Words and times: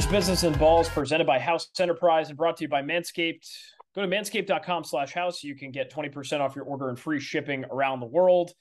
Beers 0.00 0.10
Business 0.10 0.44
and 0.44 0.58
Balls, 0.58 0.88
presented 0.88 1.26
by 1.26 1.38
House 1.38 1.68
Enterprise 1.78 2.30
and 2.30 2.38
brought 2.38 2.56
to 2.56 2.64
you 2.64 2.68
by 2.68 2.80
Manscaped. 2.80 3.46
Go 3.94 4.00
to 4.00 4.08
manscaped.com 4.08 4.84
slash 4.84 5.12
house. 5.12 5.44
You 5.44 5.54
can 5.54 5.70
get 5.70 5.92
20% 5.92 6.40
off 6.40 6.56
your 6.56 6.64
order 6.64 6.88
and 6.88 6.98
free 6.98 7.20
shipping 7.20 7.66
around 7.70 8.00
the 8.00 8.06
world. 8.06 8.52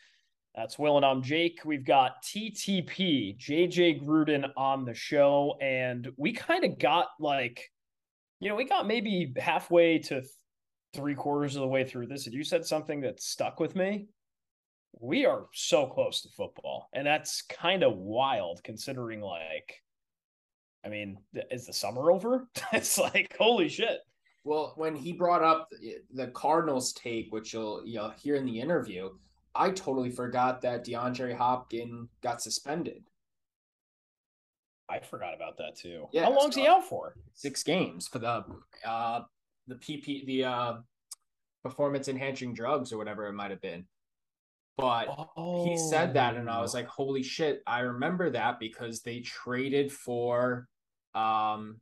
That's 0.54 0.78
Will 0.78 0.98
and 0.98 1.06
I'm 1.06 1.22
Jake. 1.24 1.62
We've 1.64 1.86
got 1.86 2.22
TTP, 2.26 3.38
JJ 3.38 4.06
Gruden 4.06 4.50
on 4.58 4.84
the 4.84 4.94
show. 4.94 5.56
And 5.62 6.12
we 6.18 6.34
kind 6.34 6.66
of 6.66 6.78
got 6.78 7.08
like, 7.22 7.72
you 8.42 8.50
know, 8.50 8.56
we 8.56 8.66
got 8.66 8.86
maybe 8.86 9.34
halfway 9.38 10.00
to 10.00 10.24
three 10.94 11.16
quarters 11.16 11.56
of 11.56 11.62
the 11.62 11.68
way 11.68 11.86
through 11.86 12.08
this. 12.08 12.26
And 12.26 12.36
you 12.36 12.44
said 12.44 12.66
something 12.66 13.00
that 13.02 13.22
stuck 13.22 13.62
with 13.62 13.78
me. 13.78 14.08
We 15.00 15.26
are 15.26 15.46
so 15.54 15.88
close 15.88 16.22
to 16.24 16.30
football. 16.36 16.90
And 16.92 17.08
that's 17.08 17.44
kind 17.44 17.84
of 17.84 17.96
wild 17.96 18.62
considering 18.62 19.22
like 19.22 19.82
I 20.86 20.90
mean, 20.90 21.18
is 21.52 21.66
the 21.66 21.74
summer 21.74 22.12
over? 22.12 22.48
it's 22.74 22.98
like 22.98 23.36
holy 23.38 23.70
shit. 23.70 24.00
Well, 24.44 24.74
when 24.78 24.96
he 24.96 25.14
brought 25.14 25.44
up 25.44 25.70
the 26.14 26.28
Cardinals 26.28 26.94
take, 26.94 27.32
which 27.32 27.54
you'll 27.54 27.84
you'll 27.86 28.12
hear 28.12 28.36
in 28.36 28.46
the 28.46 28.60
interview, 28.60 29.10
I 29.54 29.72
totally 29.72 30.10
forgot 30.10 30.62
that 30.62 30.86
DeAndre 30.86 31.36
Hopkins 31.36 32.10
got 32.22 32.42
suspended. 32.42 33.04
I 34.90 35.00
forgot 35.00 35.36
about 35.36 35.58
that 35.58 35.76
too. 35.76 36.08
Yeah, 36.12 36.24
How 36.24 36.36
long's 36.36 36.56
he 36.56 36.66
out 36.66 36.84
for? 36.84 37.16
Six 37.34 37.62
games 37.64 38.08
for 38.08 38.20
the 38.20 38.44
uh 38.86 39.22
the 39.68 39.76
PP 39.76 40.26
the 40.26 40.46
uh 40.46 40.74
performance 41.62 42.08
enhancing 42.08 42.54
drugs 42.54 42.92
or 42.92 42.98
whatever 42.98 43.28
it 43.28 43.34
might 43.34 43.52
have 43.52 43.62
been. 43.62 43.86
But 44.80 45.08
he 45.66 45.78
said 45.78 46.14
that 46.14 46.36
and 46.36 46.50
I 46.50 46.62
was 46.62 46.74
Oh. 46.74 46.78
like, 46.80 46.88
holy 46.88 47.24
shit, 47.24 47.62
I 47.68 47.82
remember 47.82 48.30
that 48.32 48.60
because 48.60 49.02
they 49.02 49.20
traded 49.20 49.92
for 49.92 50.68
um 51.14 51.82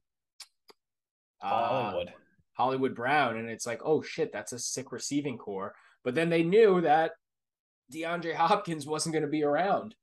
uh, 1.42 1.48
Hollywood. 1.50 2.14
Hollywood 2.54 2.96
Brown, 2.96 3.38
and 3.38 3.50
it's 3.50 3.68
like, 3.68 3.82
oh 3.86 4.02
shit, 4.02 4.32
that's 4.34 4.52
a 4.54 4.58
sick 4.60 4.92
receiving 4.92 5.38
corps. 5.38 5.76
But 6.04 6.16
then 6.16 6.30
they 6.30 6.42
knew 6.42 6.82
that 6.82 7.12
DeAndre 7.94 8.34
Hopkins 8.34 8.88
wasn't 8.88 9.14
going 9.14 9.24
to 9.26 9.30
be 9.30 9.44
around. 9.44 9.94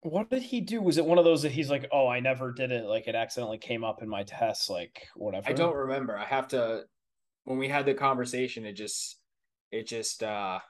What 0.00 0.30
did 0.30 0.42
he 0.42 0.60
do? 0.60 0.80
Was 0.80 0.98
it 0.98 1.04
one 1.04 1.18
of 1.18 1.24
those 1.24 1.42
that 1.42 1.52
he's 1.52 1.68
like, 1.68 1.86
"Oh, 1.92 2.06
I 2.06 2.20
never 2.20 2.52
did 2.52 2.70
it. 2.72 2.84
Like 2.86 3.08
it 3.08 3.14
accidentally 3.14 3.58
came 3.58 3.84
up 3.84 4.02
in 4.02 4.08
my 4.08 4.22
test, 4.22 4.70
like 4.70 5.06
whatever." 5.16 5.48
I 5.48 5.52
don't 5.52 5.74
remember. 5.76 6.16
I 6.16 6.24
have 6.24 6.48
to. 6.48 6.84
When 7.44 7.58
we 7.58 7.68
had 7.68 7.84
the 7.86 7.94
conversation, 7.94 8.64
it 8.64 8.72
just, 8.74 9.18
it 9.70 9.86
just 9.86 10.22
uh 10.22 10.60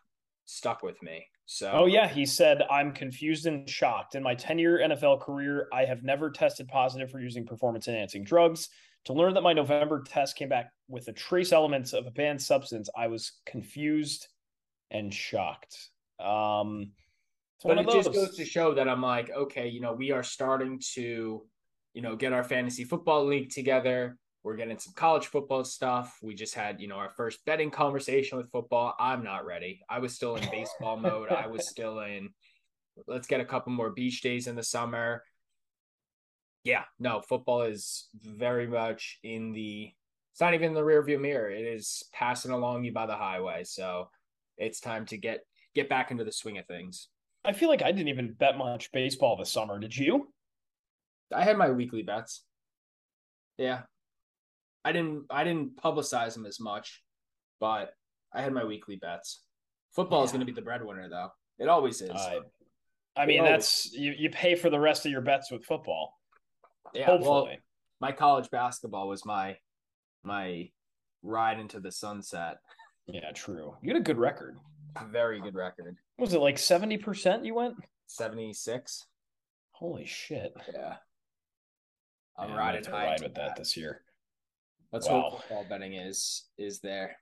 stuck 0.47 0.83
with 0.83 1.01
me. 1.03 1.27
So. 1.45 1.71
Oh 1.73 1.87
yeah, 1.87 2.09
he 2.09 2.27
said, 2.27 2.63
"I'm 2.71 2.93
confused 2.93 3.47
and 3.47 3.69
shocked. 3.69 4.15
In 4.15 4.23
my 4.23 4.35
10-year 4.35 4.81
NFL 4.81 5.21
career, 5.21 5.69
I 5.73 5.85
have 5.85 6.03
never 6.03 6.31
tested 6.31 6.67
positive 6.69 7.11
for 7.11 7.21
using 7.21 7.45
performance-enhancing 7.47 8.25
drugs. 8.25 8.69
To 9.05 9.13
learn 9.13 9.35
that 9.35 9.43
my 9.43 9.53
November 9.53 10.03
test 10.03 10.35
came 10.37 10.49
back 10.49 10.73
with 10.89 11.05
the 11.05 11.13
trace 11.13 11.53
elements 11.53 11.93
of 11.93 12.07
a 12.07 12.11
banned 12.11 12.43
substance, 12.43 12.89
I 12.97 13.07
was 13.07 13.33
confused 13.45 14.27
and 14.91 15.13
shocked." 15.13 15.91
Um, 16.19 16.93
But 17.63 17.79
it 17.79 17.89
just 17.91 18.13
goes 18.13 18.37
to 18.37 18.45
show 18.45 18.75
that 18.75 18.89
I'm 18.89 19.03
like, 19.03 19.31
okay, 19.31 19.69
you 19.69 19.81
know, 19.81 19.93
we 19.93 20.11
are 20.11 20.23
starting 20.23 20.81
to, 20.95 21.47
you 21.95 22.03
know, 22.03 22.17
get 22.17 22.33
our 22.33 22.45
fantasy 22.45 22.85
football 22.85 23.25
league 23.25 23.51
together. 23.51 24.19
We're 24.47 24.55
getting 24.55 24.79
some 24.79 24.93
college 24.95 25.27
football 25.27 25.65
stuff. 25.65 26.21
We 26.23 26.37
just 26.37 26.55
had, 26.55 26.81
you 26.81 26.87
know, 26.87 26.95
our 26.95 27.11
first 27.11 27.45
betting 27.47 27.73
conversation 27.73 28.39
with 28.39 28.49
football. 28.53 28.95
I'm 28.97 29.25
not 29.25 29.45
ready. 29.45 29.81
I 29.91 29.99
was 29.99 30.15
still 30.15 30.37
in 30.37 30.49
baseball 30.53 30.97
mode. 30.97 31.31
I 31.31 31.49
was 31.49 31.69
still 31.69 31.99
in, 31.99 32.29
let's 33.09 33.27
get 33.27 33.41
a 33.41 33.45
couple 33.45 33.73
more 33.73 33.91
beach 33.91 34.21
days 34.21 34.47
in 34.47 34.55
the 34.55 34.63
summer. 34.63 35.25
Yeah, 36.63 36.85
no, 37.01 37.23
football 37.23 37.63
is 37.63 38.09
very 38.23 38.69
much 38.69 39.19
in 39.25 39.51
the, 39.51 39.91
it's 40.31 40.41
not 40.41 40.55
even 40.55 40.69
in 40.69 40.75
the 40.75 40.81
rearview 40.81 41.21
mirror. 41.21 41.51
It 41.51 41.65
is 41.65 42.05
passing 42.13 42.53
along 42.53 42.85
you 42.85 42.93
by 42.93 43.07
the 43.07 43.17
highway. 43.17 43.65
So 43.65 44.11
it's 44.59 44.79
time 44.79 45.07
to 45.07 45.17
get, 45.17 45.41
get 45.75 45.89
back 45.89 46.13
into 46.13 46.23
the 46.23 46.31
swing 46.31 46.59
of 46.59 46.67
things. 46.67 47.09
I 47.45 47.53
feel 47.53 47.69
like 47.69 47.83
I 47.83 47.91
didn't 47.91 48.11
even 48.11 48.35
bet 48.35 48.57
much 48.57 48.93
baseball 48.93 49.37
this 49.37 49.53
summer. 49.53 49.81
Did 49.81 49.97
you? 49.97 50.33
I 51.35 51.43
had 51.43 51.59
my 51.59 51.73
weekly 51.73 52.03
bets. 52.03 52.45
Yeah. 53.59 53.81
I 54.87 54.93
didn't 54.93 55.25
I 55.31 55.43
didn't 55.43 55.77
publicize 55.83 56.35
them 56.35 56.47
as 56.47 56.61
much, 56.61 57.03
but 57.59 57.91
I 58.33 58.41
had 58.41 58.53
my 58.53 58.65
weekly 58.65 58.95
bets. 58.95 59.43
Football 59.97 60.23
is 60.23 60.31
going 60.31 60.41
to 60.41 60.47
be 60.47 60.53
the 60.53 60.63
breadwinner 60.63 61.09
though. 61.11 61.31
It 61.59 61.69
always 61.69 62.01
is. 62.01 62.11
I, 62.11 62.39
I 63.17 63.27
mean, 63.27 63.41
Oh. 63.41 63.45
that's 63.47 63.93
you. 63.93 64.13
You 64.17 64.31
pay 64.31 64.55
for 64.55 64.71
the 64.71 64.79
rest 64.79 65.05
of 65.05 65.11
your 65.11 65.23
bets 65.23 65.51
with 65.51 65.65
football. 65.65 66.13
yeah, 66.95 67.11
well, 67.21 67.49
my 68.01 68.13
college 68.13 68.49
basketball 68.51 69.09
was 69.09 69.25
my 69.27 69.57
my 70.23 70.71
ride 71.25 71.59
into 71.59 71.81
the 71.81 71.91
sunset. 71.91 72.59
yeah, 73.09 73.33
true. 73.33 73.75
You 73.83 73.93
had 73.93 74.01
a 74.01 74.05
good 74.05 74.19
record. 74.19 74.57
Very 75.11 75.41
good 75.41 75.57
record. 75.57 75.97
Was 76.17 76.33
it 76.33 76.41
like 76.41 76.59
seventy 76.59 76.97
percent? 76.97 77.45
You 77.45 77.55
went. 77.55 77.75
76. 78.09 79.05
Holy 79.73 80.07
shit! 80.07 80.55
Yeah. 80.73 80.95
I'm 82.39 82.51
Yeah, 82.51 82.57
riding 82.57 82.85
high 82.85 83.07
ride 83.07 83.23
with 83.23 83.35
that 83.35 83.57
this 83.57 83.77
year. 83.77 84.03
Let's 84.93 85.09
Wow. 85.09 85.31
hope 85.31 85.41
football 85.41 85.67
betting 85.69 85.95
is 85.95 86.45
is 86.59 86.81
there. 86.81 87.17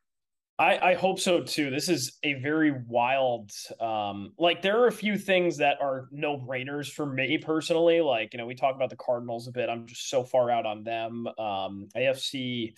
I, 0.56 0.78
I 0.90 0.94
hope 0.94 1.18
so 1.18 1.42
too. 1.42 1.70
This 1.70 1.88
is 1.88 2.16
a 2.22 2.34
very 2.34 2.72
wild 2.88 3.50
um 3.80 4.32
like 4.38 4.62
there 4.62 4.80
are 4.82 4.86
a 4.86 4.92
few 4.92 5.18
things 5.18 5.56
that 5.56 5.80
are 5.80 6.06
no 6.12 6.38
brainers 6.38 6.88
for 6.88 7.04
me 7.04 7.38
personally. 7.38 8.00
Like, 8.00 8.32
you 8.32 8.38
know, 8.38 8.46
we 8.46 8.54
talk 8.54 8.76
about 8.76 8.90
the 8.90 8.96
Cardinals 8.96 9.48
a 9.48 9.52
bit. 9.52 9.68
I'm 9.68 9.86
just 9.86 10.08
so 10.08 10.22
far 10.22 10.50
out 10.50 10.64
on 10.66 10.84
them. 10.84 11.26
Um 11.38 11.88
AFC 11.96 12.74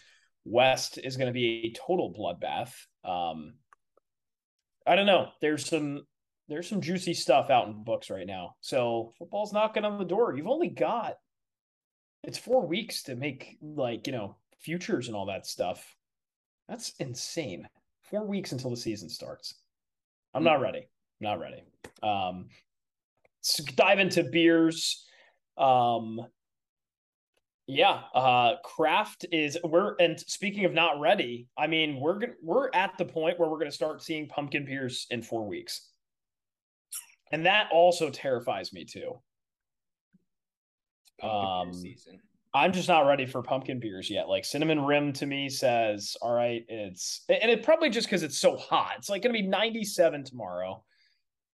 West 0.47 0.99
is 1.03 1.17
gonna 1.19 1.33
be 1.33 1.67
a 1.67 1.79
total 1.79 2.15
bloodbath. 2.15 2.73
Um 3.05 3.55
I 4.87 4.97
don't 4.97 5.07
know. 5.07 5.29
There's 5.43 5.69
some 5.69 6.07
there's 6.49 6.69
some 6.69 6.81
juicy 6.81 7.13
stuff 7.13 7.51
out 7.51 7.67
in 7.67 7.85
books 7.85 8.09
right 8.09 8.27
now. 8.27 8.55
So 8.61 9.13
football's 9.19 9.53
knocking 9.53 9.85
on 9.85 9.99
the 9.99 10.05
door. 10.05 10.35
You've 10.35 10.47
only 10.49 10.69
got 10.69 11.17
it's 12.23 12.39
four 12.39 12.67
weeks 12.67 13.05
to 13.05 13.17
make 13.17 13.59
like, 13.61 14.07
you 14.07 14.13
know, 14.13 14.37
futures 14.61 15.09
and 15.09 15.17
all 15.17 15.27
that 15.27 15.47
stuff. 15.47 15.95
That's 16.69 16.93
insane. 16.99 17.69
Four 18.03 18.27
weeks 18.27 18.53
until 18.53 18.71
the 18.71 18.77
season 18.77 19.09
starts. 19.09 19.55
I'm 20.35 20.45
not 20.45 20.61
ready. 20.61 20.79
I'm 20.81 20.85
Not 21.21 21.41
ready. 21.41 21.63
Um, 22.03 22.49
let's 23.39 23.57
dive 23.75 23.99
into 23.99 24.25
beers. 24.25 25.05
Um, 25.57 26.21
yeah, 27.69 28.03
uh, 28.15 28.57
craft 28.65 29.27
is 29.33 29.59
we're 29.65 29.97
and 29.99 30.21
speaking 30.21 30.65
of 30.67 30.73
not 30.73 31.01
ready, 31.01 31.49
I 31.59 31.67
mean 31.67 31.99
we're 31.99 32.19
gonna 32.19 32.35
we're 32.43 32.71
at 32.75 32.97
the 32.97 33.05
point 33.05 33.41
where 33.41 33.49
we're 33.49 33.59
gonna 33.59 33.73
start 33.73 34.03
seeing 34.03 34.29
pumpkin 34.29 34.65
beers 34.65 35.07
in 35.11 35.21
four 35.23 35.49
weeks, 35.49 35.89
and 37.33 37.45
that 37.47 37.69
also 37.73 38.09
terrifies 38.11 38.73
me 38.73 38.85
too. 38.85 39.19
Pumpkin 41.19 41.41
beer 41.41 41.73
Um, 41.73 41.73
season. 41.73 42.21
I'm 42.57 42.73
just 42.73 42.89
not 42.89 43.07
ready 43.07 43.27
for 43.27 43.43
pumpkin 43.43 43.79
beers 43.79 44.09
yet. 44.09 44.29
Like 44.29 44.45
cinnamon 44.47 44.83
rim 44.85 45.13
to 45.15 45.27
me 45.27 45.51
says, 45.51 46.17
all 46.23 46.33
right, 46.33 46.65
it's 46.69 47.23
and 47.29 47.51
it 47.51 47.63
probably 47.63 47.91
just 47.91 48.07
because 48.07 48.23
it's 48.23 48.39
so 48.39 48.57
hot. 48.57 48.95
It's 48.97 49.11
like 49.11 49.23
gonna 49.23 49.35
be 49.35 49.43
97 49.43 50.25
tomorrow. 50.25 50.83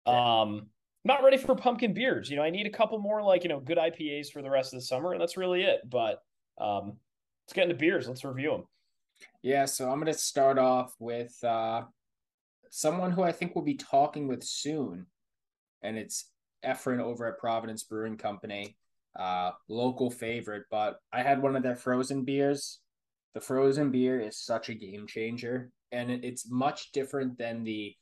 Um, 0.04 0.66
not 1.04 1.24
ready 1.24 1.38
for 1.38 1.54
pumpkin 1.54 1.94
beers. 1.94 2.28
You 2.28 2.36
know, 2.36 2.42
I 2.42 2.50
need 2.50 2.66
a 2.66 2.70
couple 2.70 2.98
more 2.98 3.22
like 3.22 3.44
you 3.44 3.48
know 3.48 3.60
good 3.60 3.78
IPAs 3.78 4.30
for 4.30 4.42
the 4.42 4.50
rest 4.50 4.74
of 4.74 4.78
the 4.78 4.84
summer, 4.84 5.12
and 5.12 5.20
that's 5.20 5.38
really 5.38 5.62
it. 5.62 5.80
But 5.88 6.22
um, 6.60 6.98
let's 7.46 7.54
get 7.54 7.64
into 7.64 7.76
beers. 7.76 8.06
Let's 8.06 8.24
review 8.24 8.50
them. 8.50 8.64
Yeah, 9.42 9.64
so 9.64 9.90
I'm 9.90 10.00
going 10.00 10.12
to 10.12 10.18
start 10.18 10.58
off 10.58 10.94
with 10.98 11.42
uh, 11.42 11.82
someone 12.70 13.10
who 13.10 13.22
I 13.22 13.32
think 13.32 13.54
we'll 13.54 13.64
be 13.64 13.74
talking 13.74 14.28
with 14.28 14.44
soon, 14.44 15.06
and 15.82 15.96
it's 15.96 16.30
Efren 16.64 17.00
over 17.00 17.26
at 17.26 17.38
Providence 17.38 17.84
Brewing 17.84 18.18
Company, 18.18 18.76
uh, 19.18 19.52
local 19.68 20.10
favorite. 20.10 20.64
But 20.70 20.98
I 21.12 21.22
had 21.22 21.42
one 21.42 21.56
of 21.56 21.62
their 21.62 21.76
frozen 21.76 22.24
beers. 22.24 22.80
The 23.34 23.40
frozen 23.40 23.90
beer 23.90 24.20
is 24.20 24.38
such 24.38 24.68
a 24.68 24.74
game 24.74 25.06
changer, 25.06 25.70
and 25.92 26.10
it's 26.10 26.50
much 26.50 26.92
different 26.92 27.38
than 27.38 27.62
the 27.62 27.94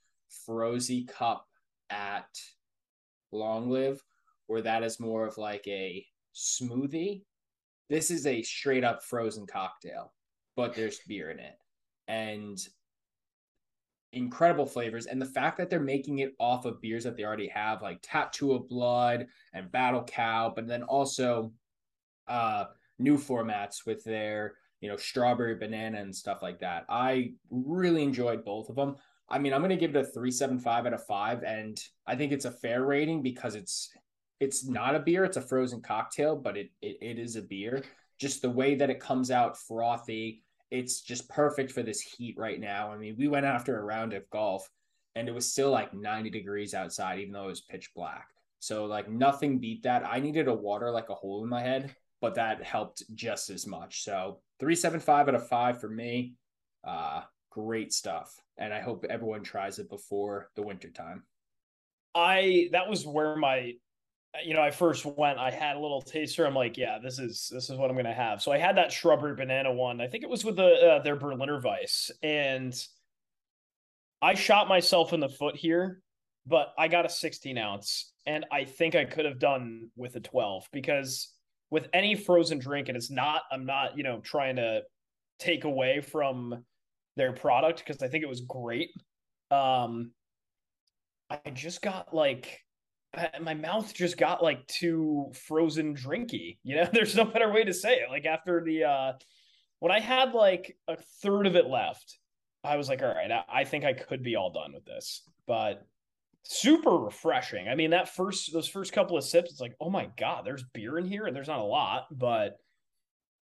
Frozy 0.47 1.05
Cup 1.05 1.47
at 1.91 2.29
Long 3.33 3.71
Live, 3.71 4.03
where 4.47 4.63
that 4.63 4.83
is 4.83 5.01
more 5.01 5.27
of 5.27 5.37
like 5.37 5.67
a 5.67 6.05
smoothie. 6.35 7.23
This 7.91 8.11
is 8.11 8.27
a 8.27 8.43
straight 8.43 8.85
up 8.85 9.03
frozen 9.03 9.47
cocktail 9.47 10.13
but 10.59 10.75
there's 10.75 10.99
beer 11.07 11.31
in 11.31 11.39
it 11.39 11.55
and 12.09 12.59
incredible 14.13 14.67
flavors 14.67 15.07
and 15.07 15.21
the 15.21 15.27
fact 15.27 15.59
that 15.59 15.69
they're 15.69 15.81
making 15.81 16.21
it 16.21 16.35
off 16.39 16.65
of 16.65 16.81
beers 16.81 17.05
that 17.05 17.17
they 17.17 17.25
already 17.25 17.49
have 17.49 17.83
like 17.83 17.99
tattoo 18.03 18.53
of 18.53 18.69
blood 18.69 19.27
and 19.53 19.71
battle 19.71 20.03
cow 20.05 20.51
but 20.55 20.67
then 20.67 20.83
also 20.83 21.53
uh 22.27 22.65
new 22.99 23.19
formats 23.19 23.85
with 23.85 24.03
their 24.05 24.55
you 24.81 24.89
know 24.89 24.97
strawberry 24.97 25.55
banana 25.55 26.01
and 26.01 26.15
stuff 26.15 26.41
like 26.41 26.59
that 26.59 26.87
i 26.89 27.33
really 27.51 28.03
enjoyed 28.03 28.45
both 28.45 28.71
of 28.71 28.77
them 28.77 28.97
i 29.29 29.39
mean 29.39 29.53
i'm 29.53 29.61
going 29.61 29.69
to 29.69 29.77
give 29.77 29.95
it 29.95 30.01
a 30.01 30.05
375 30.05 30.87
out 30.87 30.95
of 30.95 31.05
5 31.05 31.43
and 31.43 31.79
i 32.07 32.17
think 32.17 32.33
it's 32.33 32.47
a 32.47 32.51
fair 32.51 32.85
rating 32.85 33.23
because 33.23 33.55
it's 33.55 33.91
it's 34.41 34.67
not 34.67 34.95
a 34.95 35.01
beer, 35.01 35.25
it's 35.25 35.37
a 35.37 35.43
frozen 35.43 35.81
cocktail, 35.81 36.37
but 36.37 36.57
it, 36.57 36.71
it 36.81 36.99
it 37.01 37.19
is 37.19 37.37
a 37.37 37.43
beer. 37.43 37.83
Just 38.19 38.43
the 38.43 38.51
way 38.51 38.75
that 38.77 38.91
it 38.91 39.01
comes 39.01 39.31
out 39.31 39.59
frothy, 39.59 40.43
it's 40.71 41.01
just 41.01 41.29
perfect 41.29 41.73
for 41.73 41.83
this 41.83 42.01
heat 42.01 42.37
right 42.39 42.61
now. 42.61 42.93
I 42.93 42.99
mean, 42.99 43.17
we 43.19 43.29
went 43.29 43.47
after 43.47 43.79
a 43.79 43.85
round 43.85 44.13
of 44.13 44.29
golf 44.31 44.69
and 45.15 45.29
it 45.29 45.35
was 45.35 45.51
still 45.51 45.71
like 45.71 45.95
90 45.95 46.31
degrees 46.31 46.75
outside, 46.75 47.19
even 47.21 47.33
though 47.33 47.45
it 47.45 47.49
was 47.49 47.61
pitch 47.63 47.91
black. 47.95 48.29
So 48.61 48.85
like 48.85 49.11
nothing 49.11 49.59
beat 49.59 49.83
that. 49.85 50.05
I 50.07 50.21
needed 50.21 50.49
a 50.49 50.55
water 50.55 50.91
like 50.91 51.09
a 51.09 51.15
hole 51.15 51.43
in 51.43 51.49
my 51.49 51.63
head, 51.63 51.95
but 52.21 52.35
that 52.35 52.63
helped 52.63 53.03
just 53.15 53.51
as 53.51 53.67
much. 53.67 54.03
So 54.03 54.41
375 54.61 55.29
out 55.29 55.35
of 55.35 55.49
five 55.49 55.81
for 55.81 55.89
me. 55.89 56.35
Uh 56.85 57.23
great 57.51 57.93
stuff. 57.93 58.35
And 58.57 58.73
I 58.73 58.81
hope 58.81 59.05
everyone 59.09 59.43
tries 59.43 59.79
it 59.79 59.89
before 59.89 60.51
the 60.55 60.63
winter 60.63 60.91
time. 60.91 61.25
I 62.15 62.69
that 62.73 62.89
was 62.89 63.07
where 63.07 63.37
my 63.37 63.75
you 64.45 64.55
know, 64.55 64.63
I 64.63 64.71
first 64.71 65.05
went, 65.05 65.39
I 65.39 65.51
had 65.51 65.77
a 65.77 65.81
little 65.81 66.03
taster. 66.03 66.47
I'm 66.47 66.55
like, 66.55 66.77
yeah, 66.77 66.99
this 67.03 67.19
is 67.19 67.51
this 67.53 67.71
is 67.71 67.77
what 67.77 67.91
I'm 67.91 67.97
gonna 67.97 68.15
have. 68.15 68.43
So 68.43 68.53
I 68.53 68.59
had 68.59 68.77
that 68.77 68.93
shrubbery 68.93 69.35
banana 69.35 69.73
one. 69.73 70.01
I 70.01 70.07
think 70.07 70.25
it 70.25 70.31
was 70.31 70.45
with 70.45 70.57
the 70.57 70.67
uh, 70.67 71.03
their 71.03 71.17
Berliner 71.17 71.61
Weiss, 71.61 72.11
and 72.23 72.75
I 74.21 74.35
shot 74.35 74.69
myself 74.69 75.13
in 75.13 75.21
the 75.21 75.29
foot 75.29 75.57
here, 75.57 76.03
but 76.47 76.75
I 76.79 76.89
got 76.89 77.07
a 77.07 77.09
16 77.09 77.57
ounce, 77.57 78.13
and 78.27 78.45
I 78.51 78.65
think 78.65 78.95
I 78.95 79.05
could 79.05 79.25
have 79.25 79.39
done 79.39 79.91
with 79.97 80.17
a 80.17 80.21
12 80.21 80.69
because 80.73 81.33
with 81.71 81.87
any 81.93 82.15
frozen 82.15 82.59
drink, 82.59 82.89
and 82.89 82.97
it's 82.97 83.11
not, 83.11 83.43
I'm 83.53 83.67
not, 83.67 83.97
you 83.97 84.03
know, 84.03 84.21
trying 84.21 84.57
to 84.57 84.83
take 85.39 85.65
away 85.65 86.01
from 86.01 86.65
their 87.17 87.33
product 87.33 87.85
because 87.85 88.03
I 88.03 88.09
think 88.09 88.25
it 88.25 88.29
was 88.29 88.41
great. 88.41 88.91
Um, 89.51 90.13
I 91.31 91.51
just 91.53 91.83
got 91.83 92.15
like 92.15 92.61
my 93.41 93.55
mouth 93.55 93.93
just 93.95 94.19
got 94.19 94.43
like 94.43 94.67
too 94.67 95.31
frozen 95.47 95.95
drinky. 95.95 96.59
You 96.63 96.77
know, 96.77 96.89
there's 96.93 97.17
no 97.17 97.25
better 97.25 97.53
way 97.53 97.65
to 97.65 97.75
say 97.75 97.97
it. 97.97 98.11
Like 98.11 98.27
after 98.27 98.63
the 98.65 98.85
uh 98.85 99.13
when 99.81 99.93
I 99.93 100.01
had 100.01 100.35
like 100.35 100.77
a 100.89 100.97
third 101.23 101.47
of 101.47 101.57
it 101.57 101.67
left, 101.67 102.19
I 102.65 102.77
was 102.77 102.89
like, 102.89 103.03
all 103.03 103.09
right, 103.09 103.31
I, 103.31 103.45
I 103.49 103.65
think 103.65 103.85
I 103.85 103.93
could 103.93 104.23
be 104.23 104.37
all 104.37 104.53
done 104.53 104.73
with 104.73 104.85
this. 104.85 105.23
But 105.47 105.87
super 106.43 106.97
refreshing. 106.97 107.69
I 107.69 107.75
mean, 107.75 107.91
that 107.91 108.15
first 108.15 108.53
those 108.53 108.69
first 108.69 108.93
couple 108.93 109.17
of 109.17 109.25
sips, 109.25 109.51
it's 109.51 109.61
like, 109.61 109.77
oh 109.81 109.91
my 109.91 110.09
god, 110.19 110.45
there's 110.45 110.65
beer 110.75 110.99
in 110.99 111.07
here, 111.07 111.27
and 111.27 111.37
there's 111.37 111.49
not 111.49 111.61
a 111.61 111.65
lot, 111.65 112.07
but 112.11 112.57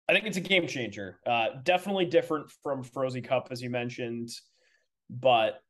I 0.07 0.13
think 0.13 0.25
it's 0.25 0.37
a 0.37 0.41
game 0.41 0.67
changer. 0.67 1.19
Uh, 1.25 1.47
definitely 1.63 2.05
different 2.05 2.51
from 2.61 2.83
Frozy 2.83 3.21
Cup, 3.21 3.49
as 3.51 3.61
you 3.61 3.69
mentioned, 3.69 4.29
but 5.09 5.61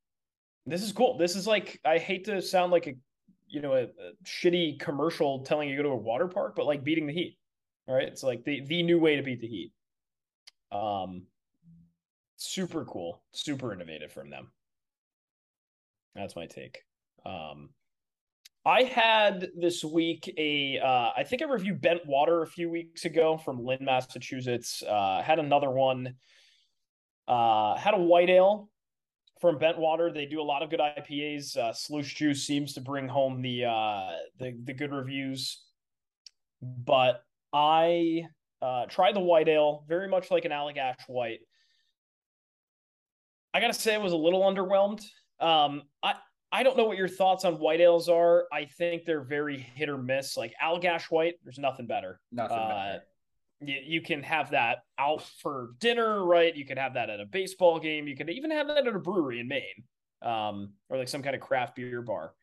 this 0.65 0.81
is 0.81 0.91
cool. 0.91 1.17
This 1.17 1.35
is 1.35 1.47
like 1.47 1.79
I 1.85 1.97
hate 1.97 2.25
to 2.25 2.41
sound 2.41 2.71
like 2.71 2.87
a 2.87 2.95
you 3.47 3.61
know 3.61 3.73
a, 3.73 3.83
a 3.83 4.11
shitty 4.25 4.79
commercial 4.79 5.43
telling 5.43 5.69
you 5.69 5.75
to 5.75 5.83
go 5.83 5.89
to 5.89 5.95
a 5.95 5.97
water 5.97 6.27
park, 6.27 6.55
but 6.55 6.65
like 6.65 6.83
beating 6.83 7.07
the 7.07 7.13
heat. 7.13 7.37
Right, 7.87 8.07
it's 8.07 8.23
like 8.23 8.43
the 8.45 8.61
the 8.65 8.83
new 8.83 8.99
way 8.99 9.15
to 9.15 9.23
beat 9.23 9.41
the 9.41 9.47
heat. 9.47 9.73
Um, 10.71 11.23
super 12.37 12.85
cool, 12.85 13.21
super 13.31 13.73
innovative 13.73 14.11
from 14.11 14.29
them. 14.29 14.51
That's 16.15 16.35
my 16.35 16.45
take. 16.45 16.83
Um, 17.25 17.69
I 18.65 18.83
had 18.83 19.49
this 19.55 19.83
week 19.83 20.33
a 20.37 20.79
uh, 20.79 21.09
I 21.17 21.23
think 21.25 21.41
I 21.41 21.45
reviewed 21.45 21.81
Bent 21.81 22.05
Water 22.05 22.41
a 22.41 22.47
few 22.47 22.69
weeks 22.69 23.03
ago 23.03 23.37
from 23.37 23.63
Lynn, 23.63 23.79
Massachusetts. 23.81 24.81
Uh, 24.87 25.21
had 25.21 25.39
another 25.39 25.69
one. 25.69 26.15
Uh, 27.27 27.75
had 27.75 27.93
a 27.93 27.99
white 27.99 28.29
ale 28.29 28.69
from 29.43 29.57
Bent 29.57 29.77
Water. 29.77 30.09
They 30.09 30.25
do 30.25 30.39
a 30.39 30.41
lot 30.41 30.63
of 30.63 30.69
good 30.69 30.79
IPAs. 30.79 31.57
Uh, 31.57 31.73
Sluice 31.73 32.07
Juice 32.07 32.47
seems 32.47 32.71
to 32.75 32.81
bring 32.81 33.09
home 33.09 33.41
the 33.41 33.65
uh, 33.65 34.11
the 34.39 34.57
the 34.63 34.71
good 34.71 34.93
reviews. 34.93 35.65
But 36.61 37.25
I 37.51 38.23
uh, 38.61 38.85
tried 38.85 39.15
the 39.15 39.19
white 39.19 39.49
ale, 39.49 39.83
very 39.85 40.07
much 40.07 40.31
like 40.31 40.45
an 40.45 40.51
Allagash 40.51 40.95
white. 41.07 41.41
I 43.53 43.59
gotta 43.59 43.73
say, 43.73 43.95
I 43.95 43.97
was 43.97 44.13
a 44.13 44.17
little 44.17 44.43
underwhelmed. 44.43 45.03
Um, 45.41 45.81
I 46.01 46.15
I 46.53 46.63
don't 46.63 46.77
know 46.77 46.85
what 46.85 46.97
your 46.97 47.09
thoughts 47.09 47.43
on 47.43 47.55
white 47.55 47.81
ales 47.81 48.07
are. 48.07 48.45
I 48.49 48.63
think 48.63 49.03
they're 49.03 49.25
very 49.25 49.59
hit 49.59 49.89
or 49.89 49.97
miss. 49.97 50.37
Like 50.37 50.53
Allagash 50.63 51.11
white, 51.11 51.33
there's 51.43 51.59
nothing 51.59 51.85
better. 51.85 52.21
Nothing 52.31 52.59
uh, 52.59 52.69
better 52.69 53.03
you, 53.67 53.79
you 53.85 54.01
can 54.01 54.23
have 54.23 54.51
that 54.51 54.79
out 54.97 55.23
for 55.41 55.71
dinner, 55.79 56.23
right? 56.25 56.55
You 56.55 56.65
can 56.65 56.77
have 56.77 56.93
that 56.95 57.09
at 57.09 57.19
a 57.19 57.25
baseball 57.25 57.79
game. 57.79 58.07
You 58.07 58.15
can 58.15 58.29
even 58.29 58.51
have 58.51 58.67
that 58.67 58.87
at 58.87 58.95
a 58.95 58.99
brewery 58.99 59.39
in 59.39 59.47
Maine, 59.47 59.83
um, 60.21 60.73
or 60.89 60.97
like 60.97 61.07
some 61.07 61.23
kind 61.23 61.35
of 61.35 61.41
craft 61.41 61.75
beer 61.75 62.01
bar. 62.01 62.33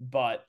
But 0.00 0.44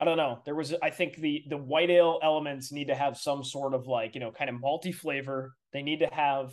I 0.00 0.04
don't 0.04 0.16
know. 0.16 0.40
There 0.44 0.54
was, 0.54 0.74
I 0.82 0.90
think 0.90 1.16
the 1.16 1.44
the 1.48 1.56
white 1.56 1.90
ale 1.90 2.18
elements 2.22 2.72
need 2.72 2.88
to 2.88 2.94
have 2.94 3.16
some 3.16 3.44
sort 3.44 3.74
of 3.74 3.86
like 3.86 4.14
you 4.14 4.20
know 4.20 4.32
kind 4.32 4.50
of 4.50 4.56
malty 4.56 4.94
flavor. 4.94 5.54
They 5.72 5.82
need 5.82 6.00
to 6.00 6.08
have 6.12 6.52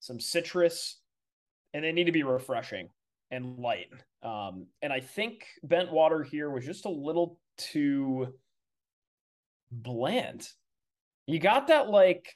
some 0.00 0.20
citrus, 0.20 1.00
and 1.72 1.84
they 1.84 1.92
need 1.92 2.04
to 2.04 2.12
be 2.12 2.22
refreshing 2.22 2.88
and 3.30 3.58
light. 3.58 3.88
Um, 4.22 4.66
and 4.82 4.92
I 4.92 5.00
think 5.00 5.46
bent 5.62 5.90
water 5.90 6.22
here 6.22 6.50
was 6.50 6.64
just 6.64 6.84
a 6.84 6.90
little 6.90 7.38
too 7.56 8.34
bland 9.70 10.46
you 11.26 11.38
got 11.38 11.68
that 11.68 11.88
like 11.88 12.32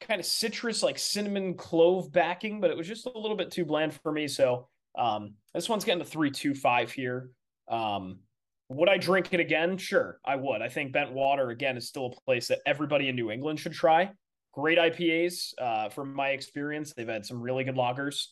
kind 0.00 0.20
of 0.20 0.26
citrus, 0.26 0.82
like 0.82 0.98
cinnamon 0.98 1.54
clove 1.54 2.12
backing, 2.12 2.60
but 2.60 2.70
it 2.70 2.76
was 2.76 2.86
just 2.86 3.06
a 3.06 3.18
little 3.18 3.36
bit 3.36 3.50
too 3.50 3.64
bland 3.64 3.94
for 4.02 4.12
me. 4.12 4.28
So 4.28 4.68
um, 4.96 5.34
this 5.54 5.68
one's 5.68 5.84
getting 5.84 6.02
a 6.02 6.06
three 6.06 6.30
two 6.30 6.54
five 6.54 6.90
here. 6.92 7.30
Um, 7.68 8.20
would 8.68 8.88
I 8.88 8.98
drink 8.98 9.32
it 9.32 9.40
again? 9.40 9.78
Sure, 9.78 10.18
I 10.24 10.36
would. 10.36 10.60
I 10.60 10.68
think 10.68 10.92
Bent 10.92 11.12
Water 11.12 11.50
again 11.50 11.76
is 11.76 11.88
still 11.88 12.06
a 12.06 12.20
place 12.24 12.48
that 12.48 12.60
everybody 12.66 13.08
in 13.08 13.14
New 13.14 13.30
England 13.30 13.60
should 13.60 13.72
try. 13.72 14.10
Great 14.52 14.78
IPAs, 14.78 15.52
uh, 15.58 15.88
from 15.90 16.14
my 16.14 16.30
experience. 16.30 16.92
They've 16.92 17.06
had 17.06 17.24
some 17.24 17.40
really 17.40 17.62
good 17.62 17.76
lagers. 17.76 18.24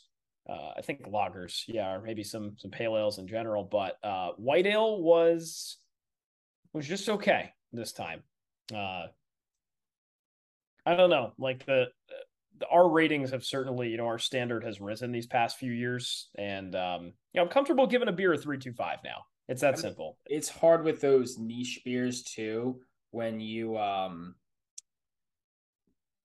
Uh, 0.49 0.73
I 0.77 0.83
think 0.83 1.07
lagers, 1.07 1.63
yeah, 1.69 1.93
or 1.93 2.03
maybe 2.03 2.25
some 2.25 2.57
some 2.59 2.71
pale 2.71 2.97
ales 2.97 3.19
in 3.19 3.27
general. 3.27 3.65
But 3.65 3.97
uh, 4.03 4.31
white 4.37 4.67
ale 4.67 5.01
was 5.01 5.77
was 6.73 6.87
just 6.87 7.09
okay 7.09 7.53
this 7.73 7.93
time. 7.93 8.23
Uh, 8.75 9.07
I 10.87 10.97
don't 10.97 11.11
know. 11.11 11.33
Like 11.39 11.65
the, 11.67 11.87
the 12.59 12.67
our 12.67 12.89
ratings 12.89 13.31
have 13.31 13.45
certainly, 13.45 13.89
you 13.89 13.97
know, 13.97 14.07
our 14.07 14.19
standard 14.19 14.65
has 14.65 14.81
risen 14.81 15.13
these 15.13 15.27
past 15.27 15.59
few 15.59 15.73
years, 15.73 16.29
and 16.37 16.75
um, 16.75 17.05
you 17.05 17.41
know, 17.41 17.43
I'm 17.43 17.49
comfortable 17.49 17.87
giving 17.87 18.09
a 18.09 18.13
beer 18.13 18.33
a 18.33 18.39
three 18.39 18.59
two 18.59 18.73
five 18.73 18.99
now. 19.05 19.25
It's 19.49 19.61
that 19.61 19.75
I 19.75 19.77
mean, 19.77 19.83
simple. 19.83 20.19
It's 20.27 20.49
hard 20.49 20.85
with 20.85 21.01
those 21.01 21.39
niche 21.39 21.83
beers 21.85 22.23
too 22.23 22.81
when 23.11 23.41
you 23.41 23.77
um 23.79 24.35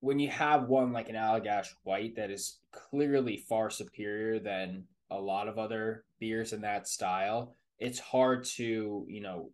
when 0.01 0.20
you 0.20 0.30
have 0.30 0.70
one 0.70 0.94
like 0.94 1.10
an 1.10 1.16
Allagash 1.16 1.68
White 1.84 2.16
that 2.16 2.32
is 2.32 2.60
clearly 2.72 3.38
far 3.50 3.70
superior 3.70 4.39
than 4.39 4.86
a 5.12 5.20
lot 5.20 5.48
of 5.48 5.58
other 5.58 6.06
beers 6.20 6.54
in 6.54 6.62
that 6.62 6.88
style. 6.88 7.56
It's 7.78 8.00
hard 8.00 8.46
to 8.56 9.06
you 9.08 9.22
know 9.22 9.51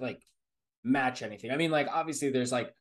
like 0.00 0.22
match 0.82 1.22
anything. 1.22 1.50
I 1.50 1.56
mean, 1.56 1.70
like 1.70 1.88
obviously 1.90 2.30
there's 2.30 2.52
like 2.52 2.74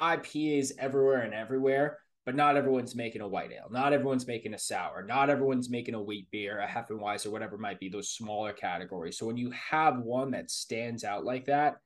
IPAs 0.00 0.72
everywhere 0.78 1.22
and 1.22 1.34
everywhere, 1.34 1.98
but 2.26 2.34
not 2.34 2.56
everyone's 2.56 2.94
making 2.94 3.22
a 3.22 3.28
white 3.28 3.52
ale. 3.52 3.68
Not 3.70 3.92
everyone's 3.92 4.26
making 4.26 4.54
a 4.54 4.58
sour. 4.58 5.02
Not 5.02 5.30
everyone's 5.30 5.70
making 5.70 5.94
a 5.94 6.02
wheat 6.02 6.30
beer, 6.30 6.60
a 6.60 6.66
Hefeweizen, 6.66 7.26
or 7.26 7.30
whatever 7.30 7.56
might 7.56 7.80
be 7.80 7.88
those 7.88 8.10
smaller 8.10 8.52
categories. 8.52 9.16
So 9.18 9.26
when 9.26 9.36
you 9.36 9.50
have 9.50 10.00
one 10.00 10.30
that 10.32 10.50
stands 10.50 11.04
out 11.04 11.24
like 11.24 11.46
that, 11.46 11.76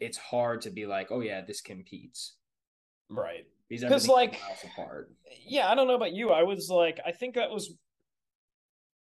it's 0.00 0.18
hard 0.18 0.62
to 0.62 0.70
be 0.70 0.86
like, 0.86 1.08
oh 1.10 1.20
yeah, 1.20 1.42
this 1.42 1.60
competes. 1.60 2.34
Right. 3.10 3.46
Because 3.68 4.08
like, 4.08 4.40
yeah, 5.46 5.70
I 5.70 5.74
don't 5.74 5.88
know 5.88 5.94
about 5.94 6.12
you. 6.12 6.30
I 6.30 6.42
was 6.42 6.68
like, 6.68 7.00
I 7.04 7.12
think 7.12 7.34
that 7.36 7.50
was 7.50 7.74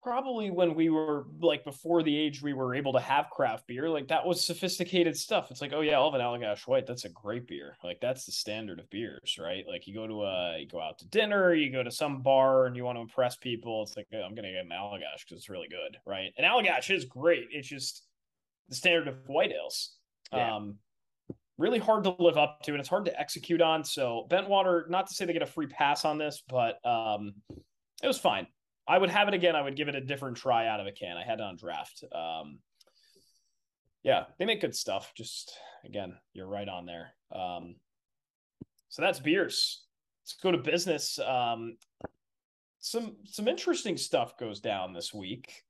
probably 0.08 0.50
when 0.50 0.74
we 0.74 0.88
were 0.88 1.26
like 1.38 1.62
before 1.64 2.02
the 2.02 2.16
age 2.16 2.40
we 2.40 2.54
were 2.54 2.74
able 2.74 2.94
to 2.94 2.98
have 2.98 3.28
craft 3.28 3.66
beer, 3.66 3.90
like 3.90 4.08
that 4.08 4.24
was 4.24 4.42
sophisticated 4.42 5.14
stuff. 5.14 5.50
It's 5.50 5.60
like, 5.60 5.74
oh 5.74 5.82
yeah, 5.82 5.98
I'll 5.98 6.10
have 6.10 6.18
an 6.18 6.24
Allagash 6.24 6.66
White. 6.66 6.86
That's 6.86 7.04
a 7.04 7.10
great 7.10 7.46
beer. 7.46 7.76
Like 7.84 8.00
that's 8.00 8.24
the 8.24 8.32
standard 8.32 8.80
of 8.80 8.88
beers, 8.88 9.36
right? 9.38 9.64
Like 9.68 9.86
you 9.86 9.94
go 9.94 10.06
to 10.06 10.22
a, 10.22 10.60
you 10.60 10.66
go 10.66 10.80
out 10.80 10.98
to 11.00 11.08
dinner, 11.08 11.52
you 11.52 11.70
go 11.70 11.82
to 11.82 11.90
some 11.90 12.22
bar, 12.22 12.64
and 12.64 12.74
you 12.74 12.84
want 12.84 12.96
to 12.96 13.02
impress 13.02 13.36
people. 13.36 13.82
It's 13.82 13.98
like 13.98 14.06
I'm 14.14 14.34
gonna 14.34 14.50
get 14.50 14.64
an 14.64 14.70
Allagash 14.72 15.26
because 15.26 15.36
it's 15.36 15.50
really 15.50 15.68
good, 15.68 15.98
right? 16.06 16.32
And 16.38 16.46
Allagash 16.46 16.90
is 16.90 17.04
great. 17.04 17.48
It's 17.50 17.68
just 17.68 18.04
the 18.70 18.76
standard 18.76 19.08
of 19.08 19.16
white 19.26 19.52
ales. 19.52 19.96
Yeah. 20.32 20.56
Um, 20.56 20.76
really 21.58 21.78
hard 21.78 22.04
to 22.04 22.16
live 22.18 22.38
up 22.38 22.62
to, 22.62 22.70
and 22.70 22.80
it's 22.80 22.88
hard 22.88 23.04
to 23.04 23.20
execute 23.20 23.60
on. 23.60 23.84
So 23.84 24.26
Bent 24.30 24.48
Water, 24.48 24.86
not 24.88 25.06
to 25.08 25.14
say 25.14 25.26
they 25.26 25.34
get 25.34 25.42
a 25.42 25.46
free 25.46 25.66
pass 25.66 26.06
on 26.06 26.16
this, 26.16 26.42
but 26.48 26.84
um, 26.86 27.34
it 28.02 28.06
was 28.06 28.18
fine. 28.18 28.46
I 28.88 28.98
would 28.98 29.10
have 29.10 29.28
it 29.28 29.34
again. 29.34 29.54
I 29.54 29.62
would 29.62 29.76
give 29.76 29.88
it 29.88 29.94
a 29.94 30.00
different 30.00 30.36
try 30.36 30.66
out 30.66 30.80
of 30.80 30.86
a 30.86 30.92
can. 30.92 31.16
I 31.16 31.24
had 31.24 31.40
it 31.40 31.42
on 31.42 31.56
draft. 31.56 32.02
Um, 32.12 32.60
yeah, 34.02 34.24
they 34.38 34.46
make 34.46 34.60
good 34.60 34.74
stuff. 34.74 35.12
Just 35.16 35.52
again, 35.84 36.14
you're 36.32 36.48
right 36.48 36.68
on 36.68 36.86
there. 36.86 37.14
Um, 37.32 37.76
so 38.88 39.02
that's 39.02 39.20
beers. 39.20 39.84
Let's 40.22 40.36
go 40.42 40.52
to 40.52 40.58
business. 40.58 41.18
Um, 41.18 41.76
some 42.80 43.16
some 43.24 43.48
interesting 43.48 43.96
stuff 43.96 44.38
goes 44.38 44.60
down 44.60 44.92
this 44.92 45.12
week. 45.12 45.62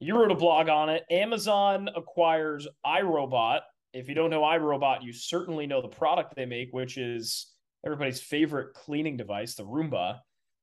You 0.00 0.18
wrote 0.18 0.32
a 0.32 0.36
blog 0.36 0.68
on 0.68 0.88
it. 0.88 1.04
Amazon 1.10 1.88
acquires 1.94 2.66
iRobot, 2.84 3.60
if 3.96 4.10
you 4.10 4.14
don't 4.14 4.28
know 4.28 4.42
iRobot, 4.42 5.02
you 5.02 5.12
certainly 5.12 5.66
know 5.66 5.80
the 5.80 5.88
product 5.88 6.34
they 6.36 6.44
make, 6.44 6.68
which 6.72 6.98
is 6.98 7.46
everybody's 7.84 8.20
favorite 8.20 8.74
cleaning 8.74 9.16
device, 9.16 9.54
the 9.54 9.64
Roomba. 9.64 10.18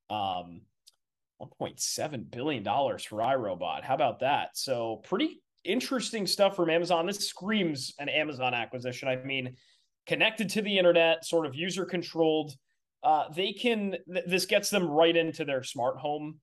Um, 0.10 0.62
$1.7 1.62 2.31
billion 2.31 2.63
for 2.63 3.19
iRobot. 3.19 3.83
How 3.83 3.95
about 3.95 4.19
that? 4.19 4.50
So, 4.57 5.01
pretty 5.03 5.41
interesting 5.63 6.27
stuff 6.27 6.55
from 6.55 6.69
Amazon. 6.69 7.05
This 7.05 7.27
screams 7.27 7.93
an 8.00 8.09
Amazon 8.09 8.53
acquisition. 8.53 9.07
I 9.07 9.17
mean, 9.17 9.55
connected 10.05 10.50
to 10.51 10.62
the 10.62 10.77
internet, 10.77 11.25
sort 11.25 11.45
of 11.45 11.55
user 11.55 11.85
controlled. 11.85 12.53
Uh, 13.03 13.25
they 13.35 13.53
can, 13.53 13.95
th- 14.12 14.25
this 14.27 14.45
gets 14.45 14.69
them 14.69 14.88
right 14.88 15.15
into 15.15 15.45
their 15.45 15.63
smart 15.63 15.97
home, 15.97 16.39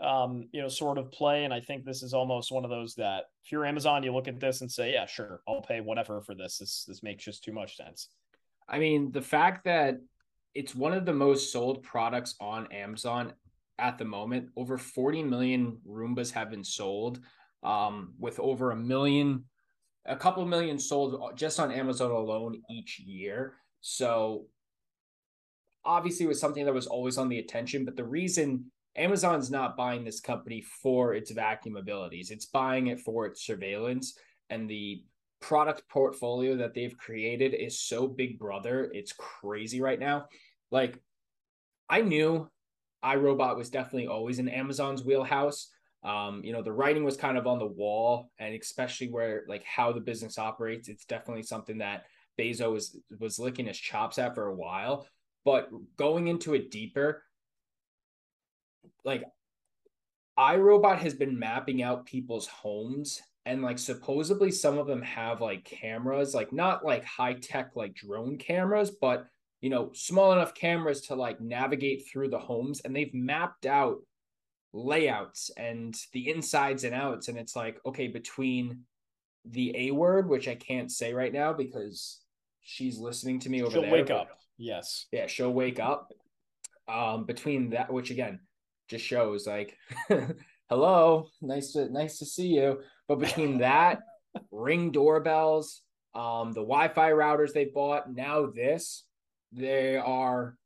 um, 0.00 0.48
you 0.52 0.60
know, 0.60 0.68
sort 0.68 0.98
of 0.98 1.10
play. 1.12 1.44
And 1.44 1.54
I 1.54 1.60
think 1.60 1.84
this 1.84 2.02
is 2.02 2.14
almost 2.14 2.52
one 2.52 2.64
of 2.64 2.70
those 2.70 2.94
that 2.96 3.24
if 3.44 3.52
you're 3.52 3.66
Amazon, 3.66 4.02
you 4.02 4.12
look 4.12 4.28
at 4.28 4.40
this 4.40 4.60
and 4.60 4.70
say, 4.70 4.92
yeah, 4.92 5.06
sure, 5.06 5.40
I'll 5.48 5.62
pay 5.62 5.80
whatever 5.80 6.20
for 6.20 6.34
this. 6.34 6.58
This, 6.58 6.84
this 6.86 7.02
makes 7.02 7.24
just 7.24 7.44
too 7.44 7.52
much 7.52 7.76
sense. 7.76 8.08
I 8.68 8.78
mean, 8.78 9.10
the 9.12 9.22
fact 9.22 9.64
that 9.64 9.96
it's 10.54 10.74
one 10.74 10.92
of 10.92 11.06
the 11.06 11.12
most 11.12 11.52
sold 11.52 11.82
products 11.82 12.34
on 12.40 12.72
Amazon 12.72 13.32
at 13.80 13.98
the 13.98 14.04
moment. 14.04 14.50
Over 14.56 14.78
40 14.78 15.22
million 15.24 15.78
Roombas 15.88 16.30
have 16.32 16.50
been 16.50 16.64
sold, 16.64 17.20
um, 17.62 18.14
with 18.18 18.38
over 18.38 18.70
a 18.70 18.76
million, 18.76 19.44
a 20.06 20.16
couple 20.16 20.44
million 20.46 20.78
sold 20.78 21.36
just 21.36 21.58
on 21.60 21.72
Amazon 21.72 22.10
alone 22.10 22.60
each 22.70 23.00
year. 23.00 23.54
So 23.80 24.46
obviously, 25.84 26.26
it 26.26 26.28
was 26.28 26.40
something 26.40 26.64
that 26.64 26.74
was 26.74 26.86
always 26.86 27.18
on 27.18 27.28
the 27.28 27.38
attention. 27.38 27.84
But 27.84 27.96
the 27.96 28.04
reason 28.04 28.70
Amazon's 28.96 29.50
not 29.50 29.76
buying 29.76 30.04
this 30.04 30.20
company 30.20 30.62
for 30.82 31.14
its 31.14 31.30
vacuum 31.30 31.76
abilities, 31.76 32.30
it's 32.30 32.46
buying 32.46 32.88
it 32.88 33.00
for 33.00 33.26
its 33.26 33.44
surveillance 33.44 34.18
and 34.50 34.68
the 34.68 35.02
product 35.40 35.88
portfolio 35.88 36.56
that 36.56 36.74
they've 36.74 36.96
created 36.98 37.54
is 37.54 37.80
so 37.80 38.06
big 38.06 38.38
brother. 38.38 38.90
It's 38.92 39.12
crazy 39.12 39.80
right 39.80 39.98
now. 39.98 40.26
Like, 40.70 41.00
I 41.88 42.02
knew 42.02 42.48
iRobot 43.04 43.56
was 43.56 43.70
definitely 43.70 44.06
always 44.06 44.38
in 44.38 44.48
Amazon's 44.48 45.04
wheelhouse. 45.04 45.70
Um, 46.02 46.42
you 46.44 46.52
know, 46.52 46.62
the 46.62 46.72
writing 46.72 47.04
was 47.04 47.16
kind 47.16 47.36
of 47.36 47.46
on 47.46 47.58
the 47.58 47.66
wall, 47.66 48.30
and 48.38 48.54
especially 48.54 49.10
where 49.10 49.44
like 49.48 49.64
how 49.64 49.92
the 49.92 50.00
business 50.00 50.38
operates, 50.38 50.88
it's 50.88 51.04
definitely 51.04 51.42
something 51.42 51.78
that 51.78 52.04
Bezos 52.38 52.72
was 52.72 52.96
was 53.18 53.38
licking 53.38 53.66
his 53.66 53.78
chops 53.78 54.18
at 54.18 54.34
for 54.34 54.46
a 54.46 54.54
while. 54.54 55.06
But 55.44 55.70
going 55.96 56.28
into 56.28 56.54
it 56.54 56.70
deeper, 56.70 57.22
like 59.04 59.24
iRobot 60.38 60.98
has 60.98 61.14
been 61.14 61.38
mapping 61.38 61.82
out 61.82 62.06
people's 62.06 62.46
homes 62.46 63.20
and 63.46 63.62
like 63.62 63.78
supposedly 63.78 64.50
some 64.50 64.78
of 64.78 64.86
them 64.86 65.02
have 65.02 65.40
like 65.40 65.64
cameras, 65.64 66.34
like 66.34 66.52
not 66.52 66.84
like 66.84 67.04
high 67.04 67.34
tech 67.34 67.72
like 67.74 67.94
drone 67.94 68.38
cameras, 68.38 68.90
but 68.90 69.26
you 69.60 69.70
know, 69.70 69.90
small 69.92 70.32
enough 70.32 70.54
cameras 70.54 71.02
to 71.02 71.14
like 71.14 71.40
navigate 71.40 72.08
through 72.10 72.28
the 72.28 72.38
homes 72.38 72.80
and 72.80 72.94
they've 72.94 73.12
mapped 73.12 73.66
out 73.66 73.98
layouts 74.72 75.50
and 75.56 75.94
the 76.12 76.30
insides 76.30 76.84
and 76.84 76.94
outs. 76.94 77.28
And 77.28 77.36
it's 77.36 77.56
like, 77.56 77.78
okay, 77.84 78.08
between 78.08 78.82
the 79.44 79.74
A 79.76 79.90
word, 79.90 80.28
which 80.28 80.48
I 80.48 80.54
can't 80.54 80.90
say 80.90 81.12
right 81.12 81.32
now 81.32 81.52
because 81.52 82.20
she's 82.62 82.98
listening 82.98 83.40
to 83.40 83.50
me 83.50 83.62
over 83.62 83.72
she'll 83.72 83.82
there. 83.82 83.92
wake 83.92 84.10
up. 84.10 84.28
Yes. 84.56 85.06
Yeah, 85.12 85.26
she'll 85.26 85.52
wake 85.52 85.80
up. 85.80 86.12
Um, 86.88 87.24
between 87.24 87.70
that, 87.70 87.92
which 87.92 88.10
again 88.10 88.40
just 88.88 89.04
shows 89.04 89.46
like, 89.46 89.76
hello, 90.68 91.28
nice 91.40 91.72
to 91.72 91.88
nice 91.88 92.18
to 92.18 92.26
see 92.26 92.48
you. 92.48 92.80
But 93.06 93.20
between 93.20 93.58
that, 93.58 94.00
ring 94.50 94.90
doorbells, 94.90 95.82
um, 96.14 96.52
the 96.52 96.62
Wi-Fi 96.62 97.10
routers 97.10 97.52
they 97.52 97.66
bought, 97.66 98.12
now 98.12 98.46
this, 98.46 99.04
they 99.52 99.96
are 99.96 100.56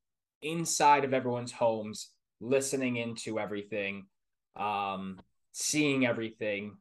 inside 0.43 1.05
of 1.05 1.15
everyone's 1.15 1.53
homes, 1.53 2.11
listening 2.41 2.97
into 2.97 3.39
everything, 3.39 4.07
um, 4.57 5.19
seeing 5.53 6.07
everything. 6.07 6.77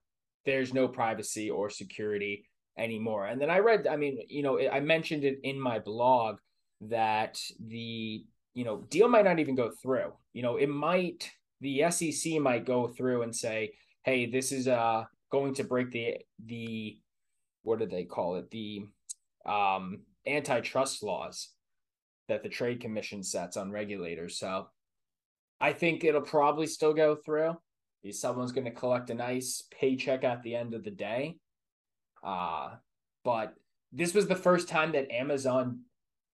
There's 0.45 0.74
no 0.74 0.88
privacy 0.88 1.50
or 1.50 1.69
security 1.69 2.45
anymore. 2.77 3.27
And 3.27 3.39
then 3.41 3.50
I 3.50 3.60
read, 3.60 3.88
I 3.88 3.95
mean, 3.95 4.19
you 4.27 4.43
know, 4.43 4.60
I 4.60 4.79
mentioned 4.81 5.24
it 5.24 5.39
in 5.43 5.60
my 5.60 5.79
blog 5.79 6.38
that 6.81 7.39
the, 7.65 8.25
you 8.53 8.65
know, 8.65 8.86
deal 8.89 9.07
might 9.07 9.25
not 9.25 9.39
even 9.39 9.55
go 9.55 9.72
through. 9.81 10.12
You 10.33 10.41
know, 10.41 10.57
it 10.57 10.67
might, 10.67 11.31
the 11.62 11.89
SEC 11.89 12.33
might 12.41 12.65
go 12.65 12.88
through 12.88 13.22
and 13.22 13.33
say, 13.33 13.72
hey, 14.03 14.25
this 14.25 14.51
is 14.51 14.67
uh 14.67 15.03
going 15.31 15.53
to 15.55 15.63
break 15.63 15.91
the 15.91 16.17
the 16.45 16.98
what 17.63 17.79
do 17.79 17.86
they 17.86 18.03
call 18.03 18.36
it? 18.36 18.50
The 18.51 18.81
um 19.45 20.01
antitrust 20.27 21.03
laws 21.03 21.50
that 22.27 22.44
the 22.44 22.50
trade 22.50 22.82
commission 22.82 23.24
sets 23.24 23.58
on 23.58 23.72
regulators. 23.72 24.38
So 24.38 24.68
I 25.60 25.74
think 25.74 26.03
it'll 26.03 26.22
probably 26.22 26.68
still 26.68 26.94
go 26.94 27.15
through. 27.15 27.58
Someone's 28.12 28.51
going 28.51 28.65
to 28.65 28.72
collect 28.72 29.10
a 29.10 29.13
nice 29.13 29.63
paycheck 29.72 30.25
at 30.25 30.44
the 30.44 30.56
end 30.56 30.74
of 30.74 30.84
the 30.84 30.92
day. 30.92 31.38
Uh, 32.22 32.72
but 33.24 33.53
this 33.94 34.13
was 34.13 34.27
the 34.27 34.36
first 34.36 34.68
time 34.68 34.92
that 34.92 35.12
Amazon, 35.12 35.82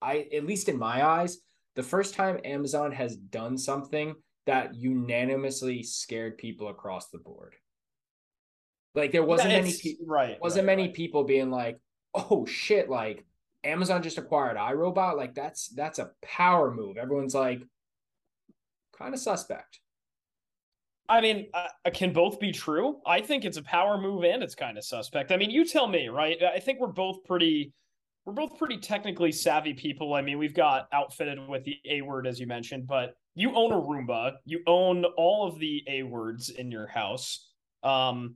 I 0.01 0.27
at 0.33 0.45
least 0.45 0.69
in 0.69 0.77
my 0.77 1.05
eyes, 1.05 1.37
the 1.75 1.83
first 1.83 2.15
time 2.15 2.39
Amazon 2.43 2.91
has 2.91 3.15
done 3.15 3.57
something 3.57 4.15
that 4.47 4.73
unanimously 4.73 5.83
scared 5.83 6.37
people 6.37 6.69
across 6.69 7.09
the 7.09 7.19
board. 7.19 7.55
Like 8.95 9.11
there 9.11 9.23
wasn't 9.23 9.51
yeah, 9.51 9.93
right 10.07 10.41
wasn't 10.41 10.67
right, 10.67 10.75
many 10.77 10.87
right. 10.87 10.93
people 10.93 11.23
being 11.23 11.51
like, 11.51 11.77
"Oh 12.15 12.45
shit!" 12.47 12.89
Like 12.89 13.25
Amazon 13.63 14.01
just 14.01 14.17
acquired 14.17 14.57
iRobot. 14.57 15.17
Like 15.17 15.33
that's 15.33 15.69
that's 15.69 15.99
a 15.99 16.11
power 16.21 16.73
move. 16.73 16.97
Everyone's 16.97 17.35
like, 17.35 17.61
kind 18.97 19.13
of 19.13 19.19
suspect. 19.19 19.79
I 21.07 21.21
mean, 21.21 21.47
uh, 21.53 21.89
can 21.91 22.13
both 22.13 22.39
be 22.39 22.51
true? 22.51 22.97
I 23.05 23.21
think 23.21 23.43
it's 23.43 23.57
a 23.57 23.63
power 23.63 23.99
move 23.99 24.23
and 24.23 24.43
it's 24.43 24.53
kind 24.53 24.77
of 24.77 24.83
suspect. 24.83 25.31
I 25.31 25.37
mean, 25.37 25.49
you 25.49 25.65
tell 25.65 25.87
me, 25.87 26.07
right? 26.07 26.37
I 26.43 26.59
think 26.59 26.79
we're 26.79 26.87
both 26.87 27.23
pretty 27.23 27.73
we're 28.25 28.33
both 28.33 28.59
pretty 28.59 28.77
technically 28.77 29.31
savvy 29.31 29.73
people. 29.73 30.13
I 30.13 30.21
mean, 30.21 30.37
we've 30.37 30.53
got 30.53 30.87
outfitted 30.93 31.39
with 31.47 31.63
the 31.63 31.77
A 31.89 32.01
word 32.01 32.27
as 32.27 32.39
you 32.39 32.45
mentioned, 32.45 32.85
but 32.85 33.15
you 33.33 33.55
own 33.55 33.71
a 33.71 33.75
Roomba, 33.75 34.33
you 34.45 34.61
own 34.67 35.03
all 35.17 35.47
of 35.47 35.57
the 35.57 35.83
A 35.87 36.03
words 36.03 36.49
in 36.49 36.71
your 36.71 36.87
house. 36.87 37.49
Um 37.83 38.35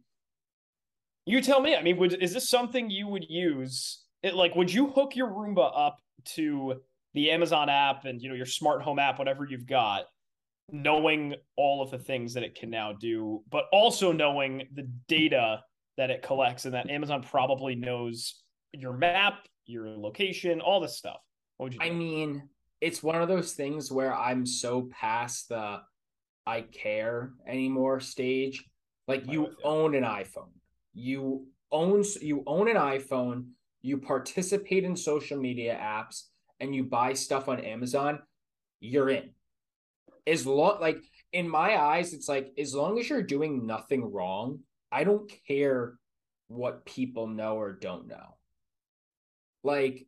you 1.25 1.41
tell 1.41 1.61
me. 1.61 1.75
I 1.75 1.81
mean, 1.81 1.97
would 1.97 2.21
is 2.21 2.33
this 2.33 2.49
something 2.49 2.89
you 2.89 3.07
would 3.07 3.25
use 3.29 4.02
it, 4.23 4.35
like 4.35 4.55
would 4.55 4.73
you 4.73 4.87
hook 4.87 5.15
your 5.15 5.27
Roomba 5.27 5.71
up 5.75 5.99
to 6.35 6.81
the 7.13 7.29
Amazon 7.29 7.69
app 7.69 8.05
and 8.05 8.21
you 8.21 8.29
know 8.29 8.35
your 8.35 8.45
smart 8.45 8.81
home 8.81 8.97
app, 8.99 9.19
whatever 9.19 9.45
you've 9.45 9.67
got, 9.67 10.05
knowing 10.71 11.35
all 11.57 11.81
of 11.83 11.91
the 11.91 11.99
things 11.99 12.33
that 12.33 12.43
it 12.43 12.55
can 12.55 12.69
now 12.69 12.93
do, 12.93 13.43
but 13.51 13.65
also 13.71 14.11
knowing 14.11 14.67
the 14.73 14.89
data 15.07 15.61
that 15.97 16.09
it 16.09 16.23
collects 16.23 16.65
and 16.65 16.73
that 16.73 16.89
Amazon 16.89 17.21
probably 17.21 17.75
knows 17.75 18.41
your 18.71 18.93
map, 18.93 19.45
your 19.65 19.87
location, 19.89 20.61
all 20.61 20.79
this 20.79 20.97
stuff. 20.97 21.19
What 21.57 21.65
would 21.65 21.73
you 21.73 21.79
do? 21.79 21.85
I 21.85 21.89
mean, 21.91 22.49
it's 22.81 23.03
one 23.03 23.21
of 23.21 23.27
those 23.27 23.53
things 23.53 23.91
where 23.91 24.15
I'm 24.15 24.45
so 24.45 24.89
past 24.99 25.49
the 25.49 25.81
I 26.45 26.61
care 26.61 27.31
anymore 27.47 27.99
stage. 27.99 28.63
Like 29.07 29.29
you 29.29 29.49
own 29.63 29.95
an 29.95 30.03
iPhone. 30.03 30.51
You 30.93 31.47
own 31.71 32.03
you 32.21 32.43
own 32.47 32.69
an 32.69 32.77
iPhone 32.77 33.47
you 33.83 33.97
participate 33.97 34.85
in 34.85 34.95
social 34.95 35.37
media 35.37 35.77
apps, 35.79 36.23
and 36.59 36.73
you 36.73 36.83
buy 36.83 37.13
stuff 37.13 37.49
on 37.49 37.59
Amazon, 37.59 38.19
you're 38.79 39.09
in. 39.09 39.29
As 40.25 40.47
long 40.47 40.79
like 40.79 41.03
in 41.33 41.47
my 41.49 41.79
eyes, 41.79 42.13
it's 42.13 42.29
like 42.29 42.53
as 42.57 42.73
long 42.73 42.97
as 42.97 43.09
you're 43.09 43.21
doing 43.21 43.67
nothing 43.67 44.11
wrong, 44.11 44.59
I 44.91 45.03
don't 45.03 45.29
care 45.47 45.95
what 46.47 46.85
people 46.85 47.27
know 47.27 47.57
or 47.57 47.73
don't 47.73 48.07
know. 48.07 48.37
Like 49.63 50.07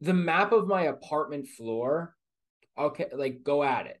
the 0.00 0.14
map 0.14 0.52
of 0.52 0.66
my 0.66 0.84
apartment 0.84 1.48
floor, 1.48 2.14
okay, 2.78 3.08
like 3.14 3.42
go 3.42 3.62
at 3.62 3.86
it. 3.86 4.00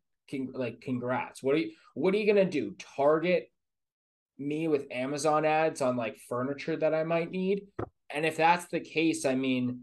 Like 0.54 0.80
congrats. 0.80 1.42
What 1.42 1.54
are 1.54 1.58
you 1.58 1.72
what 1.94 2.14
are 2.14 2.18
you 2.18 2.26
gonna 2.26 2.48
do? 2.48 2.74
Target 2.96 3.50
me 4.38 4.68
with 4.68 4.86
Amazon 4.90 5.44
ads 5.44 5.82
on 5.82 5.96
like 5.96 6.16
furniture 6.28 6.76
that 6.76 6.94
I 6.94 7.04
might 7.04 7.30
need? 7.30 7.66
And 8.10 8.24
if 8.24 8.36
that's 8.36 8.66
the 8.66 8.80
case, 8.80 9.24
I 9.24 9.34
mean, 9.34 9.82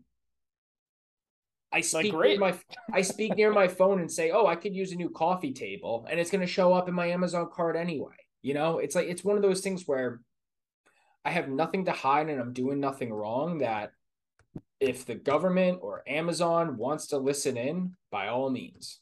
I 1.71 1.81
speak 1.81 2.13
like 2.13 2.29
near 2.29 2.39
my 2.39 2.57
I 2.93 3.01
speak 3.01 3.35
near 3.35 3.51
my 3.51 3.67
phone 3.67 3.99
and 3.99 4.11
say, 4.11 4.31
"Oh, 4.31 4.47
I 4.47 4.55
could 4.55 4.75
use 4.75 4.91
a 4.91 4.95
new 4.95 5.09
coffee 5.09 5.51
table," 5.51 6.07
and 6.09 6.19
it's 6.19 6.31
going 6.31 6.41
to 6.41 6.47
show 6.47 6.73
up 6.73 6.87
in 6.87 6.95
my 6.95 7.07
Amazon 7.07 7.49
cart 7.51 7.75
anyway. 7.75 8.15
You 8.41 8.53
know, 8.53 8.79
it's 8.79 8.95
like 8.95 9.07
it's 9.07 9.23
one 9.23 9.35
of 9.35 9.41
those 9.41 9.61
things 9.61 9.83
where 9.85 10.21
I 11.25 11.31
have 11.31 11.49
nothing 11.49 11.85
to 11.85 11.91
hide 11.91 12.29
and 12.29 12.39
I'm 12.39 12.53
doing 12.53 12.79
nothing 12.79 13.11
wrong. 13.11 13.57
That 13.57 13.91
if 14.79 15.05
the 15.05 15.15
government 15.15 15.79
or 15.81 16.03
Amazon 16.07 16.77
wants 16.77 17.07
to 17.07 17.17
listen 17.17 17.57
in, 17.57 17.95
by 18.09 18.27
all 18.29 18.49
means. 18.49 18.99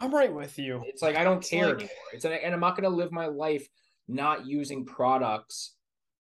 I'm 0.00 0.14
right 0.14 0.32
with 0.32 0.58
you. 0.58 0.82
It's 0.86 1.02
like 1.02 1.16
I 1.16 1.24
don't 1.24 1.38
it's 1.38 1.50
care 1.50 1.66
like... 1.66 1.74
anymore. 1.74 1.90
It's 2.14 2.24
and 2.24 2.54
I'm 2.54 2.60
not 2.60 2.74
going 2.74 2.90
to 2.90 2.96
live 2.96 3.12
my 3.12 3.26
life 3.26 3.68
not 4.08 4.46
using 4.46 4.86
products 4.86 5.74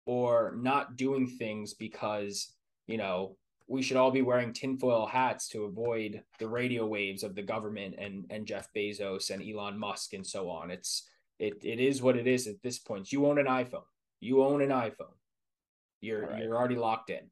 or 0.06 0.56
not 0.58 0.98
doing 0.98 1.28
things 1.28 1.74
because, 1.74 2.54
you 2.88 2.98
know, 2.98 3.36
we 3.72 3.82
should 3.82 3.96
all 3.96 4.12
be 4.12 4.22
wearing 4.22 4.52
tinfoil 4.52 5.06
hats 5.06 5.48
to 5.48 5.64
avoid 5.64 6.22
the 6.40 6.48
radio 6.48 6.86
waves 6.86 7.24
of 7.24 7.36
the 7.36 7.42
government 7.42 7.96
and 7.98 8.26
and 8.30 8.46
Jeff 8.46 8.68
Bezos 8.76 9.30
and 9.30 9.42
Elon 9.42 9.80
Musk 9.80 10.14
and 10.14 10.28
so 10.28 10.50
on. 10.50 10.72
It's 10.72 11.08
it 11.40 11.54
it 11.64 11.80
is 11.80 12.02
what 12.02 12.18
it 12.18 12.28
is 12.28 12.48
at 12.48 12.62
this 12.62 12.80
point. 12.80 13.12
You 13.12 13.28
own 13.28 13.40
an 13.40 13.46
iPhone. 13.46 13.86
You 14.20 14.44
own 14.44 14.62
an 14.62 14.70
iPhone. 14.70 15.16
You're 16.02 16.28
right. 16.28 16.44
you're 16.44 16.58
already 16.58 16.76
locked 16.76 17.12
in. 17.12 17.30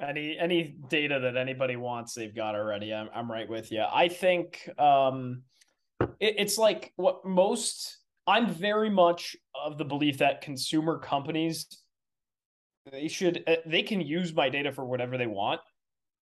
Any 0.00 0.38
any 0.38 0.76
data 0.88 1.20
that 1.20 1.36
anybody 1.36 1.76
wants, 1.76 2.14
they've 2.14 2.34
got 2.34 2.54
already. 2.54 2.94
I'm 2.94 3.10
I'm 3.14 3.30
right 3.30 3.48
with 3.48 3.70
you. 3.70 3.84
I 3.92 4.08
think 4.08 4.70
um, 4.78 5.42
it, 6.18 6.36
it's 6.38 6.56
like 6.56 6.92
what 6.96 7.26
most. 7.26 7.98
I'm 8.26 8.48
very 8.48 8.90
much 8.90 9.36
of 9.54 9.78
the 9.78 9.84
belief 9.84 10.18
that 10.18 10.42
consumer 10.42 10.98
companies 10.98 11.66
they 12.90 13.08
should 13.08 13.42
uh, 13.46 13.56
they 13.66 13.82
can 13.82 14.00
use 14.00 14.34
my 14.34 14.48
data 14.48 14.72
for 14.72 14.84
whatever 14.84 15.18
they 15.18 15.26
want 15.26 15.60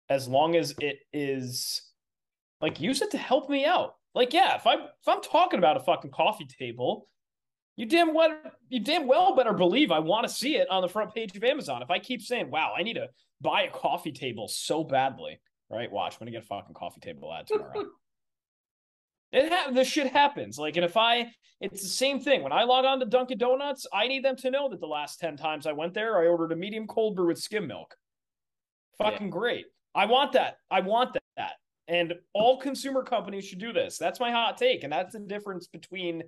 as 0.10 0.28
long 0.28 0.56
as 0.56 0.74
it 0.80 0.98
is 1.12 1.82
like 2.62 2.80
use 2.80 3.02
it 3.02 3.12
to 3.12 3.18
help 3.18 3.50
me 3.50 3.66
out. 3.66 3.96
Like 4.16 4.34
yeah, 4.34 4.56
if 4.56 4.68
I 4.68 4.76
if 4.76 5.08
I'm 5.08 5.22
talking 5.22 5.60
about 5.60 5.78
a 5.78 5.82
fucking 5.82 6.12
coffee 6.12 6.48
table, 6.60 7.08
you 7.76 7.86
damn 7.86 8.14
well 8.14 8.38
you 8.70 8.80
damn 8.80 9.08
well 9.08 9.36
better 9.36 9.54
believe 9.54 9.92
I 9.92 10.00
want 10.00 10.28
to 10.28 10.34
see 10.34 10.58
it 10.58 10.70
on 10.70 10.82
the 10.82 10.90
front 10.90 11.14
page 11.14 11.36
of 11.36 11.44
Amazon. 11.44 11.82
If 11.82 11.90
I 11.90 12.00
keep 12.00 12.22
saying, 12.22 12.52
"Wow, 12.52 12.74
I 12.78 12.84
need 12.84 12.94
to 12.94 13.08
buy 13.42 13.64
a 13.64 13.72
coffee 13.72 14.12
table 14.12 14.48
so 14.48 14.84
badly," 14.84 15.40
right? 15.70 15.92
Watch, 15.92 16.14
I'm 16.14 16.20
gonna 16.20 16.32
get 16.32 16.44
a 16.44 16.46
fucking 16.46 16.76
coffee 16.76 17.02
table 17.02 17.34
ad 17.34 17.48
tomorrow. 17.48 17.86
it 19.34 19.52
ha- 19.52 19.72
this 19.72 19.90
shit 19.90 20.14
happens. 20.14 20.58
Like, 20.58 20.78
and 20.78 20.86
if 20.86 20.96
I, 20.96 21.32
it's 21.60 21.82
the 21.82 21.88
same 21.88 22.22
thing. 22.22 22.44
When 22.44 22.54
I 22.54 22.64
log 22.64 22.86
on 22.86 23.00
to 23.00 23.06
Dunkin' 23.06 23.38
Donuts, 23.38 23.86
I 23.94 24.08
need 24.08 24.24
them 24.24 24.38
to 24.38 24.52
know 24.52 24.70
that 24.70 24.80
the 24.80 24.88
last 24.88 25.20
ten 25.20 25.36
times 25.36 25.68
I 25.68 25.74
went 25.74 25.94
there, 25.94 26.18
I 26.18 26.28
ordered 26.28 26.52
a 26.54 26.56
medium 26.56 26.88
cold 26.88 27.16
brew 27.16 27.28
with 27.28 27.40
skim 27.40 27.68
milk. 27.68 27.96
Fucking 28.98 29.28
yeah. 29.28 29.32
great. 29.32 29.66
I 29.96 30.06
want 30.06 30.34
that. 30.34 30.58
I 30.72 30.80
want 30.80 31.18
that. 31.38 31.54
And 31.88 32.14
all 32.34 32.60
consumer 32.60 33.04
companies 33.04 33.46
should 33.46 33.60
do 33.60 33.74
this. 33.74 33.98
That's 33.98 34.20
my 34.20 34.32
hot 34.32 34.58
take. 34.58 34.84
And 34.84 34.94
that's 34.94 35.14
the 35.14 35.20
difference 35.20 35.68
between 35.68 36.24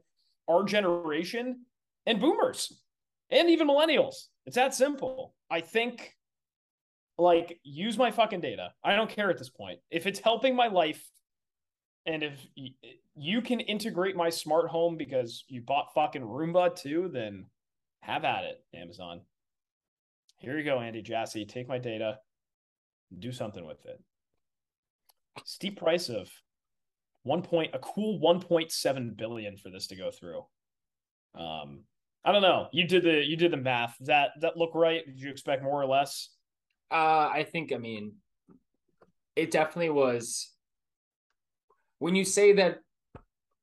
our 0.49 0.63
generation 0.63 1.65
and 2.05 2.19
boomers 2.19 2.81
and 3.29 3.49
even 3.49 3.67
millennials. 3.67 4.15
It's 4.45 4.55
that 4.55 4.75
simple. 4.75 5.33
I 5.49 5.61
think 5.61 6.13
like 7.17 7.59
use 7.63 7.97
my 7.97 8.11
fucking 8.11 8.41
data. 8.41 8.71
I 8.83 8.95
don't 8.95 9.09
care 9.09 9.29
at 9.29 9.37
this 9.37 9.49
point. 9.49 9.79
If 9.89 10.05
it's 10.05 10.19
helping 10.19 10.55
my 10.55 10.67
life 10.67 11.03
and 12.05 12.23
if 12.23 12.47
you 13.15 13.41
can 13.41 13.59
integrate 13.59 14.15
my 14.15 14.29
smart 14.29 14.69
home 14.69 14.97
because 14.97 15.43
you 15.47 15.61
bought 15.61 15.93
fucking 15.93 16.21
Roomba 16.21 16.75
too, 16.75 17.09
then 17.11 17.45
have 18.01 18.23
at 18.23 18.43
it, 18.43 18.63
Amazon. 18.73 19.21
Here 20.37 20.57
you 20.57 20.63
go, 20.63 20.79
Andy 20.79 21.01
Jassy. 21.01 21.45
Take 21.45 21.67
my 21.67 21.79
data, 21.79 22.19
do 23.17 23.31
something 23.31 23.65
with 23.65 23.85
it. 23.85 23.99
Steep 25.43 25.79
price 25.79 26.09
of 26.09 26.29
one 27.23 27.41
point 27.41 27.71
a 27.73 27.79
cool 27.79 28.19
1.7 28.19 29.17
billion 29.17 29.57
for 29.57 29.69
this 29.69 29.87
to 29.87 29.95
go 29.95 30.11
through. 30.11 30.45
Um, 31.33 31.81
I 32.23 32.31
don't 32.31 32.41
know. 32.41 32.67
You 32.71 32.87
did 32.87 33.03
the 33.03 33.23
you 33.25 33.35
did 33.35 33.51
the 33.51 33.57
math. 33.57 33.97
Does 33.97 34.07
that 34.07 34.29
that 34.41 34.57
look 34.57 34.75
right? 34.75 35.05
Did 35.05 35.19
you 35.19 35.29
expect 35.29 35.63
more 35.63 35.81
or 35.81 35.85
less? 35.85 36.29
Uh, 36.91 37.29
I 37.33 37.47
think. 37.51 37.73
I 37.73 37.77
mean, 37.77 38.13
it 39.35 39.51
definitely 39.51 39.89
was. 39.89 40.54
When 42.05 42.13
you 42.13 42.23
say 42.23 42.53
that 42.53 42.81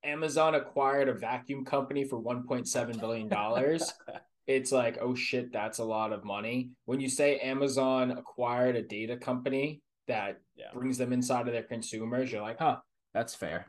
Amazon 0.02 0.56
acquired 0.56 1.08
a 1.08 1.14
vacuum 1.14 1.64
company 1.64 2.02
for 2.02 2.20
1.7 2.20 2.98
billion 2.98 3.28
dollars, 3.28 3.92
it's 4.48 4.72
like, 4.72 4.98
oh 5.00 5.14
shit, 5.14 5.52
that's 5.52 5.78
a 5.78 5.84
lot 5.84 6.12
of 6.12 6.24
money. 6.24 6.70
When 6.86 6.98
you 6.98 7.08
say 7.08 7.38
Amazon 7.38 8.10
acquired 8.10 8.74
a 8.74 8.82
data 8.82 9.16
company 9.16 9.80
that 10.08 10.40
yeah. 10.56 10.72
brings 10.74 10.98
them 10.98 11.12
inside 11.12 11.46
of 11.46 11.52
their 11.52 11.62
consumers, 11.62 12.32
you're 12.32 12.42
like, 12.42 12.58
huh, 12.58 12.78
that's 13.14 13.32
fair. 13.32 13.66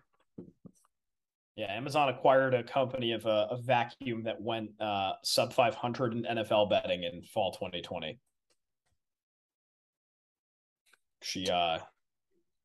Yeah, 1.55 1.71
Amazon 1.71 2.09
acquired 2.09 2.55
a 2.55 2.63
company 2.63 3.11
of 3.11 3.27
a, 3.27 3.49
a 3.51 3.61
vacuum 3.61 4.23
that 4.23 4.41
went 4.41 4.71
uh, 4.81 5.11
sub 5.23 5.53
500 5.53 6.13
in 6.13 6.23
NFL 6.23 6.71
betting 6.71 7.03
in 7.03 7.21
fall 7.21 7.51
2020. 7.51 8.17
She, 11.21 11.47
uh, 11.47 11.77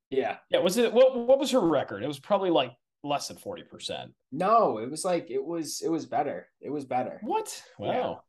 yeah, 0.09 0.37
yeah. 0.49 0.59
Was 0.59 0.77
it 0.77 0.93
what? 0.93 1.15
What 1.15 1.39
was 1.39 1.51
her 1.51 1.59
record? 1.59 2.03
It 2.03 2.07
was 2.07 2.19
probably 2.19 2.49
like 2.49 2.73
less 3.03 3.27
than 3.27 3.37
40 3.37 3.63
percent. 3.63 4.11
No, 4.31 4.79
it 4.79 4.89
was 4.89 5.05
like 5.05 5.29
it 5.29 5.43
was 5.43 5.81
it 5.81 5.89
was 5.89 6.05
better. 6.05 6.47
It 6.61 6.69
was 6.69 6.85
better. 6.85 7.19
What? 7.21 7.61
Wow. 7.77 8.23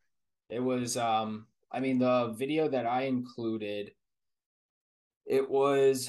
Yeah. 0.48 0.56
It 0.56 0.60
was. 0.60 0.96
Um, 0.96 1.46
I 1.72 1.80
mean, 1.80 1.98
the 1.98 2.34
video 2.36 2.68
that 2.68 2.86
I 2.86 3.02
included, 3.02 3.92
it 5.26 5.48
was 5.48 6.08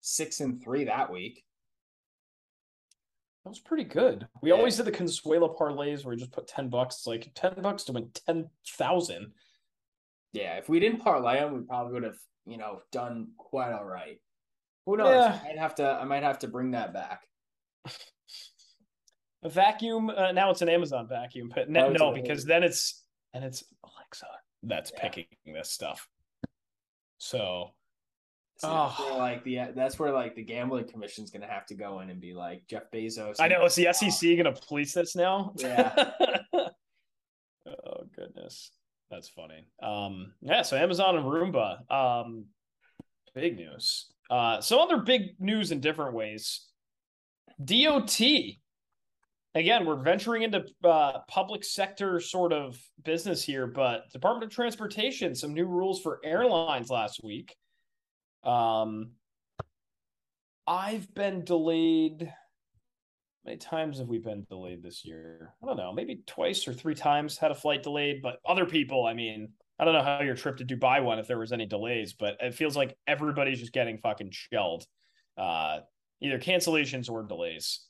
six 0.00 0.40
and 0.40 0.62
three 0.62 0.84
that 0.84 1.10
week. 1.10 1.44
That 3.44 3.50
was 3.50 3.58
pretty 3.58 3.84
good. 3.84 4.26
We 4.40 4.50
yeah. 4.50 4.56
always 4.56 4.76
did 4.76 4.86
the 4.86 4.92
Consuela 4.92 5.54
parlays 5.54 6.04
where 6.04 6.14
we 6.14 6.20
just 6.20 6.32
put 6.32 6.46
10 6.46 6.70
bucks. 6.70 7.06
Like 7.06 7.30
10 7.34 7.56
bucks 7.60 7.84
to 7.84 7.92
win 7.92 8.10
10,000. 8.26 9.32
Yeah, 10.32 10.56
if 10.56 10.68
we 10.68 10.80
didn't 10.80 11.00
parlay 11.00 11.40
them, 11.40 11.54
we 11.54 11.60
probably 11.60 11.92
would 11.92 12.04
have, 12.04 12.18
you 12.46 12.58
know, 12.58 12.80
done 12.92 13.28
quite 13.38 13.72
all 13.72 13.84
right. 13.84 14.20
Who 14.86 14.96
knows? 14.96 15.14
Yeah. 15.14 15.38
I 15.42 15.48
might 15.48 15.58
have 15.58 15.74
to 15.76 15.88
I 15.88 16.04
might 16.04 16.22
have 16.22 16.38
to 16.40 16.48
bring 16.48 16.72
that 16.72 16.92
back. 16.92 17.22
A 19.42 19.48
vacuum, 19.48 20.10
uh, 20.10 20.32
now 20.32 20.50
it's 20.50 20.62
an 20.62 20.70
Amazon 20.70 21.06
vacuum, 21.06 21.52
but 21.54 21.68
no, 21.68 21.90
no 21.90 22.12
because 22.12 22.44
then 22.44 22.62
it's 22.62 23.04
and 23.34 23.44
it's 23.44 23.62
Alexa 23.84 24.26
that's 24.62 24.90
yeah. 24.94 25.02
picking 25.02 25.26
this 25.46 25.70
stuff. 25.70 26.08
So 27.18 27.72
so 28.58 28.68
oh. 28.70 29.16
like 29.18 29.42
the 29.42 29.72
that's 29.74 29.98
where 29.98 30.12
like 30.12 30.36
the 30.36 30.42
gambling 30.42 30.86
commission's 30.86 31.30
gonna 31.30 31.48
have 31.48 31.66
to 31.66 31.74
go 31.74 32.00
in 32.00 32.10
and 32.10 32.20
be 32.20 32.34
like 32.34 32.62
Jeff 32.68 32.84
Bezos. 32.92 33.36
I 33.40 33.48
know. 33.48 33.64
Is 33.64 33.74
the 33.74 33.92
SEC 33.92 34.36
gonna 34.36 34.52
police 34.52 34.92
this 34.92 35.16
now? 35.16 35.52
Yeah. 35.56 35.92
oh 37.66 38.04
goodness, 38.14 38.70
that's 39.10 39.28
funny. 39.28 39.66
Um, 39.82 40.32
yeah. 40.40 40.62
So 40.62 40.76
Amazon 40.76 41.16
and 41.16 41.26
Roomba. 41.26 41.90
Um, 41.90 42.46
big 43.34 43.56
news. 43.56 44.12
Uh, 44.30 44.60
some 44.60 44.78
other 44.78 44.98
big 44.98 45.38
news 45.38 45.70
in 45.70 45.80
different 45.80 46.14
ways. 46.14 46.66
DOT. 47.62 48.20
Again, 49.56 49.86
we're 49.86 50.02
venturing 50.02 50.42
into 50.42 50.64
uh, 50.82 51.20
public 51.28 51.62
sector 51.62 52.18
sort 52.18 52.52
of 52.52 52.76
business 53.04 53.44
here, 53.44 53.68
but 53.68 54.10
Department 54.12 54.44
of 54.44 54.50
Transportation, 54.50 55.34
some 55.36 55.54
new 55.54 55.66
rules 55.66 56.00
for 56.00 56.18
airlines 56.24 56.90
last 56.90 57.20
week. 57.22 57.54
Um, 58.42 59.12
I've 60.66 61.12
been 61.14 61.44
delayed. 61.44 62.32
Many 63.44 63.58
times 63.58 63.98
have 63.98 64.08
we 64.08 64.18
been 64.18 64.46
delayed 64.48 64.82
this 64.82 65.04
year? 65.04 65.54
I 65.62 65.66
don't 65.66 65.76
know, 65.76 65.92
maybe 65.92 66.22
twice 66.26 66.66
or 66.66 66.72
three 66.72 66.94
times 66.94 67.36
had 67.36 67.50
a 67.50 67.54
flight 67.54 67.82
delayed, 67.82 68.22
but 68.22 68.38
other 68.46 68.64
people, 68.64 69.06
I 69.06 69.12
mean, 69.12 69.50
I 69.78 69.84
don't 69.84 69.92
know 69.92 70.02
how 70.02 70.22
your 70.22 70.34
trip 70.34 70.56
to 70.58 70.64
Dubai 70.64 71.04
went 71.04 71.20
if 71.20 71.26
there 71.26 71.38
was 71.38 71.52
any 71.52 71.66
delays, 71.66 72.14
but 72.14 72.36
it 72.40 72.54
feels 72.54 72.76
like 72.76 72.96
everybody's 73.06 73.60
just 73.60 73.72
getting 73.72 73.98
fucking 73.98 74.30
shelled. 74.30 74.86
Uh, 75.36 75.80
either 76.22 76.38
cancellations 76.38 77.10
or 77.10 77.22
delays. 77.22 77.80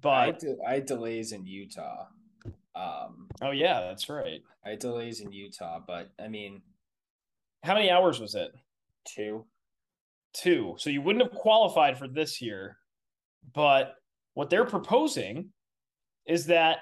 But 0.00 0.10
I 0.10 0.30
de- 0.32 0.58
I 0.66 0.74
had 0.74 0.86
delays 0.86 1.32
in 1.32 1.44
Utah. 1.46 2.06
Um, 2.74 3.28
oh 3.42 3.50
yeah, 3.50 3.80
that's 3.80 4.08
right. 4.08 4.40
I 4.64 4.70
had 4.70 4.78
delays 4.78 5.20
in 5.20 5.32
Utah, 5.32 5.80
but 5.86 6.12
I 6.22 6.28
mean, 6.28 6.62
how 7.62 7.74
many 7.74 7.90
hours 7.90 8.20
was 8.20 8.34
it? 8.34 8.52
Two 9.04 9.46
two. 10.32 10.74
So 10.78 10.90
you 10.90 11.02
wouldn't 11.02 11.24
have 11.24 11.34
qualified 11.34 11.98
for 11.98 12.08
this 12.08 12.40
year. 12.40 12.78
But 13.54 13.94
what 14.34 14.50
they're 14.50 14.64
proposing 14.64 15.50
is 16.26 16.46
that 16.46 16.78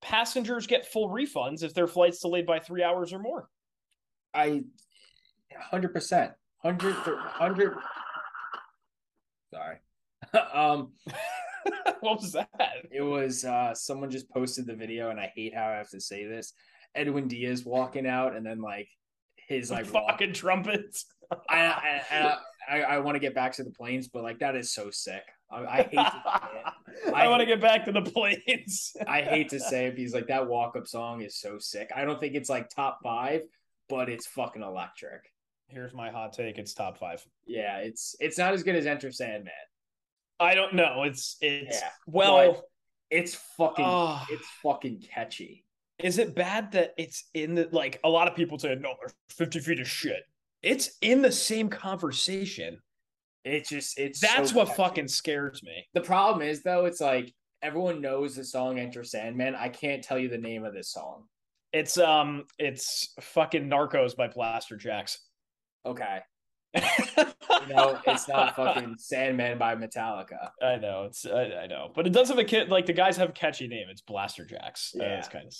passengers 0.00 0.66
get 0.66 0.86
full 0.86 1.08
refunds 1.08 1.62
if 1.62 1.74
their 1.74 1.86
flight's 1.86 2.20
delayed 2.20 2.46
by 2.46 2.58
three 2.58 2.82
hours 2.82 3.12
or 3.12 3.18
more. 3.18 3.48
I, 4.34 4.62
hundred 5.70 5.92
percent, 5.92 6.32
hundred, 6.58 6.94
hundred. 6.94 7.74
Sorry, 9.52 9.76
um, 10.54 10.92
what 12.00 12.20
was 12.20 12.32
that? 12.32 12.48
It 12.90 13.02
was 13.02 13.44
uh, 13.44 13.74
someone 13.74 14.10
just 14.10 14.30
posted 14.30 14.66
the 14.66 14.74
video, 14.74 15.10
and 15.10 15.20
I 15.20 15.32
hate 15.34 15.54
how 15.54 15.66
I 15.66 15.76
have 15.76 15.90
to 15.90 16.00
say 16.00 16.26
this. 16.26 16.52
Edwin 16.94 17.28
Diaz 17.28 17.64
walking 17.64 18.06
out, 18.06 18.36
and 18.36 18.44
then 18.44 18.60
like 18.60 18.88
his 19.48 19.70
like 19.70 19.86
fucking 19.86 20.28
walk- 20.28 20.34
trumpets. 20.34 21.06
I, 21.48 21.56
I, 21.58 22.02
I, 22.10 22.38
I, 22.68 22.80
I 22.82 22.98
want 22.98 23.14
to 23.14 23.20
get 23.20 23.34
back 23.34 23.52
to 23.54 23.64
the 23.64 23.70
planes, 23.70 24.08
but 24.08 24.22
like 24.22 24.38
that 24.40 24.56
is 24.56 24.72
so 24.72 24.90
sick. 24.90 25.22
I, 25.52 25.66
I 25.66 25.76
hate 25.82 25.90
to 25.92 25.96
say 25.96 26.58
it. 26.58 27.14
I, 27.14 27.24
I 27.24 27.28
want 27.28 27.40
to 27.40 27.46
get 27.46 27.60
back 27.60 27.84
to 27.84 27.92
the 27.92 28.02
planes. 28.02 28.96
I 29.06 29.22
hate 29.22 29.50
to 29.50 29.60
say 29.60 29.86
it 29.86 29.96
because 29.96 30.14
like 30.14 30.28
that 30.28 30.48
walk 30.48 30.76
up 30.76 30.86
song 30.86 31.20
is 31.22 31.36
so 31.36 31.58
sick. 31.58 31.90
I 31.94 32.04
don't 32.04 32.20
think 32.20 32.34
it's 32.34 32.48
like 32.48 32.70
top 32.70 33.00
five, 33.02 33.42
but 33.88 34.08
it's 34.08 34.26
fucking 34.26 34.62
electric. 34.62 35.22
Here's 35.68 35.94
my 35.94 36.10
hot 36.10 36.32
take: 36.32 36.58
it's 36.58 36.74
top 36.74 36.98
five. 36.98 37.24
Yeah, 37.46 37.78
it's 37.78 38.16
it's 38.20 38.38
not 38.38 38.52
as 38.52 38.62
good 38.62 38.76
as 38.76 38.86
Enter 38.86 39.10
Sandman. 39.12 39.52
I 40.38 40.54
don't 40.54 40.74
know. 40.74 41.04
It's 41.04 41.36
it's 41.40 41.80
yeah, 41.80 41.88
well, 42.06 42.64
it's 43.10 43.34
fucking 43.56 43.84
oh, 43.86 44.22
it's 44.30 44.46
fucking 44.62 45.04
catchy. 45.12 45.64
is 45.98 46.18
it 46.18 46.34
bad 46.34 46.72
that 46.72 46.92
it's 46.96 47.24
in 47.34 47.54
the 47.54 47.68
like 47.72 48.00
a 48.04 48.08
lot 48.08 48.28
of 48.28 48.34
people 48.34 48.58
say 48.58 48.74
no, 48.74 48.94
50 49.30 49.60
feet 49.60 49.80
of 49.80 49.88
shit. 49.88 50.24
It's 50.62 50.96
in 51.00 51.22
the 51.22 51.32
same 51.32 51.68
conversation. 51.68 52.78
It's 53.44 53.68
just 53.68 53.98
it's 53.98 54.20
That's 54.20 54.50
so 54.50 54.56
what 54.56 54.68
catchy. 54.68 54.76
fucking 54.82 55.08
scares 55.08 55.62
me. 55.62 55.84
The 55.94 56.00
problem 56.00 56.46
is 56.46 56.62
though, 56.62 56.84
it's 56.84 57.00
like 57.00 57.32
everyone 57.62 58.00
knows 58.00 58.36
the 58.36 58.44
song 58.44 58.78
Enter 58.78 59.04
Sandman. 59.04 59.54
I 59.54 59.68
can't 59.68 60.02
tell 60.02 60.18
you 60.18 60.28
the 60.28 60.38
name 60.38 60.64
of 60.64 60.72
this 60.74 60.90
song. 60.92 61.24
It's 61.72 61.98
um 61.98 62.44
it's 62.58 63.14
fucking 63.20 63.68
Narcos 63.68 64.14
by 64.16 64.28
Blasterjaxx. 64.28 65.16
Okay. 65.86 66.18
You 67.68 67.74
know, 67.74 68.00
it's 68.06 68.26
not 68.28 68.56
fucking 68.56 68.96
Sandman 68.98 69.56
by 69.58 69.76
Metallica. 69.76 70.50
I 70.60 70.76
know 70.76 71.04
it's 71.04 71.24
I, 71.26 71.42
I 71.62 71.66
know, 71.68 71.92
but 71.94 72.06
it 72.08 72.12
does 72.12 72.28
have 72.28 72.38
a 72.38 72.44
kid 72.44 72.70
like 72.70 72.86
the 72.86 72.92
guys 72.92 73.16
have 73.18 73.28
a 73.28 73.32
catchy 73.32 73.68
name. 73.68 73.86
It's 73.88 74.02
Blasterjaxx. 74.02 74.96
Uh, 74.96 75.04
Yeah. 75.04 75.18
it's 75.18 75.28
kind 75.28 75.46
of 75.46 75.54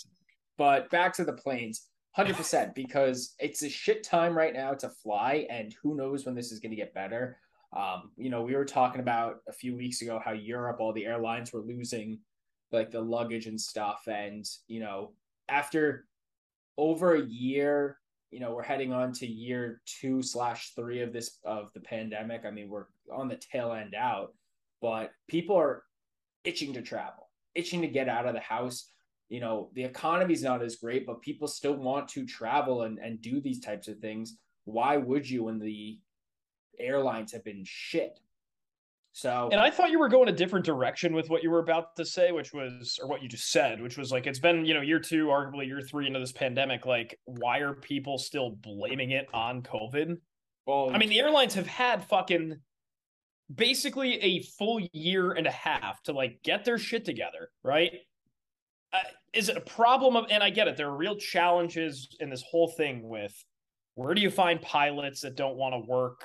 But 0.57 0.89
back 0.89 1.13
to 1.13 1.23
the 1.23 1.31
planes, 1.33 1.87
100% 2.17 2.75
because 2.75 3.35
it's 3.39 3.63
a 3.63 3.69
shit 3.69 4.03
time 4.03 4.37
right 4.37 4.53
now 4.53 4.73
to 4.73 4.89
fly 4.89 5.47
and 5.49 5.73
who 5.81 5.95
knows 5.95 6.25
when 6.25 6.35
this 6.35 6.51
is 6.51 6.59
going 6.59 6.71
to 6.71 6.75
get 6.75 6.93
better. 6.93 7.37
Um, 7.75 8.11
you 8.17 8.29
know, 8.29 8.43
we 8.43 8.55
were 8.55 8.65
talking 8.65 9.01
about 9.01 9.37
a 9.47 9.53
few 9.53 9.75
weeks 9.75 10.01
ago 10.01 10.21
how 10.23 10.31
Europe 10.31 10.77
all 10.79 10.93
the 10.93 11.05
airlines 11.05 11.51
were 11.51 11.61
losing 11.61 12.19
like 12.71 12.91
the 12.91 13.01
luggage 13.01 13.45
and 13.47 13.59
stuff. 13.59 14.03
And, 14.07 14.45
you 14.67 14.79
know, 14.79 15.13
after 15.49 16.05
over 16.77 17.15
a 17.15 17.25
year, 17.25 17.97
you 18.31 18.39
know, 18.39 18.53
we're 18.53 18.63
heading 18.63 18.91
on 18.91 19.13
to 19.13 19.27
year 19.27 19.81
2 20.01 20.23
slash 20.23 20.73
3 20.75 21.01
of 21.01 21.13
this 21.13 21.39
of 21.45 21.71
the 21.73 21.79
pandemic. 21.79 22.45
I 22.45 22.51
mean, 22.51 22.69
we're 22.69 22.85
on 23.11 23.27
the 23.27 23.37
tail 23.37 23.73
end 23.73 23.93
out, 23.95 24.33
but 24.81 25.11
people 25.27 25.55
are 25.55 25.83
itching 26.43 26.73
to 26.73 26.81
travel, 26.81 27.29
itching 27.53 27.81
to 27.81 27.87
get 27.87 28.09
out 28.09 28.25
of 28.25 28.33
the 28.33 28.39
house. 28.39 28.89
You 29.29 29.39
know 29.39 29.69
the 29.73 29.83
economy's 29.83 30.43
not 30.43 30.61
as 30.61 30.75
great 30.75 31.07
but 31.07 31.21
people 31.21 31.47
still 31.47 31.75
want 31.75 32.07
to 32.09 32.25
travel 32.25 32.83
and, 32.83 32.99
and 32.99 33.19
do 33.21 33.39
these 33.39 33.59
types 33.59 33.87
of 33.87 33.99
things. 33.99 34.37
Why 34.65 34.97
would 34.97 35.27
you 35.27 35.45
when 35.45 35.59
the 35.59 35.99
airlines 36.79 37.31
have 37.31 37.43
been 37.43 37.63
shit 37.65 38.19
so 39.15 39.47
And 39.51 39.61
I 39.61 39.69
thought 39.69 39.91
you 39.91 39.99
were 39.99 40.09
going 40.09 40.27
a 40.27 40.33
different 40.33 40.65
direction 40.65 41.13
with 41.13 41.29
what 41.29 41.43
you 41.43 41.51
were 41.51 41.59
about 41.59 41.95
to 41.97 42.05
say, 42.05 42.31
which 42.31 42.51
was, 42.51 42.97
or 42.99 43.07
what 43.07 43.21
you 43.21 43.29
just 43.29 43.51
said, 43.51 43.79
which 43.79 43.95
was 43.95 44.11
like, 44.11 44.25
it's 44.25 44.39
been, 44.39 44.65
you 44.65 44.73
know, 44.73 44.81
year 44.81 44.99
two, 44.99 45.27
arguably 45.27 45.67
year 45.67 45.81
three 45.81 46.07
into 46.07 46.19
this 46.19 46.31
pandemic. 46.31 46.87
Like, 46.87 47.19
why 47.25 47.59
are 47.59 47.73
people 47.73 48.17
still 48.17 48.57
blaming 48.61 49.11
it 49.11 49.27
on 49.31 49.61
COVID? 49.61 50.17
well 50.65 50.89
I 50.91 50.97
mean, 50.97 51.09
the 51.09 51.19
airlines 51.19 51.53
have 51.53 51.67
had 51.67 52.03
fucking 52.05 52.57
basically 53.53 54.15
a 54.19 54.41
full 54.41 54.81
year 54.93 55.33
and 55.33 55.45
a 55.45 55.51
half 55.51 56.01
to 56.03 56.11
like 56.11 56.41
get 56.43 56.65
their 56.65 56.79
shit 56.79 57.05
together, 57.05 57.51
right? 57.63 57.91
Uh, 58.91 58.97
is 59.31 59.47
it 59.47 59.57
a 59.57 59.61
problem 59.61 60.15
of, 60.15 60.25
and 60.31 60.41
I 60.41 60.49
get 60.49 60.67
it, 60.67 60.75
there 60.75 60.87
are 60.87 60.97
real 60.97 61.17
challenges 61.17 62.15
in 62.19 62.31
this 62.31 62.43
whole 62.49 62.69
thing 62.69 63.07
with 63.07 63.33
where 63.93 64.15
do 64.15 64.21
you 64.21 64.31
find 64.31 64.59
pilots 64.59 65.21
that 65.21 65.35
don't 65.35 65.55
want 65.55 65.73
to 65.73 65.87
work? 65.87 66.23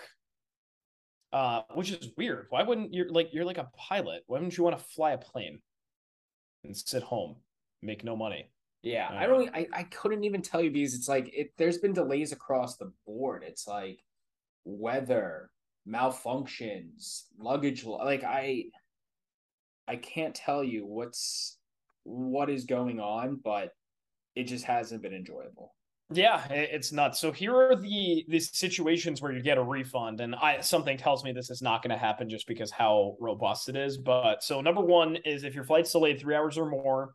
Uh, 1.33 1.63
which 1.75 1.91
is 1.91 2.11
weird. 2.17 2.47
Why 2.49 2.63
wouldn't 2.63 2.95
you're 2.95 3.11
like 3.11 3.35
you're 3.35 3.45
like 3.45 3.59
a 3.59 3.71
pilot? 3.77 4.23
Why 4.27 4.39
wouldn't 4.39 4.57
you 4.57 4.65
want 4.65 4.79
to 4.79 4.85
fly 4.85 5.13
a 5.13 5.19
plane 5.19 5.61
and 6.65 6.77
sit 6.77 7.03
home, 7.03 7.37
make 7.83 8.03
no 8.03 8.17
money? 8.17 8.51
yeah 8.83 9.09
I 9.11 9.25
i 9.25 9.27
don't 9.27 9.51
I, 9.55 9.67
I 9.73 9.83
couldn't 9.85 10.25
even 10.25 10.43
tell 10.43 10.63
you 10.63 10.71
because 10.71 10.95
it's 10.95 11.09
like 11.09 11.31
it 11.35 11.53
there's 11.57 11.79
been 11.79 11.93
delays 11.93 12.33
across 12.33 12.77
the 12.77 12.93
board 13.07 13.43
it's 13.47 13.67
like 13.67 14.05
weather 14.65 15.51
malfunctions 15.89 17.25
luggage 17.39 17.85
like 17.85 18.23
i 18.23 18.65
i 19.89 19.97
can't 19.97 20.35
tell 20.35 20.63
you 20.63 20.87
what's 20.87 21.59
what 22.05 22.51
is 22.51 22.65
going 22.65 23.01
on 23.01 23.41
but 23.43 23.73
it 24.37 24.45
just 24.45 24.65
hasn't 24.65 25.03
been 25.03 25.15
enjoyable 25.15 25.75
Yeah, 26.11 26.47
it's 26.51 26.91
nuts. 26.91 27.21
So 27.21 27.33
here 27.33 27.55
are 27.55 27.77
the 27.77 28.25
the 28.29 28.41
situations 28.41 29.21
where 29.21 29.31
you 29.31 29.43
get 29.43 29.59
a 29.59 29.63
refund, 29.63 30.21
and 30.23 30.35
I 30.35 30.61
something 30.63 30.97
tells 30.97 31.23
me 31.23 31.33
this 31.33 31.51
is 31.51 31.61
not 31.61 31.83
going 31.83 31.91
to 31.91 31.99
happen 31.99 32.31
just 32.31 32.47
because 32.47 32.71
how 32.71 33.17
robust 33.21 33.69
it 33.69 33.77
is. 33.77 33.99
But 33.99 34.43
so 34.43 34.63
number 34.63 34.81
one 34.81 35.17
is 35.17 35.45
if 35.45 35.55
your 35.55 35.65
flight's 35.65 35.93
delayed 35.93 36.19
three 36.19 36.35
hours 36.35 36.57
or 36.57 36.67
more. 36.69 37.15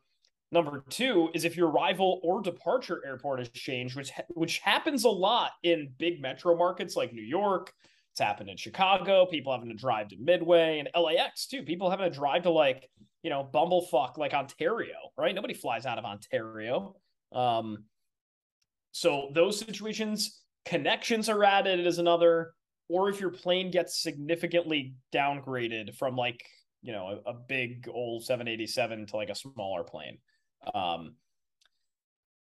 Number 0.51 0.83
two 0.89 1.31
is 1.33 1.45
if 1.45 1.57
your 1.57 1.69
arrival 1.69 2.19
or 2.21 2.39
departure 2.39 3.01
airport 3.03 3.39
is 3.41 3.49
changed, 3.49 3.95
which 3.95 4.11
which 4.29 4.59
happens 4.59 5.05
a 5.05 5.09
lot 5.09 5.53
in 5.63 5.91
big 5.97 6.21
metro 6.21 6.55
markets 6.55 6.95
like 6.95 7.11
New 7.13 7.23
York. 7.23 7.73
It's 8.11 8.19
happened 8.19 8.51
in 8.51 8.57
Chicago. 8.57 9.25
People 9.25 9.51
having 9.53 9.69
to 9.69 9.75
drive 9.75 10.09
to 10.09 10.17
Midway 10.19 10.77
and 10.77 10.89
LAX 10.95 11.47
too. 11.47 11.63
People 11.63 11.89
having 11.89 12.11
to 12.11 12.15
drive 12.15 12.43
to 12.43 12.51
like 12.51 12.87
you 13.23 13.31
know 13.31 13.49
bumblefuck 13.51 14.19
like 14.19 14.35
Ontario, 14.35 14.93
right? 15.17 15.33
Nobody 15.33 15.55
flies 15.55 15.87
out 15.87 15.97
of 15.97 16.05
Ontario. 16.05 16.95
Um, 17.31 17.85
so 18.93 19.31
those 19.33 19.59
situations, 19.59 20.39
connections 20.65 21.27
are 21.27 21.43
added 21.43 21.85
is 21.85 21.97
another, 21.97 22.53
or 22.87 23.09
if 23.09 23.19
your 23.19 23.31
plane 23.31 23.71
gets 23.71 24.01
significantly 24.01 24.93
downgraded 25.11 25.95
from 25.95 26.15
like, 26.15 26.45
you 26.83 26.91
know, 26.91 27.19
a, 27.25 27.31
a 27.31 27.33
big 27.33 27.89
old 27.91 28.23
787 28.23 29.07
to 29.07 29.15
like 29.15 29.29
a 29.29 29.35
smaller 29.35 29.83
plane. 29.83 30.19
Um, 30.75 31.15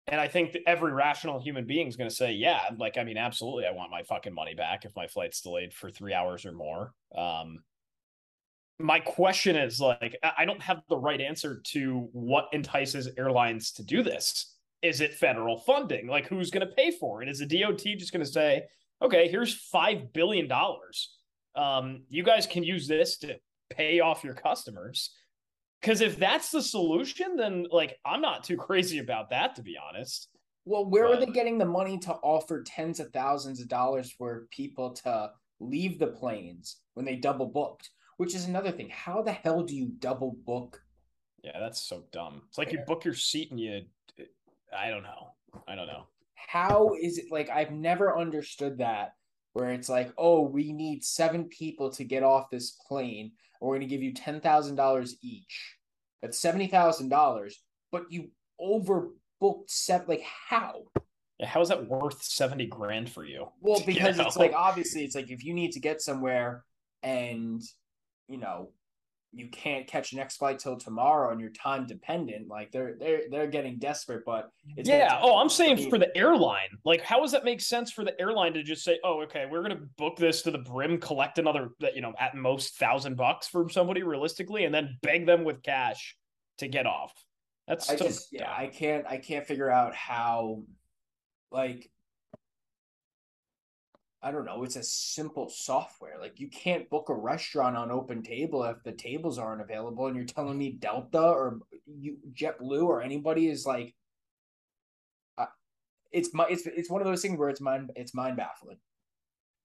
and 0.07 0.19
I 0.19 0.29
think 0.29 0.57
every 0.67 0.93
rational 0.93 1.41
human 1.41 1.67
being 1.67 1.87
is 1.87 1.97
going 1.97 2.09
to 2.09 2.17
say, 2.17 2.33
yeah, 2.33 2.63
like, 2.79 2.97
I 2.97 3.05
mean, 3.05 3.19
absolutely, 3.19 3.67
I 3.67 3.73
want 3.73 3.91
my 3.91 4.03
fucking 4.03 4.35
money 4.35 4.55
back 4.55 4.87
if 4.87 4.97
my 4.97 5.07
flight's 5.09 5.43
delayed 5.43 5.75
for 5.75 5.91
three 5.91 6.15
hours 6.15 6.47
or 6.47 6.53
more. 6.53 6.95
Um, 7.15 7.59
my 8.79 8.99
question 8.99 9.57
is 9.57 9.79
like, 9.79 10.19
I 10.39 10.47
don't 10.47 10.63
have 10.63 10.81
the 10.89 10.97
right 10.97 11.21
answer 11.21 11.61
to 11.73 12.09
what 12.13 12.49
entices 12.55 13.11
airlines 13.19 13.73
to 13.73 13.85
do 13.85 14.03
this 14.03 14.57
is 14.83 15.01
it 15.01 15.15
federal 15.15 15.59
funding? 15.59 16.07
Like, 16.07 16.27
who's 16.27 16.51
going 16.51 16.67
to 16.67 16.75
pay 16.75 16.91
for 16.91 17.23
it? 17.23 17.29
Is 17.29 17.41
the 17.41 17.47
DOT 17.47 17.83
just 17.99 18.13
going 18.13 18.25
to 18.25 18.31
say, 18.31 18.65
okay, 19.03 19.29
here's 19.29 19.69
$5 19.73 20.13
billion. 20.13 20.51
Um, 21.55 22.03
you 22.09 22.23
guys 22.23 22.47
can 22.47 22.63
use 22.63 22.87
this 22.87 23.19
to 23.19 23.37
pay 23.71 24.01
off 24.01 24.25
your 24.25 24.35
customers? 24.35 25.11
Because 25.81 26.01
if 26.01 26.19
that's 26.19 26.51
the 26.51 26.63
solution, 26.63 27.37
then 27.37 27.67
like, 27.71 27.99
I'm 28.05 28.21
not 28.21 28.45
too 28.45 28.57
crazy 28.59 28.99
about 28.99 29.31
that, 29.31 29.57
to 29.57 29.63
be 29.63 29.77
honest. 29.77 30.29
Well, 30.65 30.85
where 30.85 31.07
are 31.07 31.17
they 31.17 31.27
getting 31.27 31.59
the 31.59 31.65
money 31.65 31.99
to 31.99 32.13
offer 32.13 32.63
tens 32.63 33.01
of 33.01 33.11
thousands 33.13 33.61
of 33.61 33.69
dollars 33.69 34.13
for 34.13 34.47
people 34.51 34.93
to 35.05 35.31
leave 35.59 35.99
the 35.99 36.09
planes 36.09 36.77
when 36.95 37.07
they 37.07 37.17
double 37.17 37.47
booked? 37.47 37.91
Which 38.19 38.35
is 38.35 38.45
another 38.45 38.71
thing. 38.71 38.91
How 38.91 39.23
the 39.23 39.33
hell 39.33 39.63
do 39.63 39.75
you 39.75 39.93
double 39.99 40.37
book? 40.45 40.81
Yeah, 41.43 41.59
that's 41.59 41.81
so 41.81 42.05
dumb. 42.13 42.43
It's 42.49 42.59
like 42.59 42.71
you 42.71 42.81
book 42.87 43.05
your 43.05 43.15
seat 43.15 43.51
and 43.51 43.59
you, 43.59 43.81
I 44.77 44.91
don't 44.91 45.03
know. 45.03 45.33
I 45.67 45.75
don't 45.75 45.87
know. 45.87 46.05
How 46.35 46.95
is 47.01 47.19
it 47.19 47.27
like 47.31 47.51
I've 47.51 47.73
never 47.73 48.17
understood 48.17 48.79
that 48.79 49.13
where 49.53 49.71
it's 49.71 49.89
like, 49.89 50.13
oh, 50.17 50.43
we 50.43 50.73
need 50.73 51.05
seven 51.05 51.45
people 51.45 51.91
to 51.91 52.05
get 52.05 52.23
off 52.23 52.51
this 52.51 52.79
plane, 52.89 53.33
and 53.61 53.69
we're 53.69 53.77
gonna 53.77 53.87
give 53.87 54.03
you 54.03 54.13
ten 54.13 54.41
thousand 54.41 54.77
dollars 54.77 55.17
each. 55.23 55.77
That's 56.23 56.39
seventy 56.39 56.67
thousand 56.67 57.09
dollars, 57.09 57.63
but 57.93 58.05
you 58.11 58.31
overbooked 58.61 59.69
seven. 59.69 60.07
Like 60.09 60.23
how? 60.23 60.83
How 61.43 61.63
is 61.63 61.69
that 61.71 61.89
worth 61.89 62.23
70 62.23 62.67
grand 62.67 63.09
for 63.09 63.25
you? 63.25 63.47
Well, 63.61 63.81
You 63.87 63.87
because 63.87 64.19
it's 64.19 64.37
like 64.37 64.53
obviously 64.55 65.05
it's 65.05 65.15
like 65.15 65.31
if 65.31 65.43
you 65.43 65.55
need 65.55 65.73
to 65.73 65.81
get 65.81 66.03
somewhere 66.03 66.65
and 67.03 67.63
you 68.29 68.37
know 68.37 68.73
you 69.33 69.49
can't 69.49 69.87
catch 69.87 70.13
next 70.13 70.39
flight 70.39 70.59
till 70.59 70.77
tomorrow 70.77 71.31
and 71.31 71.41
you're 71.41 71.51
time 71.51 71.87
dependent, 71.87 72.49
like 72.49 72.73
they're 72.73 72.97
they're 72.99 73.23
they're 73.31 73.47
getting 73.47 73.79
desperate, 73.79 74.25
but 74.25 74.51
it's 74.77 74.89
yeah. 74.89 75.21
Oh, 75.23 75.39
I'm 75.39 75.49
saying 75.49 75.89
for 75.89 75.99
the 75.99 76.17
airline. 76.17 76.79
Like, 76.85 77.01
how 77.03 77.21
does 77.21 77.31
that 77.33 77.45
make 77.45 77.61
sense 77.61 77.93
for 77.93 78.05
the 78.05 78.21
airline 78.21 78.53
to 78.55 78.63
just 78.63 78.83
say, 78.83 78.99
"Oh, 79.05 79.23
okay, 79.23 79.47
we're 79.49 79.63
gonna 79.63 79.83
book 79.97 80.17
this 80.17 80.43
to 80.43 80.51
the 80.51 80.59
brim, 80.59 80.99
collect 80.99 81.39
another, 81.39 81.71
you 81.95 82.01
know, 82.01 82.13
at 82.19 82.35
most 82.35 82.77
thousand 82.77 83.17
bucks 83.17 83.47
from 83.47 83.71
somebody 83.71 84.03
realistically, 84.03 84.65
and 84.65 84.75
then 84.75 84.99
beg 85.03 85.27
them 85.27 85.45
with 85.45 85.63
cash 85.63 86.17
to 86.59 86.67
get 86.67 86.87
off." 86.87 87.13
That's 87.69 87.89
I 87.89 87.97
so 87.97 88.07
just 88.07 88.29
yeah. 88.33 88.53
I 88.53 88.67
can't 88.67 89.07
I 89.07 89.19
can't 89.19 89.47
figure 89.47 89.71
out 89.71 89.95
how 89.95 90.65
like 91.53 91.89
I 94.23 94.31
don't 94.31 94.45
know, 94.45 94.65
it's 94.65 94.77
a 94.77 94.83
simple 94.83 95.49
software. 95.49 96.19
Like 96.21 96.39
you 96.39 96.49
can't 96.49 96.89
book 96.91 97.09
a 97.09 97.15
restaurant 97.15 97.77
on 97.77 97.91
Open 97.91 98.23
Table 98.23 98.63
if 98.65 98.83
the 98.85 98.93
tables 98.93 99.39
aren't 99.39 99.63
available 99.63 100.07
and 100.09 100.17
you're 100.17 100.27
telling 100.27 100.59
me 100.59 100.73
Delta 100.73 101.23
or 101.23 101.61
you 101.87 102.19
JetBlue 102.35 102.83
or 102.85 103.01
anybody 103.01 103.49
is 103.49 103.65
like 103.65 103.95
uh, 105.39 105.47
it's 106.13 106.35
my 106.35 106.47
it's 106.51 106.67
it's 106.67 106.91
one 106.91 107.01
of 107.01 107.07
those 107.07 107.23
things 107.23 107.39
where 107.39 107.49
it's 107.49 107.63
mind 107.63 107.93
it's 107.97 108.13
mind 108.15 108.37
baffling. 108.37 108.79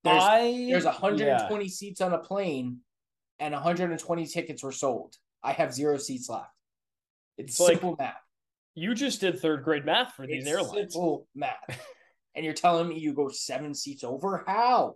There's 0.05 0.23
I 0.23 0.67
there's 0.69 0.85
120 0.85 1.63
yeah. 1.65 1.69
seats 1.69 1.99
on 1.99 2.13
a 2.13 2.19
plane 2.19 2.79
and 3.39 3.53
120 3.53 4.25
tickets 4.27 4.63
were 4.63 4.71
sold. 4.71 5.15
I 5.43 5.51
have 5.51 5.73
zero 5.73 5.97
seats 5.97 6.29
left. 6.29 6.49
It's, 7.37 7.51
It's 7.53 7.59
like- 7.59 7.69
simple 7.71 7.95
math. 7.99 8.15
You 8.77 8.93
just 8.93 9.21
did 9.21 9.39
third 9.39 9.63
grade 9.63 9.85
math 9.85 10.13
for 10.15 10.27
these 10.27 10.43
It's 10.43 10.51
airlines. 10.51 10.93
simple 10.93 11.27
math. 11.33 11.55
and 12.35 12.43
you're 12.43 12.53
telling 12.53 12.87
me 12.87 12.99
you 12.99 13.13
go 13.13 13.29
seven 13.29 13.73
seats 13.73 14.03
over? 14.03 14.43
How? 14.45 14.95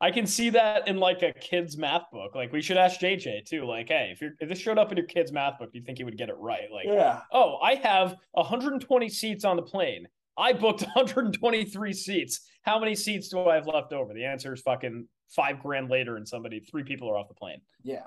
I 0.00 0.10
can 0.10 0.26
see 0.26 0.50
that 0.50 0.86
in 0.86 0.98
like 0.98 1.22
a 1.22 1.32
kid's 1.32 1.76
math 1.76 2.10
book. 2.12 2.34
Like 2.34 2.52
we 2.52 2.60
should 2.60 2.76
ask 2.76 3.00
JJ 3.00 3.46
too. 3.46 3.64
Like, 3.64 3.88
hey, 3.88 4.10
if 4.12 4.20
you're 4.20 4.32
if 4.40 4.48
this 4.48 4.58
showed 4.58 4.78
up 4.78 4.90
in 4.90 4.98
your 4.98 5.06
kid's 5.06 5.32
math 5.32 5.58
book, 5.58 5.72
do 5.72 5.78
you 5.78 5.84
think 5.84 5.98
he 5.98 6.04
would 6.04 6.18
get 6.18 6.28
it 6.28 6.36
right? 6.38 6.70
Like, 6.72 6.86
yeah. 6.86 7.20
oh, 7.32 7.56
I 7.62 7.76
have 7.76 8.16
120 8.32 9.08
seats 9.08 9.44
on 9.44 9.56
the 9.56 9.62
plane. 9.62 10.06
I 10.36 10.52
booked 10.52 10.82
123 10.94 11.92
seats. 11.92 12.40
How 12.62 12.78
many 12.78 12.94
seats 12.94 13.28
do 13.28 13.40
I 13.46 13.54
have 13.54 13.66
left 13.66 13.92
over? 13.92 14.12
The 14.12 14.24
answer 14.24 14.52
is 14.52 14.60
fucking 14.60 15.08
five 15.28 15.60
grand 15.60 15.90
later, 15.90 16.16
and 16.16 16.26
somebody, 16.26 16.60
three 16.60 16.82
people 16.82 17.08
are 17.10 17.16
off 17.16 17.28
the 17.28 17.34
plane. 17.34 17.60
Yeah. 17.82 18.06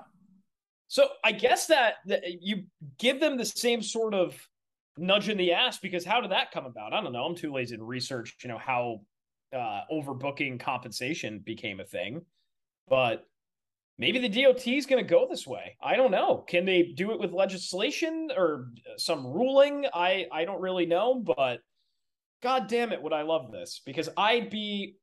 So 0.88 1.08
I 1.22 1.32
guess 1.32 1.66
that, 1.66 1.96
that 2.06 2.42
you 2.42 2.64
give 2.98 3.20
them 3.20 3.36
the 3.36 3.44
same 3.44 3.82
sort 3.82 4.14
of 4.14 4.34
nudge 4.98 5.28
in 5.28 5.38
the 5.38 5.52
ass 5.52 5.78
because 5.78 6.04
how 6.04 6.20
did 6.20 6.30
that 6.30 6.50
come 6.50 6.66
about? 6.66 6.92
I 6.92 7.00
don't 7.00 7.12
know. 7.12 7.24
I'm 7.24 7.36
too 7.36 7.52
lazy 7.52 7.76
to 7.76 7.84
research, 7.84 8.36
you 8.42 8.48
know, 8.48 8.58
how 8.58 9.00
uh, 9.52 9.82
overbooking 9.92 10.60
compensation 10.60 11.40
became 11.44 11.80
a 11.80 11.84
thing, 11.84 12.22
but 12.88 13.26
maybe 13.98 14.18
the 14.18 14.28
DOT 14.28 14.66
is 14.66 14.86
going 14.86 15.02
to 15.02 15.08
go 15.08 15.26
this 15.28 15.46
way. 15.46 15.76
I 15.82 15.96
don't 15.96 16.10
know. 16.10 16.44
Can 16.48 16.64
they 16.64 16.82
do 16.82 17.12
it 17.12 17.18
with 17.18 17.32
legislation 17.32 18.30
or 18.36 18.68
some 18.96 19.26
ruling? 19.26 19.86
I 19.92 20.26
I 20.32 20.44
don't 20.44 20.60
really 20.60 20.86
know, 20.86 21.14
but 21.14 21.60
god 22.42 22.68
damn 22.68 22.92
it, 22.92 23.02
would 23.02 23.12
I 23.12 23.22
love 23.22 23.50
this 23.50 23.80
because 23.84 24.08
I'd 24.16 24.50
be 24.50 24.96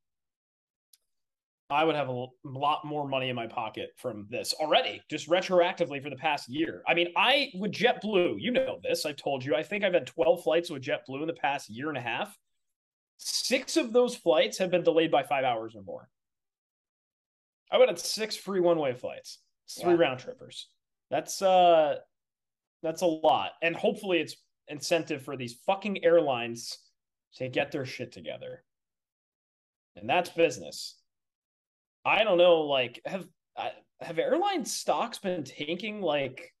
I 1.68 1.82
would 1.82 1.96
have 1.96 2.08
a 2.08 2.26
lot 2.44 2.84
more 2.84 3.08
money 3.08 3.28
in 3.28 3.34
my 3.34 3.48
pocket 3.48 3.90
from 3.96 4.26
this 4.30 4.54
already, 4.54 5.02
just 5.10 5.28
retroactively 5.28 6.00
for 6.00 6.10
the 6.10 6.16
past 6.16 6.48
year. 6.48 6.82
I 6.86 6.94
mean, 6.94 7.08
I 7.16 7.50
with 7.58 7.72
JetBlue, 7.72 8.36
you 8.38 8.52
know 8.52 8.78
this. 8.84 9.04
I've 9.04 9.16
told 9.16 9.44
you. 9.44 9.56
I 9.56 9.64
think 9.64 9.82
I've 9.82 9.94
had 9.94 10.06
12 10.06 10.44
flights 10.44 10.70
with 10.70 10.82
JetBlue 10.82 11.22
in 11.22 11.26
the 11.26 11.32
past 11.32 11.68
year 11.68 11.88
and 11.88 11.98
a 11.98 12.00
half. 12.00 12.36
Six 13.18 13.76
of 13.76 13.92
those 13.92 14.14
flights 14.14 14.58
have 14.58 14.70
been 14.70 14.84
delayed 14.84 15.10
by 15.10 15.24
five 15.24 15.44
hours 15.44 15.74
or 15.74 15.82
more. 15.82 16.08
I 17.72 17.78
would 17.78 17.88
have 17.88 17.98
six 17.98 18.36
free 18.36 18.60
one-way 18.60 18.94
flights, 18.94 19.40
three 19.68 19.94
yeah. 19.94 20.00
round 20.00 20.20
trippers. 20.20 20.68
That's 21.10 21.42
uh 21.42 21.96
that's 22.82 23.02
a 23.02 23.06
lot. 23.06 23.52
And 23.62 23.74
hopefully 23.74 24.20
it's 24.20 24.36
incentive 24.68 25.22
for 25.22 25.36
these 25.36 25.58
fucking 25.66 26.04
airlines 26.04 26.78
to 27.36 27.48
get 27.48 27.72
their 27.72 27.84
shit 27.84 28.12
together. 28.12 28.62
And 29.96 30.08
that's 30.08 30.30
business. 30.30 30.96
I 32.06 32.22
don't 32.22 32.38
know, 32.38 32.60
like 32.62 33.00
have 33.04 33.26
have 34.00 34.18
airline 34.18 34.64
stocks 34.64 35.18
been 35.18 35.42
tanking 35.42 36.00
like 36.00 36.52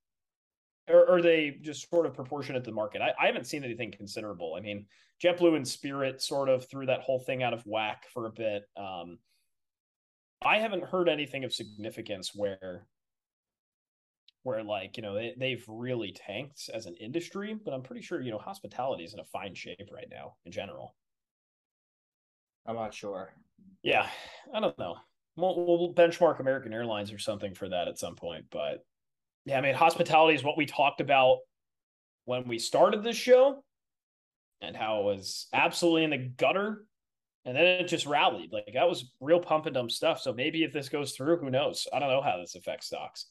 or 0.88 1.08
are 1.08 1.22
they 1.22 1.56
just 1.62 1.88
sort 1.88 2.06
of 2.06 2.14
proportionate 2.14 2.64
to 2.64 2.70
the 2.70 2.74
market? 2.74 3.00
I, 3.00 3.12
I 3.20 3.26
haven't 3.26 3.46
seen 3.46 3.64
anything 3.64 3.92
considerable. 3.92 4.54
I 4.56 4.60
mean, 4.60 4.86
JetBlue 5.22 5.56
and 5.56 5.66
Spirit 5.66 6.22
sort 6.22 6.48
of 6.48 6.68
threw 6.68 6.86
that 6.86 7.00
whole 7.00 7.20
thing 7.20 7.42
out 7.42 7.52
of 7.52 7.62
whack 7.66 8.04
for 8.12 8.26
a 8.26 8.30
bit. 8.30 8.64
Um, 8.76 9.18
I 10.44 10.58
haven't 10.58 10.84
heard 10.84 11.08
anything 11.08 11.44
of 11.44 11.52
significance 11.52 12.32
where 12.34 12.86
where 14.42 14.62
like 14.62 14.96
you 14.96 15.02
know 15.02 15.14
they, 15.14 15.34
they've 15.36 15.64
really 15.66 16.12
tanked 16.12 16.70
as 16.72 16.86
an 16.86 16.94
industry 17.00 17.58
but 17.64 17.74
i'm 17.74 17.82
pretty 17.82 18.00
sure 18.00 18.20
you 18.20 18.30
know 18.30 18.38
hospitality 18.38 19.02
is 19.02 19.12
in 19.12 19.18
a 19.18 19.24
fine 19.24 19.52
shape 19.56 19.88
right 19.92 20.06
now 20.08 20.34
in 20.44 20.52
general 20.52 20.94
i'm 22.64 22.76
not 22.76 22.94
sure 22.94 23.32
yeah 23.82 24.06
i 24.54 24.60
don't 24.60 24.78
know 24.78 24.94
we'll, 25.36 25.54
we'll 25.64 25.94
benchmark 25.94 26.40
american 26.40 26.72
airlines 26.72 27.12
or 27.12 27.18
something 27.18 27.54
for 27.54 27.68
that 27.68 27.88
at 27.88 27.98
some 27.98 28.16
point 28.16 28.46
but 28.50 28.84
yeah 29.44 29.58
i 29.58 29.60
mean 29.60 29.74
hospitality 29.74 30.34
is 30.34 30.44
what 30.44 30.56
we 30.56 30.66
talked 30.66 31.00
about 31.00 31.38
when 32.24 32.46
we 32.48 32.58
started 32.58 33.02
this 33.02 33.16
show 33.16 33.62
and 34.60 34.76
how 34.76 35.00
it 35.00 35.04
was 35.04 35.48
absolutely 35.52 36.04
in 36.04 36.10
the 36.10 36.18
gutter. 36.18 36.84
And 37.44 37.56
then 37.56 37.64
it 37.64 37.86
just 37.86 38.06
rallied. 38.06 38.52
Like 38.52 38.70
that 38.74 38.88
was 38.88 39.12
real 39.20 39.38
pump 39.38 39.66
and 39.66 39.74
dump 39.74 39.90
stuff. 39.90 40.20
So 40.20 40.32
maybe 40.32 40.64
if 40.64 40.72
this 40.72 40.88
goes 40.88 41.12
through 41.12 41.38
who 41.38 41.50
knows? 41.50 41.86
I 41.92 42.00
don't 42.00 42.10
know 42.10 42.22
how 42.22 42.38
this 42.38 42.56
affects 42.56 42.88
stocks. 42.88 43.26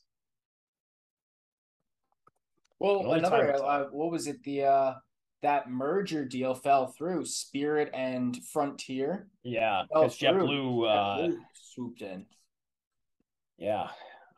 Well, 2.79 3.11
another 3.11 3.55
uh, 3.55 3.85
what 3.91 4.11
was 4.11 4.27
it? 4.27 4.41
The 4.43 4.63
uh 4.63 4.93
that 5.41 5.69
merger 5.69 6.25
deal 6.25 6.53
fell 6.53 6.87
through. 6.87 7.25
Spirit 7.25 7.91
and 7.93 8.37
Frontier. 8.51 9.27
Yeah, 9.43 9.83
because 9.87 10.17
JetBlue, 10.17 11.31
uh, 11.31 11.35
swooped 11.53 12.01
in. 12.01 12.25
Yeah, 13.57 13.87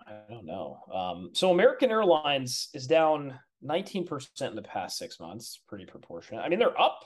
I 0.05 0.13
don't 0.29 0.45
know. 0.45 0.79
Um, 0.93 1.29
so 1.33 1.51
American 1.51 1.91
Airlines 1.91 2.69
is 2.73 2.88
down 2.88 3.39
19% 3.65 4.29
in 4.41 4.55
the 4.55 4.62
past 4.62 4.97
six 4.97 5.19
months. 5.19 5.62
Pretty 5.67 5.86
proportionate. 5.86 6.41
I 6.41 6.49
mean, 6.49 6.60
they're 6.60 6.79
up 6.79 7.03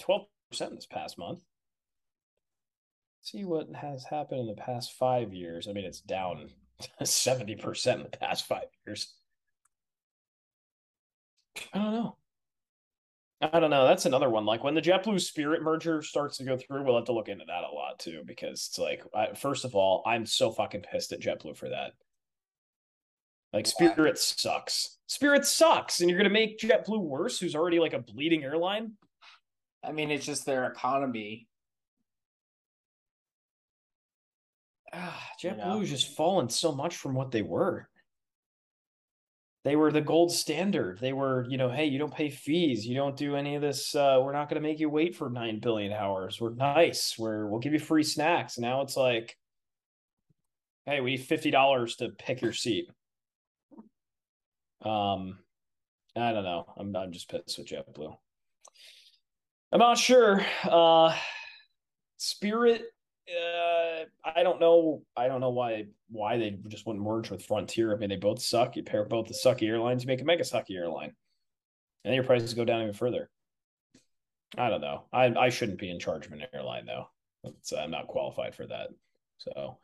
12% 0.00 0.26
this 0.50 0.86
past 0.86 1.18
month. 1.18 1.40
See 3.22 3.44
what 3.44 3.68
has 3.74 4.04
happened 4.04 4.40
in 4.40 4.46
the 4.48 4.60
past 4.60 4.92
five 4.92 5.32
years. 5.32 5.68
I 5.68 5.72
mean, 5.72 5.84
it's 5.84 6.00
down 6.00 6.50
70% 7.02 7.94
in 7.94 8.02
the 8.02 8.18
past 8.18 8.46
five 8.46 8.64
years. 8.84 9.14
I 11.72 11.78
don't 11.78 11.92
know. 11.92 12.16
I 13.42 13.58
don't 13.58 13.70
know. 13.70 13.88
That's 13.88 14.06
another 14.06 14.30
one. 14.30 14.46
Like 14.46 14.62
when 14.62 14.74
the 14.74 14.80
JetBlue 14.80 15.20
Spirit 15.20 15.62
merger 15.62 16.00
starts 16.00 16.36
to 16.36 16.44
go 16.44 16.56
through, 16.56 16.84
we'll 16.84 16.94
have 16.96 17.06
to 17.06 17.12
look 17.12 17.28
into 17.28 17.44
that 17.46 17.64
a 17.64 17.74
lot 17.74 17.98
too, 17.98 18.22
because 18.24 18.68
it's 18.68 18.78
like, 18.78 19.02
I, 19.14 19.34
first 19.34 19.64
of 19.64 19.74
all, 19.74 20.02
I'm 20.06 20.26
so 20.26 20.52
fucking 20.52 20.82
pissed 20.82 21.12
at 21.12 21.20
JetBlue 21.20 21.56
for 21.56 21.68
that. 21.70 21.92
Like 23.52 23.66
Spirit 23.66 24.18
sucks. 24.18 24.98
Spirit 25.08 25.44
sucks, 25.44 26.00
and 26.00 26.08
you're 26.08 26.18
gonna 26.18 26.30
make 26.30 26.58
JetBlue 26.58 27.00
worse, 27.02 27.38
who's 27.38 27.56
already 27.56 27.80
like 27.80 27.94
a 27.94 27.98
bleeding 27.98 28.44
airline. 28.44 28.92
I 29.84 29.90
mean, 29.90 30.10
it's 30.10 30.24
just 30.24 30.46
their 30.46 30.66
economy. 30.66 31.48
Ah, 34.94 35.26
JetBlue 35.42 35.56
you 35.56 35.56
know? 35.56 35.84
just 35.84 36.14
fallen 36.14 36.50
so 36.50 36.70
much 36.70 36.96
from 36.96 37.14
what 37.14 37.30
they 37.30 37.40
were 37.40 37.88
they 39.64 39.76
were 39.76 39.92
the 39.92 40.00
gold 40.00 40.32
standard. 40.32 40.98
They 40.98 41.12
were, 41.12 41.46
you 41.48 41.56
know, 41.56 41.70
hey, 41.70 41.86
you 41.86 41.98
don't 41.98 42.12
pay 42.12 42.30
fees, 42.30 42.86
you 42.86 42.96
don't 42.96 43.16
do 43.16 43.36
any 43.36 43.54
of 43.54 43.62
this. 43.62 43.94
Uh, 43.94 44.20
we're 44.22 44.32
not 44.32 44.48
going 44.48 44.60
to 44.60 44.68
make 44.68 44.80
you 44.80 44.90
wait 44.90 45.14
for 45.14 45.30
nine 45.30 45.60
billion 45.60 45.92
hours. 45.92 46.40
We're 46.40 46.54
nice. 46.54 47.16
We're 47.18 47.46
we'll 47.46 47.60
give 47.60 47.72
you 47.72 47.78
free 47.78 48.02
snacks. 48.02 48.58
Now 48.58 48.82
it's 48.82 48.96
like, 48.96 49.36
hey, 50.86 51.00
we 51.00 51.12
need 51.12 51.24
fifty 51.24 51.50
dollars 51.50 51.96
to 51.96 52.10
pick 52.10 52.42
your 52.42 52.52
seat. 52.52 52.88
Um, 54.84 55.38
I 56.16 56.32
don't 56.32 56.44
know. 56.44 56.66
I'm 56.76 56.94
I'm 56.96 57.12
just 57.12 57.30
pissed 57.30 57.58
with 57.58 57.68
JetBlue. 57.68 58.16
I'm 59.70 59.78
not 59.78 59.96
sure. 59.96 60.44
Uh, 60.64 61.16
Spirit 62.18 62.82
uh, 63.32 64.04
I 64.24 64.42
don't 64.42 64.60
know. 64.60 65.02
I 65.16 65.28
don't 65.28 65.40
know 65.40 65.50
why 65.50 65.86
why 66.08 66.36
they 66.38 66.58
just 66.68 66.86
wouldn't 66.86 67.04
merge 67.04 67.30
with 67.30 67.44
Frontier. 67.44 67.94
I 67.94 67.96
mean, 67.96 68.10
they 68.10 68.16
both 68.16 68.40
suck. 68.40 68.76
You 68.76 68.82
pair 68.82 69.04
both 69.04 69.28
the 69.28 69.34
sucky 69.34 69.68
airlines, 69.68 70.02
you 70.02 70.08
make 70.08 70.20
a 70.20 70.24
mega 70.24 70.44
sucky 70.44 70.76
airline, 70.76 71.14
and 72.04 72.14
your 72.14 72.24
prices 72.24 72.54
go 72.54 72.64
down 72.64 72.82
even 72.82 72.94
further. 72.94 73.30
I 74.56 74.68
don't 74.68 74.80
know. 74.80 75.04
I 75.12 75.26
I 75.26 75.48
shouldn't 75.48 75.78
be 75.78 75.90
in 75.90 75.98
charge 75.98 76.26
of 76.26 76.32
an 76.32 76.44
airline 76.52 76.86
though. 76.86 77.08
I'm 77.76 77.90
not 77.90 78.06
qualified 78.06 78.54
for 78.54 78.66
that. 78.66 78.90
So 79.38 79.78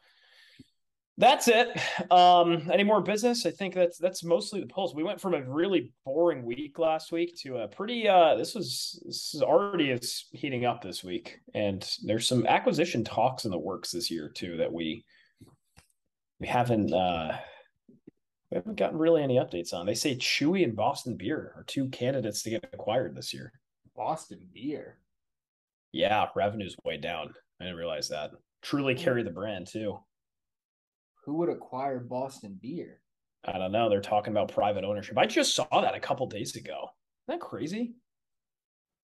that's 1.18 1.48
it. 1.48 1.68
Um, 2.12 2.70
any 2.72 2.84
more 2.84 3.02
business? 3.02 3.44
I 3.44 3.50
think 3.50 3.74
that's 3.74 3.98
that's 3.98 4.22
mostly 4.22 4.60
the 4.60 4.68
pulse. 4.68 4.94
We 4.94 5.02
went 5.02 5.20
from 5.20 5.34
a 5.34 5.42
really 5.42 5.92
boring 6.04 6.44
week 6.44 6.78
last 6.78 7.10
week 7.10 7.36
to 7.42 7.58
a 7.58 7.68
pretty. 7.68 8.08
Uh, 8.08 8.36
this 8.36 8.54
was 8.54 9.02
this 9.04 9.34
is 9.34 9.42
already 9.42 9.90
is 9.90 10.26
heating 10.32 10.64
up 10.64 10.80
this 10.80 11.02
week, 11.02 11.40
and 11.54 11.84
there's 12.04 12.28
some 12.28 12.46
acquisition 12.46 13.02
talks 13.02 13.44
in 13.44 13.50
the 13.50 13.58
works 13.58 13.90
this 13.90 14.12
year 14.12 14.28
too 14.28 14.56
that 14.58 14.72
we 14.72 15.04
we 16.38 16.46
haven't 16.46 16.94
uh, 16.94 17.36
we 18.52 18.54
haven't 18.54 18.76
gotten 18.76 18.96
really 18.96 19.24
any 19.24 19.38
updates 19.38 19.74
on. 19.74 19.86
They 19.86 19.94
say 19.94 20.14
Chewy 20.14 20.62
and 20.62 20.76
Boston 20.76 21.16
Beer 21.16 21.52
are 21.56 21.64
two 21.64 21.88
candidates 21.88 22.44
to 22.44 22.50
get 22.50 22.70
acquired 22.72 23.16
this 23.16 23.34
year. 23.34 23.52
Boston 23.96 24.46
Beer. 24.54 24.98
Yeah, 25.90 26.26
revenue's 26.36 26.76
way 26.84 26.96
down. 26.96 27.34
I 27.60 27.64
didn't 27.64 27.78
realize 27.78 28.08
that. 28.10 28.30
Truly 28.62 28.94
hmm. 28.94 29.00
carry 29.00 29.24
the 29.24 29.30
brand 29.30 29.66
too 29.66 29.98
who 31.28 31.34
would 31.34 31.50
acquire 31.50 32.00
Boston 32.00 32.58
Beer? 32.58 33.02
I 33.44 33.58
don't 33.58 33.70
know. 33.70 33.90
They're 33.90 34.00
talking 34.00 34.32
about 34.32 34.50
private 34.50 34.82
ownership. 34.82 35.18
I 35.18 35.26
just 35.26 35.54
saw 35.54 35.66
that 35.70 35.94
a 35.94 36.00
couple 36.00 36.26
days 36.26 36.56
ago. 36.56 36.88
Isn't 37.28 37.38
that 37.38 37.40
crazy? 37.40 37.96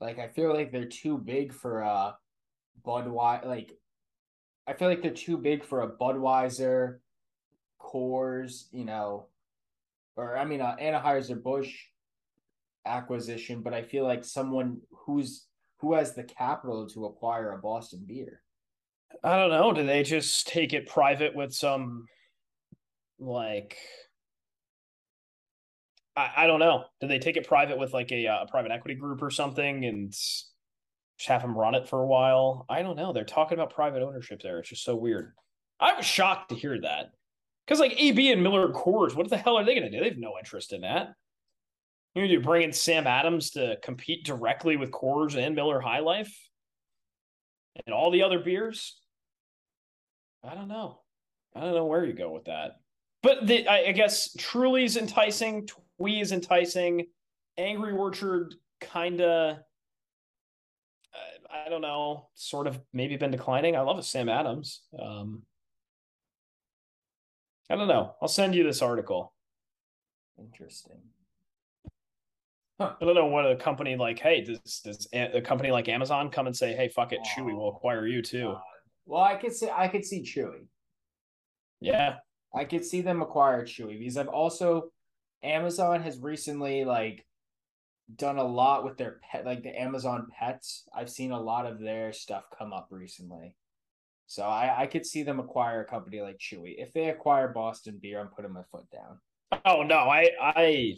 Like 0.01 0.19
I 0.19 0.29
feel 0.29 0.55
like 0.55 0.73
they're 0.73 0.87
too 0.87 1.19
big 1.19 1.53
for 1.53 1.85
uh 1.85 2.13
Budweiser. 2.83 3.45
Like 3.45 3.73
I 4.67 4.73
feel 4.73 4.89
like 4.89 5.03
they're 5.03 5.11
too 5.11 5.37
big 5.37 5.63
for 5.65 5.83
a 5.83 5.91
Budweiser, 5.91 7.01
Coors, 7.79 8.65
you 8.73 8.87
know, 8.87 9.27
or 10.17 10.39
I 10.39 10.47
mean, 10.47 10.63
uh, 10.63 10.77
Anheuser 10.81 11.41
Busch 11.43 11.75
acquisition. 12.87 13.61
But 13.61 13.75
I 13.75 13.83
feel 13.83 14.05
like 14.05 14.25
someone 14.25 14.81
who's 14.91 15.47
who 15.77 15.93
has 15.93 16.15
the 16.15 16.25
capital 16.25 16.89
to 16.89 17.05
acquire 17.05 17.53
a 17.53 17.59
Boston 17.59 18.03
Beer. 18.07 18.41
I 19.23 19.37
don't 19.37 19.51
know. 19.51 19.75
Do 19.75 19.85
they 19.85 20.03
just 20.03 20.49
take 20.49 20.73
it 20.73 20.89
private 20.89 21.37
with 21.37 21.55
some 21.55 22.07
like 23.19 23.77
I, 26.17 26.31
I 26.39 26.47
don't 26.47 26.61
know. 26.61 26.85
Did 27.01 27.11
they 27.11 27.19
take 27.19 27.37
it 27.37 27.47
private 27.47 27.79
with 27.79 27.93
like 27.93 28.13
a, 28.13 28.27
uh, 28.27 28.43
a 28.43 28.47
private 28.47 28.71
equity 28.71 28.95
group 28.95 29.23
or 29.23 29.31
something 29.31 29.85
and 29.85 30.11
just 30.13 30.53
have 31.27 31.43
them 31.43 31.57
run 31.57 31.75
it 31.75 31.89
for 31.89 32.03
a 32.03 32.07
while? 32.07 32.67
I 32.69 32.83
don't 32.83 32.97
know. 32.97 33.13
They're 33.13 33.25
talking 33.25 33.59
about 33.59 33.75
private 33.75 34.03
ownership 34.03 34.43
there. 34.43 34.59
It's 34.59 34.69
just 34.69 34.85
so 34.85 34.97
weird. 34.97 35.33
I 35.81 35.95
was 35.95 36.07
shocked 36.07 36.51
to 36.51 36.55
hear 36.55 36.81
that. 36.81 37.11
Because 37.67 37.81
like 37.81 37.95
AB 37.97 38.31
and 38.31 38.43
Miller 38.43 38.69
Coors, 38.69 39.15
what 39.15 39.29
the 39.29 39.37
hell 39.37 39.57
are 39.57 39.65
they 39.65 39.75
going 39.75 39.91
to 39.91 39.97
do? 39.97 40.01
They 40.01 40.11
have 40.11 40.19
no 40.19 40.35
interest 40.39 40.73
in 40.73 40.83
that. 40.83 41.15
You 42.15 42.29
do 42.29 42.41
bring 42.41 42.63
in 42.63 42.73
Sam 42.73 43.07
Adams 43.07 43.51
to 43.53 43.77
compete 43.83 44.25
directly 44.25 44.77
with 44.77 44.93
Coors 44.93 45.37
and 45.37 45.57
Miller 45.57 45.81
High 45.81 45.99
Life 45.99 46.33
and 47.87 47.95
all 47.95 48.13
the 48.13 48.23
other 48.23 48.39
beers. 48.39 49.01
I 50.45 50.55
don't 50.55 50.69
know. 50.69 51.01
I 51.57 51.61
don't 51.61 51.75
know 51.75 51.87
where 51.87 52.05
you 52.05 52.13
go 52.13 52.31
with 52.31 52.45
that. 52.45 52.73
But 53.25 53.49
the, 53.49 53.67
I, 53.67 53.87
I 53.87 53.93
guess 53.93 54.33
Truly's 54.39 54.97
enticing, 54.97 55.67
Twee 55.67 56.21
is 56.21 56.31
enticing, 56.31 57.07
Angry 57.59 57.93
Orchard 57.93 58.55
kind 58.81 59.21
of. 59.21 59.59
I 61.51 61.71
don't 61.71 61.83
know, 61.83 62.29
sort 62.35 62.67
of 62.67 62.81
maybe 62.93 63.17
been 63.17 63.31
declining. 63.31 63.77
I 63.77 63.81
love 63.81 63.97
a 63.97 64.03
Sam 64.03 64.29
Adams. 64.29 64.83
Um, 64.99 65.43
I 67.71 67.77
don't 67.77 67.87
know. 67.87 68.17
I'll 68.21 68.29
send 68.29 68.57
you 68.57 68.65
this 68.65 68.83
article. 68.83 69.33
Interesting. 70.37 70.99
Huh. 72.81 72.95
I 73.01 73.05
don't 73.05 73.15
know 73.15 73.27
what 73.27 73.49
a 73.49 73.55
company 73.55 73.95
like, 73.95 74.19
hey, 74.19 74.41
does 74.41 74.81
does 74.81 75.07
a 75.13 75.41
company 75.41 75.71
like 75.71 75.89
Amazon 75.89 76.29
come 76.29 76.49
and 76.49 76.57
say, 76.57 76.75
hey, 76.75 76.89
fuck 76.89 77.13
it, 77.13 77.21
oh, 77.23 77.41
Chewy 77.41 77.55
will 77.57 77.69
acquire 77.69 78.07
you 78.07 78.21
too? 78.21 78.47
God. 78.47 78.61
Well, 79.07 79.23
I 79.23 79.37
could 79.37 79.55
see 79.55 79.71
I 79.73 79.87
could 79.87 80.05
see 80.05 80.23
Chewy. 80.23 80.67
Yeah, 81.81 82.17
I 82.55 82.65
could 82.65 82.85
see 82.85 83.01
them 83.01 83.23
acquire 83.23 83.65
Chewy 83.65 83.99
because 83.99 84.17
I've 84.17 84.29
also 84.29 84.91
Amazon 85.43 86.03
has 86.03 86.19
recently 86.19 86.85
like 86.85 87.27
done 88.17 88.39
a 88.39 88.45
lot 88.45 88.85
with 88.85 88.97
their 88.97 89.19
pet, 89.23 89.45
like 89.45 89.63
the 89.63 89.81
Amazon 89.81 90.29
pets. 90.39 90.85
I've 90.95 91.11
seen 91.11 91.33
a 91.33 91.41
lot 91.41 91.67
of 91.67 91.81
their 91.81 92.13
stuff 92.13 92.45
come 92.57 92.73
up 92.73 92.89
recently. 92.91 93.57
So 94.27 94.45
I, 94.45 94.83
I 94.83 94.87
could 94.87 95.05
see 95.05 95.23
them 95.23 95.39
acquire 95.39 95.83
a 95.83 95.85
company 95.85 96.21
like 96.21 96.39
Chewy. 96.39 96.75
If 96.79 96.93
they 96.93 97.11
acquire 97.11 97.49
Boston 97.49 97.99
Beer, 98.01 98.21
I'm 98.21 98.29
putting 98.29 98.53
my 98.53 98.63
foot 98.71 98.87
down. 98.91 99.21
Oh 99.65 99.83
no, 99.83 99.97
I 99.97 100.31
I 100.41 100.97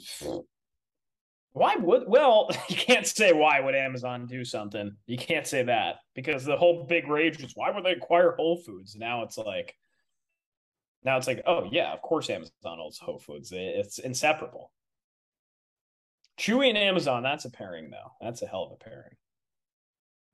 why 1.52 1.76
would 1.76 2.04
well 2.06 2.48
you 2.68 2.76
can't 2.76 3.06
say 3.06 3.32
why 3.32 3.60
would 3.60 3.74
Amazon 3.74 4.26
do 4.26 4.44
something. 4.44 4.94
You 5.06 5.18
can't 5.18 5.46
say 5.46 5.62
that 5.64 5.96
because 6.14 6.44
the 6.44 6.56
whole 6.56 6.84
big 6.84 7.08
rage 7.08 7.42
was 7.42 7.52
why 7.54 7.70
would 7.70 7.84
they 7.84 7.92
acquire 7.92 8.34
Whole 8.36 8.58
Foods? 8.58 8.94
Now 8.96 9.22
it's 9.22 9.38
like 9.38 9.74
now 11.06 11.16
it's 11.16 11.28
like, 11.28 11.42
oh 11.46 11.68
yeah, 11.70 11.92
of 11.92 12.02
course 12.02 12.28
Amazon 12.28 12.52
owns 12.64 12.98
Whole 12.98 13.18
Foods. 13.18 13.52
It's 13.54 13.98
inseparable. 13.98 14.72
Chewy 16.38 16.68
and 16.68 16.76
Amazon, 16.76 17.22
that's 17.22 17.44
a 17.46 17.50
pairing 17.50 17.90
though. 17.90 18.12
That's 18.20 18.42
a 18.42 18.46
hell 18.46 18.64
of 18.64 18.72
a 18.72 18.84
pairing. 18.84 19.16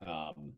Um, 0.05 0.53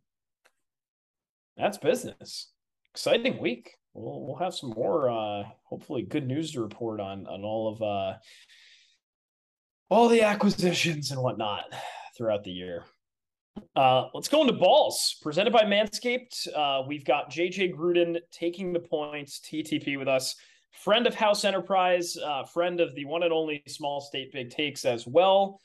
that's 1.58 1.78
business. 1.78 2.52
Exciting 2.94 3.40
week. 3.42 3.72
We'll 3.94 4.26
we'll 4.26 4.38
have 4.38 4.56
some 4.56 4.72
more 4.72 5.10
uh 5.10 5.44
hopefully 5.66 6.02
good 6.02 6.28
news 6.28 6.54
to 6.54 6.62
report 6.62 7.00
on 7.00 7.28
on 7.28 7.44
all 7.44 7.74
of 7.74 7.82
uh 7.82 8.18
all 9.90 10.10
the 10.10 10.22
acquisitions 10.24 11.12
and 11.12 11.22
whatnot 11.22 11.66
throughout 12.18 12.44
the 12.44 12.52
year. 12.52 12.86
Uh, 13.76 14.08
let's 14.14 14.28
go 14.28 14.42
into 14.42 14.54
balls 14.54 15.18
presented 15.22 15.52
by 15.52 15.64
Manscaped. 15.64 16.48
Uh, 16.56 16.84
we've 16.88 17.06
got 17.06 17.30
JJ 17.30 17.76
Gruden 17.76 18.18
taking 18.32 18.72
the 18.72 18.80
points, 18.80 19.40
TTP 19.40 19.98
with 19.98 20.08
us, 20.08 20.36
friend 20.72 21.08
of 21.08 21.16
House 21.16 21.44
Enterprise, 21.44 22.18
uh, 22.18 22.44
friend 22.46 22.80
of 22.80 22.96
the 22.96 23.06
one 23.06 23.24
and 23.24 23.34
only 23.34 23.64
Small 23.68 24.00
State 24.02 24.32
Big 24.32 24.50
Takes 24.50 24.86
as 24.86 25.06
well. 25.06 25.60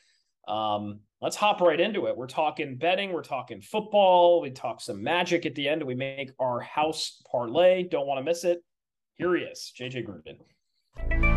Um, 0.49 1.01
let's 1.21 1.37
hop 1.37 1.61
right 1.61 1.81
into 1.81 2.07
it. 2.07 2.17
We're 2.17 2.27
talking 2.27 2.77
betting, 2.77 3.13
we're 3.13 3.23
talking 3.23 3.61
football, 3.61 4.41
we 4.41 4.51
talk 4.51 4.81
some 4.81 5.03
magic 5.03 5.47
at 5.47 5.55
the 5.55 5.69
end, 5.69 5.83
we 5.83 5.95
make 5.95 6.33
our 6.41 6.61
house 6.61 7.23
parlay. 7.31 7.85
Don't 7.85 8.07
want 8.07 8.19
to 8.19 8.25
miss 8.25 8.45
it. 8.45 8.63
Here 9.17 9.37
he 9.37 9.43
is, 9.43 9.73
JJ 9.79 10.07
Gruden. 10.07 11.30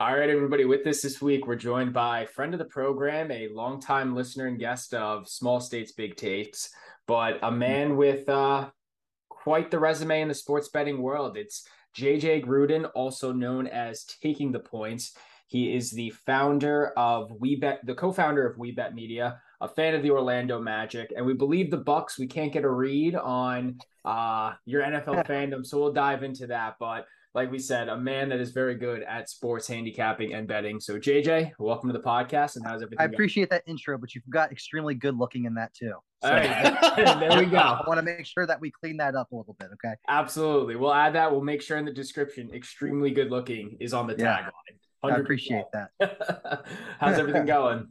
All 0.00 0.18
right, 0.18 0.28
everybody. 0.28 0.64
With 0.64 0.84
us 0.88 1.02
this 1.02 1.22
week, 1.22 1.46
we're 1.46 1.54
joined 1.54 1.92
by 1.92 2.26
friend 2.26 2.52
of 2.52 2.58
the 2.58 2.64
program, 2.64 3.30
a 3.30 3.46
longtime 3.46 4.12
listener 4.12 4.48
and 4.48 4.58
guest 4.58 4.92
of 4.92 5.28
Small 5.28 5.60
States 5.60 5.92
Big 5.92 6.16
Takes, 6.16 6.70
but 7.06 7.38
a 7.44 7.52
man 7.52 7.96
with 7.96 8.28
uh, 8.28 8.70
quite 9.28 9.70
the 9.70 9.78
resume 9.78 10.20
in 10.20 10.26
the 10.26 10.34
sports 10.34 10.68
betting 10.68 11.00
world. 11.00 11.36
It's 11.36 11.68
JJ 11.96 12.44
Gruden, 12.44 12.90
also 12.96 13.30
known 13.30 13.68
as 13.68 14.02
Taking 14.02 14.50
the 14.50 14.58
Points. 14.58 15.16
He 15.46 15.76
is 15.76 15.92
the 15.92 16.10
founder 16.26 16.88
of 16.96 17.30
WeBet, 17.30 17.82
the 17.84 17.94
co-founder 17.94 18.44
of 18.44 18.56
WeBet 18.56 18.94
Media, 18.94 19.40
a 19.60 19.68
fan 19.68 19.94
of 19.94 20.02
the 20.02 20.10
Orlando 20.10 20.60
Magic, 20.60 21.12
and 21.16 21.24
we 21.24 21.34
believe 21.34 21.70
the 21.70 21.76
Bucks. 21.76 22.18
We 22.18 22.26
can't 22.26 22.52
get 22.52 22.64
a 22.64 22.68
read 22.68 23.14
on 23.14 23.78
uh, 24.04 24.54
your 24.64 24.82
NFL 24.82 25.24
fandom, 25.28 25.64
so 25.64 25.78
we'll 25.78 25.92
dive 25.92 26.24
into 26.24 26.48
that. 26.48 26.78
But 26.80 27.06
like 27.34 27.50
we 27.50 27.58
said, 27.58 27.88
a 27.88 27.96
man 27.96 28.28
that 28.28 28.38
is 28.38 28.52
very 28.52 28.76
good 28.76 29.02
at 29.02 29.28
sports 29.28 29.66
handicapping 29.66 30.34
and 30.34 30.46
betting. 30.46 30.78
So 30.78 31.00
JJ, 31.00 31.52
welcome 31.58 31.88
to 31.88 31.92
the 31.92 32.02
podcast. 32.02 32.54
And 32.54 32.64
how's 32.64 32.80
everything? 32.80 33.00
I 33.00 33.04
appreciate 33.06 33.50
going? 33.50 33.60
that 33.64 33.70
intro, 33.70 33.98
but 33.98 34.14
you've 34.14 34.28
got 34.30 34.52
extremely 34.52 34.94
good 34.94 35.18
looking 35.18 35.44
in 35.44 35.54
that 35.54 35.74
too. 35.74 35.94
So 36.22 36.28
there 36.30 37.36
we 37.36 37.46
go. 37.46 37.58
I 37.58 37.82
want 37.88 37.98
to 37.98 38.02
make 38.02 38.24
sure 38.24 38.46
that 38.46 38.60
we 38.60 38.70
clean 38.70 38.98
that 38.98 39.16
up 39.16 39.32
a 39.32 39.36
little 39.36 39.56
bit. 39.58 39.68
Okay. 39.74 39.94
Absolutely. 40.08 40.76
We'll 40.76 40.94
add 40.94 41.14
that. 41.16 41.30
We'll 41.30 41.42
make 41.42 41.60
sure 41.60 41.76
in 41.76 41.84
the 41.84 41.92
description, 41.92 42.52
extremely 42.54 43.10
good 43.10 43.30
looking 43.30 43.78
is 43.80 43.92
on 43.92 44.06
the 44.06 44.14
yeah. 44.16 44.48
tagline. 45.02 45.12
I 45.12 45.16
appreciate 45.16 45.66
that. 45.72 45.90
How's 47.00 47.18
everything 47.18 47.46
going? 47.46 47.88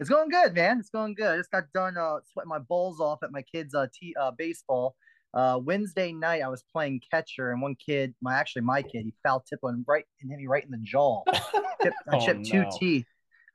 It's 0.00 0.10
going 0.10 0.28
good, 0.28 0.54
man. 0.54 0.78
It's 0.80 0.90
going 0.90 1.14
good. 1.14 1.28
I 1.28 1.36
just 1.38 1.50
got 1.50 1.64
done 1.72 1.96
uh, 1.96 2.18
sweating 2.32 2.48
my 2.48 2.58
balls 2.58 3.00
off 3.00 3.22
at 3.22 3.32
my 3.32 3.42
kids' 3.42 3.74
uh, 3.74 3.86
t- 3.92 4.14
uh, 4.20 4.32
baseball. 4.32 4.96
Uh, 5.34 5.58
Wednesday 5.62 6.12
night, 6.12 6.42
I 6.42 6.48
was 6.48 6.62
playing 6.72 7.00
catcher, 7.10 7.52
and 7.52 7.62
one 7.62 7.74
kid, 7.74 8.14
my 8.20 8.34
actually 8.34 8.62
my 8.62 8.82
kid, 8.82 9.04
he 9.04 9.14
foul 9.22 9.40
tip 9.48 9.58
one 9.62 9.84
right 9.86 10.04
and 10.20 10.30
hit 10.30 10.38
me 10.38 10.46
right 10.46 10.64
in 10.64 10.70
the 10.70 10.78
jaw. 10.78 11.22
Tip, 11.82 11.94
I 12.08 12.16
oh, 12.16 12.24
chipped 12.24 12.52
no. 12.52 12.64
two 12.64 12.78
teeth. 12.78 13.06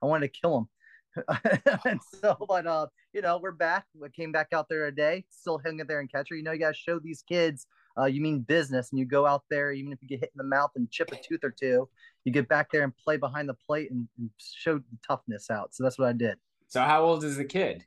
I 0.01 0.05
wanted 0.05 0.33
to 0.33 0.39
kill 0.41 0.57
him. 0.57 0.67
and 1.85 1.99
so, 2.21 2.35
but 2.47 2.67
uh, 2.67 2.87
you 3.13 3.21
know, 3.21 3.39
we're 3.41 3.51
back. 3.51 3.85
We 3.97 4.09
came 4.09 4.31
back 4.31 4.49
out 4.53 4.67
there 4.69 4.87
a 4.87 4.93
day, 4.93 5.25
still 5.29 5.59
hanging 5.63 5.85
there 5.87 6.01
in 6.01 6.07
catcher. 6.07 6.35
You 6.35 6.43
know, 6.43 6.51
you 6.51 6.59
gotta 6.59 6.73
show 6.73 6.99
these 6.99 7.23
kids 7.27 7.67
uh, 7.97 8.05
you 8.05 8.21
mean 8.21 8.41
business, 8.41 8.91
and 8.91 8.99
you 8.99 9.05
go 9.05 9.25
out 9.25 9.43
there, 9.49 9.71
even 9.71 9.91
if 9.91 9.99
you 10.01 10.07
get 10.07 10.19
hit 10.19 10.31
in 10.33 10.37
the 10.37 10.43
mouth 10.43 10.71
and 10.75 10.89
chip 10.91 11.11
a 11.11 11.15
tooth 11.15 11.43
or 11.43 11.49
two, 11.49 11.89
you 12.25 12.31
get 12.31 12.47
back 12.47 12.71
there 12.71 12.83
and 12.83 12.95
play 12.95 13.17
behind 13.17 13.49
the 13.49 13.55
plate 13.55 13.89
and, 13.91 14.07
and 14.19 14.29
show 14.37 14.77
the 14.77 14.97
toughness 15.05 15.49
out. 15.49 15.73
So 15.73 15.83
that's 15.83 15.97
what 15.97 16.09
I 16.09 16.13
did. 16.13 16.37
So 16.67 16.81
how 16.81 17.03
old 17.03 17.23
is 17.23 17.37
the 17.37 17.45
kid? 17.45 17.85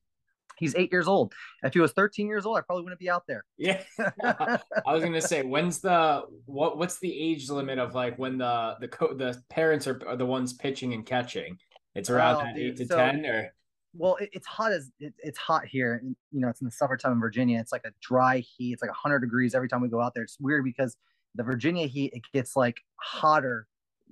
He's 0.60 0.74
eight 0.76 0.92
years 0.92 1.08
old. 1.08 1.32
If 1.62 1.74
he 1.74 1.80
was 1.80 1.92
13 1.92 2.26
years 2.26 2.46
old, 2.46 2.58
I 2.58 2.60
probably 2.60 2.84
wouldn't 2.84 3.00
be 3.00 3.10
out 3.10 3.24
there. 3.26 3.44
Yeah. 3.58 3.82
I 4.22 4.60
was 4.86 5.02
gonna 5.02 5.20
say, 5.20 5.42
when's 5.42 5.80
the 5.80 6.22
what? 6.44 6.78
What's 6.78 7.00
the 7.00 7.12
age 7.12 7.48
limit 7.48 7.78
of 7.78 7.94
like 7.94 8.18
when 8.18 8.38
the 8.38 8.76
the 8.80 8.88
co- 8.88 9.14
the 9.14 9.42
parents 9.48 9.86
are, 9.86 10.00
are 10.06 10.16
the 10.16 10.26
ones 10.26 10.52
pitching 10.52 10.92
and 10.92 11.04
catching? 11.04 11.56
It's 11.94 12.10
around 12.10 12.46
oh, 12.46 12.60
eight 12.60 12.76
to 12.76 12.86
so, 12.86 12.96
ten, 12.96 13.26
or 13.26 13.50
well, 13.94 14.16
it, 14.16 14.30
it's 14.32 14.46
hot 14.46 14.72
as 14.72 14.90
it, 15.00 15.14
it's 15.18 15.38
hot 15.38 15.66
here. 15.66 15.94
And, 16.02 16.14
you 16.30 16.40
know, 16.40 16.48
it's 16.48 16.60
in 16.60 16.66
the 16.66 16.70
summertime 16.70 17.12
in 17.12 17.20
Virginia. 17.20 17.58
It's 17.58 17.72
like 17.72 17.84
a 17.84 17.92
dry 18.00 18.38
heat. 18.38 18.72
It's 18.72 18.82
like 18.82 18.90
100 18.90 19.20
degrees 19.20 19.54
every 19.54 19.68
time 19.68 19.80
we 19.80 19.88
go 19.88 20.00
out 20.00 20.14
there. 20.14 20.22
It's 20.22 20.38
weird 20.38 20.64
because 20.64 20.96
the 21.34 21.42
Virginia 21.42 21.86
heat 21.86 22.12
it 22.12 22.22
gets 22.32 22.56
like 22.56 22.80
hotter 22.96 23.66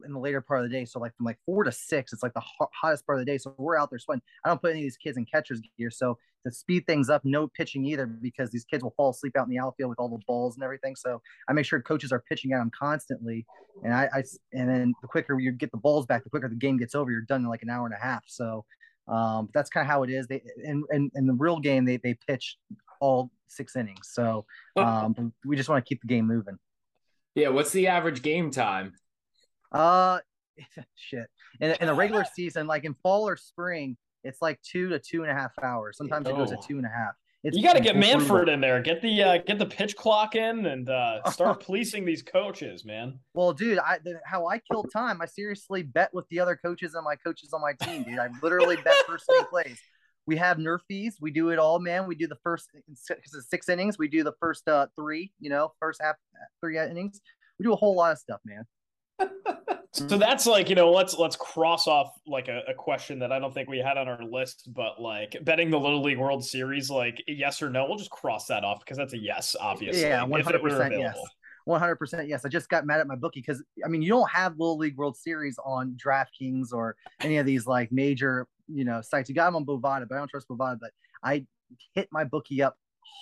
in 0.05 0.13
the 0.13 0.19
later 0.19 0.41
part 0.41 0.65
of 0.65 0.71
the 0.71 0.77
day. 0.77 0.85
So 0.85 0.99
like 0.99 1.17
from 1.17 1.27
like 1.27 1.39
four 1.45 1.65
to 1.65 1.73
six, 1.73 2.13
it's 2.13 2.23
like 2.23 2.35
the 2.35 2.41
hot, 2.41 2.71
hottest 2.73 3.07
part 3.07 3.19
of 3.19 3.25
the 3.27 3.31
day. 3.31 3.39
So 3.39 3.55
we're 3.59 3.79
out 3.79 3.91
there 3.91 3.99
sweating. 3.99 4.23
I 4.45 4.49
don't 4.49 4.61
put 4.61 4.71
any 4.71 4.81
of 4.81 4.85
these 4.85 4.97
kids 4.97 5.17
in 5.17 5.25
catcher's 5.25 5.61
gear. 5.77 5.91
So 5.91 6.19
to 6.45 6.53
speed 6.53 6.87
things 6.87 7.11
up, 7.11 7.25
no 7.25 7.49
pitching 7.49 7.85
either 7.85 8.07
because 8.07 8.51
these 8.51 8.65
kids 8.65 8.83
will 8.83 8.95
fall 8.97 9.11
asleep 9.11 9.37
out 9.37 9.47
in 9.47 9.51
the 9.51 9.59
outfield 9.59 9.91
with 9.91 9.99
all 9.99 10.09
the 10.09 10.23
balls 10.27 10.55
and 10.55 10.65
everything. 10.65 10.97
So 10.97 11.21
I 11.49 11.53
make 11.53 11.67
sure 11.67 11.81
coaches 11.81 12.13
are 12.13 12.23
pitching 12.29 12.53
at 12.53 12.59
them 12.59 12.71
constantly. 12.79 13.47
And 13.85 13.93
I, 13.93 14.09
I 14.13 14.23
and 14.53 14.69
then 14.69 14.95
the 15.03 15.09
quicker 15.09 15.39
you 15.39 15.53
get 15.53 15.71
the 15.71 15.79
balls 15.79 16.07
back, 16.07 16.25
the 16.25 16.31
quicker 16.31 16.49
the 16.49 16.55
game 16.55 16.79
gets 16.79 16.95
over. 16.95 17.11
You're 17.11 17.23
done 17.23 17.43
in 17.43 17.49
like 17.49 17.63
an 17.63 17.71
hour 17.71 17.87
and 17.87 17.95
a 17.95 17.99
half. 17.99 18.25
So 18.27 18.65
um, 19.09 19.49
that's 19.55 19.71
kind 19.71 19.85
of 19.85 19.91
how 19.91 20.03
it 20.03 20.11
is. 20.11 20.27
They 20.27 20.43
in, 20.65 20.85
in, 20.93 21.11
in 21.15 21.27
the 21.27 21.35
real 21.35 21.59
game 21.59 21.85
they 21.85 21.97
they 21.97 22.17
pitch 22.27 22.57
all 23.01 23.31
six 23.47 23.77
innings. 23.77 24.11
So 24.13 24.45
um, 24.77 25.33
we 25.45 25.57
just 25.57 25.69
want 25.69 25.85
to 25.85 25.89
keep 25.89 26.01
the 26.01 26.09
game 26.09 26.27
moving. 26.27 26.59
Yeah, 27.35 27.49
what's 27.49 27.71
the 27.71 27.87
average 27.89 28.23
game 28.23 28.51
time? 28.51 28.95
Uh, 29.73 30.19
shit. 30.95 31.27
In, 31.61 31.77
in 31.81 31.87
the 31.87 31.95
regular 31.95 32.25
season, 32.35 32.67
like 32.67 32.85
in 32.85 32.95
fall 33.03 33.29
or 33.29 33.37
spring, 33.37 33.97
it's 34.25 34.43
like 34.43 34.61
two 34.63 34.89
to 34.91 34.99
two 34.99 35.23
and 35.23 35.31
a 35.31 35.35
half 35.35 35.53
hours. 35.63 35.97
Sometimes 35.97 36.27
oh. 36.27 36.31
it 36.31 36.37
goes 36.37 36.51
to 36.51 36.57
oh. 36.57 36.67
two 36.67 36.77
and 36.77 36.87
a 36.87 36.91
half. 36.91 37.15
It's 37.45 37.57
you 37.57 37.63
got 37.63 37.75
to 37.75 37.81
get 37.81 37.97
Manfred 37.97 38.49
in 38.49 38.61
there. 38.61 38.83
Get 38.83 39.01
the 39.01 39.23
uh, 39.23 39.39
get 39.39 39.61
the 39.61 39.67
pitch 39.67 39.95
clock 39.95 40.35
in 40.35 40.67
and 40.67 40.89
uh, 40.89 41.23
start 41.31 41.61
policing 41.65 42.05
these 42.05 42.21
coaches, 42.21 42.85
man. 42.85 43.21
Well, 43.33 43.53
dude, 43.53 43.79
I 43.79 43.99
the, 44.03 44.21
how 44.25 44.49
I 44.49 44.59
kill 44.59 44.83
time. 44.83 45.23
I 45.23 45.27
seriously 45.27 45.85
bet 45.85 46.13
with 46.13 46.27
the 46.31 46.41
other 46.41 46.57
coaches 46.57 46.95
and 46.95 47.05
my 47.05 47.15
coaches 47.15 47.53
on 47.53 47.61
my 47.61 47.75
team, 47.75 48.03
dude. 48.03 48.19
I 48.19 48.29
literally 48.43 48.77
bet 48.77 48.95
first 49.07 49.27
thing 49.27 49.45
plays. 49.51 49.79
We 50.27 50.37
have 50.37 50.57
nerfies. 50.57 51.15
We 51.21 51.31
do 51.31 51.51
it 51.51 51.61
all, 51.61 51.79
man. 51.79 52.09
We 52.09 52.17
do 52.17 52.27
the 52.27 52.39
first 52.43 52.71
it's 52.89 53.09
six 53.49 53.69
innings. 53.69 53.99
We 53.99 54.09
do 54.09 54.25
the 54.25 54.35
first 54.41 54.67
uh, 54.67 54.89
three. 54.97 55.33
You 55.39 55.51
know, 55.51 55.73
first 55.79 56.03
half 56.03 56.17
three 56.61 56.77
innings. 56.77 57.21
We 57.61 57.63
do 57.63 57.73
a 57.73 57.77
whole 57.77 57.95
lot 57.95 58.13
of 58.13 58.19
stuff, 58.19 58.41
man. 58.45 58.65
So 59.93 60.19
that's 60.19 60.47
like 60.47 60.69
you 60.69 60.75
know 60.75 60.91
let's 60.91 61.17
let's 61.17 61.35
cross 61.35 61.87
off 61.87 62.13
like 62.27 62.49
a, 62.49 62.63
a, 62.69 62.75
question 62.75 63.19
that 63.21 63.33
I 63.33 63.39
don't 63.39 63.55
think 63.55 63.71
we 63.71 63.79
had 63.79 63.97
on 63.97 64.07
our 64.07 64.23
list, 64.23 64.69
but 64.75 65.01
like 65.01 65.37
betting 65.43 65.71
the 65.71 65.81
Little 65.81 66.03
League 66.03 66.19
World 66.19 66.45
Series, 66.45 66.91
like 66.91 67.23
yes 67.27 67.63
or 67.63 67.71
no, 67.71 67.87
we'll 67.87 67.97
just 67.97 68.11
cross 68.11 68.47
that 68.47 68.65
off 68.65 68.81
because 68.81 68.99
that's 68.99 69.15
a 69.15 69.19
yes, 69.19 69.57
obviously. 69.59 70.03
Yeah, 70.03 70.23
one 70.25 70.43
hundred 70.43 70.61
percent 70.61 70.95
yes. 70.99 71.19
One 71.65 71.81
hundred 71.81 71.97
percent 71.97 72.29
yes. 72.29 72.45
I 72.45 72.49
just 72.49 72.69
got 72.69 72.85
mad 72.85 73.01
at 73.01 73.07
my 73.07 73.17
bookie 73.17 73.41
because 73.41 73.63
I 73.85 73.89
mean 73.89 74.03
you 74.03 74.11
don't 74.11 74.31
have 74.31 74.53
Little 74.59 74.77
League 74.77 74.97
World 74.97 75.17
Series 75.17 75.59
on 75.65 75.97
DraftKings 76.03 76.73
or 76.73 76.95
any 77.21 77.39
of 77.39 77.47
these 77.47 77.67
like 77.67 77.91
major 77.91 78.47
you 78.69 78.85
know 78.85 79.01
sites. 79.01 79.31
You 79.31 79.35
got 79.35 79.47
them 79.47 79.57
on 79.57 79.65
Bovada, 79.65 80.07
but 80.07 80.17
I 80.17 80.19
don't 80.19 80.29
trust 80.29 80.49
Bovada. 80.49 80.79
But 80.81 80.91
I 81.23 81.47
hit 81.95 82.09
my 82.13 82.25
bookie 82.25 82.63
up 82.63 82.77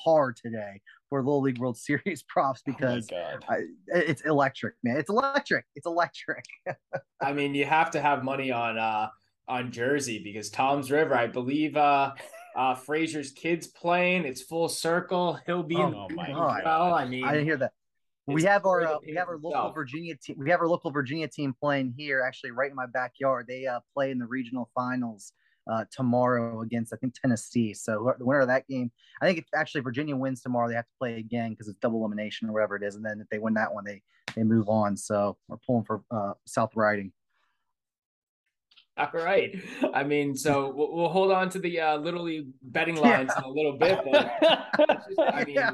hard 0.05 0.37
today 0.37 0.80
for 1.09 1.22
Little 1.22 1.43
League 1.43 1.59
World 1.59 1.76
Series 1.76 2.22
props 2.28 2.62
oh 2.66 2.72
because 2.72 3.09
oh 3.12 3.39
I, 3.49 3.62
it's 3.89 4.22
electric, 4.22 4.74
man. 4.82 4.97
It's 4.97 5.11
electric. 5.11 5.64
It's 5.74 5.87
electric. 5.87 6.45
I 7.20 7.32
mean, 7.32 7.55
you 7.55 7.64
have 7.64 7.91
to 7.93 8.01
have 8.01 8.24
money 8.24 8.51
on 8.51 8.78
uh 8.78 9.09
on 9.49 9.70
Jersey 9.70 10.22
because 10.22 10.51
Toms 10.51 10.91
River, 10.91 11.14
I 11.14 11.26
believe 11.26 11.76
uh 11.76 12.12
uh 12.57 12.74
Frazier's 12.74 13.30
kids 13.30 13.66
playing. 13.66 14.24
It's 14.24 14.43
full 14.43 14.68
circle. 14.68 15.39
He'll 15.47 15.62
be 15.62 15.76
oh, 15.76 16.09
my 16.14 16.28
God. 16.28 16.62
well. 16.64 16.95
I 16.95 17.07
mean, 17.07 17.24
I 17.24 17.32
didn't 17.32 17.47
hear 17.47 17.59
that. 17.59 17.72
We 18.26 18.43
have 18.43 18.66
our 18.66 18.84
uh, 18.84 18.97
we 19.07 19.14
have 19.14 19.28
our 19.28 19.39
local 19.39 19.70
Virginia 19.70 20.16
team. 20.16 20.37
We 20.39 20.51
have 20.51 20.61
our 20.61 20.66
local 20.66 20.91
Virginia 20.91 21.28
team 21.28 21.55
playing 21.61 21.95
here, 21.97 22.24
actually, 22.26 22.51
right 22.51 22.68
in 22.68 22.74
my 22.74 22.87
backyard. 22.87 23.47
They 23.49 23.66
uh, 23.66 23.78
play 23.95 24.11
in 24.11 24.18
the 24.18 24.26
regional 24.26 24.68
finals 24.74 25.32
uh, 25.71 25.85
tomorrow 25.91 26.62
against 26.62 26.93
I 26.93 26.97
think 26.97 27.14
Tennessee. 27.14 27.75
So 27.75 28.14
the 28.19 28.25
winner 28.25 28.41
of 28.41 28.49
that 28.49 28.67
game, 28.69 28.91
I 29.21 29.27
think 29.27 29.39
if 29.39 29.47
actually 29.55 29.81
Virginia 29.81 30.17
wins 30.17 30.43
tomorrow, 30.43 30.69
they 30.69 30.75
have 30.75 30.87
to 30.87 30.99
play 30.99 31.19
again 31.19 31.51
because 31.51 31.69
it's 31.69 31.79
double 31.79 32.01
elimination 32.01 32.49
or 32.49 32.53
whatever 32.53 32.77
it 32.77 32.83
is, 32.83 32.97
and 32.97 33.05
then 33.05 33.21
if 33.21 33.29
they 33.29 33.39
win 33.39 33.55
that 33.55 33.73
one, 33.73 33.85
they 33.85 34.03
they 34.35 34.43
move 34.43 34.69
on. 34.69 34.97
So 34.97 35.37
we're 35.49 35.57
pulling 35.59 35.85
for 35.85 36.03
uh, 36.11 36.35
South 36.45 36.77
Riding. 36.77 37.12
All 38.99 39.11
right. 39.12 39.55
I 39.93 40.05
mean, 40.05 40.35
so 40.35 40.71
we'll, 40.77 40.95
we'll 40.95 41.09
hold 41.09 41.31
on 41.31 41.51
to 41.51 41.59
the 41.59 41.81
uh, 41.81 41.97
Little 41.99 42.23
League 42.23 42.49
betting 42.62 42.97
lines 42.97 43.31
yeah. 43.35 43.39
in 43.39 43.45
a 43.45 43.49
little 43.49 43.77
bit. 43.77 43.99
But 44.11 44.33
just, 45.09 45.21
I 45.21 45.45
mean, 45.45 45.55
yeah. 45.55 45.73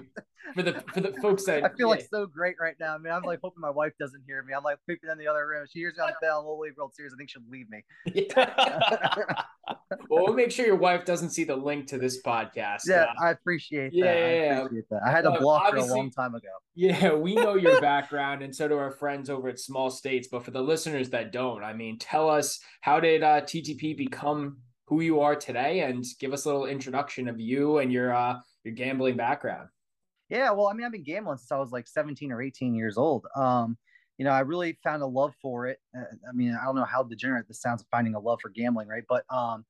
For 0.55 0.62
the 0.62 0.82
for 0.93 1.01
the 1.01 1.12
folks 1.20 1.45
that 1.47 1.64
I 1.64 1.68
feel 1.68 1.86
yeah. 1.86 1.86
like 1.86 2.07
so 2.11 2.26
great 2.26 2.57
right 2.61 2.74
now. 2.80 2.95
I 2.95 2.99
mean, 2.99 3.12
I'm 3.12 3.22
like 3.22 3.40
hoping 3.43 3.61
my 3.61 3.70
wife 3.70 3.93
doesn't 3.99 4.22
hear 4.26 4.43
me. 4.43 4.53
I'm 4.53 4.62
like 4.62 4.78
peeping 4.88 5.11
in 5.11 5.18
the 5.18 5.26
other 5.26 5.47
room. 5.47 5.66
She 5.70 5.80
hears 5.80 5.97
me 5.97 6.05
on 6.05 6.11
the 6.11 6.14
bell 6.20 6.40
Little 6.40 6.61
League 6.61 6.76
World 6.76 6.95
Series. 6.95 7.12
I 7.12 7.16
think 7.16 7.30
she'll 7.30 7.43
leave 7.51 7.66
me. 7.70 7.84
well, 10.09 10.24
we'll 10.24 10.34
make 10.34 10.51
sure 10.51 10.66
your 10.66 10.76
wife 10.76 11.05
doesn't 11.05 11.30
see 11.30 11.45
the 11.45 11.57
link 11.57 11.86
to 11.88 11.99
this 11.99 12.22
podcast. 12.22 12.82
Yeah, 12.86 13.07
uh, 13.20 13.24
I 13.24 13.30
appreciate 13.30 13.93
that. 13.93 13.99
Yeah, 13.99 14.05
I 14.07 14.62
appreciate 14.62 14.88
that. 14.90 15.01
I 15.07 15.11
had 15.11 15.22
to 15.22 15.32
block 15.32 15.72
her 15.72 15.78
a 15.78 15.84
long 15.84 16.11
time 16.11 16.34
ago. 16.34 16.49
Yeah, 16.74 17.14
we 17.14 17.34
know 17.34 17.55
your 17.55 17.80
background, 17.82 18.43
and 18.43 18.55
so 18.55 18.68
do 18.68 18.78
our 18.78 18.90
friends 18.90 19.30
over 19.30 19.49
at 19.49 19.59
Small 19.59 19.90
States. 19.90 20.28
But 20.30 20.45
for 20.45 20.51
the 20.51 20.62
listeners 20.62 21.11
that 21.11 21.32
don't, 21.32 21.62
I 21.62 21.72
mean, 21.72 21.99
tell 21.99 22.28
us 22.28 22.61
how 22.80 23.01
did 23.01 23.22
uh, 23.22 23.43
TTP 23.43 23.97
become 23.97 24.59
who 24.86 25.01
you 25.01 25.20
are 25.20 25.36
today, 25.36 25.80
and 25.80 26.05
give 26.18 26.32
us 26.32 26.45
a 26.45 26.49
little 26.49 26.66
introduction 26.66 27.28
of 27.28 27.40
you 27.40 27.78
and 27.78 27.93
your 27.93 28.14
uh, 28.14 28.36
your 28.64 28.74
gambling 28.74 29.16
background. 29.16 29.68
Yeah, 30.32 30.50
well, 30.52 30.68
I 30.68 30.72
mean, 30.72 30.86
I've 30.86 30.92
been 30.92 31.02
gambling 31.02 31.36
since 31.36 31.52
I 31.52 31.58
was 31.58 31.72
like 31.72 31.86
17 31.86 32.32
or 32.32 32.40
18 32.40 32.74
years 32.74 32.96
old. 32.96 33.26
Um, 33.36 33.76
you 34.16 34.24
know, 34.24 34.30
I 34.30 34.40
really 34.40 34.78
found 34.82 35.02
a 35.02 35.06
love 35.06 35.34
for 35.42 35.66
it. 35.66 35.78
Uh, 35.94 36.04
I 36.26 36.32
mean, 36.32 36.56
I 36.58 36.64
don't 36.64 36.74
know 36.74 36.86
how 36.86 37.02
degenerate 37.02 37.48
this 37.48 37.60
sounds, 37.60 37.84
finding 37.90 38.14
a 38.14 38.18
love 38.18 38.38
for 38.40 38.48
gambling, 38.48 38.88
right? 38.88 39.04
But 39.06 39.24
um, 39.30 39.66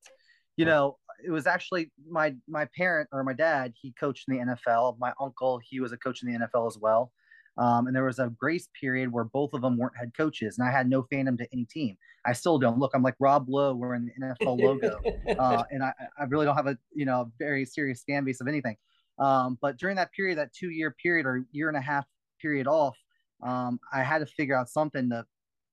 you 0.55 0.63
know, 0.63 0.99
it 1.21 1.31
was 1.31 1.47
actually 1.47 1.91
my 2.09 2.33
my 2.47 2.65
parent 2.77 3.09
or 3.11 3.25
my 3.25 3.33
dad. 3.33 3.73
He 3.75 3.91
coached 3.99 4.29
in 4.29 4.37
the 4.37 4.55
NFL. 4.55 4.97
My 4.99 5.11
uncle, 5.19 5.59
he 5.61 5.81
was 5.81 5.91
a 5.91 5.97
coach 5.97 6.23
in 6.23 6.31
the 6.31 6.39
NFL 6.39 6.65
as 6.67 6.77
well. 6.77 7.11
Um, 7.57 7.87
and 7.87 7.95
there 7.95 8.05
was 8.05 8.19
a 8.19 8.29
grace 8.29 8.69
period 8.79 9.11
where 9.11 9.25
both 9.25 9.53
of 9.53 9.61
them 9.61 9.77
weren't 9.77 9.97
head 9.97 10.13
coaches, 10.15 10.57
and 10.57 10.65
I 10.65 10.71
had 10.71 10.89
no 10.89 11.03
fandom 11.03 11.37
to 11.39 11.47
any 11.51 11.65
team. 11.65 11.97
I 12.25 12.31
still 12.31 12.57
don't. 12.57 12.79
Look, 12.79 12.91
I'm 12.95 13.03
like 13.03 13.15
Rob 13.19 13.49
Lowe 13.49 13.75
wearing 13.75 14.05
the 14.05 14.25
NFL 14.25 14.61
logo, 14.61 15.01
uh, 15.37 15.63
and 15.71 15.83
I, 15.83 15.91
I 16.17 16.23
really 16.23 16.45
don't 16.45 16.55
have 16.55 16.67
a 16.67 16.77
you 16.95 17.03
know 17.03 17.33
very 17.37 17.65
serious 17.65 18.01
fan 18.07 18.23
base 18.23 18.39
of 18.39 18.47
anything. 18.47 18.77
Um, 19.19 19.57
but 19.61 19.77
during 19.77 19.95
that 19.97 20.11
period, 20.11 20.37
that 20.37 20.53
two 20.53 20.69
year 20.69 20.95
period 21.01 21.25
or 21.25 21.45
year 21.51 21.67
and 21.67 21.77
a 21.77 21.81
half 21.81 22.05
period 22.41 22.67
off, 22.67 22.97
um, 23.41 23.79
I 23.93 24.03
had 24.03 24.19
to 24.19 24.25
figure 24.25 24.55
out 24.55 24.69
something 24.69 25.09
to 25.09 25.25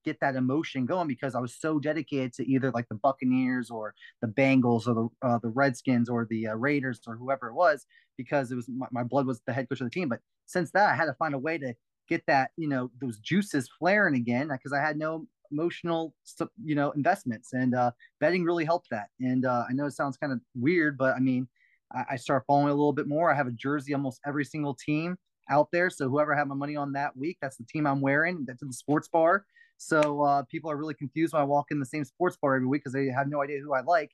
get 0.05 0.19
that 0.21 0.37
emotion 0.37 0.87
going 0.87 1.09
because 1.09 1.35
I 1.35 1.41
was 1.41 1.55
so 1.59 1.79
dedicated 1.79 2.33
to 2.35 2.51
either 2.51 2.71
like 2.71 2.89
the 2.89 2.95
Buccaneers 2.97 3.71
or 3.71 3.95
the 4.23 4.29
Bengals 4.29 4.87
or 4.87 4.95
the 4.95 5.09
uh, 5.27 5.39
the 5.43 5.51
Redskins 5.51 6.09
or 6.09 6.27
the 6.29 6.49
uh, 6.49 6.55
Raiders 6.55 7.01
or 7.07 7.17
whoever 7.17 7.49
it 7.49 7.55
was 7.55 7.87
because 8.17 8.51
it 8.51 8.57
was 8.57 8.69
my, 8.69 8.87
my, 8.91 9.03
blood 9.03 9.27
was 9.27 9.41
the 9.47 9.53
head 9.53 9.69
coach 9.69 9.81
of 9.81 9.87
the 9.87 9.91
team. 9.91 10.09
But 10.09 10.21
since 10.47 10.71
that, 10.73 10.91
I 10.91 10.95
had 10.95 11.07
to 11.07 11.15
find 11.15 11.35
a 11.35 11.39
way 11.39 11.59
to 11.59 11.75
get 12.09 12.23
that 12.27 12.51
you 12.57 12.69
know 12.69 12.91
those 13.01 13.19
juices 13.19 13.69
flaring 13.79 14.15
again 14.15 14.49
because 14.49 14.73
I 14.73 14.81
had 14.81 14.97
no 14.97 15.27
emotional 15.53 16.15
you 16.63 16.75
know 16.75 16.91
investments 16.93 17.53
and 17.53 17.75
uh, 17.75 17.91
betting 18.21 18.45
really 18.45 18.65
helped 18.65 18.89
that. 18.91 19.09
And 19.21 19.45
uh, 19.45 19.65
I 19.69 19.73
know 19.73 19.87
it 19.87 19.93
sounds 19.93 20.17
kind 20.17 20.33
of 20.33 20.41
weird, 20.55 20.97
but 20.99 21.15
I 21.15 21.21
mean 21.21 21.49
I, 21.95 22.05
I 22.13 22.17
start 22.17 22.45
following 22.47 22.69
a 22.69 22.75
little 22.75 22.93
bit 22.93 23.09
more. 23.09 23.33
I 23.33 23.37
have 23.37 23.47
a 23.47 23.53
jersey 23.53 23.95
almost 23.95 24.21
every 24.27 24.45
single 24.45 24.75
team 24.75 25.17
out 25.49 25.69
there. 25.73 25.91
So 25.91 26.09
whoever 26.09 26.35
had 26.35 26.47
my 26.49 26.55
money 26.55 26.77
on 26.77 26.93
that 26.93 27.17
week, 27.17 27.39
that's 27.41 27.57
the 27.57 27.65
team 27.65 27.87
I'm 27.87 28.01
wearing. 28.01 28.45
That's 28.47 28.63
in 28.63 28.69
the 28.69 28.75
sports 28.75 29.09
bar. 29.09 29.45
So 29.79 30.23
uh, 30.23 30.43
people 30.45 30.71
are 30.71 30.77
really 30.77 30.95
confused 30.95 31.33
when 31.33 31.43
I 31.43 31.47
walk 31.47 31.67
in 31.71 31.81
the 31.81 31.87
same 31.87 32.05
sports 32.05 32.37
bar 32.41 32.55
every 32.55 32.67
week 32.67 32.83
because 32.83 32.93
they 32.93 33.07
have 33.07 33.29
no 33.29 33.43
idea 33.43 33.61
who 33.61 33.73
I 33.75 33.81
like. 33.81 34.11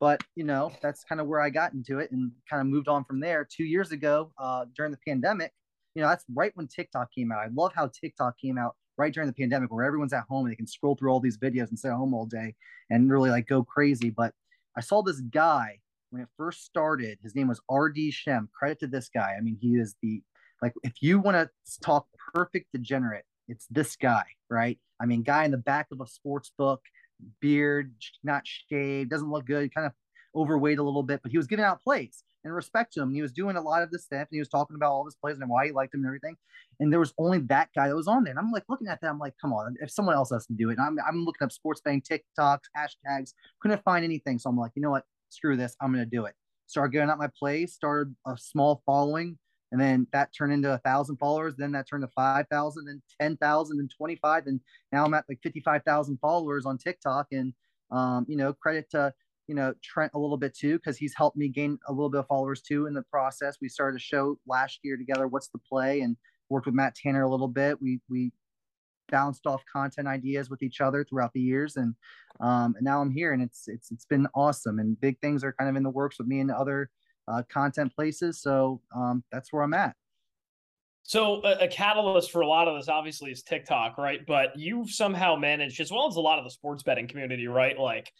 But 0.00 0.22
you 0.34 0.44
know, 0.44 0.72
that's 0.82 1.04
kind 1.04 1.20
of 1.20 1.26
where 1.26 1.40
I 1.40 1.50
got 1.50 1.74
into 1.74 1.98
it 1.98 2.10
and 2.10 2.32
kind 2.48 2.60
of 2.60 2.66
moved 2.66 2.88
on 2.88 3.04
from 3.04 3.20
there. 3.20 3.46
Two 3.48 3.64
years 3.64 3.92
ago, 3.92 4.32
uh, 4.38 4.64
during 4.74 4.90
the 4.90 4.98
pandemic, 5.06 5.52
you 5.94 6.02
know, 6.02 6.08
that's 6.08 6.24
right 6.34 6.50
when 6.54 6.66
TikTok 6.66 7.12
came 7.14 7.30
out. 7.30 7.38
I 7.38 7.48
love 7.54 7.72
how 7.74 7.88
TikTok 7.88 8.38
came 8.40 8.58
out 8.58 8.74
right 8.96 9.12
during 9.12 9.28
the 9.28 9.34
pandemic, 9.34 9.70
where 9.72 9.84
everyone's 9.84 10.12
at 10.12 10.24
home 10.28 10.46
and 10.46 10.52
they 10.52 10.56
can 10.56 10.66
scroll 10.66 10.96
through 10.96 11.12
all 11.12 11.20
these 11.20 11.38
videos 11.38 11.68
and 11.68 11.78
stay 11.78 11.90
home 11.90 12.14
all 12.14 12.26
day 12.26 12.54
and 12.90 13.10
really 13.10 13.30
like 13.30 13.46
go 13.46 13.62
crazy. 13.62 14.10
But 14.10 14.32
I 14.76 14.80
saw 14.80 15.02
this 15.02 15.20
guy 15.20 15.78
when 16.12 16.22
it 16.22 16.28
first 16.36 16.64
started, 16.64 17.18
his 17.22 17.34
name 17.34 17.48
was 17.48 17.60
RD 17.70 18.12
Shem. 18.12 18.50
Credit 18.52 18.78
to 18.80 18.86
this 18.86 19.08
guy. 19.12 19.34
I 19.36 19.40
mean, 19.40 19.56
he 19.60 19.76
is 19.76 19.96
the 20.02 20.22
like 20.60 20.74
if 20.84 20.92
you 21.00 21.18
want 21.18 21.36
to 21.36 21.50
talk 21.80 22.06
perfect 22.34 22.66
degenerate, 22.72 23.24
it's 23.48 23.66
this 23.70 23.96
guy, 23.96 24.24
right? 24.50 24.78
I 25.00 25.06
mean, 25.06 25.22
guy 25.22 25.44
in 25.44 25.50
the 25.50 25.56
back 25.56 25.86
of 25.90 26.00
a 26.00 26.06
sports 26.06 26.52
book, 26.56 26.82
beard, 27.40 27.94
not 28.22 28.42
shaved, 28.44 29.10
doesn't 29.10 29.30
look 29.30 29.46
good, 29.46 29.74
kind 29.74 29.86
of 29.86 29.92
overweight 30.36 30.78
a 30.78 30.82
little 30.82 31.02
bit, 31.02 31.20
but 31.22 31.32
he 31.32 31.38
was 31.38 31.46
giving 31.46 31.64
out 31.64 31.82
plays 31.82 32.24
and 32.44 32.54
respect 32.54 32.92
to 32.92 33.02
him. 33.02 33.12
He 33.12 33.22
was 33.22 33.32
doing 33.32 33.56
a 33.56 33.60
lot 33.60 33.82
of 33.82 33.90
this 33.90 34.04
stuff 34.04 34.20
and 34.20 34.28
he 34.30 34.38
was 34.38 34.48
talking 34.48 34.76
about 34.76 34.92
all 34.92 35.04
his 35.04 35.14
plays 35.14 35.38
and 35.38 35.48
why 35.48 35.66
he 35.66 35.72
liked 35.72 35.94
him 35.94 36.00
and 36.00 36.06
everything. 36.06 36.36
And 36.80 36.92
there 36.92 37.00
was 37.00 37.14
only 37.18 37.38
that 37.40 37.70
guy 37.74 37.88
that 37.88 37.96
was 37.96 38.08
on 38.08 38.24
there. 38.24 38.32
And 38.32 38.38
I'm 38.38 38.50
like 38.50 38.64
looking 38.68 38.88
at 38.88 39.00
that, 39.00 39.08
I'm 39.08 39.18
like, 39.18 39.34
come 39.40 39.52
on, 39.52 39.76
if 39.80 39.90
someone 39.90 40.14
else 40.14 40.30
has 40.30 40.46
to 40.46 40.52
do 40.52 40.70
it. 40.70 40.78
And 40.78 40.86
I'm, 40.86 40.96
I'm 41.08 41.24
looking 41.24 41.44
up 41.44 41.52
sports 41.52 41.80
betting 41.80 42.02
TikToks, 42.02 42.60
hashtags, 42.76 43.32
couldn't 43.60 43.82
find 43.84 44.04
anything. 44.04 44.38
So 44.38 44.50
I'm 44.50 44.58
like, 44.58 44.72
you 44.74 44.82
know 44.82 44.90
what? 44.90 45.04
Screw 45.32 45.56
this, 45.56 45.76
I'm 45.80 45.92
going 45.92 46.04
to 46.04 46.10
do 46.10 46.26
it. 46.26 46.34
Started 46.66 46.92
getting 46.92 47.10
out 47.10 47.18
my 47.18 47.30
plays, 47.38 47.74
started 47.74 48.14
a 48.26 48.36
small 48.36 48.82
following, 48.86 49.38
and 49.72 49.80
then 49.80 50.06
that 50.12 50.30
turned 50.36 50.52
into 50.52 50.72
a 50.72 50.78
thousand 50.78 51.16
followers. 51.16 51.54
Then 51.56 51.72
that 51.72 51.88
turned 51.88 52.02
to 52.02 52.10
5,000 52.14 52.88
and 52.88 53.02
10,000 53.20 53.80
and 53.80 53.90
25. 53.90 54.46
And 54.46 54.60
now 54.92 55.04
I'm 55.04 55.14
at 55.14 55.24
like 55.28 55.40
55,000 55.42 56.18
followers 56.20 56.66
on 56.66 56.76
TikTok. 56.76 57.28
And, 57.32 57.54
um, 57.90 58.26
you 58.28 58.36
know, 58.36 58.52
credit 58.52 58.90
to, 58.90 59.14
you 59.48 59.54
know, 59.54 59.74
Trent 59.82 60.12
a 60.14 60.18
little 60.18 60.36
bit 60.36 60.54
too, 60.54 60.76
because 60.76 60.98
he's 60.98 61.14
helped 61.16 61.38
me 61.38 61.48
gain 61.48 61.78
a 61.88 61.92
little 61.92 62.10
bit 62.10 62.20
of 62.20 62.26
followers 62.26 62.60
too 62.60 62.86
in 62.86 62.92
the 62.92 63.02
process. 63.02 63.56
We 63.62 63.70
started 63.70 63.96
a 63.96 64.00
show 64.00 64.38
last 64.46 64.80
year 64.82 64.98
together, 64.98 65.26
What's 65.26 65.48
the 65.48 65.58
Play, 65.58 66.02
and 66.02 66.18
worked 66.50 66.66
with 66.66 66.74
Matt 66.74 66.94
Tanner 66.94 67.22
a 67.22 67.30
little 67.30 67.48
bit. 67.48 67.80
We, 67.80 68.00
we 68.10 68.30
bounced 69.12 69.46
off 69.46 69.62
content 69.70 70.08
ideas 70.08 70.50
with 70.50 70.62
each 70.62 70.80
other 70.80 71.04
throughout 71.04 71.32
the 71.34 71.40
years 71.40 71.76
and 71.76 71.94
um, 72.40 72.74
and 72.76 72.82
now 72.82 73.00
i'm 73.00 73.10
here 73.10 73.32
and 73.32 73.42
it's 73.42 73.68
it's 73.68 73.92
it's 73.92 74.06
been 74.06 74.26
awesome 74.34 74.80
and 74.80 75.00
big 75.00 75.16
things 75.20 75.44
are 75.44 75.52
kind 75.52 75.70
of 75.70 75.76
in 75.76 75.84
the 75.84 75.90
works 75.90 76.18
with 76.18 76.26
me 76.26 76.40
and 76.40 76.50
other 76.50 76.90
uh, 77.28 77.42
content 77.48 77.94
places 77.94 78.40
so 78.40 78.80
um, 78.96 79.22
that's 79.30 79.52
where 79.52 79.62
i'm 79.62 79.74
at. 79.74 79.94
So 81.04 81.42
a, 81.44 81.64
a, 81.64 81.68
catalyst 81.68 82.30
for 82.30 82.42
a 82.42 82.46
lot 82.46 82.68
of 82.68 82.76
this 82.76 82.88
obviously 82.88 83.32
is 83.32 83.42
tiktok 83.42 83.98
right? 83.98 84.20
But 84.26 84.56
you've 84.56 84.90
somehow 84.90 85.36
managed 85.36 85.80
as 85.80 85.90
well 85.90 86.08
as 86.08 86.16
a 86.16 86.20
lot 86.20 86.38
of 86.38 86.44
the 86.44 86.50
sports 86.50 86.82
betting 86.82 87.08
community 87.08 87.48
right? 87.48 87.78
Like 87.78 88.12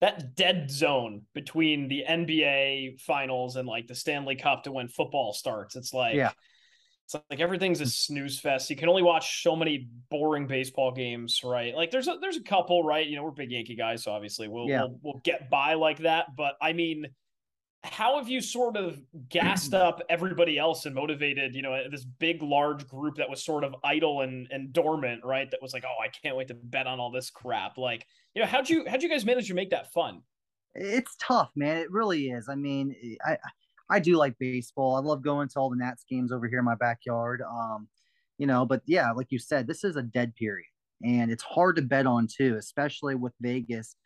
that 0.00 0.34
dead 0.34 0.70
zone 0.70 1.22
between 1.34 1.88
the 1.88 2.04
nba 2.08 3.00
finals 3.00 3.56
and 3.56 3.66
like 3.66 3.86
the 3.86 3.94
stanley 3.94 4.36
cup 4.36 4.64
to 4.64 4.72
when 4.72 4.88
football 4.88 5.32
starts 5.32 5.76
it's 5.76 5.94
like 5.94 6.14
yeah 6.14 6.32
it's 7.06 7.14
like 7.30 7.38
everything's 7.38 7.80
a 7.80 7.84
hmm. 7.84 7.88
snooze 7.88 8.40
fest. 8.40 8.68
You 8.68 8.76
can 8.76 8.88
only 8.88 9.02
watch 9.02 9.42
so 9.42 9.54
many 9.54 9.88
boring 10.10 10.46
baseball 10.46 10.90
games, 10.90 11.40
right? 11.44 11.74
Like 11.74 11.92
there's 11.92 12.08
a 12.08 12.16
there's 12.20 12.36
a 12.36 12.42
couple, 12.42 12.82
right? 12.82 13.06
You 13.06 13.16
know, 13.16 13.22
we're 13.22 13.30
big 13.30 13.52
Yankee 13.52 13.76
guys, 13.76 14.02
so 14.02 14.10
obviously 14.10 14.48
we'll 14.48 14.68
yeah. 14.68 14.82
we'll, 14.82 14.98
we'll 15.02 15.20
get 15.22 15.48
by 15.48 15.74
like 15.74 15.98
that. 15.98 16.34
But 16.36 16.54
I 16.60 16.72
mean, 16.72 17.06
how 17.84 18.18
have 18.18 18.28
you 18.28 18.40
sort 18.40 18.76
of 18.76 19.00
gassed 19.28 19.72
up 19.74 20.02
everybody 20.08 20.58
else 20.58 20.84
and 20.84 20.96
motivated, 20.96 21.54
you 21.54 21.62
know, 21.62 21.74
uh, 21.74 21.88
this 21.88 22.04
big 22.04 22.42
large 22.42 22.88
group 22.88 23.14
that 23.16 23.30
was 23.30 23.44
sort 23.44 23.62
of 23.62 23.76
idle 23.84 24.22
and 24.22 24.48
and 24.50 24.72
dormant, 24.72 25.24
right? 25.24 25.48
That 25.48 25.62
was 25.62 25.72
like, 25.72 25.84
oh, 25.86 26.02
I 26.02 26.08
can't 26.08 26.36
wait 26.36 26.48
to 26.48 26.54
bet 26.54 26.88
on 26.88 26.98
all 26.98 27.12
this 27.12 27.30
crap. 27.30 27.78
Like, 27.78 28.04
you 28.34 28.42
know, 28.42 28.48
how'd 28.48 28.68
you 28.68 28.84
how'd 28.88 29.04
you 29.04 29.08
guys 29.08 29.24
manage 29.24 29.46
to 29.46 29.54
make 29.54 29.70
that 29.70 29.92
fun? 29.92 30.22
It's 30.74 31.14
tough, 31.20 31.50
man. 31.54 31.76
It 31.76 31.90
really 31.92 32.30
is. 32.30 32.48
I 32.48 32.56
mean, 32.56 32.96
I 33.24 33.38
I 33.90 34.00
do 34.00 34.16
like 34.16 34.36
baseball. 34.38 34.96
I 34.96 35.00
love 35.00 35.22
going 35.22 35.48
to 35.48 35.58
all 35.58 35.70
the 35.70 35.76
Nats 35.76 36.04
games 36.08 36.32
over 36.32 36.48
here 36.48 36.58
in 36.58 36.64
my 36.64 36.74
backyard. 36.74 37.42
Um, 37.42 37.88
you 38.38 38.46
know, 38.46 38.64
but 38.66 38.82
yeah, 38.86 39.12
like 39.12 39.28
you 39.30 39.38
said, 39.38 39.66
this 39.66 39.84
is 39.84 39.96
a 39.96 40.02
dead 40.02 40.34
period. 40.34 40.66
and 41.04 41.30
it's 41.30 41.42
hard 41.42 41.76
to 41.76 41.82
bet 41.82 42.06
on 42.06 42.26
too, 42.26 42.56
especially 42.58 43.14
with 43.14 43.32
Vegas 43.40 43.96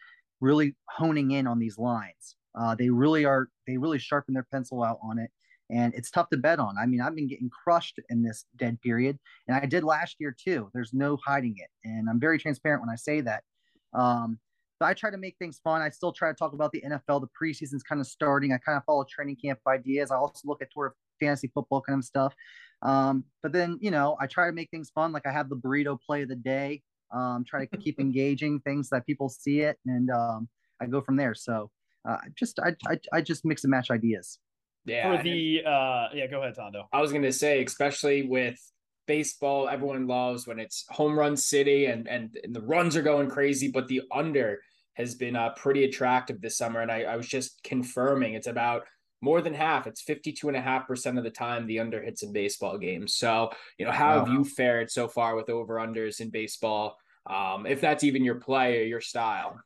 really 0.41 0.75
honing 0.89 1.33
in 1.33 1.47
on 1.47 1.59
these 1.59 1.79
lines. 1.79 2.37
Uh, 2.59 2.75
they 2.75 2.91
really 2.91 3.25
are. 3.25 3.49
They 3.67 3.77
really 3.77 3.99
sharpen 3.99 4.35
their 4.35 4.47
pencil 4.51 4.83
out 4.83 4.99
on 5.03 5.19
it, 5.19 5.31
and 5.71 5.95
it's 5.95 6.11
tough 6.11 6.29
to 6.31 6.37
bet 6.37 6.59
on. 6.59 6.77
I 6.79 6.87
mean, 6.87 7.01
I've 7.01 7.15
been 7.15 7.29
getting 7.29 7.51
crushed 7.51 8.01
in 8.09 8.23
this 8.23 8.45
dead 8.57 8.81
period, 8.81 9.19
and 9.47 9.57
I 9.57 9.67
did 9.67 9.85
last 9.85 10.17
year 10.19 10.35
too. 10.37 10.69
There's 10.75 10.93
no 10.93 11.17
hiding 11.25 11.55
it, 11.59 11.69
and 11.85 12.09
I'm 12.11 12.19
very 12.19 12.39
transparent 12.39 12.83
when 12.83 12.91
I 12.91 12.97
say 12.97 13.21
that. 13.21 13.45
Um, 13.93 14.39
but 14.81 14.87
I 14.87 14.95
try 14.95 15.11
to 15.11 15.19
make 15.19 15.37
things 15.39 15.61
fun. 15.63 15.83
I 15.83 15.91
still 15.91 16.11
try 16.11 16.31
to 16.31 16.35
talk 16.35 16.55
about 16.55 16.73
the 16.73 16.81
NFL. 16.81 17.21
The 17.21 17.29
preseason's 17.41 17.83
kind 17.83 18.01
of 18.01 18.07
starting. 18.07 18.53
I 18.53 18.59
kind 18.59 18.79
of 18.79 18.85
follow 18.85 19.05
training 19.09 19.37
camp 19.37 19.61
ideas. 19.69 20.11
I 20.11 20.17
also 20.17 20.41
look 20.45 20.63
at 20.63 20.73
sort 20.73 20.89
of 20.89 20.93
fantasy 21.21 21.51
football 21.55 21.83
kind 21.83 21.99
of 21.99 22.05
stuff. 22.05 22.35
Um, 22.81 23.25
but 23.43 23.53
then, 23.53 23.79
you 23.83 23.91
know, 23.91 24.17
I 24.19 24.27
try 24.27 24.47
to 24.47 24.53
make 24.53 24.71
things 24.71 24.91
fun. 24.95 25.13
Like 25.13 25.27
I 25.27 25.33
have 25.33 25.51
the 25.51 25.57
burrito 25.57 25.99
play 26.01 26.23
of 26.23 26.31
the 26.31 26.37
day. 26.37 26.83
Um, 27.15 27.45
try 27.47 27.67
to 27.67 27.77
keep 27.77 28.01
engaging 28.01 28.61
things 28.61 28.89
that 28.89 29.05
people 29.05 29.29
see 29.29 29.61
it, 29.61 29.77
and 29.85 30.11
um, 30.11 30.49
I 30.81 30.87
go 30.87 31.03
from 31.03 31.17
there. 31.17 31.35
So 31.35 31.71
uh, 32.09 32.17
just 32.35 32.59
I, 32.61 32.75
I 32.87 32.99
I 33.13 33.21
just 33.21 33.45
mix 33.45 33.65
and 33.65 33.71
match 33.71 33.91
ideas. 33.91 34.39
Yeah. 34.87 35.17
For 35.17 35.23
the 35.23 35.63
uh, 35.67 36.09
yeah, 36.15 36.27
go 36.29 36.41
ahead, 36.41 36.55
Tondo. 36.55 36.89
I 36.93 37.01
was 37.01 37.13
gonna 37.13 37.33
say, 37.33 37.63
especially 37.65 38.23
with 38.29 38.59
baseball, 39.07 39.69
everyone 39.69 40.07
loves 40.07 40.47
when 40.47 40.61
it's 40.61 40.87
home 40.89 41.19
run 41.19 41.37
city 41.37 41.87
and 41.87 42.07
and, 42.07 42.39
and 42.45 42.55
the 42.55 42.63
runs 42.63 42.97
are 42.97 43.03
going 43.03 43.29
crazy, 43.29 43.71
but 43.71 43.89
the 43.89 44.03
under 44.13 44.61
has 45.01 45.15
been 45.15 45.37
uh, 45.37 45.51
pretty 45.51 45.85
attractive 45.85 46.41
this 46.41 46.57
summer. 46.57 46.81
And 46.81 46.91
I, 46.91 47.03
I 47.03 47.17
was 47.17 47.27
just 47.27 47.63
confirming 47.63 48.35
it's 48.35 48.47
about 48.47 48.85
more 49.23 49.43
than 49.43 49.55
half. 49.55 49.87
It's 49.87 50.03
52.5% 50.03 51.19
of 51.19 51.25
the 51.25 51.31
time 51.31 51.67
the 51.67 51.81
under 51.81 52.03
hits 52.03 52.23
in 52.23 52.33
baseball 52.33 52.79
games. 52.79 53.15
So, 53.15 53.51
you 53.79 53.85
know, 53.85 53.93
how 53.93 54.17
wow. 54.17 54.25
have 54.25 54.29
you 54.33 54.45
fared 54.45 54.91
so 54.91 55.09
far 55.09 55.37
with 55.37 55.51
over 55.51 55.75
unders 55.77 56.21
in 56.21 56.31
baseball? 56.31 56.97
Um, 57.29 57.67
if 57.67 57.81
that's 57.81 58.05
even 58.05 58.25
your 58.25 58.37
play 58.37 58.81
or 58.81 58.85
your 58.85 59.01
style. 59.01 59.61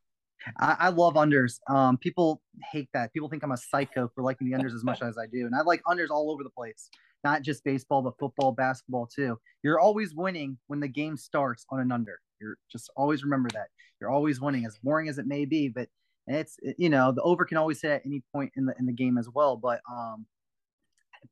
I, 0.59 0.77
I, 0.79 0.89
love 0.89 1.15
unders. 1.15 1.59
Um, 1.71 1.97
people 1.97 2.43
hate 2.73 2.89
that. 2.93 3.13
People 3.13 3.29
think 3.29 3.43
I'm 3.43 3.53
a 3.53 3.57
psycho 3.57 4.11
for 4.15 4.23
liking 4.23 4.51
the 4.51 4.59
unders 4.59 4.75
as 4.75 4.85
much 4.85 5.03
as 5.03 5.17
I 5.17 5.27
do. 5.27 5.47
And 5.47 5.55
I 5.55 5.63
like 5.63 5.83
unders 5.85 6.11
all 6.11 6.31
over 6.31 6.43
the 6.43 6.51
place, 6.51 6.91
not 7.23 7.43
just 7.43 7.65
baseball, 7.65 8.03
but 8.03 8.19
football, 8.19 8.53
basketball 8.53 9.07
too. 9.07 9.39
You're 9.63 9.81
always 9.81 10.15
winning 10.15 10.59
when 10.67 10.81
the 10.81 10.89
game 10.89 11.17
starts 11.17 11.65
on 11.71 11.81
an 11.81 11.93
under. 11.93 12.19
You're 12.45 12.59
just 12.71 12.91
always 12.97 13.25
remember 13.25 13.49
that. 13.55 13.69
You're 14.01 14.11
always 14.11 14.41
winning, 14.41 14.67
as 14.67 14.79
boring 14.83 15.09
as 15.09 15.19
it 15.19 15.27
may 15.27 15.47
be, 15.47 15.69
but 15.69 15.89
it's 16.27 16.59
you 16.79 16.91
know 16.91 17.13
the 17.13 17.23
over 17.23 17.45
can 17.45 17.57
always 17.57 17.81
hit 17.81 17.91
at 17.91 18.03
any 18.07 18.23
point 18.33 18.53
in 18.57 18.67
the 18.67 18.75
in 18.79 18.87
the 18.87 18.93
game 18.93 19.19
as 19.19 19.29
well. 19.29 19.57
But 19.57 19.81
um, 19.91 20.27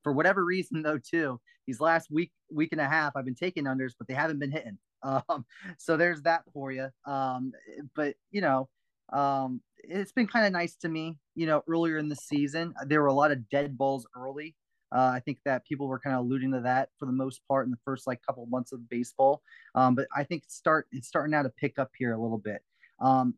for 0.03 0.13
whatever 0.13 0.45
reason 0.45 0.83
though, 0.83 0.99
too, 0.99 1.39
these 1.67 1.81
last 1.81 2.11
week 2.11 2.33
week 2.51 2.73
and 2.73 2.81
a 2.81 2.89
half, 2.89 3.13
I've 3.15 3.25
been 3.25 3.35
taking 3.35 3.65
unders, 3.65 3.93
but 3.99 4.09
they 4.09 4.15
haven't 4.15 4.39
been 4.39 4.53
hitting. 4.53 4.79
Um, 5.05 5.45
so 5.79 5.97
there's 5.97 6.23
that 6.23 6.45
for 6.55 6.71
you. 6.71 6.87
Um, 7.07 7.51
but 7.97 8.15
you 8.31 8.41
know, 8.41 8.69
um, 9.13 9.61
it's 9.83 10.13
been 10.13 10.29
kind 10.29 10.47
of 10.47 10.53
nice 10.53 10.77
to 10.77 10.89
me. 10.89 11.19
You 11.35 11.47
know, 11.47 11.65
earlier 11.69 11.99
in 11.99 12.09
the 12.09 12.15
season, 12.15 12.73
there 12.87 13.03
were 13.03 13.09
a 13.09 13.13
lot 13.13 13.33
of 13.33 13.49
dead 13.49 13.77
balls 13.77 14.07
early. 14.17 14.55
Uh, 14.95 15.11
I 15.15 15.21
think 15.21 15.39
that 15.45 15.67
people 15.67 15.89
were 15.89 15.99
kind 15.99 16.15
of 16.15 16.25
alluding 16.25 16.53
to 16.53 16.61
that 16.61 16.91
for 16.99 17.07
the 17.07 17.13
most 17.13 17.41
part 17.49 17.67
in 17.67 17.71
the 17.71 17.79
first 17.85 18.07
like 18.07 18.21
couple 18.27 18.45
months 18.47 18.73
of 18.73 18.89
baseball. 18.89 19.43
Um, 19.75 19.95
but 19.95 20.07
I 20.15 20.25
think 20.25 20.45
start 20.49 20.87
it's 20.93 21.09
starting 21.09 21.31
now 21.31 21.43
to 21.43 21.49
pick 21.49 21.79
up 21.79 21.91
here 21.97 22.13
a 22.13 22.21
little 22.21 22.39
bit. 22.39 22.63
Um, 23.01 23.35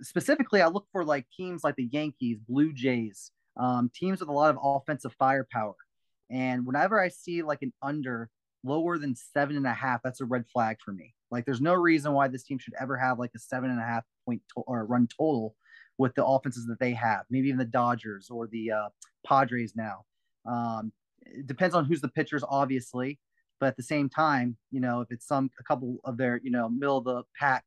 specifically, 0.00 0.62
I 0.62 0.68
look 0.68 0.86
for 0.92 1.04
like 1.04 1.26
teams 1.36 1.64
like 1.64 1.76
the 1.76 1.88
Yankees, 1.92 2.38
Blue 2.48 2.72
Jays, 2.72 3.32
um, 3.56 3.90
teams 3.94 4.20
with 4.20 4.28
a 4.28 4.32
lot 4.32 4.54
of 4.54 4.58
offensive 4.62 5.14
firepower. 5.18 5.74
And 6.30 6.64
whenever 6.64 7.00
I 7.00 7.08
see 7.08 7.42
like 7.42 7.62
an 7.62 7.72
under 7.82 8.30
lower 8.64 8.96
than 8.96 9.14
seven 9.14 9.56
and 9.56 9.66
a 9.66 9.72
half, 9.72 10.00
that's 10.02 10.20
a 10.20 10.24
red 10.24 10.44
flag 10.52 10.78
for 10.84 10.92
me. 10.92 11.14
Like, 11.30 11.44
there's 11.44 11.60
no 11.60 11.74
reason 11.74 12.12
why 12.12 12.28
this 12.28 12.44
team 12.44 12.58
should 12.58 12.74
ever 12.80 12.96
have 12.96 13.18
like 13.18 13.32
a 13.34 13.38
seven 13.38 13.70
and 13.70 13.80
a 13.80 13.84
half 13.84 14.04
point 14.24 14.42
to- 14.54 14.62
or 14.62 14.86
run 14.86 15.08
total 15.08 15.56
with 15.98 16.14
the 16.14 16.24
offenses 16.24 16.66
that 16.66 16.78
they 16.78 16.92
have. 16.92 17.24
Maybe 17.30 17.48
even 17.48 17.58
the 17.58 17.64
Dodgers 17.64 18.30
or 18.30 18.46
the 18.46 18.70
uh, 18.70 18.88
Padres 19.26 19.74
now. 19.76 20.04
Um, 20.46 20.92
it 21.24 21.46
depends 21.46 21.74
on 21.74 21.84
who's 21.84 22.00
the 22.00 22.08
pitchers, 22.08 22.44
obviously, 22.48 23.18
but 23.60 23.66
at 23.66 23.76
the 23.76 23.82
same 23.82 24.08
time, 24.08 24.56
you 24.70 24.80
know, 24.80 25.00
if 25.00 25.10
it's 25.10 25.26
some 25.26 25.50
a 25.60 25.62
couple 25.62 25.98
of 26.04 26.16
their 26.16 26.40
you 26.42 26.50
know 26.50 26.68
middle 26.68 26.98
of 26.98 27.04
the 27.04 27.22
pack 27.38 27.64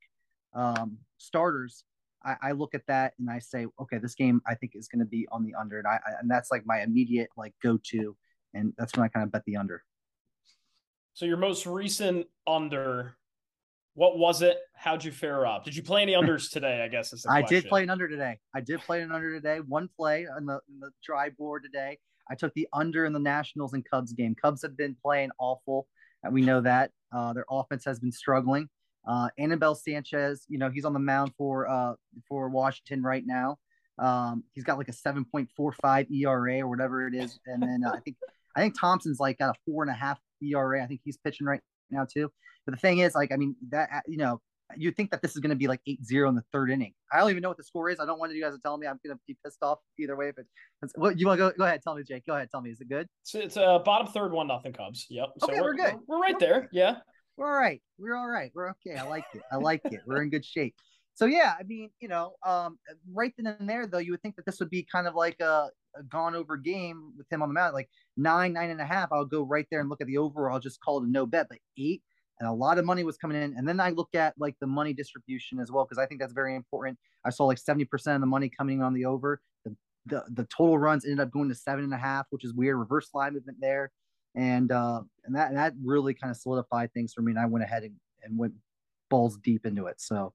um, 0.54 0.98
starters, 1.18 1.84
I, 2.24 2.36
I, 2.42 2.52
look 2.52 2.76
at 2.76 2.86
that 2.88 3.14
and 3.20 3.30
I 3.30 3.40
say, 3.40 3.68
okay, 3.80 3.98
this 3.98 4.16
game 4.16 4.42
I 4.48 4.56
think 4.56 4.74
is 4.76 4.88
going 4.88 5.00
to 5.00 5.06
be 5.06 5.28
on 5.32 5.44
the 5.44 5.56
under, 5.56 5.78
and 5.80 5.88
I, 5.88 6.00
I 6.06 6.12
and 6.20 6.30
that's 6.30 6.52
like 6.52 6.66
my 6.66 6.82
immediate 6.82 7.30
like 7.38 7.54
go 7.64 7.80
to, 7.92 8.16
and 8.54 8.74
that's 8.78 8.96
when 8.96 9.06
I 9.06 9.08
kind 9.08 9.24
of 9.24 9.32
bet 9.32 9.44
the 9.46 9.58
under. 9.58 9.84
So 11.14 11.26
your 11.26 11.38
most 11.38 11.66
recent 11.66 12.28
under, 12.46 13.16
what 13.94 14.18
was 14.18 14.42
it? 14.42 14.58
How'd 14.74 15.02
you 15.02 15.14
fare 15.14 15.48
up? 15.48 15.64
Did 15.64 15.74
you 15.74 15.82
play 15.82 16.02
any 16.02 16.14
unders 16.22 16.52
today? 16.52 16.82
I 16.84 16.90
guess 16.90 17.14
is 17.14 17.26
I 17.26 17.42
did 17.42 17.68
play 17.68 17.84
an 17.84 17.90
under 17.90 18.10
today. 18.10 18.38
I 18.54 18.60
did 18.60 18.82
play 18.82 19.02
an 19.02 19.14
under 19.14 19.34
today. 19.34 19.60
One 19.62 19.90
play 19.96 20.28
on 20.28 20.46
the, 20.46 20.60
the 20.82 20.90
dry 21.06 21.30
board 21.30 21.64
today. 21.64 22.00
I 22.30 22.36
took 22.36 22.54
the 22.54 22.68
under 22.74 23.06
in 23.06 23.14
the 23.14 23.20
Nationals 23.20 23.74
and 23.74 23.84
Cubs 23.88 24.14
game. 24.14 24.36
Cubs 24.36 24.62
have 24.62 24.76
been 24.76 24.96
playing 25.02 25.32
awful. 25.40 25.88
We 26.32 26.42
know 26.42 26.62
that 26.62 26.92
uh, 27.16 27.34
their 27.34 27.46
offense 27.50 27.86
has 27.86 28.00
been 28.00 28.12
struggling. 28.12 28.68
Uh, 29.08 29.30
Anibal 29.38 29.76
Sanchez, 29.76 30.46
you 30.50 30.58
know, 30.58 30.70
he's 30.70 30.86
on 30.86 30.94
the 30.94 31.00
mound 31.00 31.32
for 31.38 31.70
uh, 31.70 31.94
for 32.28 32.50
Washington 32.50 33.04
right 33.04 33.24
now. 33.26 33.58
Um, 34.00 34.44
he's 34.54 34.64
got 34.64 34.78
like 34.78 34.90
a 34.90 34.92
7.45 34.92 36.12
ERA 36.12 36.60
or 36.60 36.68
whatever 36.68 37.08
it 37.08 37.14
is, 37.14 37.40
and 37.46 37.62
then 37.62 37.84
uh, 37.86 37.92
I 37.92 38.00
think 38.00 38.18
I 38.56 38.62
think 38.62 38.80
Thompson's 38.80 39.20
like 39.20 39.38
got 39.38 39.56
a 39.56 39.60
four 39.66 39.84
and 39.84 39.92
a 39.92 39.96
half 39.96 40.20
ERA. 40.42 40.84
I 40.84 40.88
think 40.88 41.02
he's 41.04 41.18
pitching 41.18 41.46
right 41.46 41.62
now 41.92 42.06
too. 42.12 42.32
But 42.66 42.74
the 42.74 42.80
thing 42.80 43.00
is, 43.00 43.14
like, 43.14 43.32
I 43.32 43.36
mean, 43.36 43.56
that 43.70 44.04
you 44.08 44.18
know, 44.18 44.42
you 44.78 44.92
think 44.92 45.12
that 45.12 45.22
this 45.22 45.36
is 45.36 45.38
going 45.40 45.52
to 45.52 45.56
be 45.56 45.68
like 45.68 45.82
8-0 45.88 46.30
in 46.30 46.36
the 46.36 46.44
third 46.52 46.72
inning. 46.72 46.94
I 47.12 47.20
don't 47.20 47.30
even 47.30 47.42
know 47.42 47.50
what 47.50 47.58
the 47.58 47.64
score 47.64 47.90
is. 47.90 48.00
I 48.00 48.06
don't 48.06 48.20
want 48.20 48.34
you 48.34 48.42
guys 48.42 48.54
to 48.54 48.60
tell 48.60 48.78
me. 48.78 48.88
I'm 48.88 49.00
going 49.06 49.16
to 49.16 49.22
be 49.28 49.38
pissed 49.44 49.62
off 49.62 49.80
either 50.00 50.16
way. 50.16 50.32
But 50.36 50.46
what 50.96 51.20
you 51.20 51.28
want 51.28 51.40
to 51.40 51.50
go? 51.50 51.54
Go 51.58 51.66
ahead, 51.66 51.82
tell 51.84 51.96
me, 51.96 52.04
Jake. 52.04 52.26
Go 52.26 52.36
ahead, 52.36 52.50
tell 52.50 52.62
me. 52.62 52.72
Is 52.72 52.82
it 52.82 52.90
good? 52.90 53.08
So 53.24 53.40
it's 53.40 53.58
a 53.58 53.64
uh, 53.64 53.80
bottom 53.80 54.08
third, 54.08 54.32
one 54.32 54.48
nothing 54.48 54.74
Cubs. 54.74 55.06
Yep. 55.10 55.30
So 55.40 55.48
okay, 55.48 55.62
we're, 55.62 55.64
we're 55.64 55.76
good. 55.76 55.94
We're, 56.08 56.18
we're 56.18 56.22
right 56.22 56.40
there. 56.40 56.70
Yeah. 56.72 56.98
We're 57.38 57.48
all 57.48 57.60
right. 57.60 57.82
We're 57.98 58.16
all 58.16 58.28
right. 58.28 58.52
We're 58.56 58.70
okay. 58.72 58.96
I 58.96 59.08
like 59.08 59.26
it. 59.34 59.42
I 59.52 59.58
like 59.58 59.82
it. 59.86 60.02
We're 60.06 60.22
in 60.22 60.30
good 60.30 60.46
shape. 60.46 60.76
So 61.16 61.26
yeah, 61.26 61.54
I 61.58 61.64
mean, 61.64 61.90
you 62.02 62.10
know, 62.10 62.34
um, 62.46 62.78
right 63.14 63.34
then 63.38 63.56
and 63.58 63.70
there, 63.70 63.88
though, 63.88 64.00
you 64.00 64.12
would 64.12 64.22
think 64.22 64.36
that 64.36 64.46
this 64.46 64.60
would 64.60 64.70
be 64.70 64.86
kind 64.90 65.08
of 65.08 65.16
like 65.16 65.40
a, 65.40 65.70
a 65.98 66.04
gone 66.10 66.36
over 66.36 66.58
game 66.58 67.14
with 67.18 67.26
him 67.32 67.42
on 67.42 67.50
the 67.50 67.54
mound, 67.54 67.74
like 67.74 67.90
nine, 68.18 68.52
nine 68.52 68.70
and 68.70 68.82
a 68.82 68.86
half. 68.86 69.10
I'll 69.14 69.26
go 69.26 69.42
right 69.42 69.66
there 69.72 69.80
and 69.80 69.90
look 69.90 70.02
at 70.02 70.08
the 70.08 70.18
over. 70.18 70.52
I'll 70.52 70.60
just 70.60 70.82
call 70.82 71.02
it 71.02 71.08
a 71.08 71.10
no 71.10 71.26
bet. 71.26 71.48
But 71.50 71.60
eight, 71.78 72.04
and 72.40 72.50
a 72.50 72.54
lot 72.54 72.78
of 72.78 72.86
money 72.86 73.04
was 73.04 73.18
coming 73.18 73.42
in. 73.42 73.56
And 73.58 73.68
then 73.68 73.80
I 73.80 73.90
look 73.92 74.14
at 74.14 74.34
like 74.38 74.56
the 74.60 74.68
money 74.68 74.94
distribution 74.94 75.60
as 75.60 75.72
well 75.72 75.86
because 75.86 75.98
I 75.98 76.06
think 76.06 76.20
that's 76.20 76.34
very 76.34 76.56
important. 76.56 76.98
I 77.26 77.30
saw 77.30 77.46
like 77.46 77.58
seventy 77.58 77.86
percent 77.86 78.16
of 78.16 78.22
the 78.22 78.28
money 78.28 78.50
coming 78.50 78.82
on 78.82 78.94
the 78.94 79.06
over. 79.06 79.42
The, 79.64 79.76
the 80.06 80.24
the 80.30 80.48
total 80.56 80.78
runs 80.78 81.06
ended 81.06 81.20
up 81.20 81.32
going 81.32 81.50
to 81.50 81.56
seven 81.56 81.84
and 81.84 81.94
a 81.94 81.98
half, 81.98 82.26
which 82.30 82.44
is 82.44 82.54
weird. 82.54 82.78
Reverse 82.78 83.10
line 83.14 83.34
movement 83.34 83.58
there, 83.62 83.92
and 84.36 84.72
uh, 84.72 85.02
and 85.26 85.36
that 85.36 85.50
and 85.50 85.58
that 85.58 85.74
really 85.84 86.14
kind 86.14 86.32
of 86.32 86.38
solidified 86.38 86.94
things 86.94 87.14
for 87.14 87.22
me. 87.22 87.32
And 87.32 87.40
I 87.40 87.46
went 87.46 87.64
ahead 87.64 87.84
and, 87.84 87.96
and 88.24 88.38
went 88.38 88.54
balls 89.10 89.38
deep 89.38 89.66
into 89.66 89.88
it. 89.88 90.00
So 90.00 90.34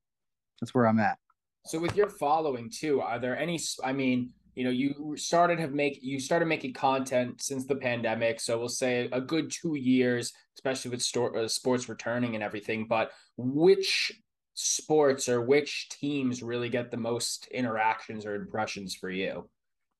that's 0.60 0.74
where 0.74 0.86
I'm 0.86 0.98
at. 1.00 1.18
So 1.66 1.78
with 1.78 1.94
your 1.94 2.08
following 2.08 2.70
too, 2.70 3.00
are 3.00 3.18
there 3.18 3.38
any? 3.38 3.60
I 3.84 3.92
mean, 3.92 4.30
you 4.54 4.64
know 4.64 4.70
you 4.70 5.14
started 5.16 5.58
have 5.58 5.72
make 5.72 5.98
you 6.02 6.18
started 6.18 6.46
making 6.46 6.72
content 6.72 7.40
since 7.42 7.66
the 7.66 7.76
pandemic 7.76 8.40
so 8.40 8.58
we'll 8.58 8.68
say 8.68 9.08
a 9.12 9.20
good 9.20 9.50
two 9.50 9.76
years 9.76 10.32
especially 10.56 10.90
with 10.90 11.02
store, 11.02 11.36
uh, 11.36 11.48
sports 11.48 11.88
returning 11.88 12.34
and 12.34 12.44
everything 12.44 12.86
but 12.88 13.10
which 13.36 14.12
sports 14.54 15.28
or 15.28 15.40
which 15.40 15.88
teams 15.88 16.42
really 16.42 16.68
get 16.68 16.90
the 16.90 16.96
most 16.96 17.48
interactions 17.48 18.26
or 18.26 18.34
impressions 18.34 18.94
for 18.94 19.10
you 19.10 19.48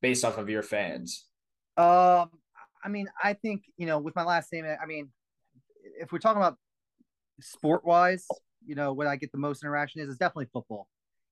based 0.03 0.25
off 0.25 0.39
of 0.39 0.49
your 0.49 0.63
fans? 0.63 1.27
Um 1.77 2.31
i 2.83 2.89
mean 2.89 3.07
i 3.23 3.35
think 3.35 3.63
you 3.77 3.87
know 3.87 3.99
with 3.99 4.17
my 4.17 4.25
last 4.25 4.53
name 4.53 4.65
i 4.83 4.87
mean 4.87 5.11
if 6.01 6.13
we're 6.13 6.19
talking 6.19 6.41
about 6.41 6.57
sport 7.41 7.85
wise 7.85 8.27
you 8.67 8.75
know 8.75 8.93
what 8.93 9.07
i 9.07 9.17
get 9.17 9.31
the 9.33 9.39
most 9.39 9.63
interaction 9.63 10.01
is 10.01 10.09
is 10.09 10.17
definitely 10.17 10.49
football. 10.53 10.89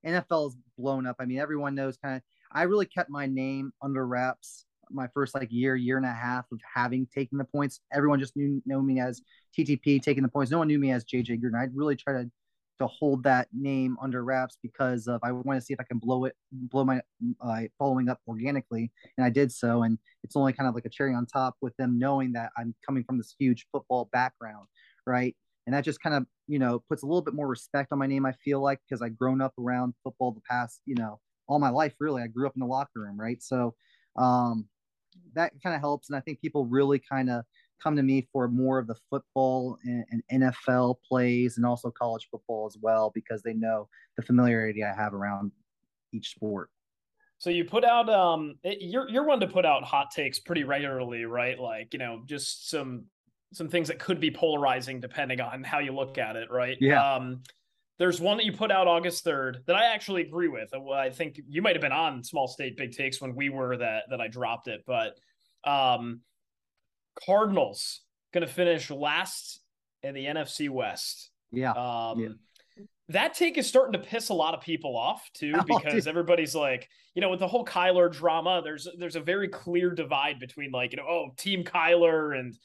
Nfl 0.06 0.48
is 0.48 0.56
blown 0.78 1.06
up. 1.06 1.16
I 1.18 1.24
mean 1.24 1.38
everyone 1.38 1.74
knows 1.74 1.96
kind 1.96 2.16
of 2.16 2.22
I 2.52 2.62
really 2.62 2.86
kept 2.86 3.10
my 3.10 3.26
name 3.26 3.72
under 3.82 4.06
wraps 4.06 4.64
my 4.90 5.08
first 5.14 5.34
like 5.34 5.48
year, 5.50 5.76
year 5.76 5.96
and 5.96 6.06
a 6.06 6.12
half 6.12 6.46
of 6.52 6.60
having 6.74 7.06
taken 7.14 7.38
the 7.38 7.44
points. 7.44 7.80
Everyone 7.92 8.18
just 8.18 8.36
knew 8.36 8.62
know 8.66 8.80
me 8.80 9.00
as 9.00 9.22
TTP 9.56 10.02
taking 10.02 10.22
the 10.22 10.28
points. 10.28 10.50
No 10.50 10.58
one 10.58 10.68
knew 10.68 10.78
me 10.78 10.92
as 10.92 11.04
JJ 11.04 11.40
Gruden. 11.42 11.60
I'd 11.60 11.74
really 11.74 11.96
try 11.96 12.14
to 12.14 12.30
to 12.78 12.86
hold 12.86 13.24
that 13.24 13.48
name 13.52 13.96
under 14.00 14.24
wraps 14.24 14.56
because 14.62 15.08
of 15.08 15.20
I 15.24 15.32
want 15.32 15.58
to 15.58 15.64
see 15.64 15.74
if 15.74 15.80
I 15.80 15.84
can 15.84 15.98
blow 15.98 16.26
it, 16.26 16.36
blow 16.52 16.84
my 16.84 17.00
uh, 17.40 17.62
following 17.78 18.08
up 18.08 18.20
organically, 18.28 18.92
and 19.16 19.24
I 19.24 19.30
did 19.30 19.50
so. 19.50 19.82
And 19.82 19.98
it's 20.22 20.36
only 20.36 20.52
kind 20.52 20.68
of 20.68 20.74
like 20.74 20.84
a 20.84 20.90
cherry 20.90 21.14
on 21.14 21.26
top 21.26 21.56
with 21.60 21.76
them 21.76 21.98
knowing 21.98 22.32
that 22.32 22.52
I'm 22.56 22.74
coming 22.86 23.04
from 23.04 23.18
this 23.18 23.34
huge 23.38 23.66
football 23.72 24.08
background, 24.12 24.68
right? 25.06 25.36
And 25.66 25.74
that 25.74 25.84
just 25.84 26.00
kind 26.00 26.16
of 26.16 26.26
you 26.46 26.58
know 26.58 26.82
puts 26.88 27.02
a 27.02 27.06
little 27.06 27.22
bit 27.22 27.34
more 27.34 27.48
respect 27.48 27.92
on 27.92 27.98
my 27.98 28.06
name. 28.06 28.24
I 28.24 28.32
feel 28.44 28.60
like 28.60 28.80
because 28.88 29.02
I've 29.02 29.18
grown 29.18 29.40
up 29.40 29.54
around 29.58 29.94
football 30.04 30.32
the 30.32 30.40
past 30.48 30.80
you 30.86 30.94
know 30.94 31.20
all 31.48 31.58
my 31.58 31.70
life 31.70 31.94
really 32.00 32.22
i 32.22 32.26
grew 32.26 32.46
up 32.46 32.54
in 32.54 32.60
the 32.60 32.66
locker 32.66 33.00
room 33.00 33.18
right 33.18 33.42
so 33.42 33.74
um, 34.16 34.66
that 35.34 35.52
kind 35.62 35.74
of 35.74 35.80
helps 35.80 36.08
and 36.08 36.16
i 36.16 36.20
think 36.20 36.40
people 36.40 36.66
really 36.66 36.98
kind 36.98 37.30
of 37.30 37.44
come 37.82 37.96
to 37.96 38.02
me 38.02 38.26
for 38.32 38.48
more 38.48 38.78
of 38.78 38.86
the 38.86 38.96
football 39.10 39.78
and, 39.84 40.04
and, 40.30 40.42
NFL 40.42 40.96
plays 41.06 41.56
and 41.56 41.66
also 41.66 41.90
college 41.90 42.28
football 42.30 42.66
as 42.66 42.76
well 42.80 43.10
because 43.14 43.42
they 43.42 43.54
know 43.54 43.88
the 44.16 44.22
familiarity 44.22 44.82
I 44.84 44.94
have 44.94 45.14
around 45.14 45.52
each 46.12 46.30
sport. 46.30 46.70
So 47.38 47.50
you 47.50 47.64
put 47.64 47.84
out 47.84 48.10
um 48.10 48.56
you're 48.64 49.08
you're 49.08 49.24
one 49.24 49.40
to 49.40 49.46
put 49.46 49.64
out 49.64 49.84
hot 49.84 50.10
takes 50.10 50.40
pretty 50.40 50.64
regularly, 50.64 51.24
right? 51.24 51.58
Like, 51.58 51.92
you 51.92 51.98
know, 51.98 52.22
just 52.26 52.68
some 52.68 53.04
some 53.52 53.68
things 53.68 53.88
that 53.88 53.98
could 53.98 54.20
be 54.20 54.30
polarizing 54.30 55.00
depending 55.00 55.40
on 55.40 55.62
how 55.62 55.78
you 55.78 55.92
look 55.92 56.18
at 56.18 56.34
it, 56.34 56.50
right? 56.50 56.76
Yeah. 56.80 57.14
Um 57.14 57.42
there's 57.98 58.20
one 58.20 58.36
that 58.36 58.46
you 58.46 58.52
put 58.52 58.70
out 58.70 58.86
August 58.86 59.24
3rd 59.24 59.64
that 59.66 59.76
I 59.76 59.92
actually 59.92 60.22
agree 60.22 60.48
with. 60.48 60.72
I 60.74 61.10
think 61.10 61.40
you 61.48 61.62
might 61.62 61.74
have 61.74 61.82
been 61.82 61.92
on 61.92 62.22
Small 62.22 62.46
State 62.46 62.76
Big 62.76 62.92
Takes 62.92 63.20
when 63.20 63.34
we 63.34 63.48
were 63.48 63.76
that 63.76 64.04
that 64.10 64.20
I 64.20 64.28
dropped 64.28 64.68
it, 64.68 64.84
but 64.86 65.18
um 65.64 66.20
Cardinals 67.26 68.00
going 68.32 68.46
to 68.46 68.52
finish 68.52 68.90
last 68.90 69.60
in 70.02 70.14
the 70.14 70.24
NFC 70.26 70.68
West. 70.68 71.30
Yeah. 71.50 71.72
Um, 71.72 72.20
yeah. 72.20 72.28
That 73.10 73.34
take 73.34 73.56
is 73.56 73.66
starting 73.66 73.94
to 73.94 74.06
piss 74.06 74.28
a 74.28 74.34
lot 74.34 74.54
of 74.54 74.60
people 74.60 74.96
off 74.96 75.30
too, 75.32 75.54
oh, 75.58 75.62
because 75.62 76.04
dude. 76.04 76.08
everybody's 76.08 76.54
like, 76.54 76.88
you 77.14 77.22
know, 77.22 77.30
with 77.30 77.40
the 77.40 77.48
whole 77.48 77.64
Kyler 77.64 78.12
drama, 78.12 78.60
there's 78.62 78.86
there's 78.98 79.16
a 79.16 79.20
very 79.20 79.48
clear 79.48 79.90
divide 79.90 80.38
between 80.38 80.70
like, 80.70 80.92
you 80.92 80.98
know, 80.98 81.06
oh, 81.08 81.30
Team 81.36 81.64
Kyler 81.64 82.38
and 82.38 82.56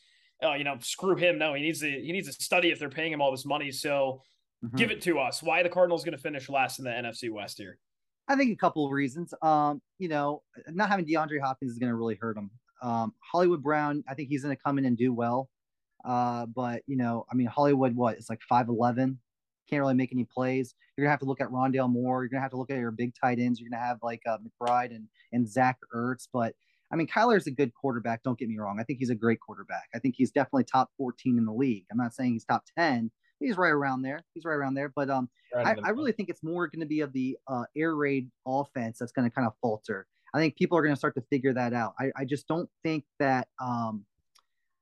oh, 0.41 0.53
you 0.53 0.65
know, 0.65 0.75
screw 0.81 1.15
him. 1.15 1.37
No, 1.37 1.53
he 1.53 1.61
needs 1.61 1.79
to 1.79 1.89
he 1.89 2.11
needs 2.11 2.27
to 2.27 2.43
study 2.43 2.71
if 2.71 2.79
they're 2.79 2.89
paying 2.89 3.13
him 3.13 3.21
all 3.21 3.31
this 3.31 3.45
money. 3.45 3.71
So 3.71 4.21
mm-hmm. 4.63 4.77
give 4.77 4.91
it 4.91 5.01
to 5.03 5.19
us. 5.19 5.43
Why 5.43 5.63
the 5.63 5.69
Cardinals 5.69 6.03
going 6.03 6.15
to 6.15 6.21
finish 6.21 6.49
last 6.49 6.79
in 6.79 6.85
the 6.85 6.91
NFC 6.91 7.29
West 7.29 7.57
here? 7.57 7.77
I 8.27 8.35
think 8.35 8.51
a 8.51 8.55
couple 8.55 8.85
of 8.85 8.91
reasons. 8.91 9.33
Um, 9.41 9.81
you 9.99 10.07
know, 10.07 10.43
not 10.69 10.89
having 10.89 11.05
DeAndre 11.05 11.41
Hopkins 11.41 11.71
is 11.71 11.77
going 11.77 11.89
to 11.89 11.95
really 11.95 12.15
hurt 12.15 12.35
them. 12.35 12.51
Um, 12.81 13.13
Hollywood 13.19 13.61
Brown, 13.61 14.03
I 14.07 14.13
think 14.13 14.29
he's 14.29 14.43
going 14.43 14.55
to 14.55 14.61
come 14.61 14.77
in 14.77 14.85
and 14.85 14.97
do 14.97 15.13
well. 15.13 15.49
Uh, 16.03 16.45
but 16.47 16.81
you 16.85 16.97
know, 16.97 17.25
I 17.31 17.35
mean, 17.35 17.47
Hollywood, 17.47 17.95
what? 17.95 18.17
It's 18.17 18.29
like 18.29 18.41
five 18.47 18.67
eleven. 18.67 19.19
Can't 19.69 19.79
really 19.79 19.93
make 19.93 20.11
any 20.11 20.25
plays. 20.25 20.75
You're 20.97 21.05
gonna 21.05 21.11
have 21.11 21.21
to 21.21 21.25
look 21.25 21.41
at 21.41 21.47
Rondale 21.47 21.89
Moore. 21.89 22.23
You're 22.23 22.29
gonna 22.29 22.41
have 22.41 22.51
to 22.51 22.57
look 22.57 22.69
at 22.69 22.77
your 22.77 22.91
big 22.91 23.13
tight 23.19 23.39
ends. 23.39 23.59
You're 23.59 23.69
gonna 23.69 23.83
have 23.83 23.99
like 24.03 24.21
uh, 24.27 24.37
McBride 24.37 24.93
and 24.93 25.07
and 25.31 25.49
Zach 25.49 25.77
Ertz. 25.95 26.27
But 26.31 26.53
I 26.91 26.95
mean, 26.95 27.07
Kyler's 27.07 27.47
a 27.47 27.51
good 27.51 27.73
quarterback. 27.73 28.21
Don't 28.23 28.37
get 28.37 28.49
me 28.49 28.57
wrong. 28.57 28.79
I 28.79 28.83
think 28.83 28.99
he's 28.99 29.09
a 29.09 29.15
great 29.15 29.39
quarterback. 29.39 29.87
I 29.95 29.99
think 29.99 30.15
he's 30.17 30.31
definitely 30.31 30.65
top 30.65 30.89
14 30.97 31.37
in 31.37 31.45
the 31.45 31.53
league. 31.53 31.85
I'm 31.91 31.97
not 31.97 32.13
saying 32.13 32.33
he's 32.33 32.45
top 32.45 32.65
10. 32.77 33.09
He's 33.43 33.57
right 33.57 33.71
around 33.71 34.01
there. 34.01 34.23
He's 34.33 34.45
right 34.45 34.55
around 34.55 34.73
there. 34.73 34.91
But 34.95 35.09
um, 35.09 35.29
I, 35.55 35.75
I, 35.83 35.89
really 35.89 36.11
think 36.11 36.29
it's 36.29 36.43
more 36.43 36.67
going 36.67 36.79
to 36.79 36.85
be 36.85 37.01
of 37.01 37.13
the 37.13 37.37
uh, 37.47 37.65
air 37.75 37.95
raid 37.95 38.29
offense 38.47 38.99
that's 38.99 39.11
going 39.11 39.29
to 39.29 39.33
kind 39.33 39.47
of 39.47 39.53
falter. 39.61 40.07
I 40.33 40.39
think 40.39 40.55
people 40.55 40.77
are 40.77 40.81
going 40.81 40.93
to 40.93 40.97
start 40.97 41.15
to 41.15 41.23
figure 41.29 41.53
that 41.53 41.73
out. 41.73 41.93
I, 41.99 42.11
I 42.15 42.25
just 42.25 42.47
don't 42.47 42.69
think 42.83 43.03
that 43.19 43.47
um, 43.61 44.05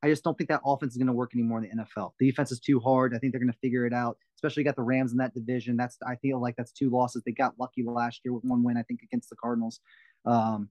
I 0.04 0.10
just 0.10 0.24
don't 0.24 0.38
think 0.38 0.50
that 0.50 0.62
offense 0.66 0.94
is 0.94 0.98
going 0.98 1.08
to 1.08 1.14
work 1.14 1.32
anymore 1.36 1.64
in 1.64 1.78
the 1.78 1.84
NFL. 1.84 2.12
The 2.20 2.30
defense 2.30 2.52
is 2.52 2.60
too 2.60 2.80
hard. 2.80 3.14
I 3.14 3.20
think 3.20 3.34
they're 3.34 3.42
going 3.42 3.52
to 3.52 3.60
figure 3.60 3.86
it 3.86 3.94
out. 3.94 4.18
Especially 4.36 4.64
got 4.64 4.76
the 4.76 4.82
Rams 4.82 5.12
in 5.12 5.18
that 5.18 5.34
division. 5.34 5.78
That's 5.78 5.98
I 6.08 6.16
feel 6.16 6.42
like 6.42 6.56
that's 6.56 6.72
two 6.72 6.90
losses. 6.90 7.22
They 7.26 7.32
got 7.32 7.54
lucky 7.60 7.84
last 7.84 8.22
year 8.24 8.34
with 8.34 8.44
one 8.44 8.64
win, 8.64 8.78
I 8.78 8.84
think, 8.84 9.02
against 9.04 9.30
the 9.30 9.36
Cardinals. 9.36 9.80
Um, 10.26 10.70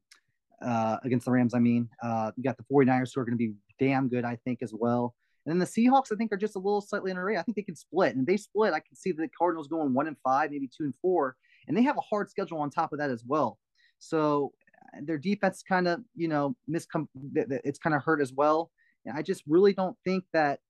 uh, 0.63 0.99
against 1.05 1.25
the 1.25 1.31
Rams, 1.31 1.55
I 1.55 1.59
mean. 1.59 1.89
Uh, 2.03 2.33
you 2.37 2.43
got 2.43 2.57
the 2.57 2.65
49ers 2.71 3.13
who 3.15 3.21
are 3.21 3.25
going 3.25 3.39
to 3.39 3.39
be 3.39 3.55
damn 3.79 4.09
good, 4.09 4.25
I 4.25 4.37
think, 4.45 4.63
as 4.63 4.75
well. 4.75 5.15
And 5.47 5.53
then 5.53 5.59
the 5.59 5.65
Seahawks, 5.65 6.13
I 6.13 6.17
think, 6.17 6.33
are 6.33 6.37
just 6.37 6.57
a 6.57 6.59
little 6.59 6.81
slightly 6.81 7.11
in 7.11 7.17
array. 7.17 7.37
I 7.37 7.43
think 7.43 7.57
they 7.57 7.63
can 7.63 7.77
split. 7.77 8.15
And 8.15 8.27
they 8.27 8.37
split, 8.37 8.75
I 8.75 8.81
can 8.81 8.95
see 8.95 9.13
the 9.13 9.29
Cardinals 9.37 9.69
going 9.69 9.95
one 9.95 10.07
and 10.07 10.17
five, 10.23 10.51
maybe 10.51 10.69
two 10.69 10.85
and 10.85 10.95
four. 11.01 11.37
And 11.67 11.77
they 11.77 11.83
have 11.83 11.97
a 11.97 12.03
hard 12.03 12.31
schedule 12.31 12.59
on 12.59 12.71
top 12.71 12.93
of 12.93 12.99
that 12.99 13.11
as 13.11 13.25
well. 13.27 13.59
So 13.99 14.53
uh, 14.95 15.01
their 15.03 15.19
defense 15.19 15.63
kind 15.67 15.89
of, 15.89 16.01
you 16.15 16.29
know, 16.29 16.57
miscom 16.69 17.07
it's 17.25 17.79
kind 17.79 17.95
of 17.97 18.03
hurt 18.03 18.21
as 18.21 18.33
well. 18.33 18.71
And 19.07 19.17
I 19.17 19.23
just 19.23 19.43
really 19.47 19.73
don't 19.73 19.97
think 20.05 20.25
that 20.33 20.61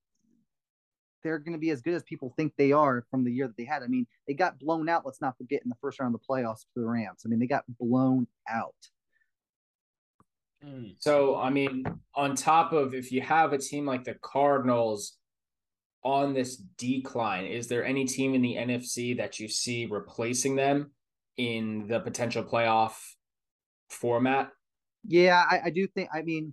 they're 1.22 1.38
going 1.38 1.52
to 1.52 1.58
be 1.58 1.70
as 1.70 1.82
good 1.82 1.94
as 1.94 2.02
people 2.04 2.32
think 2.36 2.52
they 2.56 2.72
are 2.72 3.04
from 3.10 3.24
the 3.24 3.32
year 3.32 3.46
that 3.46 3.56
they 3.56 3.64
had. 3.64 3.82
I 3.82 3.88
mean, 3.88 4.06
they 4.26 4.34
got 4.34 4.58
blown 4.58 4.88
out. 4.88 5.04
Let's 5.04 5.20
not 5.20 5.36
forget 5.36 5.62
in 5.62 5.68
the 5.68 5.76
first 5.80 6.00
round 6.00 6.14
of 6.14 6.20
the 6.20 6.26
playoffs 6.26 6.60
to 6.60 6.80
the 6.80 6.86
Rams. 6.86 7.22
I 7.24 7.28
mean, 7.28 7.40
they 7.40 7.46
got 7.46 7.64
blown 7.78 8.26
out. 8.48 8.74
Hmm. 10.62 10.88
So, 10.98 11.36
I 11.36 11.50
mean, 11.50 11.84
on 12.14 12.34
top 12.34 12.72
of 12.72 12.94
if 12.94 13.12
you 13.12 13.22
have 13.22 13.52
a 13.52 13.58
team 13.58 13.86
like 13.86 14.04
the 14.04 14.16
Cardinals 14.22 15.16
on 16.04 16.34
this 16.34 16.56
decline, 16.56 17.46
is 17.46 17.68
there 17.68 17.84
any 17.84 18.04
team 18.04 18.34
in 18.34 18.42
the 18.42 18.56
NFC 18.56 19.16
that 19.16 19.40
you 19.40 19.48
see 19.48 19.86
replacing 19.86 20.56
them 20.56 20.90
in 21.36 21.86
the 21.88 22.00
potential 22.00 22.44
playoff 22.44 22.94
format? 23.88 24.50
Yeah, 25.06 25.42
I, 25.50 25.60
I 25.66 25.70
do 25.70 25.86
think. 25.86 26.10
I 26.12 26.22
mean, 26.22 26.52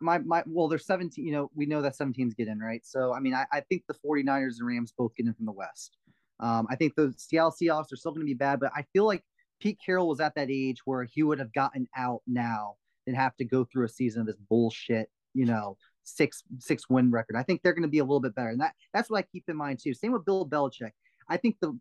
my 0.00 0.18
my 0.18 0.42
well, 0.46 0.68
there's 0.68 0.86
17. 0.86 1.24
You 1.24 1.32
know, 1.32 1.50
we 1.54 1.66
know 1.66 1.82
that 1.82 1.96
17s 1.98 2.34
get 2.36 2.48
in, 2.48 2.58
right? 2.58 2.80
So 2.84 3.12
I 3.12 3.20
mean, 3.20 3.34
I, 3.34 3.44
I 3.52 3.60
think 3.60 3.82
the 3.86 3.94
49ers 3.94 4.58
and 4.58 4.66
Rams 4.66 4.94
both 4.96 5.14
get 5.14 5.26
in 5.26 5.34
from 5.34 5.46
the 5.46 5.52
West. 5.52 5.98
Um, 6.40 6.66
I 6.70 6.76
think 6.76 6.94
the 6.96 7.12
Seattle 7.18 7.52
Seahawks 7.52 7.92
are 7.92 7.96
still 7.96 8.12
going 8.12 8.22
to 8.22 8.30
be 8.30 8.34
bad, 8.34 8.60
but 8.60 8.72
I 8.74 8.84
feel 8.92 9.04
like 9.04 9.22
Pete 9.60 9.78
Carroll 9.84 10.08
was 10.08 10.20
at 10.20 10.34
that 10.34 10.50
age 10.50 10.78
where 10.86 11.04
he 11.04 11.22
would 11.22 11.38
have 11.38 11.52
gotten 11.52 11.86
out 11.96 12.22
now 12.26 12.76
and 13.06 13.16
have 13.16 13.36
to 13.36 13.44
go 13.44 13.64
through 13.64 13.86
a 13.86 13.88
season 13.88 14.20
of 14.20 14.26
this 14.26 14.36
bullshit, 14.48 15.10
you 15.34 15.46
know, 15.46 15.76
six 16.04 16.42
six 16.58 16.88
win 16.88 17.10
record. 17.10 17.36
I 17.36 17.42
think 17.42 17.62
they're 17.62 17.74
going 17.74 17.82
to 17.82 17.88
be 17.88 17.98
a 17.98 18.04
little 18.04 18.20
bit 18.20 18.34
better, 18.34 18.50
and 18.50 18.60
that 18.60 18.74
that's 18.92 19.10
what 19.10 19.18
I 19.18 19.22
keep 19.22 19.44
in 19.48 19.56
mind 19.56 19.80
too. 19.82 19.94
Same 19.94 20.12
with 20.12 20.24
Bill 20.24 20.46
Belichick. 20.46 20.92
I 21.28 21.36
think 21.36 21.56
the 21.60 21.78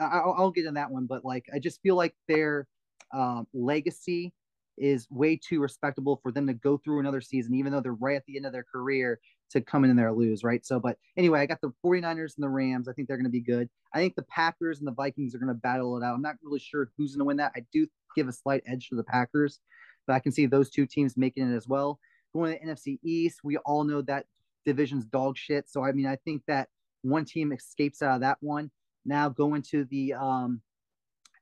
I'll, 0.00 0.34
I'll 0.36 0.50
get 0.50 0.66
in 0.66 0.74
that 0.74 0.90
one, 0.90 1.06
but 1.06 1.24
like 1.24 1.46
I 1.54 1.58
just 1.58 1.80
feel 1.82 1.96
like 1.96 2.14
their 2.28 2.66
um, 3.12 3.46
legacy 3.52 4.32
is 4.76 5.06
way 5.10 5.36
too 5.36 5.60
respectable 5.60 6.18
for 6.22 6.32
them 6.32 6.46
to 6.46 6.54
go 6.54 6.76
through 6.78 7.00
another 7.00 7.20
season, 7.20 7.54
even 7.54 7.72
though 7.72 7.80
they're 7.80 7.94
right 7.94 8.16
at 8.16 8.24
the 8.26 8.36
end 8.36 8.46
of 8.46 8.52
their 8.52 8.64
career 8.64 9.20
to 9.50 9.60
come 9.60 9.84
in 9.84 9.90
and 9.90 9.98
there 9.98 10.12
lose, 10.12 10.42
right? 10.42 10.64
So, 10.66 10.80
but 10.80 10.98
anyway, 11.16 11.40
I 11.40 11.46
got 11.46 11.60
the 11.60 11.72
49ers 11.84 12.36
and 12.36 12.42
the 12.42 12.48
Rams. 12.48 12.88
I 12.88 12.92
think 12.92 13.06
they're 13.06 13.16
going 13.16 13.24
to 13.24 13.30
be 13.30 13.40
good. 13.40 13.68
I 13.92 13.98
think 13.98 14.16
the 14.16 14.24
Packers 14.24 14.78
and 14.80 14.88
the 14.88 14.92
Vikings 14.92 15.34
are 15.34 15.38
going 15.38 15.48
to 15.48 15.54
battle 15.54 15.96
it 15.96 16.04
out. 16.04 16.14
I'm 16.14 16.22
not 16.22 16.36
really 16.42 16.58
sure 16.58 16.90
who's 16.96 17.12
going 17.12 17.20
to 17.20 17.24
win 17.24 17.36
that. 17.36 17.52
I 17.54 17.64
do 17.72 17.86
give 18.16 18.26
a 18.26 18.32
slight 18.32 18.62
edge 18.66 18.88
to 18.88 18.96
the 18.96 19.04
Packers, 19.04 19.60
but 20.06 20.14
I 20.14 20.20
can 20.20 20.32
see 20.32 20.46
those 20.46 20.70
two 20.70 20.86
teams 20.86 21.16
making 21.16 21.50
it 21.50 21.56
as 21.56 21.68
well. 21.68 21.98
Going 22.34 22.52
to 22.52 22.58
the 22.58 22.72
NFC 22.72 22.98
East, 23.02 23.40
we 23.44 23.56
all 23.58 23.84
know 23.84 24.02
that 24.02 24.26
division's 24.64 25.04
dog 25.06 25.36
shit. 25.36 25.68
So, 25.68 25.84
I 25.84 25.92
mean, 25.92 26.06
I 26.06 26.16
think 26.16 26.42
that 26.48 26.68
one 27.02 27.24
team 27.24 27.52
escapes 27.52 28.02
out 28.02 28.16
of 28.16 28.20
that 28.22 28.38
one. 28.40 28.70
Now 29.04 29.28
going 29.28 29.62
to 29.70 29.84
the, 29.84 30.14
um, 30.14 30.60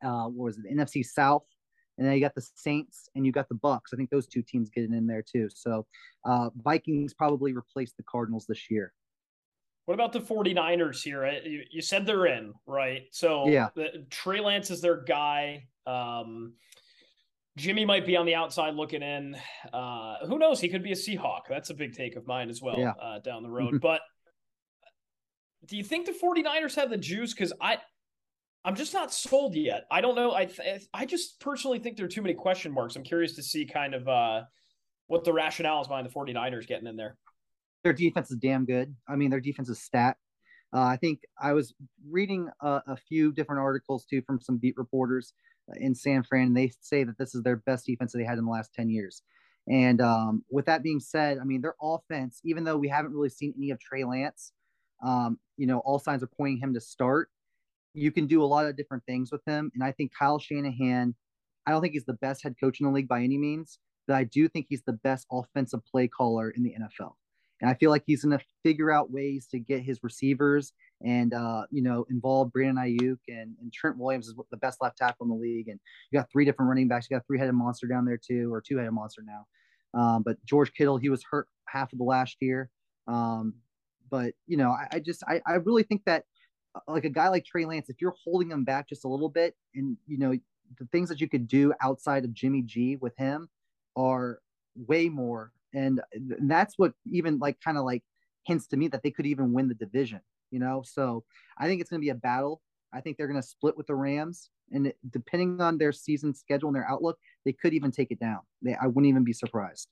uh, 0.05 0.25
what 0.25 0.45
was 0.45 0.59
it, 0.59 0.65
the 0.65 0.75
NFC 0.75 1.05
South 1.05 1.45
and 1.99 2.07
then 2.07 2.15
you 2.15 2.21
got 2.21 2.35
the 2.35 2.47
Saints 2.57 3.09
and 3.15 3.27
you 3.27 3.33
got 3.33 3.49
the 3.49 3.55
Bucks. 3.55 3.93
I 3.93 3.97
think 3.97 4.11
those 4.11 4.27
two 4.27 4.43
teams 4.43 4.71
getting 4.71 4.95
in 4.95 5.07
there 5.07 5.23
too. 5.23 5.49
So 5.55 5.87
uh, 6.25 6.51
Vikings 6.57 7.15
probably 7.15 7.53
replace 7.53 7.93
the 7.97 8.03
Cardinals 8.05 8.47
this 8.49 8.71
year. 8.71 8.93
What 9.85 9.95
about 9.95 10.13
the 10.13 10.21
49ers 10.21 11.03
here? 11.03 11.27
You, 11.45 11.63
you 11.71 11.83
said 11.83 12.07
they're 12.07 12.27
in, 12.27 12.55
right? 12.67 13.03
So 13.11 13.49
yeah, 13.49 13.69
the, 13.75 14.07
Trey 14.11 14.41
Lance 14.41 14.71
is 14.71 14.81
their 14.81 15.03
guy. 15.03 15.67
Um, 15.87 16.55
Jimmy 17.57 17.85
might 17.85 18.07
be 18.07 18.17
on 18.17 18.25
the 18.25 18.35
outside 18.35 18.75
looking 18.75 19.03
in. 19.03 19.37
Uh, 19.73 20.27
who 20.27 20.39
knows? 20.39 20.61
He 20.61 20.69
could 20.69 20.83
be 20.83 20.93
a 20.93 20.97
Seahawk. 20.97 21.43
That's 21.49 21.71
a 21.71 21.75
big 21.75 21.95
take 21.95 22.17
of 22.17 22.27
mine 22.27 22.49
as 22.49 22.63
well 22.63 22.79
yeah. 22.79 22.93
uh, 23.01 23.19
down 23.19 23.43
the 23.43 23.51
road. 23.51 23.81
but 23.81 24.01
do 25.67 25.77
you 25.77 25.85
think 25.85 26.07
the 26.07 26.13
49ers 26.13 26.75
have 26.77 26.91
the 26.91 26.97
juice? 26.97 27.35
Because 27.35 27.53
I 27.61 27.79
I'm 28.65 28.77
just 28.77 28.95
not 28.95 29.13
sold 29.13 29.55
yet. 29.55 29.85
I 29.91 30.01
don't 30.01 30.15
know. 30.15 30.35
I 30.35 30.47
th- 30.47 30.87
I 30.95 31.05
just 31.05 31.41
personally 31.41 31.79
think 31.79 31.97
there 31.97 32.07
are 32.07 32.11
too 32.11 32.23
many 32.23 32.35
question 32.35 32.73
marks. 32.73 32.97
I'm 32.97 33.03
curious 33.03 33.35
to 33.37 33.43
see 33.43 33.67
kind 33.67 33.95
of 33.95 34.07
uh, 34.09 34.43
what 35.09 35.25
the 35.25 35.33
rationale 35.33 35.81
is 35.83 35.89
behind 35.89 36.07
the 36.07 36.13
49ers 36.13 36.67
getting 36.67 36.87
in 36.87 36.97
there. 36.97 37.17
Their 37.83 37.93
defense 37.93 38.31
is 38.31 38.39
damn 38.39 38.65
good. 38.65 38.95
I 39.09 39.17
mean, 39.17 39.31
their 39.31 39.41
defense 39.41 39.69
is 39.69 39.83
stat. 39.83 40.17
Uh, 40.73 40.81
I 40.81 40.97
think 40.97 41.21
I 41.41 41.53
was 41.53 41.75
reading 42.09 42.49
a, 42.63 42.81
a, 42.87 42.97
few 42.97 43.33
different 43.33 43.61
articles 43.61 44.07
too 44.07 44.23
from 44.23 44.41
some 44.41 44.57
beat 44.57 44.75
reporters 44.79 45.35
in 45.77 45.95
San 45.95 46.23
Fran, 46.23 46.55
they 46.55 46.73
say 46.81 47.05
that 47.05 47.19
this 47.19 47.35
is 47.35 47.43
their 47.43 47.57
best 47.57 47.87
defense 47.87 48.13
that 48.13 48.19
they 48.19 48.25
had 48.25 48.39
in 48.39 48.45
the 48.45 48.51
last 48.51 48.73
10 48.75 48.91
years. 48.91 49.23
And 49.69 50.01
um, 50.01 50.45
with 50.51 50.67
that 50.67 50.83
being 50.83 51.01
said, 51.01 51.39
I 51.39 51.45
mean, 51.45 51.61
their 51.61 51.77
offense, 51.81 52.41
even 52.45 52.65
though 52.65 52.77
we 52.77 52.89
haven't 52.89 53.13
really 53.13 53.29
seen 53.29 53.55
any 53.57 53.71
of 53.71 53.79
Trey 53.79 54.05
Lance, 54.05 54.53
um, 55.05 55.39
you 55.57 55.67
know, 55.67 55.79
all 55.81 55.99
signs 55.99 56.23
are 56.23 56.31
pointing 56.37 56.59
him 56.59 56.75
to 56.75 56.81
start 56.81 57.29
you 57.95 58.11
can 58.11 58.27
do 58.27 58.43
a 58.43 58.47
lot 58.47 58.67
of 58.67 58.77
different 58.77 59.05
things 59.05 59.31
with 59.31 59.43
him. 59.47 59.71
And 59.75 59.85
I 59.85 59.93
think 59.93 60.13
Kyle 60.19 60.39
Shanahan, 60.39 61.15
I 61.67 61.71
don't 61.71 61.81
think 61.81 61.93
he's 61.93 62.05
the 62.05 62.15
best 62.15 62.43
head 62.43 62.57
coach 62.59 62.81
in 62.81 62.87
the 62.87 62.93
league 62.93 63.09
by 63.09 63.23
any 63.23 63.39
means, 63.39 63.79
but 64.07 64.17
I 64.17 64.25
do 64.25 64.49
think 64.49 64.67
he's 64.69 64.83
the 64.83 64.93
best 64.93 65.27
offensive 65.31 65.85
play 65.85 66.09
caller 66.09 66.51
in 66.51 66.63
the 66.63 66.75
NFL. 66.81 67.13
And 67.61 67.71
I 67.71 67.75
feel 67.75 67.91
like 67.91 68.03
he's 68.07 68.25
going 68.25 68.37
to 68.37 68.45
figure 68.65 68.91
out 68.91 69.13
ways 69.13 69.47
to 69.53 69.59
get 69.59 69.83
his 69.83 70.03
receivers 70.03 70.73
and, 71.05 71.35
uh, 71.35 71.63
you 71.71 71.83
know, 71.83 72.07
involve 72.11 72.53
Brandon 72.53 72.77
Aiyuk 72.85 73.19
and, 73.29 73.55
and 73.61 73.73
Trent 73.73 73.99
Williams 73.99 74.29
is 74.29 74.35
the 74.51 74.57
best 74.57 74.79
left 74.81 74.99
tackle 74.99 75.25
in 75.25 75.31
the 75.31 75.37
league. 75.37 75.69
And 75.69 75.79
you 76.11 76.19
got 76.19 76.31
three 76.31 76.45
different 76.45 76.69
running 76.69 76.89
backs. 76.89 77.07
You 77.11 77.17
got 77.17 77.27
three 77.27 77.39
headed 77.39 77.55
monster 77.55 77.87
down 77.87 78.05
there 78.05 78.19
too, 78.19 78.53
or 78.53 78.61
two 78.61 78.77
headed 78.77 78.93
monster 78.93 79.23
now. 79.25 79.47
Um, 79.99 80.23
but 80.23 80.43
George 80.45 80.73
Kittle, 80.73 80.97
he 80.97 81.09
was 81.09 81.23
hurt 81.29 81.49
half 81.67 81.93
of 81.93 81.99
the 81.99 82.05
last 82.05 82.37
year. 82.41 82.71
Um, 83.07 83.55
but 84.11 84.35
you 84.47 84.57
know, 84.57 84.71
I, 84.71 84.89
I 84.93 84.99
just 85.01 85.23
I, 85.29 85.41
I 85.47 85.55
really 85.55 85.83
think 85.83 86.03
that 86.07 86.25
like 86.89 87.05
a 87.05 87.11
guy 87.11 87.29
like 87.29 87.45
Trey 87.45 87.65
Lance, 87.65 87.89
if 87.91 88.01
you're 88.01 88.15
holding 88.25 88.51
him 88.51 88.65
back 88.65 88.89
just 88.89 89.05
a 89.05 89.09
little 89.09 89.29
bit, 89.29 89.55
and 89.75 89.97
you 90.07 90.19
know 90.19 90.33
the 90.79 90.87
things 90.93 91.09
that 91.09 91.21
you 91.21 91.29
could 91.29 91.47
do 91.47 91.73
outside 91.83 92.25
of 92.25 92.33
Jimmy 92.33 92.63
G 92.63 92.97
with 92.97 93.17
him 93.17 93.49
are 93.97 94.41
way 94.75 95.11
more 95.11 95.53
and 95.75 96.01
that's 96.43 96.79
what 96.79 96.93
even 97.11 97.39
like 97.39 97.59
kind 97.61 97.79
of 97.79 97.85
like 97.85 98.03
hints 98.47 98.67
to 98.69 98.77
me 98.77 98.89
that 98.89 99.03
they 99.03 99.11
could 99.11 99.27
even 99.27 99.53
win 99.53 99.69
the 99.69 99.75
division. 99.75 100.21
You 100.53 100.61
know, 100.61 100.83
so 100.85 101.25
I 101.59 101.67
think 101.67 101.81
it's 101.81 101.91
going 101.91 102.01
to 102.01 102.05
be 102.05 102.11
a 102.11 102.15
battle. 102.15 102.61
I 102.93 103.01
think 103.01 103.17
they're 103.17 103.27
going 103.27 103.41
to 103.41 103.47
split 103.47 103.77
with 103.77 103.87
the 103.87 103.95
Rams, 103.95 104.51
and 104.71 104.93
depending 105.11 105.61
on 105.61 105.79
their 105.79 105.93
season 105.93 106.35
schedule 106.35 106.69
and 106.69 106.77
their 106.77 106.89
outlook, 106.89 107.19
they 107.45 107.53
could 107.53 107.73
even 107.73 107.91
take 107.91 108.11
it 108.11 108.21
down. 108.21 108.41
They, 108.61 108.77
I 108.81 108.87
wouldn't 108.87 109.07
even 109.07 109.25
be 109.25 109.33
surprised. 109.33 109.89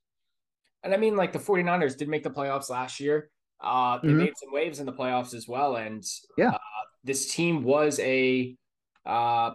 And 0.82 0.94
I 0.94 0.96
mean, 0.96 1.16
like 1.16 1.32
the 1.32 1.38
49ers 1.38 1.96
did 1.96 2.08
make 2.08 2.22
the 2.22 2.30
playoffs 2.30 2.70
last 2.70 3.00
year. 3.00 3.30
Uh, 3.60 3.98
they 3.98 4.08
mm-hmm. 4.08 4.18
made 4.18 4.38
some 4.38 4.52
waves 4.52 4.80
in 4.80 4.86
the 4.86 4.92
playoffs 4.92 5.34
as 5.34 5.46
well. 5.48 5.76
And 5.76 6.04
yeah, 6.38 6.50
uh, 6.50 6.58
this 7.04 7.32
team 7.34 7.62
was 7.62 7.98
a, 8.00 8.56
uh, 9.04 9.52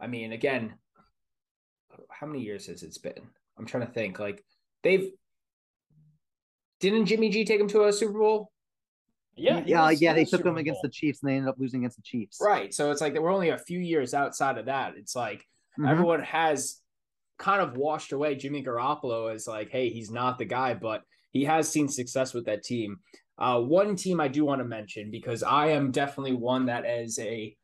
I 0.00 0.06
mean, 0.06 0.32
again, 0.32 0.74
how 2.10 2.26
many 2.26 2.42
years 2.42 2.66
has 2.66 2.82
it 2.82 2.96
been? 3.02 3.28
I'm 3.58 3.66
trying 3.66 3.86
to 3.86 3.92
think. 3.92 4.18
Like 4.18 4.44
they've 4.82 5.10
didn't 6.80 7.06
Jimmy 7.06 7.30
G 7.30 7.44
take 7.44 7.58
them 7.58 7.68
to 7.68 7.84
a 7.84 7.92
Super 7.92 8.18
Bowl? 8.18 8.52
Yeah, 9.38 9.62
yeah, 9.64 9.90
yeah. 9.90 10.12
They 10.12 10.24
took 10.24 10.42
them 10.42 10.56
against 10.56 10.82
the 10.82 10.88
Chiefs, 10.88 11.22
and 11.22 11.30
they 11.30 11.36
ended 11.36 11.48
up 11.48 11.56
losing 11.58 11.80
against 11.80 11.96
the 11.96 12.02
Chiefs. 12.02 12.38
Right. 12.40 12.72
So 12.74 12.90
it's 12.90 13.00
like 13.00 13.18
we're 13.18 13.32
only 13.32 13.50
a 13.50 13.58
few 13.58 13.78
years 13.78 14.14
outside 14.14 14.58
of 14.58 14.66
that. 14.66 14.94
It's 14.96 15.14
like 15.14 15.40
mm-hmm. 15.78 15.86
everyone 15.86 16.22
has 16.22 16.80
kind 17.38 17.62
of 17.62 17.76
washed 17.76 18.12
away 18.12 18.34
Jimmy 18.34 18.64
Garoppolo 18.64 19.32
as 19.32 19.46
like, 19.46 19.70
hey, 19.70 19.90
he's 19.90 20.10
not 20.10 20.38
the 20.38 20.44
guy, 20.44 20.74
but 20.74 21.02
he 21.30 21.44
has 21.44 21.68
seen 21.68 21.88
success 21.88 22.34
with 22.34 22.46
that 22.46 22.64
team. 22.64 22.98
Uh, 23.38 23.60
one 23.60 23.94
team 23.94 24.20
I 24.20 24.28
do 24.28 24.44
want 24.44 24.60
to 24.60 24.64
mention 24.64 25.10
because 25.10 25.42
I 25.42 25.68
am 25.68 25.92
definitely 25.92 26.34
one 26.34 26.66
that 26.66 26.84
is 26.84 27.18
a 27.20 27.56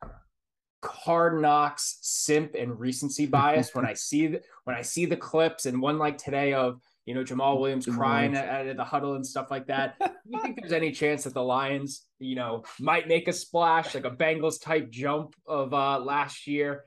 hard 0.84 1.40
knocks 1.40 1.98
simp 2.02 2.54
and 2.54 2.78
recency 2.78 3.26
bias 3.26 3.74
when 3.74 3.84
I 3.84 3.94
see 3.94 4.28
the, 4.28 4.42
when 4.64 4.76
I 4.76 4.82
see 4.82 5.06
the 5.06 5.16
clips 5.16 5.66
and 5.66 5.82
one 5.82 5.98
like 5.98 6.18
today 6.18 6.52
of 6.52 6.80
you 7.06 7.14
know 7.14 7.22
Jamaal 7.22 7.60
Williams 7.60 7.86
crying 7.86 8.34
at, 8.34 8.66
at, 8.66 8.76
the 8.76 8.84
huddle 8.84 9.14
and 9.14 9.26
stuff 9.26 9.50
like 9.50 9.66
that. 9.66 9.96
Do 9.98 10.06
you 10.28 10.40
think 10.40 10.58
there's 10.60 10.72
any 10.72 10.92
chance 10.92 11.24
that 11.24 11.34
the 11.34 11.42
Lions, 11.42 12.06
you 12.18 12.34
know, 12.34 12.64
might 12.80 13.08
make 13.08 13.28
a 13.28 13.32
splash 13.32 13.94
like 13.94 14.04
a 14.04 14.10
Bengals 14.10 14.62
type 14.62 14.90
jump 14.90 15.34
of 15.46 15.74
uh 15.74 15.98
last 16.00 16.46
year? 16.46 16.84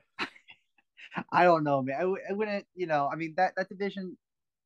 I 1.32 1.44
don't 1.44 1.64
know, 1.64 1.82
man. 1.82 1.96
I, 2.00 2.30
I 2.30 2.32
wouldn't, 2.32 2.66
you 2.74 2.86
know, 2.86 3.08
I 3.12 3.16
mean 3.16 3.34
that 3.36 3.54
that 3.56 3.68
division 3.68 4.16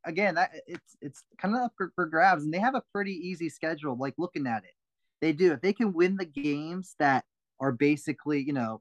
again, 0.04 0.34
that 0.34 0.50
it's 0.66 0.96
it's 1.00 1.22
kind 1.38 1.54
of 1.54 1.62
up 1.62 1.72
for, 1.76 1.92
for 1.94 2.06
grabs, 2.06 2.44
and 2.44 2.52
they 2.52 2.58
have 2.58 2.74
a 2.74 2.82
pretty 2.92 3.12
easy 3.12 3.48
schedule. 3.48 3.96
Like 3.96 4.14
looking 4.18 4.46
at 4.46 4.64
it, 4.64 4.74
they 5.20 5.32
do. 5.32 5.52
If 5.52 5.60
they 5.60 5.72
can 5.72 5.92
win 5.92 6.16
the 6.16 6.24
games 6.24 6.94
that 6.98 7.24
are 7.60 7.72
basically, 7.72 8.42
you 8.42 8.52
know, 8.52 8.80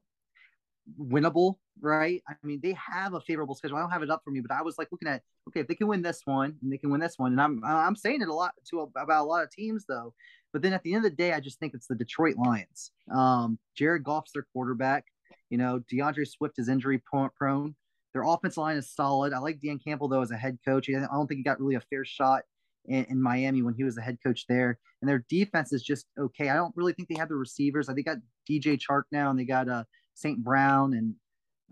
winnable, 1.00 1.56
right? 1.80 2.22
I 2.28 2.34
mean, 2.42 2.60
they 2.62 2.76
have 2.92 3.14
a 3.14 3.20
favorable 3.20 3.54
schedule. 3.54 3.76
I 3.76 3.80
don't 3.80 3.90
have 3.90 4.02
it 4.02 4.10
up 4.10 4.22
for 4.24 4.30
me, 4.30 4.40
but 4.40 4.54
I 4.54 4.62
was 4.62 4.78
like 4.78 4.88
looking 4.90 5.08
at 5.08 5.22
okay, 5.48 5.60
if 5.60 5.68
they 5.68 5.74
can 5.74 5.88
win 5.88 6.02
this 6.02 6.22
one 6.24 6.56
and 6.62 6.72
they 6.72 6.78
can 6.78 6.90
win 6.90 7.00
this 7.00 7.18
one, 7.18 7.32
and 7.32 7.40
I'm 7.40 7.62
I'm 7.64 7.96
saying 7.96 8.22
it 8.22 8.28
a 8.28 8.34
lot 8.34 8.52
to 8.70 8.80
about 8.80 9.22
a 9.22 9.28
lot 9.28 9.42
of 9.42 9.50
teams 9.50 9.84
though. 9.88 10.14
But 10.52 10.62
then 10.62 10.72
at 10.72 10.82
the 10.82 10.94
end 10.94 11.04
of 11.04 11.10
the 11.10 11.16
day, 11.16 11.32
I 11.32 11.40
just 11.40 11.58
think 11.58 11.74
it's 11.74 11.86
the 11.86 11.94
Detroit 11.94 12.36
Lions. 12.36 12.92
Um, 13.12 13.58
Jared 13.74 14.04
Goff's 14.04 14.32
their 14.32 14.46
quarterback. 14.52 15.04
You 15.48 15.58
know, 15.58 15.80
D'Andre 15.90 16.24
Swift 16.24 16.58
is 16.58 16.68
injury 16.68 17.02
prone. 17.06 17.74
Their 18.12 18.24
offensive 18.24 18.58
line 18.58 18.76
is 18.76 18.90
solid. 18.90 19.32
I 19.32 19.38
like 19.38 19.60
Dan 19.60 19.78
Campbell 19.78 20.08
though 20.08 20.20
as 20.20 20.30
a 20.30 20.36
head 20.36 20.58
coach. 20.66 20.88
I 20.88 21.06
don't 21.10 21.26
think 21.26 21.38
he 21.38 21.44
got 21.44 21.60
really 21.60 21.76
a 21.76 21.80
fair 21.80 22.04
shot 22.04 22.42
in, 22.86 23.04
in, 23.06 23.22
Miami 23.22 23.62
when 23.62 23.74
he 23.74 23.84
was 23.84 23.94
the 23.94 24.02
head 24.02 24.18
coach 24.24 24.46
there. 24.48 24.78
And 25.00 25.08
their 25.08 25.24
defense 25.28 25.72
is 25.72 25.82
just 25.82 26.06
okay. 26.18 26.50
I 26.50 26.54
don't 26.54 26.76
really 26.76 26.92
think 26.92 27.08
they 27.08 27.18
have 27.18 27.28
the 27.28 27.36
receivers. 27.36 27.88
I 27.88 27.94
think 27.94 28.06
got 28.06 28.18
DJ 28.48 28.78
Chark 28.78 29.04
now, 29.12 29.30
and 29.30 29.38
they 29.38 29.44
got 29.44 29.68
uh 29.68 29.84
St. 30.14 30.42
Brown 30.42 30.94
and 30.94 31.14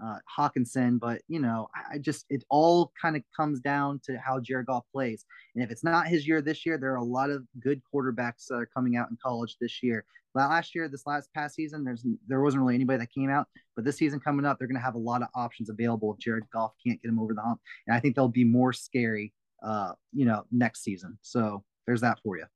uh, 0.03 0.19
Hockenson, 0.39 0.99
but 0.99 1.21
you 1.29 1.41
know, 1.41 1.69
I 1.75 1.99
just 1.99 2.25
it 2.31 2.45
all 2.49 2.93
kind 3.01 3.17
of 3.17 3.23
comes 3.37 3.61
down 3.61 4.01
to 4.05 4.19
how 4.19 4.41
Jared 4.41 4.67
Goff 4.67 4.85
plays. 4.93 5.25
And 5.55 5.63
if 5.63 5.71
it's 5.71 5.85
not 5.85 6.09
his 6.09 6.27
year 6.27 6.41
this 6.41 6.65
year, 6.65 6.79
there 6.79 6.93
are 6.93 6.97
a 6.97 7.05
lot 7.05 7.31
of 7.31 7.45
good 7.61 7.83
quarterbacks 7.93 8.47
that 8.49 8.57
are 8.57 8.67
coming 8.67 8.97
out 8.97 9.11
in 9.11 9.19
college 9.23 9.57
this 9.61 9.83
year. 9.83 10.05
Last 10.35 10.75
year, 10.75 10.89
this 10.89 11.07
last 11.07 11.29
past 11.35 11.57
season, 11.57 11.85
there's 11.85 12.07
there 12.29 12.41
wasn't 12.41 12.63
really 12.63 12.77
anybody 12.77 12.99
that 12.99 13.13
came 13.13 13.31
out, 13.31 13.47
but 13.77 13.85
this 13.85 13.97
season 13.97 14.21
coming 14.21 14.47
up, 14.47 14.59
they're 14.59 14.69
going 14.69 14.77
to 14.77 14.83
have 14.83 14.95
a 14.95 14.99
lot 14.99 15.23
of 15.23 15.29
options 15.35 15.69
available 15.69 16.15
if 16.15 16.19
Jared 16.21 16.45
Goff 16.53 16.73
can't 16.87 17.01
get 17.03 17.09
him 17.09 17.19
over 17.19 17.35
the 17.35 17.43
hump, 17.43 17.61
and 17.87 17.95
I 17.95 18.01
think 18.01 18.17
they'll 18.17 18.29
be 18.29 18.45
more 18.45 18.73
scary, 18.73 19.35
uh, 19.63 19.93
you 20.13 20.25
know, 20.25 20.45
next 20.53 20.83
season. 20.83 21.19
So 21.21 21.65
there's 21.87 22.01
that 22.03 22.21
for 22.23 22.39
you. 22.39 22.47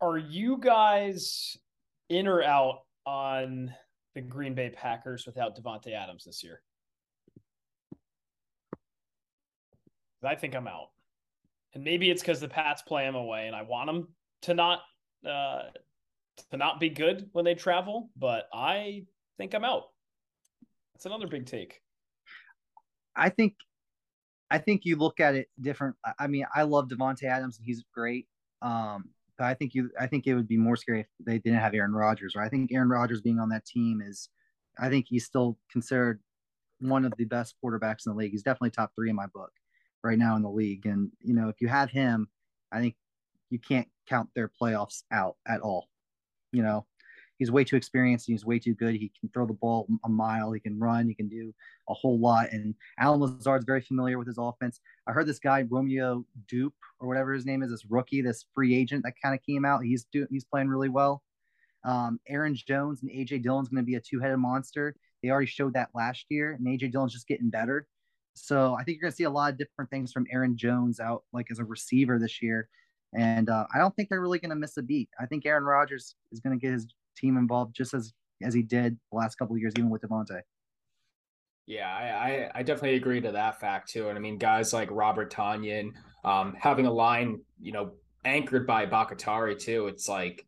Are 0.00 0.18
you 0.18 0.58
guys 0.58 1.56
in 2.08 2.26
or 2.26 2.42
out 2.42 2.82
on 3.04 3.74
the 4.14 4.20
Green 4.20 4.54
Bay 4.54 4.70
Packers 4.70 5.26
without 5.26 5.56
Davante 5.56 5.92
Adams 5.92 6.24
this 6.24 6.42
year? 6.42 6.60
I 10.24 10.34
think 10.34 10.54
I'm 10.54 10.68
out. 10.68 10.90
And 11.74 11.82
maybe 11.82 12.10
it's 12.10 12.22
because 12.22 12.40
the 12.40 12.48
Pats 12.48 12.82
play 12.82 13.06
him 13.06 13.14
away, 13.14 13.46
and 13.46 13.56
I 13.56 13.62
want 13.62 13.86
them 13.86 14.08
to 14.42 14.54
not 14.54 14.80
uh, 15.26 15.62
to 16.50 16.56
not 16.56 16.80
be 16.80 16.90
good 16.90 17.28
when 17.32 17.44
they 17.44 17.54
travel. 17.54 18.10
But 18.16 18.46
I 18.52 19.04
think 19.38 19.54
I'm 19.54 19.64
out. 19.64 19.84
That's 20.94 21.06
another 21.06 21.26
big 21.26 21.46
take. 21.46 21.80
I 23.16 23.30
think, 23.30 23.54
I 24.50 24.58
think 24.58 24.84
you 24.84 24.96
look 24.96 25.18
at 25.18 25.34
it 25.34 25.48
different. 25.60 25.96
I 26.18 26.26
mean, 26.26 26.46
I 26.54 26.62
love 26.62 26.88
Davante 26.88 27.24
Adams, 27.24 27.56
and 27.56 27.66
he's 27.66 27.84
great. 27.94 28.26
Um, 28.60 29.08
I 29.38 29.54
think 29.54 29.74
you, 29.74 29.90
I 29.98 30.06
think 30.06 30.26
it 30.26 30.34
would 30.34 30.48
be 30.48 30.56
more 30.56 30.76
scary 30.76 31.00
if 31.00 31.06
they 31.20 31.38
didn't 31.38 31.60
have 31.60 31.74
Aaron 31.74 31.92
Rodgers. 31.92 32.36
Or 32.36 32.42
I 32.42 32.48
think 32.48 32.72
Aaron 32.72 32.88
Rodgers 32.88 33.20
being 33.20 33.40
on 33.40 33.48
that 33.50 33.64
team 33.64 34.02
is, 34.04 34.28
I 34.78 34.88
think 34.88 35.06
he's 35.08 35.24
still 35.24 35.58
considered 35.70 36.20
one 36.80 37.04
of 37.04 37.12
the 37.16 37.24
best 37.24 37.54
quarterbacks 37.62 38.06
in 38.06 38.12
the 38.12 38.18
league. 38.18 38.32
He's 38.32 38.42
definitely 38.42 38.70
top 38.70 38.92
three 38.94 39.10
in 39.10 39.16
my 39.16 39.26
book 39.26 39.52
right 40.02 40.18
now 40.18 40.36
in 40.36 40.42
the 40.42 40.50
league. 40.50 40.86
And 40.86 41.10
you 41.20 41.34
know, 41.34 41.48
if 41.48 41.60
you 41.60 41.68
have 41.68 41.90
him, 41.90 42.28
I 42.72 42.80
think 42.80 42.96
you 43.50 43.58
can't 43.58 43.88
count 44.08 44.28
their 44.34 44.50
playoffs 44.60 45.02
out 45.12 45.36
at 45.46 45.60
all. 45.60 45.88
You 46.52 46.62
know, 46.62 46.86
he's 47.42 47.50
way 47.50 47.64
too 47.64 47.74
experienced 47.74 48.28
and 48.28 48.34
he's 48.34 48.46
way 48.46 48.56
too 48.56 48.72
good. 48.72 48.94
He 48.94 49.10
can 49.18 49.28
throw 49.30 49.46
the 49.46 49.52
ball 49.52 49.88
a 50.04 50.08
mile, 50.08 50.52
he 50.52 50.60
can 50.60 50.78
run, 50.78 51.08
he 51.08 51.14
can 51.14 51.28
do 51.28 51.52
a 51.88 51.94
whole 51.94 52.20
lot. 52.20 52.52
And 52.52 52.72
Allen 53.00 53.20
Lazard's 53.20 53.64
very 53.64 53.80
familiar 53.80 54.16
with 54.16 54.28
his 54.28 54.38
offense. 54.38 54.78
I 55.08 55.12
heard 55.12 55.26
this 55.26 55.40
guy 55.40 55.62
Romeo 55.68 56.24
Doubs 56.48 56.72
or 57.00 57.08
whatever 57.08 57.32
his 57.32 57.44
name 57.44 57.64
is, 57.64 57.70
this 57.70 57.84
rookie, 57.84 58.22
this 58.22 58.44
free 58.54 58.76
agent 58.76 59.02
that 59.02 59.14
kind 59.20 59.34
of 59.34 59.44
came 59.44 59.64
out. 59.64 59.82
He's 59.82 60.04
doing 60.12 60.28
he's 60.30 60.44
playing 60.44 60.68
really 60.68 60.88
well. 60.88 61.20
Um, 61.84 62.20
Aaron 62.28 62.54
Jones 62.54 63.02
and 63.02 63.10
AJ 63.10 63.42
Dillon's 63.42 63.68
going 63.68 63.82
to 63.82 63.86
be 63.86 63.96
a 63.96 64.00
two-headed 64.00 64.38
monster. 64.38 64.94
They 65.20 65.30
already 65.30 65.48
showed 65.48 65.74
that 65.74 65.90
last 65.94 66.26
year, 66.28 66.52
and 66.52 66.64
AJ 66.64 66.92
Dillon's 66.92 67.12
just 67.12 67.26
getting 67.26 67.50
better. 67.50 67.88
So 68.34 68.74
I 68.74 68.84
think 68.84 68.96
you're 68.96 69.02
going 69.02 69.12
to 69.12 69.16
see 69.16 69.24
a 69.24 69.30
lot 69.30 69.50
of 69.50 69.58
different 69.58 69.90
things 69.90 70.12
from 70.12 70.26
Aaron 70.32 70.56
Jones 70.56 71.00
out 71.00 71.24
like 71.32 71.48
as 71.50 71.58
a 71.58 71.64
receiver 71.64 72.20
this 72.20 72.40
year. 72.40 72.68
And 73.14 73.50
uh, 73.50 73.66
I 73.74 73.78
don't 73.78 73.94
think 73.94 74.08
they're 74.08 74.20
really 74.20 74.38
going 74.38 74.50
to 74.50 74.56
miss 74.56 74.76
a 74.78 74.82
beat. 74.82 75.10
I 75.20 75.26
think 75.26 75.44
Aaron 75.44 75.64
Rodgers 75.64 76.14
is 76.30 76.40
going 76.40 76.58
to 76.58 76.60
get 76.60 76.72
his 76.72 76.86
team 77.16 77.36
involved 77.36 77.74
just 77.74 77.94
as 77.94 78.12
as 78.42 78.54
he 78.54 78.62
did 78.62 78.98
the 79.10 79.18
last 79.18 79.36
couple 79.36 79.54
of 79.54 79.60
years, 79.60 79.72
even 79.76 79.90
with 79.90 80.02
Davante. 80.02 80.40
Yeah, 81.66 81.88
I, 81.88 82.50
I, 82.58 82.62
definitely 82.64 82.96
agree 82.96 83.20
to 83.20 83.30
that 83.30 83.60
fact 83.60 83.88
too. 83.88 84.08
And 84.08 84.18
I 84.18 84.20
mean, 84.20 84.36
guys 84.36 84.72
like 84.72 84.88
Robert 84.90 85.32
Tonyan, 85.32 85.92
um, 86.24 86.56
having 86.58 86.86
a 86.86 86.92
line, 86.92 87.40
you 87.60 87.70
know, 87.70 87.92
anchored 88.24 88.66
by 88.66 88.84
Bakhtiari 88.84 89.54
too. 89.54 89.86
It's 89.86 90.08
like 90.08 90.44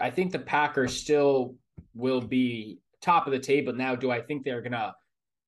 I 0.00 0.10
think 0.10 0.30
the 0.30 0.38
Packers 0.38 0.96
still 0.96 1.56
will 1.94 2.20
be 2.20 2.78
top 3.00 3.26
of 3.26 3.32
the 3.32 3.40
table 3.40 3.72
now. 3.72 3.96
Do 3.96 4.12
I 4.12 4.20
think 4.20 4.44
they're 4.44 4.62
gonna 4.62 4.94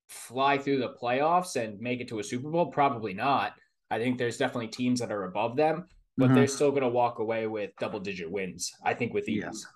fly 0.08 0.58
through 0.58 0.78
the 0.78 0.94
playoffs 1.00 1.56
and 1.56 1.78
make 1.80 2.00
it 2.00 2.08
to 2.08 2.18
a 2.18 2.24
Super 2.24 2.50
Bowl? 2.50 2.66
Probably 2.66 3.14
not. 3.14 3.52
I 3.90 3.98
think 3.98 4.18
there's 4.18 4.36
definitely 4.36 4.68
teams 4.68 5.00
that 5.00 5.12
are 5.12 5.24
above 5.24 5.56
them, 5.56 5.86
but 6.16 6.26
mm-hmm. 6.26 6.34
they're 6.34 6.46
still 6.46 6.70
going 6.70 6.82
to 6.82 6.88
walk 6.88 7.18
away 7.18 7.46
with 7.46 7.70
double 7.78 8.00
digit 8.00 8.30
wins. 8.30 8.72
I 8.84 8.94
think 8.94 9.14
with 9.14 9.28
ease. 9.28 9.66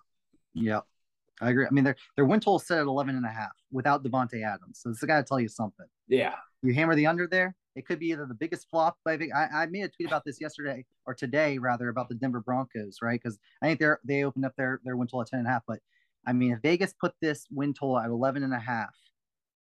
Yeah. 0.54 0.74
Yep. 0.74 0.84
I 1.40 1.50
agree. 1.50 1.66
I 1.66 1.70
mean, 1.70 1.84
their 1.84 1.96
their 2.16 2.24
win 2.24 2.40
total 2.40 2.58
set 2.58 2.78
at 2.78 2.86
11 2.86 3.14
and 3.16 3.24
a 3.24 3.30
half 3.30 3.52
without 3.70 4.02
Davante 4.02 4.44
Adams. 4.44 4.80
So 4.80 4.88
this 4.88 5.00
has 5.00 5.06
got 5.06 5.18
to 5.18 5.24
tell 5.24 5.40
you 5.40 5.48
something. 5.48 5.86
Yeah. 6.08 6.34
You 6.62 6.74
hammer 6.74 6.94
the 6.94 7.06
under 7.06 7.26
there. 7.28 7.54
It 7.76 7.86
could 7.86 8.00
be 8.00 8.08
either 8.08 8.26
the 8.26 8.34
biggest 8.34 8.66
flop. 8.68 8.96
I 9.06 9.16
think 9.16 9.32
I, 9.32 9.46
I 9.62 9.66
made 9.66 9.82
a 9.82 9.88
tweet 9.88 10.08
about 10.08 10.24
this 10.24 10.40
yesterday 10.40 10.84
or 11.06 11.14
today 11.14 11.58
rather 11.58 11.88
about 11.88 12.08
the 12.08 12.16
Denver 12.16 12.40
Broncos, 12.40 12.96
right? 13.00 13.20
Because 13.22 13.38
I 13.62 13.66
think 13.66 13.78
they're 13.78 14.00
they 14.04 14.24
opened 14.24 14.44
up 14.44 14.54
their 14.56 14.80
their 14.84 14.96
win 14.96 15.06
total 15.06 15.22
at 15.22 15.28
10 15.28 15.40
and 15.40 15.48
a 15.48 15.50
half. 15.50 15.62
But 15.66 15.78
I 16.26 16.32
mean, 16.32 16.52
if 16.52 16.60
Vegas 16.60 16.92
put 17.00 17.14
this 17.22 17.46
win 17.52 17.72
total 17.72 18.00
at 18.00 18.10
11 18.10 18.42
and 18.42 18.52
a 18.52 18.58
half, 18.58 18.94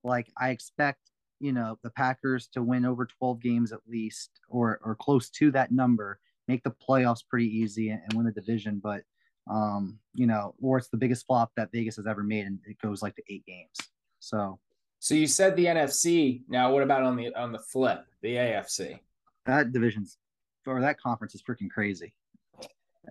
like 0.04 0.32
I 0.40 0.50
expect, 0.50 1.12
you 1.40 1.52
know, 1.52 1.78
the 1.84 1.92
Packers 1.92 2.48
to 2.54 2.64
win 2.64 2.86
over 2.86 3.06
12 3.06 3.40
games 3.40 3.72
at 3.72 3.82
least, 3.88 4.32
or 4.50 4.80
or 4.84 4.96
close 4.96 5.30
to 5.32 5.52
that 5.52 5.72
number, 5.72 6.20
make 6.48 6.64
the 6.64 6.74
playoffs 6.90 7.22
pretty 7.30 7.56
easy 7.56 7.90
and, 7.90 8.02
and 8.04 8.14
win 8.14 8.26
the 8.26 8.32
division. 8.32 8.82
But 8.84 9.04
um, 9.50 10.00
you 10.14 10.28
know, 10.28 10.56
or 10.62 10.78
it's 10.78 10.89
the 10.89 10.98
biggest 10.98 11.26
flop 11.26 11.52
that 11.56 11.72
Vegas 11.72 11.95
has 11.98 12.08
ever 12.08 12.24
made, 12.24 12.45
and 12.45 12.60
it 12.66 12.78
goes 12.82 13.02
like 13.02 13.16
to 13.16 13.24
eight 13.30 13.45
games. 13.45 13.78
So, 14.20 14.60
so 15.00 15.16
you 15.16 15.28
said 15.28 15.56
the 15.56 15.66
NFC. 15.66 16.41
Now, 16.48 16.72
what 16.72 16.84
about 16.84 17.04
on 17.04 17.16
the 17.16 17.34
on 17.36 17.52
the 17.52 17.60
flip, 17.60 18.06
the 18.22 18.36
AFC? 18.36 19.00
That 19.45 19.72
division's 19.72 20.18
or 20.66 20.82
that 20.82 21.00
conference 21.00 21.34
is 21.36 21.41
freaking 21.41 21.70
crazy. 21.70 22.14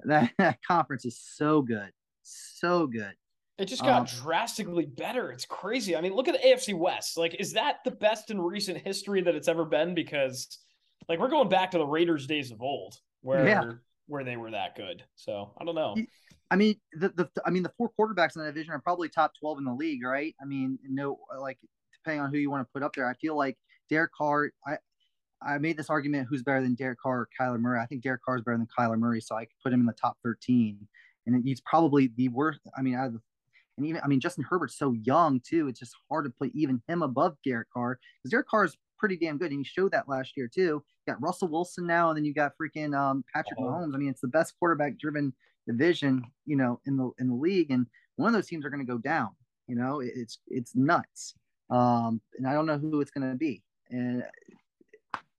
That, 0.04 0.30
that 0.38 0.58
conference 0.62 1.04
is 1.04 1.18
so 1.18 1.62
good, 1.62 1.90
so 2.22 2.86
good. 2.86 3.14
It 3.58 3.66
just 3.66 3.82
got 3.82 4.00
um, 4.00 4.06
drastically 4.22 4.84
better. 4.84 5.32
It's 5.32 5.46
crazy. 5.46 5.96
I 5.96 6.02
mean, 6.02 6.12
look 6.12 6.28
at 6.28 6.34
the 6.34 6.46
AFC 6.46 6.76
West. 6.76 7.16
Like, 7.16 7.36
is 7.40 7.54
that 7.54 7.76
the 7.86 7.90
best 7.90 8.30
in 8.30 8.38
recent 8.38 8.78
history 8.78 9.22
that 9.22 9.34
it's 9.34 9.48
ever 9.48 9.64
been? 9.64 9.94
Because, 9.94 10.58
like, 11.08 11.18
we're 11.18 11.30
going 11.30 11.48
back 11.48 11.70
to 11.70 11.78
the 11.78 11.86
Raiders 11.86 12.26
days 12.26 12.50
of 12.50 12.60
old 12.60 12.96
where 13.22 13.48
yeah. 13.48 13.72
where 14.08 14.24
they 14.24 14.36
were 14.36 14.50
that 14.50 14.76
good. 14.76 15.02
So 15.14 15.54
I 15.58 15.64
don't 15.64 15.74
know. 15.74 15.96
I 16.50 16.56
mean, 16.56 16.76
the, 16.92 17.08
the 17.08 17.28
I 17.44 17.50
mean 17.50 17.62
the 17.62 17.72
four 17.76 17.90
quarterbacks 17.98 18.36
in 18.36 18.42
the 18.42 18.48
division 18.48 18.72
are 18.72 18.80
probably 18.80 19.08
top 19.08 19.32
twelve 19.38 19.58
in 19.58 19.64
the 19.64 19.74
league, 19.74 20.04
right? 20.04 20.34
I 20.40 20.44
mean, 20.44 20.78
no, 20.88 21.18
like 21.40 21.58
depending 21.92 22.20
on 22.20 22.30
who 22.30 22.38
you 22.38 22.50
want 22.50 22.66
to 22.66 22.72
put 22.72 22.82
up 22.82 22.94
there, 22.94 23.08
I 23.08 23.14
feel 23.14 23.36
like 23.36 23.58
Derek 23.90 24.12
Carr. 24.12 24.50
I 24.66 24.78
I 25.42 25.58
made 25.58 25.76
this 25.76 25.90
argument: 25.90 26.28
who's 26.30 26.42
better 26.42 26.62
than 26.62 26.74
Derek 26.74 27.00
Carr 27.00 27.20
or 27.20 27.28
Kyler 27.38 27.60
Murray? 27.60 27.80
I 27.80 27.86
think 27.86 28.02
Derek 28.02 28.22
Carr 28.22 28.36
is 28.36 28.42
better 28.42 28.58
than 28.58 28.68
Kyler 28.78 28.98
Murray, 28.98 29.20
so 29.20 29.36
I 29.36 29.44
could 29.44 29.56
put 29.62 29.72
him 29.72 29.80
in 29.80 29.86
the 29.86 29.92
top 29.92 30.16
thirteen. 30.22 30.86
And 31.26 31.42
he's 31.44 31.60
probably 31.62 32.12
the 32.16 32.28
worst. 32.28 32.60
I 32.78 32.82
mean, 32.82 32.94
out 32.94 33.08
of 33.08 33.12
the, 33.14 33.20
and 33.76 33.86
even 33.86 34.00
I 34.04 34.06
mean 34.06 34.20
Justin 34.20 34.44
Herbert's 34.48 34.78
so 34.78 34.92
young 34.92 35.40
too. 35.40 35.66
It's 35.66 35.80
just 35.80 35.96
hard 36.08 36.24
to 36.26 36.30
put 36.30 36.52
even 36.54 36.80
him 36.86 37.02
above 37.02 37.36
Derek 37.44 37.68
Carr 37.70 37.98
because 38.22 38.30
Derek 38.30 38.48
Carr 38.48 38.64
is 38.64 38.76
pretty 38.98 39.16
damn 39.16 39.36
good, 39.36 39.50
and 39.50 39.60
he 39.60 39.64
showed 39.64 39.90
that 39.92 40.08
last 40.08 40.36
year 40.36 40.48
too. 40.48 40.82
You 41.06 41.12
got 41.12 41.20
Russell 41.20 41.48
Wilson 41.48 41.86
now, 41.86 42.10
and 42.10 42.16
then 42.16 42.24
you 42.24 42.32
got 42.32 42.52
freaking 42.60 42.96
um, 42.96 43.24
Patrick 43.34 43.58
oh. 43.58 43.64
Mahomes. 43.64 43.94
I 43.94 43.98
mean, 43.98 44.08
it's 44.08 44.20
the 44.20 44.28
best 44.28 44.54
quarterback-driven 44.58 45.34
division, 45.66 46.24
you 46.44 46.56
know, 46.56 46.80
in 46.86 46.96
the 46.96 47.10
in 47.18 47.28
the 47.28 47.34
league, 47.34 47.70
and 47.70 47.86
one 48.16 48.28
of 48.28 48.34
those 48.34 48.46
teams 48.46 48.64
are 48.64 48.70
going 48.70 48.84
to 48.84 48.92
go 48.92 48.98
down. 48.98 49.30
You 49.66 49.76
know, 49.76 50.00
it's 50.00 50.38
it's 50.48 50.74
nuts, 50.74 51.34
um, 51.70 52.20
and 52.38 52.46
I 52.46 52.52
don't 52.52 52.66
know 52.66 52.78
who 52.78 53.00
it's 53.00 53.10
going 53.10 53.30
to 53.30 53.36
be. 53.36 53.62
And 53.90 54.22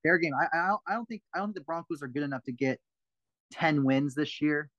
fair 0.03 0.17
game. 0.17 0.33
I, 0.33 0.57
I 0.57 0.75
I 0.87 0.93
don't 0.93 1.05
think 1.05 1.21
I 1.33 1.39
don't 1.39 1.47
think 1.47 1.55
the 1.55 1.61
Broncos 1.61 2.01
are 2.01 2.07
good 2.07 2.23
enough 2.23 2.43
to 2.43 2.51
get 2.51 2.79
ten 3.51 3.83
wins 3.83 4.15
this 4.15 4.41
year, 4.41 4.69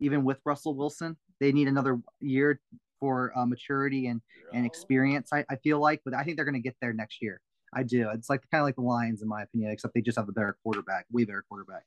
even 0.00 0.24
with 0.24 0.38
Russell 0.44 0.74
Wilson. 0.74 1.16
They 1.40 1.52
need 1.52 1.68
another 1.68 2.00
year 2.20 2.60
for 3.00 3.36
uh, 3.36 3.46
maturity 3.46 4.06
and 4.06 4.20
and 4.52 4.64
experience. 4.64 5.30
I, 5.32 5.44
I 5.50 5.56
feel 5.56 5.80
like, 5.80 6.00
but 6.04 6.14
I 6.14 6.22
think 6.22 6.36
they're 6.36 6.44
going 6.44 6.54
to 6.54 6.60
get 6.60 6.76
there 6.80 6.92
next 6.92 7.20
year. 7.20 7.40
I 7.74 7.82
do. 7.82 8.10
It's 8.10 8.28
like 8.28 8.42
kind 8.50 8.60
of 8.60 8.66
like 8.66 8.76
the 8.76 8.82
Lions, 8.82 9.22
in 9.22 9.28
my 9.28 9.42
opinion, 9.42 9.70
except 9.70 9.94
they 9.94 10.02
just 10.02 10.18
have 10.18 10.28
a 10.28 10.32
better 10.32 10.56
quarterback, 10.62 11.06
way 11.10 11.24
better 11.24 11.44
quarterback. 11.48 11.84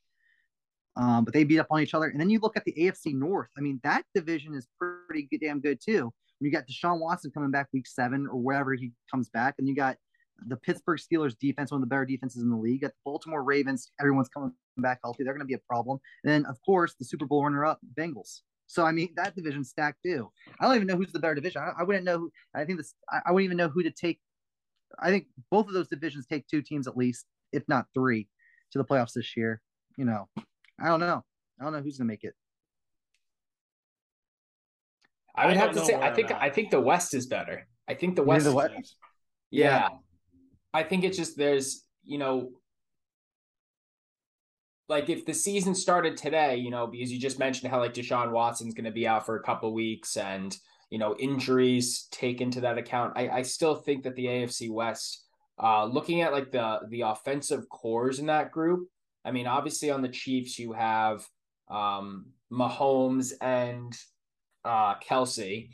Um, 0.98 1.26
but 1.26 1.34
they 1.34 1.44
beat 1.44 1.60
up 1.60 1.68
on 1.72 1.82
each 1.82 1.94
other. 1.94 2.06
And 2.06 2.20
then 2.20 2.30
you 2.30 2.40
look 2.40 2.56
at 2.56 2.64
the 2.64 2.74
AFC 2.74 3.14
North. 3.14 3.50
I 3.58 3.62
mean, 3.62 3.80
that 3.84 4.04
division 4.14 4.54
is 4.54 4.68
pretty 4.80 5.28
good, 5.30 5.42
damn 5.42 5.60
good 5.60 5.80
too. 5.84 6.14
When 6.40 6.50
you 6.50 6.52
got 6.52 6.66
Deshaun 6.68 7.00
Watson 7.00 7.32
coming 7.32 7.52
back 7.52 7.68
week 7.74 7.88
seven 7.88 8.28
or 8.32 8.40
wherever 8.40 8.74
he 8.74 8.92
comes 9.12 9.30
back, 9.30 9.56
and 9.58 9.68
you 9.68 9.76
got 9.76 9.98
the 10.48 10.58
Pittsburgh 10.58 11.00
Steelers 11.00 11.38
defense, 11.40 11.72
one 11.72 11.82
of 11.82 11.82
the 11.82 11.88
better 11.88 12.06
defenses 12.06 12.44
in 12.44 12.50
the 12.50 12.58
league. 12.58 12.82
Got 12.82 12.90
the 12.92 13.04
Baltimore 13.06 13.44
Ravens, 13.44 13.92
everyone's 14.00 14.30
coming 14.30 14.52
back 14.78 15.00
healthy. 15.04 15.24
They're 15.24 15.34
going 15.34 15.40
to 15.40 15.46
be 15.46 15.54
a 15.54 15.70
problem. 15.70 16.00
And 16.24 16.32
then, 16.32 16.46
of 16.46 16.58
course, 16.66 16.96
the 16.98 17.06
Super 17.06 17.26
Bowl 17.26 17.44
runner-up 17.44 17.80
Bengals. 17.98 18.42
So 18.68 18.84
I 18.84 18.92
mean, 18.92 19.10
that 19.16 19.36
division's 19.36 19.70
stacked 19.70 20.00
too. 20.04 20.32
I 20.60 20.66
don't 20.66 20.76
even 20.76 20.88
know 20.88 20.96
who's 20.96 21.12
the 21.12 21.20
better 21.20 21.36
division. 21.36 21.62
I, 21.62 21.82
I 21.82 21.84
wouldn't 21.84 22.06
know. 22.06 22.18
Who, 22.18 22.32
I 22.54 22.66
think 22.66 22.80
this. 22.80 22.94
I, 23.10 23.22
I 23.28 23.32
wouldn't 23.32 23.46
even 23.46 23.58
know 23.58 23.70
who 23.70 23.84
to 23.84 23.92
take. 23.92 24.20
I 25.00 25.10
think 25.10 25.28
both 25.52 25.68
of 25.68 25.74
those 25.74 25.88
divisions 25.88 26.26
take 26.26 26.48
two 26.48 26.62
teams 26.62 26.88
at 26.88 26.98
least, 26.98 27.26
if 27.52 27.64
not 27.68 27.86
three, 27.94 28.28
to 28.72 28.78
the 28.78 28.86
playoffs 28.86 29.14
this 29.14 29.38
year. 29.38 29.62
You 29.98 30.06
know, 30.06 30.28
I 30.80 30.88
don't 30.88 31.00
know. 31.00 31.24
I 31.60 31.64
don't 31.64 31.74
know 31.74 31.82
who's 31.82 31.98
gonna 31.98 32.08
make 32.08 32.24
it. 32.24 32.34
I 35.36 35.48
would 35.48 35.58
I 35.58 35.60
have 35.60 35.74
to 35.74 35.86
say, 35.86 35.96
I 35.96 36.14
think 36.14 36.32
I 36.32 36.50
think 36.50 36.72
the 36.72 36.82
West 36.82 37.14
is 37.14 37.26
better. 37.28 37.68
I 37.88 37.94
think 37.94 38.16
the 38.16 38.24
West. 38.24 38.46
The 38.46 38.54
West? 38.54 38.96
Yeah. 39.52 39.66
yeah. 39.66 39.90
I 40.74 40.84
think 40.84 41.04
it's 41.04 41.18
just 41.18 41.38
there's 41.38 41.84
you 42.04 42.18
know 42.18 42.52
like 44.88 45.10
if 45.10 45.26
the 45.26 45.34
season 45.34 45.74
started 45.74 46.16
today, 46.16 46.58
you 46.58 46.70
know, 46.70 46.88
because 46.88 47.12
you 47.12 47.20
just 47.20 47.40
mentioned 47.40 47.72
how 47.72 47.80
like 47.80 47.94
Deshaun 47.94 48.32
Watson's 48.32 48.74
going 48.74 48.86
to 48.86 48.92
be 48.92 49.08
out 49.08 49.26
for 49.26 49.36
a 49.36 49.44
couple 49.44 49.74
weeks 49.74 50.16
and 50.18 50.56
you 50.90 51.00
know 51.00 51.16
injuries 51.18 52.08
take 52.12 52.42
into 52.42 52.62
that 52.62 52.78
account. 52.78 53.14
I, 53.16 53.30
I 53.30 53.42
still 53.42 53.76
think 53.76 54.04
that 54.04 54.16
the 54.16 54.26
AFC 54.26 54.70
West, 54.72 55.24
uh, 55.62 55.86
looking 55.86 56.22
at 56.22 56.34
like 56.34 56.52
the 56.52 56.82
the 56.90 57.02
offensive 57.02 57.68
cores 57.70 58.20
in 58.20 58.28
that 58.28 58.52
group, 58.52 58.88
I 59.26 59.32
mean, 59.32 59.48
obviously 59.48 59.90
on 59.90 60.02
the 60.02 60.10
Chiefs 60.10 60.60
you 60.60 60.74
have 60.74 61.26
um, 61.70 62.28
Mahomes 62.52 63.34
and 63.42 63.94
uh, 64.64 64.96
Kelce, 65.00 65.70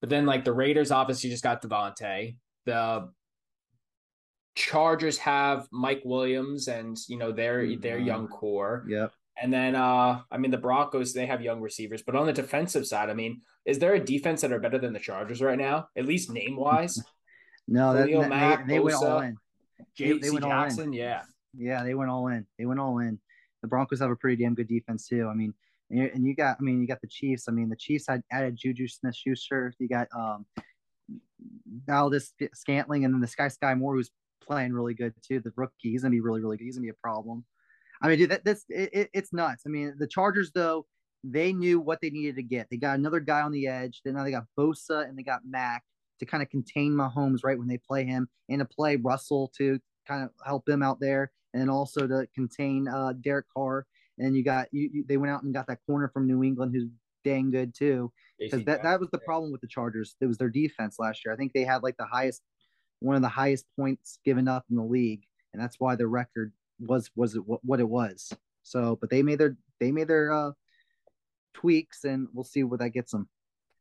but 0.00 0.10
then 0.10 0.26
like 0.26 0.44
the 0.44 0.52
Raiders 0.52 0.90
obviously 0.90 1.30
just 1.30 1.44
got 1.44 1.62
Davante. 1.62 2.36
The 2.66 3.08
Chargers 4.54 5.18
have 5.18 5.66
Mike 5.72 6.02
Williams 6.04 6.68
and 6.68 6.96
you 7.08 7.18
know 7.18 7.32
their 7.32 7.62
mm-hmm. 7.64 7.80
their 7.80 7.98
young 7.98 8.28
core. 8.28 8.84
Yep. 8.88 9.12
And 9.40 9.52
then 9.52 9.74
uh 9.74 10.20
I 10.30 10.38
mean 10.38 10.52
the 10.52 10.58
Broncos 10.58 11.12
they 11.12 11.26
have 11.26 11.42
young 11.42 11.60
receivers, 11.60 12.02
but 12.02 12.14
on 12.14 12.26
the 12.26 12.32
defensive 12.32 12.86
side, 12.86 13.10
I 13.10 13.14
mean, 13.14 13.40
is 13.64 13.78
there 13.78 13.94
a 13.94 14.04
defense 14.04 14.42
that 14.42 14.52
are 14.52 14.60
better 14.60 14.78
than 14.78 14.92
the 14.92 15.00
Chargers 15.00 15.42
right 15.42 15.58
now, 15.58 15.88
at 15.96 16.06
least 16.06 16.30
name 16.30 16.56
wise? 16.56 17.02
no, 17.68 17.94
that, 17.94 18.06
they, 18.06 18.74
they 18.74 18.80
went 18.80 18.96
all 18.96 19.20
in. 19.20 19.36
J- 19.96 20.18
they, 20.18 20.30
went 20.30 20.44
Jackson, 20.44 20.80
all 20.80 20.86
in. 20.86 20.92
yeah. 20.92 21.22
Yeah, 21.56 21.82
they 21.82 21.94
went 21.94 22.10
all 22.10 22.28
in. 22.28 22.46
They 22.58 22.66
went 22.66 22.80
all 22.80 22.98
in. 22.98 23.18
The 23.62 23.68
Broncos 23.68 24.00
have 24.00 24.10
a 24.10 24.16
pretty 24.16 24.42
damn 24.42 24.54
good 24.54 24.68
defense 24.68 25.08
too. 25.08 25.28
I 25.28 25.34
mean, 25.34 25.54
and 25.90 26.26
you, 26.26 26.34
got 26.34 26.56
I 26.60 26.62
mean, 26.62 26.80
you 26.80 26.86
got 26.86 27.00
the 27.00 27.08
Chiefs. 27.08 27.48
I 27.48 27.52
mean, 27.52 27.68
the 27.68 27.76
Chiefs 27.76 28.06
had 28.08 28.22
added 28.32 28.56
Juju 28.56 28.88
Smith 28.88 29.14
Schuster. 29.14 29.72
You 29.78 29.88
got 29.88 30.08
um 30.16 30.46
Valdes 31.86 32.32
Scantling 32.54 33.04
and 33.04 33.14
then 33.14 33.20
this 33.20 33.34
guy 33.34 33.48
Skyy 33.48 33.78
Moore 33.78 33.94
who's 33.94 34.10
playing 34.42 34.72
really 34.72 34.94
good 34.94 35.14
too. 35.26 35.40
The 35.40 35.52
rookie, 35.56 35.90
he's 35.90 36.02
gonna 36.02 36.10
be 36.10 36.20
really, 36.20 36.40
really 36.40 36.56
good. 36.56 36.64
He's 36.64 36.76
gonna 36.76 36.84
be 36.84 36.90
a 36.90 36.94
problem. 36.94 37.44
I 38.02 38.08
mean, 38.08 38.18
dude, 38.18 38.30
that, 38.30 38.44
that's 38.44 38.64
it, 38.68 38.90
it, 38.92 39.10
it's 39.12 39.32
nuts. 39.32 39.62
I 39.66 39.68
mean, 39.68 39.94
the 39.98 40.06
Chargers 40.06 40.50
though, 40.52 40.86
they 41.22 41.52
knew 41.52 41.80
what 41.80 42.00
they 42.00 42.10
needed 42.10 42.36
to 42.36 42.42
get. 42.42 42.68
They 42.70 42.76
got 42.76 42.98
another 42.98 43.20
guy 43.20 43.40
on 43.40 43.52
the 43.52 43.66
edge. 43.66 44.02
Then 44.04 44.14
now 44.14 44.24
they 44.24 44.30
got 44.30 44.44
Bosa 44.58 45.08
and 45.08 45.16
they 45.16 45.22
got 45.22 45.40
Mack 45.48 45.82
to 46.20 46.26
kind 46.26 46.42
of 46.42 46.50
contain 46.50 46.92
Mahomes 46.92 47.40
right 47.44 47.58
when 47.58 47.68
they 47.68 47.78
play 47.78 48.04
him, 48.04 48.28
and 48.48 48.60
to 48.60 48.64
play 48.64 48.96
Russell 48.96 49.50
to 49.58 49.78
kind 50.06 50.22
of 50.22 50.30
help 50.44 50.64
them 50.64 50.82
out 50.82 51.00
there, 51.00 51.32
and 51.54 51.70
also 51.70 52.06
to 52.06 52.26
contain 52.34 52.86
uh, 52.88 53.14
Derek 53.20 53.46
Carr. 53.56 53.86
And 54.18 54.36
you 54.36 54.44
got 54.44 54.68
you, 54.72 54.90
you, 54.92 55.04
they 55.08 55.16
went 55.16 55.32
out 55.32 55.42
and 55.42 55.54
got 55.54 55.66
that 55.68 55.80
corner 55.86 56.08
from 56.12 56.26
New 56.26 56.44
England 56.44 56.72
who's 56.74 56.88
dang 57.24 57.50
good 57.50 57.74
too. 57.74 58.12
Because 58.38 58.64
that, 58.64 58.82
that 58.82 59.00
was 59.00 59.08
the 59.10 59.18
problem 59.18 59.50
with 59.50 59.60
the 59.60 59.66
Chargers. 59.66 60.16
It 60.20 60.26
was 60.26 60.36
their 60.36 60.50
defense 60.50 60.96
last 60.98 61.24
year. 61.24 61.32
I 61.32 61.36
think 61.36 61.52
they 61.52 61.64
had 61.64 61.82
like 61.82 61.96
the 61.96 62.04
highest 62.04 62.42
one 63.00 63.16
of 63.16 63.22
the 63.22 63.28
highest 63.28 63.66
points 63.76 64.18
given 64.24 64.48
up 64.48 64.64
in 64.70 64.76
the 64.76 64.82
league, 64.82 65.24
and 65.52 65.62
that's 65.62 65.80
why 65.80 65.96
the 65.96 66.06
record 66.06 66.52
was 66.80 67.10
was 67.16 67.34
it 67.34 67.42
what 67.46 67.80
it 67.80 67.88
was. 67.88 68.32
So, 68.62 68.98
but 69.00 69.10
they 69.10 69.22
made 69.22 69.38
their 69.38 69.56
they 69.80 69.92
made 69.92 70.08
their 70.08 70.32
uh, 70.32 70.52
tweaks, 71.54 72.04
and 72.04 72.28
we'll 72.32 72.44
see 72.44 72.62
where 72.62 72.78
that 72.78 72.90
gets 72.90 73.12
them. 73.12 73.28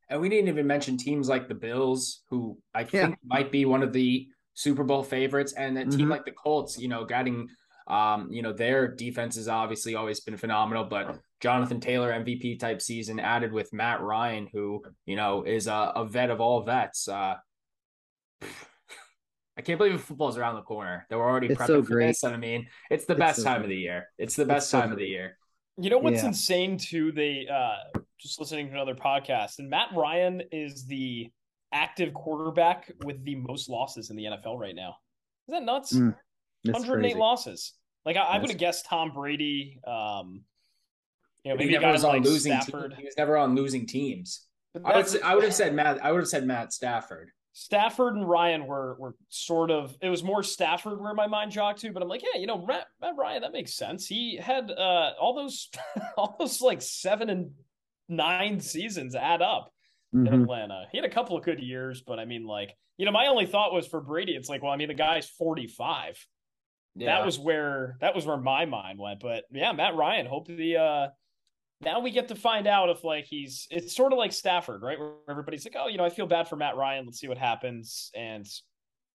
And 0.10 0.22
we 0.22 0.30
didn't 0.30 0.50
even 0.50 0.68
mention 0.68 0.98
teams 0.98 1.30
like 1.30 1.48
the 1.48 1.56
Bills, 1.56 2.22
who 2.30 2.58
I 2.74 2.84
think 2.84 3.12
yeah. 3.12 3.16
might 3.26 3.52
be 3.52 3.66
one 3.66 3.82
of 3.82 3.94
the 3.94 4.28
Super 4.54 4.84
Bowl 4.84 5.04
favorites, 5.04 5.54
and 5.54 5.78
a 5.78 5.86
team 5.86 5.92
mm-hmm. 5.92 6.10
like 6.10 6.26
the 6.26 6.32
Colts, 6.32 6.78
you 6.78 6.88
know, 6.88 7.06
getting 7.06 7.48
um, 7.88 8.30
you 8.32 8.42
know, 8.42 8.54
their 8.54 8.88
defense 8.88 9.36
has 9.36 9.48
obviously 9.48 9.96
always 9.96 10.20
been 10.20 10.38
phenomenal, 10.38 10.86
but 10.86 11.20
Jonathan 11.42 11.80
Taylor 11.80 12.12
MVP 12.12 12.60
type 12.60 12.82
season 12.82 13.20
added 13.20 13.52
with 13.52 13.74
Matt 13.74 14.02
Ryan, 14.02 14.48
who, 14.52 14.84
you 15.06 15.16
know, 15.16 15.44
is 15.44 15.68
a, 15.68 15.92
a 15.96 16.06
vet 16.06 16.30
of 16.30 16.40
all 16.40 16.64
vets. 16.64 17.08
Uh, 17.08 17.36
I 19.56 19.62
can't 19.62 19.78
believe 19.78 20.02
football's 20.02 20.38
around 20.38 20.56
the 20.56 20.62
corner. 20.62 21.06
That 21.10 21.18
we're 21.18 21.30
already 21.30 21.48
it's 21.48 21.62
prepping 21.62 21.68
so 21.68 21.84
for 21.84 22.00
this. 22.00 22.24
I 22.24 22.38
mean, 22.38 22.68
it's 22.90 23.06
the 23.06 23.14
it's 23.14 23.20
best 23.20 23.38
so 23.40 23.44
time 23.44 23.58
great. 23.58 23.64
of 23.66 23.70
the 23.70 23.78
year. 23.78 24.08
It's 24.18 24.36
the 24.36 24.46
best 24.46 24.66
it's 24.66 24.72
time 24.72 24.90
so 24.90 24.94
of 24.94 25.00
the 25.00 25.06
year. 25.06 25.38
You 25.78 25.90
know 25.90 25.98
what's 25.98 26.22
yeah. 26.22 26.28
insane 26.28 26.78
too? 26.78 27.12
They 27.12 27.48
uh 27.52 28.00
just 28.20 28.40
listening 28.40 28.68
to 28.68 28.74
another 28.74 28.96
podcast, 28.96 29.60
and 29.60 29.70
Matt 29.70 29.90
Ryan 29.96 30.42
is 30.52 30.86
the 30.86 31.30
active 31.74 32.14
quarterback 32.14 32.92
with 33.04 33.24
the 33.26 33.36
most 33.36 33.70
losses 33.70 34.10
in 34.10 34.16
the 34.16 34.26
NFL 34.26 34.58
right 34.58 34.76
now. 34.76 34.96
Is 35.48 35.54
that 35.54 35.64
nuts? 35.64 35.94
Mm, 35.94 36.16
108 36.64 37.01
crazy. 37.01 37.20
losses. 37.20 37.74
Like 38.05 38.18
I, 38.18 38.22
I 38.22 38.38
would 38.39 38.49
have 38.49 38.59
guessed 38.59 38.86
Tom 38.86 39.11
Brady. 39.11 39.80
Um, 39.86 40.41
you 41.43 41.51
know, 41.51 41.57
maybe 41.57 41.74
he 41.74 41.78
never 41.78 41.91
was 41.91 42.03
on 42.03 42.16
like 42.16 42.24
losing. 42.24 42.59
Stafford. 42.61 42.93
he 42.97 43.05
was 43.05 43.16
never 43.18 43.38
on 43.38 43.55
losing 43.55 43.86
teams. 43.86 44.45
I 44.84 44.97
would, 44.97 45.07
say, 45.07 45.22
I 45.22 45.36
would 45.36 45.43
have 45.43 45.53
said 45.53 45.76
Matt. 45.76 46.03
I 46.03 46.11
would 46.11 46.20
have 46.20 46.28
said 46.28 46.45
Matt 46.45 46.74
Stafford. 46.74 47.30
Stafford 47.53 48.16
and 48.16 48.28
Ryan 48.28 48.66
were 48.66 48.95
were 48.97 49.16
sort 49.30 49.70
of 49.70 49.95
it 50.01 50.09
was 50.09 50.24
more 50.24 50.41
Stafford 50.41 50.99
where 50.99 51.14
my 51.14 51.28
mind 51.28 51.51
jogged 51.51 51.80
to, 51.82 51.91
but 51.91 52.01
I'm 52.01 52.09
like, 52.09 52.24
yeah, 52.24 52.39
you 52.39 52.47
know, 52.47 52.66
Matt, 52.66 52.88
Matt 52.99 53.14
Ryan, 53.16 53.43
that 53.43 53.53
makes 53.53 53.76
sense. 53.76 54.07
He 54.07 54.38
had 54.38 54.72
uh 54.72 55.11
all 55.20 55.36
those 55.36 55.70
all 56.18 56.36
those 56.39 56.61
like 56.61 56.82
seven 56.82 57.30
and 57.30 57.51
nine 58.09 58.59
seasons 58.59 59.16
add 59.16 59.41
up 59.41 59.72
mm-hmm. 60.14 60.28
in 60.28 60.41
Atlanta. 60.41 60.86
He 60.91 60.97
had 60.97 61.05
a 61.05 61.14
couple 61.14 61.38
of 61.38 61.43
good 61.43 61.59
years, 61.59 62.01
but 62.01 62.20
I 62.20 62.26
mean, 62.26 62.45
like, 62.45 62.76
you 62.97 63.05
know, 63.05 63.11
my 63.11 63.28
only 63.28 63.45
thought 63.45 63.74
was 63.74 63.88
for 63.88 64.01
Brady, 64.01 64.34
it's 64.34 64.49
like, 64.49 64.64
well, 64.64 64.72
I 64.72 64.78
mean, 64.78 64.88
the 64.88 64.93
guy's 64.93 65.28
45. 65.28 66.26
Yeah. 66.96 67.18
That 67.18 67.26
was 67.26 67.39
where 67.39 67.98
that 68.02 68.16
was 68.16 68.26
where 68.26 68.38
my 68.38 68.66
mind 68.66 69.00
went. 69.00 69.20
But 69.20 69.46
yeah, 69.52 69.72
Matt 69.72 69.96
Ryan, 69.96 70.26
hope 70.26 70.48
the 70.48 70.78
uh 70.78 71.08
now 71.82 72.00
we 72.00 72.12
get 72.12 72.28
to 72.30 72.36
find 72.36 72.68
out 72.68 72.89
if 72.89 73.04
like 73.04 73.26
he's 73.26 73.68
it's 73.72 73.96
sort 73.96 74.14
of 74.14 74.20
like 74.20 74.32
Stafford, 74.32 74.82
right? 74.82 75.00
Where 75.00 75.14
everybody's 75.30 75.66
like, 75.66 75.76
oh, 75.78 75.88
you 75.88 75.98
know, 75.98 76.06
I 76.06 76.10
feel 76.10 76.28
bad 76.28 76.48
for 76.48 76.56
Matt 76.56 76.76
Ryan. 76.76 77.06
Let's 77.06 77.20
see 77.20 77.28
what 77.28 77.38
happens. 77.38 78.12
And 78.16 78.48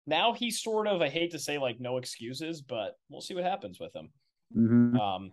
now 0.06 0.32
he's 0.32 0.62
sort 0.62 0.86
of 0.86 1.02
I 1.02 1.08
hate 1.08 1.32
to 1.32 1.38
say 1.38 1.58
like 1.58 1.80
no 1.80 1.96
excuses, 1.96 2.62
but 2.62 2.96
we'll 3.08 3.20
see 3.20 3.34
what 3.34 3.44
happens 3.44 3.80
with 3.80 3.94
him. 3.94 4.10
Mm-hmm. 4.56 4.98
Um, 4.98 5.30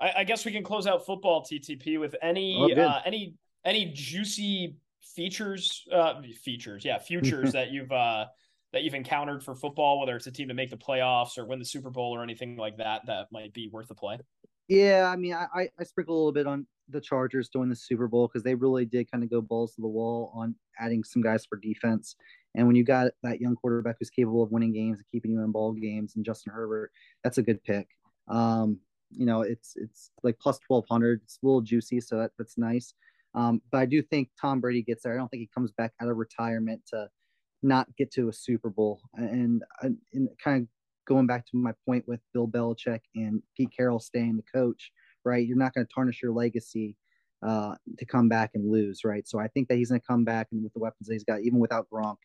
I, 0.00 0.12
I, 0.18 0.24
guess 0.24 0.44
we 0.44 0.52
can 0.52 0.62
close 0.62 0.86
out 0.86 1.04
football 1.04 1.42
TTP 1.44 1.98
with 1.98 2.14
any 2.22 2.56
oh, 2.56 2.80
uh, 2.80 3.00
any 3.04 3.34
any 3.64 3.86
juicy 3.86 4.76
features 5.16 5.84
uh 5.92 6.20
features 6.44 6.84
yeah 6.84 6.98
futures 6.98 7.52
that 7.52 7.70
you've 7.70 7.90
uh 7.90 8.26
that 8.72 8.82
you've 8.82 8.94
encountered 8.94 9.42
for 9.42 9.54
football 9.54 9.98
whether 10.00 10.16
it's 10.16 10.26
a 10.26 10.30
team 10.30 10.48
to 10.48 10.54
make 10.54 10.70
the 10.70 10.76
playoffs 10.76 11.38
or 11.38 11.44
win 11.46 11.58
the 11.58 11.64
super 11.64 11.90
bowl 11.90 12.14
or 12.14 12.22
anything 12.22 12.56
like 12.56 12.76
that 12.76 13.02
that 13.06 13.26
might 13.32 13.52
be 13.52 13.68
worth 13.72 13.90
a 13.90 13.94
play 13.94 14.18
Yeah, 14.68 15.10
I 15.12 15.16
mean, 15.16 15.34
I 15.34 15.68
I 15.78 15.84
sprinkle 15.84 16.14
a 16.14 16.18
little 16.18 16.32
bit 16.32 16.46
on 16.46 16.66
the 16.88 17.00
Chargers 17.00 17.48
during 17.48 17.68
the 17.68 17.76
Super 17.76 18.06
Bowl 18.08 18.28
because 18.28 18.42
they 18.44 18.54
really 18.54 18.84
did 18.84 19.10
kind 19.10 19.24
of 19.24 19.30
go 19.30 19.40
balls 19.40 19.74
to 19.74 19.80
the 19.80 19.88
wall 19.88 20.32
on 20.34 20.54
adding 20.78 21.02
some 21.02 21.22
guys 21.22 21.44
for 21.44 21.58
defense. 21.58 22.14
And 22.54 22.66
when 22.66 22.76
you 22.76 22.84
got 22.84 23.12
that 23.22 23.40
young 23.40 23.56
quarterback 23.56 23.96
who's 23.98 24.10
capable 24.10 24.42
of 24.42 24.52
winning 24.52 24.72
games 24.72 24.98
and 24.98 25.06
keeping 25.10 25.32
you 25.32 25.42
in 25.42 25.52
ball 25.52 25.72
games, 25.72 26.14
and 26.16 26.24
Justin 26.24 26.52
Herbert, 26.52 26.92
that's 27.24 27.38
a 27.38 27.42
good 27.42 27.62
pick. 27.64 27.88
Um, 28.28 28.78
you 29.10 29.26
know, 29.26 29.42
it's 29.42 29.74
it's 29.76 30.12
like 30.22 30.38
plus 30.38 30.58
twelve 30.60 30.84
hundred. 30.88 31.20
It's 31.24 31.38
a 31.42 31.46
little 31.46 31.62
juicy, 31.62 32.00
so 32.00 32.18
that, 32.18 32.30
that's 32.38 32.56
nice. 32.56 32.94
Um, 33.34 33.60
but 33.72 33.78
I 33.78 33.86
do 33.86 34.02
think 34.02 34.28
Tom 34.40 34.60
Brady 34.60 34.82
gets 34.82 35.02
there. 35.02 35.14
I 35.14 35.16
don't 35.16 35.28
think 35.28 35.40
he 35.40 35.50
comes 35.52 35.72
back 35.72 35.92
out 36.00 36.08
of 36.08 36.16
retirement 36.16 36.82
to 36.90 37.08
not 37.62 37.88
get 37.96 38.12
to 38.12 38.28
a 38.28 38.32
Super 38.32 38.70
Bowl. 38.70 39.00
And, 39.14 39.62
and, 39.82 39.98
and 40.12 40.28
kind 40.42 40.62
of 40.62 40.68
going 41.06 41.26
back 41.26 41.46
to 41.46 41.56
my 41.56 41.72
point 41.86 42.06
with 42.06 42.20
Bill 42.32 42.48
Belichick 42.48 43.00
and 43.14 43.42
Pete 43.56 43.70
Carroll 43.76 44.00
staying 44.00 44.36
the 44.36 44.58
coach, 44.58 44.92
right? 45.24 45.46
You're 45.46 45.56
not 45.56 45.74
going 45.74 45.86
to 45.86 45.92
tarnish 45.92 46.22
your 46.22 46.32
legacy 46.32 46.96
uh, 47.46 47.74
to 47.98 48.04
come 48.04 48.28
back 48.28 48.50
and 48.54 48.70
lose, 48.70 49.00
right? 49.04 49.26
So 49.26 49.38
I 49.38 49.48
think 49.48 49.68
that 49.68 49.76
he's 49.76 49.90
going 49.90 50.00
to 50.00 50.06
come 50.06 50.24
back 50.24 50.48
and 50.52 50.62
with 50.62 50.72
the 50.72 50.78
weapons 50.78 51.08
that 51.08 51.14
he's 51.14 51.24
got, 51.24 51.40
even 51.40 51.58
without 51.58 51.88
Gronk. 51.92 52.16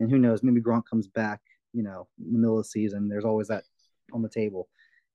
And 0.00 0.10
who 0.10 0.18
knows, 0.18 0.42
maybe 0.42 0.60
Gronk 0.60 0.82
comes 0.88 1.06
back, 1.06 1.40
you 1.72 1.82
know, 1.82 2.08
in 2.24 2.32
the 2.32 2.38
middle 2.38 2.58
of 2.58 2.64
the 2.64 2.68
season. 2.68 3.08
There's 3.08 3.24
always 3.24 3.48
that 3.48 3.64
on 4.12 4.22
the 4.22 4.28
table 4.28 4.68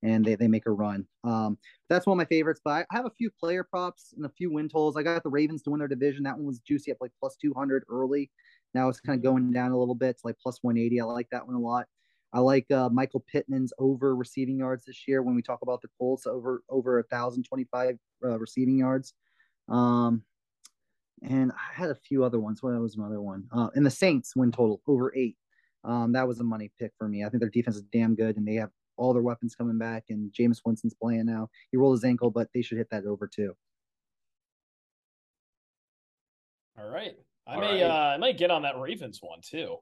and 0.03 0.23
they, 0.23 0.35
they 0.35 0.47
make 0.47 0.65
a 0.65 0.71
run. 0.71 1.05
Um, 1.23 1.57
that's 1.89 2.05
one 2.05 2.15
of 2.15 2.17
my 2.17 2.25
favorites, 2.25 2.61
but 2.63 2.85
I 2.91 2.95
have 2.95 3.05
a 3.05 3.11
few 3.17 3.31
player 3.31 3.63
props 3.63 4.13
and 4.15 4.25
a 4.25 4.29
few 4.29 4.51
win 4.51 4.69
totals. 4.69 4.95
I 4.95 5.03
got 5.03 5.23
the 5.23 5.29
Ravens 5.29 5.63
to 5.63 5.71
win 5.71 5.79
their 5.79 5.87
division. 5.87 6.23
That 6.23 6.37
one 6.37 6.45
was 6.45 6.59
juicy 6.59 6.91
at 6.91 6.97
like 7.01 7.11
plus 7.19 7.35
200 7.41 7.83
early. 7.89 8.29
Now 8.73 8.89
it's 8.89 8.99
kind 8.99 9.17
of 9.17 9.23
going 9.23 9.51
down 9.51 9.71
a 9.71 9.77
little 9.77 9.95
bit. 9.95 10.09
It's 10.09 10.25
like 10.25 10.37
plus 10.41 10.59
180. 10.61 11.01
I 11.01 11.05
like 11.05 11.29
that 11.31 11.45
one 11.45 11.55
a 11.55 11.59
lot. 11.59 11.87
I 12.33 12.39
like 12.39 12.69
uh, 12.71 12.89
Michael 12.89 13.23
Pittman's 13.31 13.73
over 13.79 14.15
receiving 14.15 14.59
yards 14.59 14.85
this 14.85 15.07
year. 15.07 15.23
When 15.23 15.35
we 15.35 15.41
talk 15.41 15.59
about 15.61 15.81
the 15.81 15.87
Colts, 15.97 16.27
over 16.27 16.61
over 16.69 16.99
a 16.99 17.03
thousand 17.03 17.43
twenty 17.43 17.65
five 17.71 17.97
uh, 18.23 18.37
receiving 18.37 18.77
yards. 18.77 19.13
Um, 19.69 20.23
and 21.23 21.51
I 21.51 21.73
had 21.73 21.89
a 21.89 21.95
few 21.95 22.23
other 22.23 22.39
ones. 22.39 22.61
What 22.61 22.79
was 22.79 22.95
another 22.95 23.21
one? 23.21 23.45
Uh, 23.51 23.69
and 23.75 23.85
the 23.85 23.91
Saints 23.91 24.35
win 24.35 24.51
total 24.51 24.81
over 24.87 25.13
eight. 25.15 25.37
Um, 25.83 26.11
that 26.13 26.27
was 26.27 26.39
a 26.39 26.43
money 26.43 26.71
pick 26.77 26.91
for 26.97 27.07
me. 27.07 27.23
I 27.23 27.29
think 27.29 27.39
their 27.39 27.49
defense 27.49 27.77
is 27.77 27.83
damn 27.83 28.13
good, 28.13 28.37
and 28.37 28.47
they 28.47 28.55
have 28.55 28.71
all 28.97 29.13
their 29.13 29.23
weapons 29.23 29.55
coming 29.55 29.77
back. 29.77 30.05
And 30.09 30.31
Jameis 30.31 30.61
Winston's 30.65 30.93
playing 30.93 31.25
now. 31.25 31.49
He 31.71 31.77
rolled 31.77 31.95
his 31.95 32.03
ankle, 32.03 32.29
but 32.29 32.49
they 32.53 32.61
should 32.61 32.77
hit 32.77 32.89
that 32.91 33.05
over 33.05 33.27
too. 33.27 33.55
All 36.77 36.89
right, 36.89 37.15
I 37.47 37.55
all 37.55 37.61
may 37.61 37.83
right. 37.83 37.89
uh, 37.89 38.13
I 38.15 38.17
might 38.17 38.37
get 38.37 38.51
on 38.51 38.63
that 38.63 38.77
Ravens 38.77 39.19
one 39.21 39.39
too. 39.41 39.77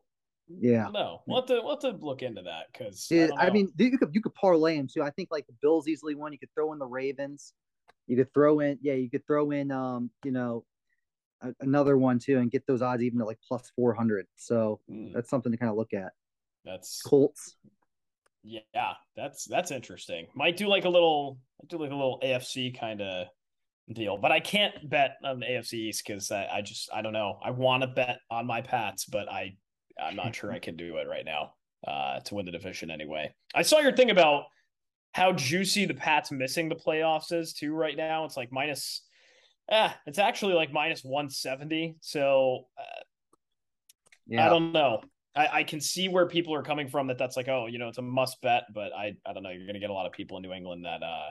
Yeah. 0.47 0.87
No, 0.93 1.21
we'll 1.25 1.41
have 1.41 1.47
to 1.47 1.61
we'll 1.63 1.71
have 1.71 1.79
to 1.79 2.05
look 2.05 2.21
into 2.21 2.43
that 2.43 2.65
because 2.71 3.07
I, 3.11 3.47
I, 3.47 3.49
mean 3.49 3.71
you 3.77 3.97
could 3.97 4.09
you 4.13 4.21
could 4.21 4.35
parlay 4.35 4.77
them 4.77 4.87
too. 4.91 5.01
I 5.01 5.09
think 5.09 5.29
like 5.31 5.47
the 5.47 5.55
Bills 5.61 5.87
easily 5.87 6.13
won. 6.13 6.31
You 6.33 6.39
could 6.39 6.53
throw 6.53 6.71
in 6.73 6.79
the 6.79 6.85
Ravens. 6.85 7.53
You 8.07 8.15
could 8.15 8.31
throw 8.33 8.59
in 8.59 8.77
yeah. 8.81 8.93
You 8.93 9.09
could 9.09 9.25
throw 9.25 9.49
in 9.51 9.71
um 9.71 10.11
you 10.23 10.31
know 10.31 10.63
a, 11.41 11.53
another 11.61 11.97
one 11.97 12.19
too 12.19 12.37
and 12.37 12.51
get 12.51 12.67
those 12.67 12.83
odds 12.83 13.01
even 13.01 13.19
to 13.19 13.25
like 13.25 13.39
plus 13.47 13.71
four 13.75 13.93
hundred. 13.95 14.27
So 14.35 14.79
mm. 14.89 15.13
that's 15.13 15.29
something 15.29 15.51
to 15.51 15.57
kind 15.57 15.71
of 15.71 15.77
look 15.77 15.93
at. 15.93 16.11
That's 16.63 17.01
Colts. 17.01 17.55
Yeah, 18.43 18.93
that's 19.15 19.45
that's 19.45 19.71
interesting. 19.71 20.27
Might 20.35 20.57
do 20.57 20.67
like 20.67 20.85
a 20.85 20.89
little 20.89 21.39
do 21.67 21.77
like 21.77 21.91
a 21.91 21.95
little 21.95 22.19
AFC 22.23 22.79
kind 22.79 23.01
of 23.01 23.27
deal, 23.93 24.17
but 24.17 24.31
I 24.31 24.39
can't 24.39 24.89
bet 24.89 25.17
on 25.23 25.39
the 25.39 25.45
AFC 25.45 25.73
East 25.73 26.03
because 26.05 26.31
I, 26.31 26.47
I 26.51 26.61
just 26.61 26.89
I 26.93 27.01
don't 27.01 27.13
know. 27.13 27.39
I 27.43 27.51
want 27.51 27.83
to 27.83 27.87
bet 27.87 28.19
on 28.31 28.47
my 28.47 28.61
Pats, 28.61 29.05
but 29.05 29.29
I 29.29 29.55
I'm 30.01 30.15
not 30.15 30.35
sure 30.35 30.51
I 30.51 30.59
can 30.59 30.75
do 30.75 30.97
it 30.97 31.07
right 31.07 31.25
now 31.25 31.53
uh, 31.87 32.19
to 32.21 32.35
win 32.35 32.45
the 32.45 32.51
division 32.51 32.91
anyway. 32.91 33.33
I 33.53 33.61
saw 33.61 33.79
your 33.79 33.95
thing 33.95 34.09
about 34.09 34.45
how 35.13 35.31
juicy 35.31 35.85
the 35.85 35.93
Pats 35.93 36.31
missing 36.31 36.67
the 36.67 36.75
playoffs 36.75 37.31
is 37.31 37.53
too 37.53 37.73
right 37.73 37.95
now. 37.95 38.25
It's 38.25 38.35
like 38.35 38.51
minus, 38.51 39.01
ah, 39.71 39.97
it's 40.05 40.19
actually 40.19 40.55
like 40.55 40.73
minus 40.73 41.03
170. 41.03 41.95
So 42.01 42.65
uh, 42.77 43.01
yeah. 44.27 44.45
I 44.45 44.49
don't 44.49 44.73
know. 44.73 45.01
I, 45.35 45.47
I 45.59 45.63
can 45.63 45.79
see 45.79 46.09
where 46.09 46.27
people 46.27 46.53
are 46.53 46.63
coming 46.63 46.89
from 46.89 47.07
that 47.07 47.17
that's 47.17 47.37
like, 47.37 47.47
oh, 47.47 47.67
you 47.67 47.77
know, 47.77 47.87
it's 47.87 47.97
a 47.97 48.01
must 48.01 48.41
bet, 48.41 48.63
but 48.73 48.91
I, 48.93 49.15
I 49.25 49.33
don't 49.33 49.43
know. 49.43 49.51
You're 49.51 49.65
going 49.65 49.75
to 49.75 49.79
get 49.79 49.89
a 49.89 49.93
lot 49.93 50.05
of 50.05 50.11
people 50.11 50.37
in 50.37 50.43
New 50.43 50.53
England 50.53 50.85
that, 50.85 51.03
uh, 51.03 51.29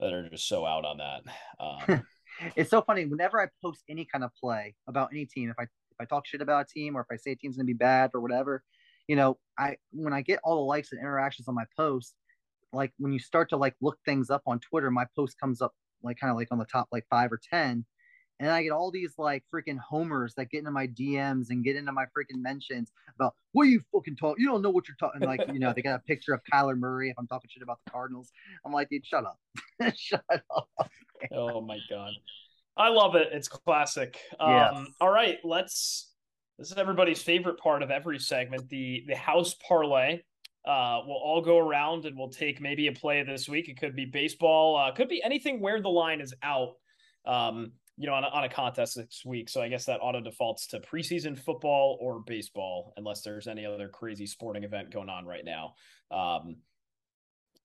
that 0.00 0.12
are 0.12 0.28
just 0.28 0.48
so 0.48 0.64
out 0.64 0.84
on 0.84 0.98
that. 0.98 1.22
Um, 1.60 2.04
it's 2.56 2.70
so 2.70 2.82
funny. 2.82 3.04
Whenever 3.06 3.40
I 3.40 3.48
post 3.62 3.82
any 3.88 4.04
kind 4.04 4.24
of 4.24 4.30
play 4.34 4.74
about 4.86 5.10
any 5.12 5.26
team, 5.26 5.50
if 5.50 5.56
I 5.58 5.64
if 5.64 5.96
I 6.00 6.04
talk 6.04 6.26
shit 6.26 6.40
about 6.40 6.66
a 6.68 6.72
team 6.72 6.96
or 6.96 7.00
if 7.00 7.06
I 7.10 7.16
say 7.16 7.32
a 7.32 7.36
team's 7.36 7.56
gonna 7.56 7.66
be 7.66 7.72
bad 7.72 8.10
or 8.14 8.20
whatever, 8.20 8.62
you 9.06 9.16
know, 9.16 9.38
I 9.58 9.76
when 9.90 10.12
I 10.12 10.22
get 10.22 10.40
all 10.44 10.56
the 10.56 10.62
likes 10.62 10.92
and 10.92 11.00
interactions 11.00 11.48
on 11.48 11.54
my 11.54 11.64
post, 11.76 12.14
like 12.72 12.92
when 12.98 13.12
you 13.12 13.18
start 13.18 13.50
to 13.50 13.56
like 13.56 13.74
look 13.80 13.98
things 14.04 14.30
up 14.30 14.42
on 14.46 14.60
Twitter, 14.60 14.90
my 14.90 15.06
post 15.16 15.38
comes 15.40 15.60
up 15.60 15.72
like 16.02 16.18
kind 16.18 16.30
of 16.30 16.36
like 16.36 16.48
on 16.50 16.58
the 16.58 16.66
top 16.66 16.88
like 16.92 17.04
five 17.10 17.32
or 17.32 17.40
ten. 17.52 17.84
And 18.40 18.50
I 18.50 18.62
get 18.62 18.70
all 18.70 18.90
these 18.90 19.14
like 19.18 19.42
freaking 19.52 19.78
homers 19.78 20.34
that 20.34 20.50
get 20.50 20.58
into 20.58 20.70
my 20.70 20.86
DMs 20.86 21.50
and 21.50 21.64
get 21.64 21.76
into 21.76 21.92
my 21.92 22.04
freaking 22.04 22.40
mentions 22.40 22.92
about 23.14 23.34
what 23.52 23.64
you 23.64 23.80
fucking 23.92 24.16
talk. 24.16 24.36
You 24.38 24.46
don't 24.46 24.62
know 24.62 24.70
what 24.70 24.86
you're 24.86 24.96
talking. 24.98 25.22
Like, 25.22 25.40
you 25.52 25.58
know, 25.58 25.72
they 25.74 25.82
got 25.82 25.96
a 25.96 26.00
picture 26.00 26.32
of 26.32 26.40
Kyler 26.44 26.78
Murray 26.78 27.10
if 27.10 27.18
I'm 27.18 27.26
talking 27.26 27.50
shit 27.52 27.62
about 27.62 27.78
the 27.84 27.90
Cardinals. 27.90 28.30
I'm 28.64 28.72
like, 28.72 28.88
dude, 28.90 29.04
shut 29.04 29.24
up. 29.24 29.38
shut 29.96 30.24
up. 30.30 30.68
oh 31.32 31.60
my 31.60 31.78
God. 31.90 32.12
I 32.76 32.90
love 32.90 33.16
it. 33.16 33.28
It's 33.32 33.48
classic. 33.48 34.18
Um, 34.38 34.94
All 35.00 35.10
right, 35.10 35.38
let's. 35.44 36.12
This 36.58 36.72
is 36.72 36.78
everybody's 36.78 37.22
favorite 37.22 37.58
part 37.58 37.82
of 37.82 37.90
every 37.90 38.18
segment 38.18 38.68
the 38.68 39.04
the 39.06 39.16
house 39.16 39.54
parlay. 39.54 40.20
Uh, 40.64 41.00
we'll 41.06 41.16
all 41.16 41.40
go 41.40 41.58
around 41.58 42.04
and 42.04 42.16
we'll 42.16 42.28
take 42.28 42.60
maybe 42.60 42.88
a 42.88 42.92
play 42.92 43.22
this 43.22 43.48
week. 43.48 43.68
It 43.68 43.80
could 43.80 43.96
be 43.96 44.04
baseball, 44.04 44.76
uh, 44.76 44.92
could 44.92 45.08
be 45.08 45.22
anything 45.22 45.60
where 45.60 45.80
the 45.80 45.88
line 45.88 46.20
is 46.20 46.34
out. 46.42 46.74
Um, 47.24 47.72
you 47.98 48.06
know, 48.06 48.14
on 48.14 48.24
a, 48.24 48.28
on 48.28 48.44
a 48.44 48.48
contest 48.48 48.96
this 48.96 49.22
week. 49.26 49.48
So 49.48 49.60
I 49.60 49.68
guess 49.68 49.84
that 49.86 49.98
auto 50.00 50.20
defaults 50.20 50.68
to 50.68 50.80
preseason 50.80 51.38
football 51.38 51.98
or 52.00 52.20
baseball, 52.20 52.92
unless 52.96 53.22
there's 53.22 53.48
any 53.48 53.66
other 53.66 53.88
crazy 53.88 54.26
sporting 54.26 54.64
event 54.64 54.90
going 54.90 55.08
on 55.08 55.26
right 55.26 55.44
now. 55.44 55.74
Um, 56.10 56.56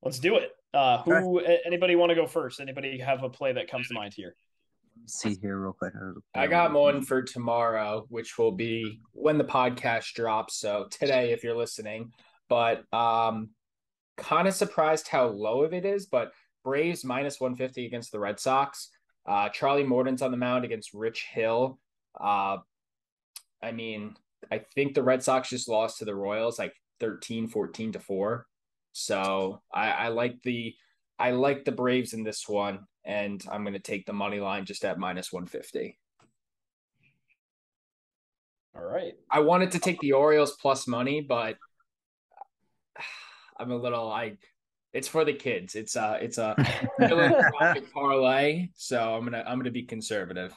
let's 0.02 0.20
do 0.20 0.38
it. 0.38 0.52
Uh, 0.74 1.04
who? 1.04 1.40
Anybody 1.40 1.96
want 1.96 2.10
to 2.10 2.16
go 2.16 2.26
first? 2.26 2.60
Anybody 2.60 2.98
have 3.00 3.24
a 3.24 3.30
play 3.30 3.54
that 3.54 3.70
comes 3.70 3.88
to 3.90 3.94
mind 3.94 4.14
here? 4.16 4.36
see 5.06 5.36
here 5.42 5.58
real 5.58 5.74
quick. 5.74 5.94
I 6.34 6.48
got 6.48 6.74
one 6.74 7.02
for 7.02 7.22
tomorrow, 7.22 8.06
which 8.10 8.38
will 8.38 8.52
be 8.52 9.02
when 9.12 9.38
the 9.38 9.44
podcast 9.44 10.14
drops. 10.14 10.58
So 10.58 10.88
today, 10.90 11.32
if 11.32 11.44
you're 11.44 11.56
listening, 11.56 12.12
but 12.50 12.84
um, 12.94 13.50
kind 14.18 14.48
of 14.48 14.54
surprised 14.54 15.08
how 15.08 15.28
low 15.28 15.64
of 15.64 15.74
it 15.74 15.86
is. 15.86 16.06
But 16.06 16.32
Braves 16.64 17.04
minus 17.04 17.40
150 17.40 17.86
against 17.86 18.12
the 18.12 18.20
Red 18.20 18.40
Sox. 18.40 18.90
Uh, 19.26 19.50
Charlie 19.50 19.84
Morton's 19.84 20.22
on 20.22 20.32
the 20.32 20.38
mound 20.38 20.66
against 20.66 20.94
Rich 20.94 21.28
Hill. 21.32 21.80
Uh, 22.20 22.58
I 23.62 23.72
mean, 23.72 24.16
I 24.52 24.60
think 24.76 24.94
the 24.94 25.04
Red 25.04 25.24
Sox 25.24 25.50
just 25.50 25.70
lost 25.70 26.00
to 26.00 26.06
the 26.06 26.16
Royals 26.16 26.60
like 26.60 26.74
13, 27.00 27.48
14 27.48 27.94
to 27.94 28.00
four. 28.00 28.48
So 28.92 29.62
I, 29.74 29.92
I 29.92 30.08
like 30.10 30.42
the 30.44 30.76
I 31.18 31.32
like 31.32 31.64
the 31.64 31.72
Braves 31.72 32.14
in 32.14 32.24
this 32.24 32.48
one 32.48 32.80
and 33.06 33.44
I'm 33.52 33.64
going 33.64 33.74
to 33.74 33.80
take 33.80 34.06
the 34.06 34.14
money 34.14 34.40
line 34.40 34.66
just 34.66 34.84
at 34.86 35.00
minus 35.00 35.32
150. 35.32 35.98
All 38.76 38.84
right. 38.84 39.14
I 39.30 39.40
wanted 39.40 39.72
to 39.72 39.80
take 39.80 40.00
the 40.00 40.14
Orioles 40.14 40.56
plus 40.60 40.88
money, 40.88 41.22
but 41.22 41.58
I'm 43.60 43.72
a 43.72 43.78
little 43.78 44.12
I 44.12 44.38
it's 44.94 45.08
for 45.08 45.26
the 45.26 45.34
kids. 45.34 45.76
It's 45.76 45.96
a 45.96 46.20
it's 46.22 46.38
a 46.38 46.56
philanthropic 47.00 47.92
parlay, 47.92 48.70
so 48.76 49.16
I'm 49.16 49.24
gonna 49.24 49.44
I'm 49.46 49.58
gonna 49.58 49.72
be 49.72 49.84
conservative. 49.84 50.54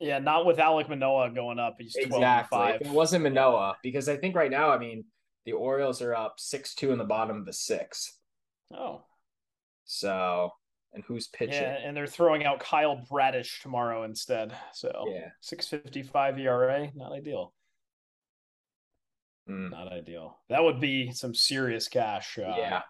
Yeah, 0.00 0.18
not 0.18 0.46
with 0.46 0.58
Alek 0.58 0.88
Manoah 0.88 1.30
going 1.30 1.58
up. 1.58 1.76
He's 1.78 1.94
exactly. 1.94 2.58
If 2.80 2.86
it 2.86 2.92
wasn't 2.92 3.24
Manoah, 3.24 3.76
because 3.82 4.08
I 4.08 4.16
think 4.16 4.34
right 4.34 4.50
now, 4.50 4.70
I 4.70 4.78
mean, 4.78 5.04
the 5.44 5.52
Orioles 5.52 6.02
are 6.02 6.14
up 6.14 6.34
six 6.38 6.74
two 6.74 6.92
in 6.92 6.98
the 6.98 7.04
bottom 7.04 7.36
of 7.36 7.46
the 7.46 7.52
six. 7.52 8.18
Oh, 8.74 9.02
so 9.84 10.50
and 10.92 11.04
who's 11.06 11.28
pitching. 11.28 11.62
Yeah, 11.62 11.78
and 11.84 11.96
they're 11.96 12.06
throwing 12.06 12.44
out 12.44 12.60
Kyle 12.60 13.04
Bradish 13.08 13.62
tomorrow 13.62 14.02
instead. 14.02 14.52
So 14.72 15.04
yeah, 15.08 15.28
six 15.40 15.68
fifty 15.68 16.02
five 16.02 16.38
ERA, 16.38 16.90
not 16.96 17.12
ideal. 17.12 17.52
Mm. 19.48 19.70
Not 19.70 19.92
ideal. 19.92 20.38
That 20.48 20.62
would 20.62 20.80
be 20.80 21.12
some 21.12 21.34
serious 21.34 21.88
cash. 21.88 22.38
Uh, 22.38 22.54
yeah. 22.56 22.82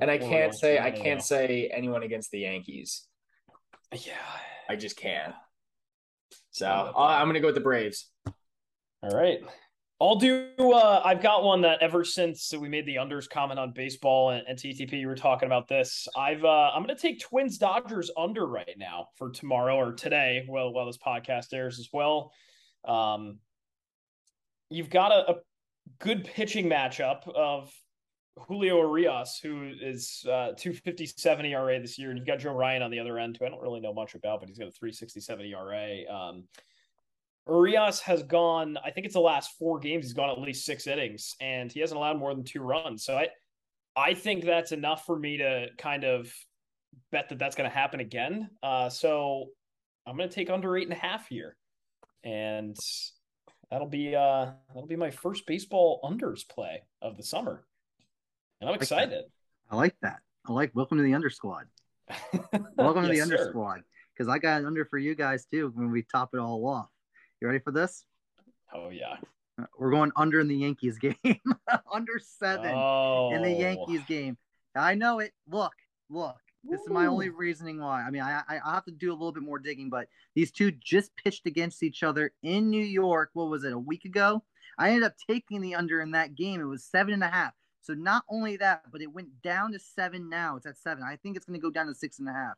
And 0.00 0.10
I 0.10 0.18
can't 0.18 0.54
say 0.54 0.78
I 0.78 0.90
can't 0.90 1.22
say 1.22 1.70
anyone 1.72 2.02
against 2.02 2.30
the 2.30 2.40
Yankees. 2.40 3.06
Yeah, 3.92 4.12
I 4.68 4.76
just 4.76 4.96
can't. 4.96 5.34
So 6.50 6.66
I'm 6.96 7.28
gonna 7.28 7.40
go 7.40 7.48
with 7.48 7.54
the 7.54 7.60
Braves. 7.60 8.10
All 9.02 9.10
right. 9.10 9.40
I'll 10.02 10.16
do. 10.16 10.48
Uh, 10.58 11.02
I've 11.04 11.22
got 11.22 11.44
one 11.44 11.60
that 11.60 11.82
ever 11.82 12.04
since 12.04 12.54
we 12.54 12.70
made 12.70 12.86
the 12.86 12.96
unders 12.96 13.28
comment 13.28 13.60
on 13.60 13.72
baseball 13.72 14.30
and, 14.30 14.42
and 14.48 14.58
TTP, 14.58 14.94
you 14.94 15.06
were 15.06 15.14
talking 15.14 15.46
about 15.46 15.68
this. 15.68 16.08
I've. 16.16 16.42
Uh, 16.42 16.70
I'm 16.74 16.82
going 16.82 16.94
to 16.94 17.00
take 17.00 17.20
Twins 17.20 17.58
Dodgers 17.58 18.10
under 18.16 18.46
right 18.46 18.76
now 18.78 19.08
for 19.16 19.30
tomorrow 19.30 19.76
or 19.76 19.92
today. 19.92 20.46
Well, 20.48 20.72
while 20.72 20.86
this 20.86 20.96
podcast 20.96 21.52
airs 21.52 21.78
as 21.78 21.90
well. 21.92 22.32
Um, 22.86 23.40
you've 24.70 24.88
got 24.88 25.12
a, 25.12 25.32
a 25.32 25.34
good 25.98 26.24
pitching 26.24 26.66
matchup 26.66 27.28
of 27.28 27.70
Julio 28.46 28.78
Urias, 28.78 29.38
who 29.42 29.72
is 29.80 30.24
uh, 30.26 30.52
257 30.56 31.46
ERA 31.46 31.80
this 31.80 31.98
year, 31.98 32.10
and 32.10 32.18
you've 32.18 32.26
got 32.26 32.38
Joe 32.38 32.52
Ryan 32.52 32.82
on 32.82 32.90
the 32.90 32.98
other 32.98 33.18
end, 33.18 33.36
who 33.36 33.46
I 33.46 33.48
don't 33.48 33.62
really 33.62 33.80
know 33.80 33.92
much 33.92 34.14
about, 34.14 34.40
but 34.40 34.48
he's 34.48 34.58
got 34.58 34.68
a 34.68 34.72
367 34.72 35.46
ERA. 35.46 36.12
Um, 36.12 36.44
Urias 37.48 38.00
has 38.00 38.22
gone, 38.22 38.76
I 38.84 38.90
think 38.90 39.06
it's 39.06 39.14
the 39.14 39.20
last 39.20 39.58
four 39.58 39.78
games, 39.78 40.04
he's 40.04 40.12
gone 40.12 40.30
at 40.30 40.38
least 40.38 40.64
six 40.64 40.86
innings, 40.86 41.34
and 41.40 41.70
he 41.70 41.80
hasn't 41.80 41.96
allowed 41.96 42.18
more 42.18 42.34
than 42.34 42.44
two 42.44 42.62
runs. 42.62 43.04
So 43.04 43.16
I, 43.16 43.28
I 43.96 44.14
think 44.14 44.44
that's 44.44 44.72
enough 44.72 45.04
for 45.04 45.18
me 45.18 45.38
to 45.38 45.68
kind 45.78 46.04
of 46.04 46.32
bet 47.10 47.28
that 47.28 47.38
that's 47.38 47.56
going 47.56 47.68
to 47.68 47.74
happen 47.74 48.00
again. 48.00 48.50
Uh, 48.62 48.88
so 48.88 49.46
I'm 50.06 50.16
going 50.16 50.28
to 50.28 50.34
take 50.34 50.50
under 50.50 50.76
eight 50.76 50.84
and 50.84 50.92
a 50.92 50.96
half 50.96 51.28
here, 51.28 51.56
and 52.24 52.76
that'll 53.70 53.88
be 53.88 54.14
uh 54.14 54.50
that'll 54.68 54.86
be 54.86 54.96
my 54.96 55.10
first 55.10 55.46
baseball 55.46 56.00
unders 56.04 56.46
play 56.48 56.82
of 57.00 57.16
the 57.16 57.22
summer, 57.22 57.64
and 58.60 58.68
I'm 58.68 58.76
excited. 58.76 59.24
I 59.70 59.76
like 59.76 59.96
that. 60.02 60.18
I 60.46 60.52
like 60.52 60.74
welcome 60.74 60.98
to 60.98 61.04
the 61.04 61.14
under 61.14 61.30
squad. 61.30 61.66
welcome 62.76 63.04
yes, 63.04 63.06
to 63.06 63.12
the 63.12 63.20
under 63.20 63.38
sir. 63.38 63.50
squad 63.50 63.82
because 64.12 64.28
I 64.28 64.38
got 64.38 64.60
an 64.60 64.66
under 64.66 64.84
for 64.84 64.98
you 64.98 65.14
guys 65.14 65.46
too 65.46 65.72
when 65.74 65.90
we 65.90 66.02
top 66.02 66.30
it 66.34 66.38
all 66.38 66.66
off. 66.66 66.88
You 67.40 67.48
ready 67.48 67.60
for 67.60 67.70
this? 67.70 68.04
Oh 68.74 68.90
yeah. 68.90 69.16
Uh, 69.60 69.66
we're 69.78 69.90
going 69.90 70.12
under 70.16 70.40
in 70.40 70.48
the 70.48 70.56
Yankees 70.56 70.98
game. 71.00 71.16
under 71.92 72.18
seven 72.18 72.72
oh. 72.74 73.32
in 73.32 73.42
the 73.42 73.54
oh. 73.54 73.58
Yankees 73.58 74.02
game. 74.06 74.36
I 74.74 74.94
know 74.94 75.20
it. 75.20 75.32
Look, 75.48 75.72
look. 76.08 76.36
This 76.62 76.82
is 76.82 76.90
my 76.90 77.06
only 77.06 77.30
reasoning 77.30 77.80
why. 77.80 78.02
I 78.02 78.10
mean, 78.10 78.20
I, 78.20 78.42
I 78.46 78.60
I 78.62 78.74
have 78.74 78.84
to 78.84 78.90
do 78.90 79.10
a 79.10 79.14
little 79.14 79.32
bit 79.32 79.42
more 79.42 79.58
digging, 79.58 79.88
but 79.88 80.08
these 80.34 80.50
two 80.50 80.70
just 80.72 81.10
pitched 81.16 81.46
against 81.46 81.82
each 81.82 82.02
other 82.02 82.34
in 82.42 82.68
New 82.68 82.84
York. 82.84 83.30
What 83.32 83.48
was 83.48 83.64
it? 83.64 83.72
A 83.72 83.78
week 83.78 84.04
ago. 84.04 84.44
I 84.78 84.88
ended 84.90 85.04
up 85.04 85.14
taking 85.28 85.62
the 85.62 85.74
under 85.74 86.02
in 86.02 86.10
that 86.10 86.34
game. 86.34 86.60
It 86.60 86.64
was 86.64 86.84
seven 86.84 87.14
and 87.14 87.24
a 87.24 87.28
half. 87.28 87.54
So 87.82 87.94
not 87.94 88.24
only 88.28 88.56
that, 88.58 88.82
but 88.92 89.00
it 89.00 89.12
went 89.12 89.42
down 89.42 89.72
to 89.72 89.78
seven. 89.78 90.28
Now 90.28 90.56
it's 90.56 90.66
at 90.66 90.78
seven. 90.78 91.02
I 91.04 91.16
think 91.16 91.36
it's 91.36 91.46
going 91.46 91.58
to 91.58 91.62
go 91.62 91.70
down 91.70 91.86
to 91.86 91.94
six 91.94 92.18
and 92.18 92.28
a 92.28 92.32
half. 92.32 92.54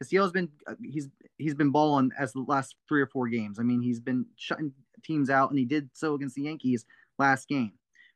Castillo's 0.00 0.32
been 0.32 0.48
uh, 0.66 0.74
he's 0.82 1.08
he's 1.38 1.54
been 1.54 1.70
balling 1.70 2.10
as 2.18 2.32
the 2.32 2.40
last 2.40 2.74
three 2.88 3.00
or 3.00 3.06
four 3.06 3.28
games. 3.28 3.58
I 3.58 3.62
mean, 3.62 3.80
he's 3.80 4.00
been 4.00 4.26
shutting 4.36 4.72
teams 5.04 5.30
out, 5.30 5.50
and 5.50 5.58
he 5.58 5.64
did 5.64 5.90
so 5.92 6.14
against 6.14 6.34
the 6.34 6.42
Yankees 6.42 6.84
last 7.18 7.48
game, 7.48 7.72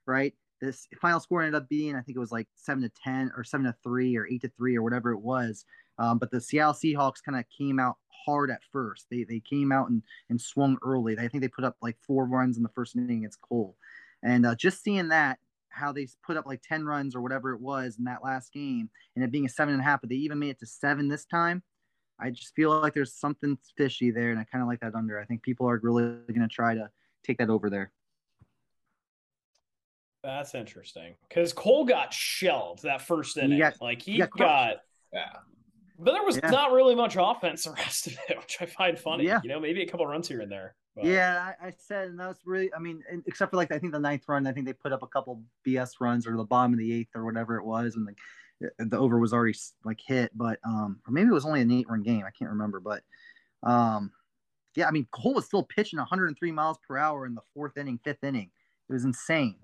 right? 0.06 0.34
This 0.60 0.88
final 1.00 1.20
score 1.20 1.42
ended 1.42 1.60
up 1.60 1.68
being, 1.68 1.94
I 1.94 2.00
think 2.00 2.16
it 2.16 2.20
was 2.20 2.32
like 2.32 2.48
seven 2.54 2.82
to 2.82 2.90
ten 3.04 3.30
or 3.36 3.44
seven 3.44 3.66
to 3.66 3.74
three 3.84 4.16
or 4.16 4.26
eight 4.26 4.40
to 4.42 4.50
three 4.56 4.76
or 4.76 4.82
whatever 4.82 5.12
it 5.12 5.20
was. 5.20 5.64
Um, 5.98 6.18
but 6.18 6.30
the 6.30 6.40
Seattle 6.40 6.72
Seahawks 6.72 7.22
kind 7.22 7.38
of 7.38 7.44
came 7.56 7.78
out 7.78 7.98
hard 8.08 8.50
at 8.50 8.62
first. 8.72 9.06
They 9.10 9.24
they 9.24 9.40
came 9.40 9.70
out 9.70 9.88
and 9.90 10.02
and 10.28 10.40
swung 10.40 10.78
early. 10.82 11.16
I 11.18 11.28
think 11.28 11.42
they 11.42 11.48
put 11.48 11.64
up 11.64 11.76
like 11.82 11.96
four 12.00 12.26
runs 12.26 12.56
in 12.56 12.62
the 12.62 12.70
first 12.70 12.96
inning 12.96 13.18
against 13.18 13.40
Cole, 13.42 13.76
and 14.22 14.44
uh, 14.44 14.54
just 14.54 14.82
seeing 14.82 15.08
that 15.08 15.38
how 15.76 15.92
they 15.92 16.08
put 16.24 16.36
up 16.36 16.46
like 16.46 16.62
10 16.62 16.84
runs 16.84 17.14
or 17.14 17.20
whatever 17.20 17.52
it 17.52 17.60
was 17.60 17.98
in 17.98 18.04
that 18.04 18.24
last 18.24 18.52
game 18.52 18.88
and 19.14 19.24
it 19.24 19.30
being 19.30 19.46
a 19.46 19.48
seven 19.48 19.74
and 19.74 19.80
a 19.80 19.84
half, 19.84 20.00
but 20.00 20.10
they 20.10 20.16
even 20.16 20.38
made 20.38 20.50
it 20.50 20.58
to 20.60 20.66
seven 20.66 21.08
this 21.08 21.24
time. 21.24 21.62
I 22.18 22.30
just 22.30 22.54
feel 22.54 22.80
like 22.80 22.94
there's 22.94 23.12
something 23.12 23.58
fishy 23.76 24.10
there, 24.10 24.30
and 24.30 24.38
I 24.38 24.44
kind 24.44 24.62
of 24.62 24.68
like 24.68 24.80
that 24.80 24.94
under. 24.94 25.20
I 25.20 25.26
think 25.26 25.42
people 25.42 25.68
are 25.68 25.78
really 25.82 26.16
going 26.28 26.40
to 26.40 26.48
try 26.48 26.74
to 26.74 26.88
take 27.22 27.38
that 27.38 27.50
over 27.50 27.68
there. 27.68 27.92
That's 30.24 30.54
interesting 30.54 31.14
because 31.28 31.52
Cole 31.52 31.84
got 31.84 32.12
shelled 32.12 32.80
that 32.82 33.02
first 33.02 33.36
inning. 33.36 33.52
He 33.52 33.58
got, 33.58 33.80
like 33.80 34.02
he, 34.02 34.12
he 34.12 34.18
got, 34.18 34.30
got, 34.30 34.76
yeah. 35.12 35.28
But 35.98 36.12
there 36.12 36.22
was 36.22 36.36
yeah. 36.36 36.50
not 36.50 36.72
really 36.72 36.94
much 36.94 37.16
offense 37.18 37.64
the 37.64 37.70
rest 37.76 38.06
of 38.06 38.18
it, 38.28 38.36
which 38.38 38.58
I 38.60 38.66
find 38.66 38.98
funny. 38.98 39.24
Yeah. 39.24 39.40
You 39.42 39.48
know, 39.48 39.60
maybe 39.60 39.82
a 39.82 39.86
couple 39.86 40.06
runs 40.06 40.28
here 40.28 40.40
and 40.40 40.50
there. 40.50 40.74
But. 40.94 41.04
Yeah, 41.04 41.52
I, 41.60 41.68
I, 41.68 41.72
said, 41.78 42.08
and 42.08 42.20
that 42.20 42.28
was 42.28 42.38
really, 42.44 42.72
I 42.74 42.78
mean, 42.78 43.02
except 43.26 43.50
for 43.50 43.56
like, 43.56 43.70
I 43.70 43.78
think 43.78 43.92
the 43.92 43.98
ninth 43.98 44.24
run, 44.28 44.46
I 44.46 44.52
think 44.52 44.66
they 44.66 44.72
put 44.72 44.92
up 44.92 45.02
a 45.02 45.06
couple 45.06 45.42
BS 45.66 45.92
runs 46.00 46.26
or 46.26 46.36
the 46.36 46.44
bottom 46.44 46.72
of 46.72 46.78
the 46.78 46.92
eighth 46.92 47.10
or 47.14 47.24
whatever 47.24 47.56
it 47.56 47.64
was. 47.64 47.96
And 47.96 48.06
like, 48.06 48.16
the 48.78 48.98
over 48.98 49.18
was 49.18 49.32
already 49.32 49.58
like 49.84 50.00
hit, 50.04 50.30
but 50.34 50.58
um, 50.64 51.00
or 51.06 51.12
maybe 51.12 51.28
it 51.28 51.32
was 51.32 51.44
only 51.44 51.60
an 51.60 51.70
eight 51.70 51.88
run 51.88 52.02
game. 52.02 52.24
I 52.26 52.30
can't 52.30 52.50
remember, 52.50 52.80
but 52.80 53.02
um, 53.62 54.12
yeah, 54.74 54.88
I 54.88 54.90
mean 54.90 55.06
Cole 55.10 55.34
was 55.34 55.46
still 55.46 55.62
pitching 55.62 55.98
103 55.98 56.52
miles 56.52 56.78
per 56.86 56.96
hour 56.96 57.26
in 57.26 57.34
the 57.34 57.42
fourth 57.54 57.76
inning, 57.76 58.00
fifth 58.02 58.24
inning. 58.24 58.50
It 58.88 58.92
was 58.92 59.04
insane. 59.04 59.56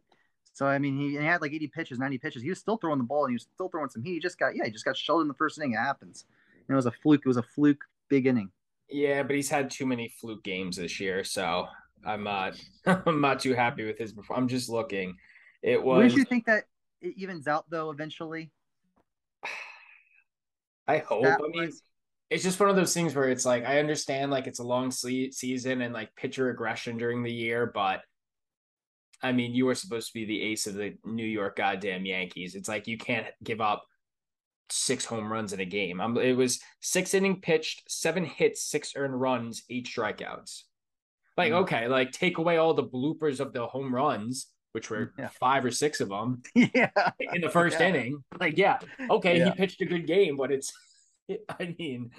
So 0.53 0.67
I 0.67 0.79
mean, 0.79 0.99
he, 0.99 1.11
he 1.11 1.25
had 1.25 1.41
like 1.41 1.53
80 1.53 1.69
pitches, 1.69 1.99
90 1.99 2.19
pitches. 2.19 2.43
He 2.43 2.51
was 2.51 2.59
still 2.59 2.77
throwing 2.77 2.99
the 2.99 3.05
ball 3.05 3.25
and 3.25 3.33
he 3.33 3.35
was 3.35 3.47
still 3.55 3.69
throwing 3.69 3.89
some 3.89 4.03
heat. 4.03 4.15
He 4.15 4.21
just 4.21 4.39
got 4.39 4.55
yeah, 4.55 4.65
he 4.65 4.71
just 4.71 4.85
got 4.85 4.97
shelled 4.97 5.23
in 5.23 5.29
the 5.29 5.35
first 5.35 5.59
inning. 5.59 5.73
It 5.73 5.79
happens. 5.79 6.25
it 6.69 6.75
was 6.75 6.87
a 6.87 6.91
fluke. 6.91 7.23
It 7.25 7.29
was 7.29 7.39
a 7.39 7.43
fluke 7.43 7.83
big 8.09 8.27
inning. 8.27 8.51
Yeah, 8.89 9.23
but 9.23 9.35
he's 9.35 9.49
had 9.49 9.71
too 9.71 9.87
many 9.87 10.09
fluke 10.21 10.45
games 10.45 10.77
this 10.77 11.01
year, 11.01 11.25
so 11.25 11.67
I'm 12.05 12.23
not 12.23 12.55
I'm 12.87 13.21
not 13.21 13.41
too 13.41 13.55
happy 13.55 13.85
with 13.85 13.99
his. 13.99 14.13
Performance. 14.13 14.43
I'm 14.43 14.49
just 14.49 14.69
looking. 14.69 15.17
It 15.63 15.83
was. 15.83 15.97
Wouldn't 15.97 16.17
you 16.17 16.25
think 16.25 16.47
that 16.47 16.65
it 17.01 17.15
evens 17.17 17.49
out 17.49 17.65
though 17.71 17.91
eventually? 17.91 18.51
I 20.87 20.99
hope. 20.99 21.25
That 21.25 21.41
I 21.41 21.49
mean, 21.49 21.67
was... 21.67 21.83
it's 22.29 22.43
just 22.43 22.61
one 22.61 22.69
of 22.69 22.77
those 22.77 22.93
things 22.93 23.15
where 23.15 23.29
it's 23.29 23.47
like 23.47 23.65
I 23.65 23.79
understand 23.79 24.31
like 24.31 24.47
it's 24.47 24.59
a 24.59 24.65
long 24.65 24.91
season 24.91 25.81
and 25.81 25.95
like 25.95 26.15
pitcher 26.17 26.51
aggression 26.51 26.99
during 26.99 27.23
the 27.23 27.33
year, 27.33 27.71
but 27.73 28.03
I 29.23 29.33
mean, 29.33 29.55
you 29.55 29.67
were 29.67 29.75
supposed 29.75 30.09
to 30.09 30.15
be 30.15 30.25
the 30.25 30.43
ace 30.43 30.67
of 30.67 30.75
the 30.75 30.97
New 31.05 31.25
York 31.25 31.57
goddamn 31.57 32.05
Yankees. 32.05 32.55
It's 32.55 32.69
like 32.69 32.87
you 32.87 32.99
can't 32.99 33.27
give 33.43 33.61
up 33.61 33.85
six 34.71 35.05
home 35.05 35.31
runs 35.31 35.53
in 35.53 35.61
a 35.61 35.65
game. 35.65 36.01
I'm, 36.01 36.17
it 36.17 36.37
was 36.37 36.61
six 36.81 37.15
inning 37.15 37.41
pitched, 37.41 37.91
seven 37.91 38.25
hits, 38.25 38.63
six 38.63 38.95
earned 38.97 39.21
runs, 39.21 39.63
eight 39.71 39.87
strikeouts. 39.87 40.63
Like, 41.37 41.53
mm-hmm. 41.53 41.63
okay, 41.63 41.89
like 41.89 42.13
take 42.13 42.39
away 42.39 42.57
all 42.57 42.75
the 42.75 42.85
bloopers 42.85 43.41
of 43.41 43.53
the 43.53 43.67
home 43.67 43.95
runs 43.95 44.49
which 44.73 44.91
were 44.91 45.13
yeah. 45.19 45.29
five 45.29 45.65
or 45.65 45.71
six 45.71 46.01
of 46.01 46.09
them 46.09 46.43
yeah. 46.55 46.91
in 47.21 47.41
the 47.41 47.51
first 47.51 47.79
yeah. 47.79 47.89
inning. 47.89 48.25
Like, 48.39 48.59
yeah, 48.59 48.79
okay, 49.11 49.39
yeah. 49.39 49.45
he 49.47 49.51
pitched 49.53 49.81
a 49.81 49.87
good 49.87 50.07
game, 50.07 50.37
but 50.37 50.51
it's, 50.51 50.73
I 51.61 51.75
mean, 51.79 52.11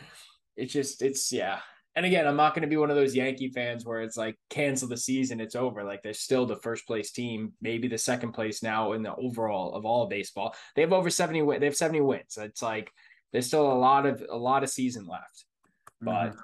it's 0.55 0.71
just, 0.71 1.01
it's, 1.01 1.31
yeah. 1.31 1.59
And 1.95 2.05
again, 2.05 2.27
I'm 2.27 2.35
not 2.35 2.55
going 2.55 2.63
to 2.63 2.67
be 2.67 2.77
one 2.77 2.89
of 2.89 2.95
those 2.95 3.15
Yankee 3.15 3.49
fans 3.49 3.85
where 3.85 4.01
it's 4.01 4.17
like 4.17 4.35
cancel 4.49 4.87
the 4.87 4.97
season, 4.97 5.39
it's 5.39 5.55
over. 5.55 5.83
Like 5.83 6.01
they're 6.01 6.13
still 6.13 6.45
the 6.45 6.55
first 6.55 6.87
place 6.87 7.11
team, 7.11 7.53
maybe 7.61 7.87
the 7.87 7.97
second 7.97 8.31
place 8.31 8.63
now 8.63 8.93
in 8.93 9.03
the 9.03 9.15
overall 9.15 9.75
of 9.75 9.85
all 9.85 10.03
of 10.03 10.09
baseball. 10.09 10.55
They 10.75 10.81
have 10.81 10.93
over 10.93 11.09
70 11.09 11.43
wins. 11.43 11.59
they 11.59 11.67
have 11.67 11.75
70 11.75 12.01
wins. 12.01 12.37
It's 12.37 12.63
like 12.63 12.91
there's 13.31 13.47
still 13.47 13.71
a 13.71 13.73
lot 13.73 14.05
of 14.05 14.23
a 14.27 14.37
lot 14.37 14.63
of 14.63 14.69
season 14.69 15.05
left. 15.05 15.45
But 16.01 16.29
mm-hmm. 16.29 16.39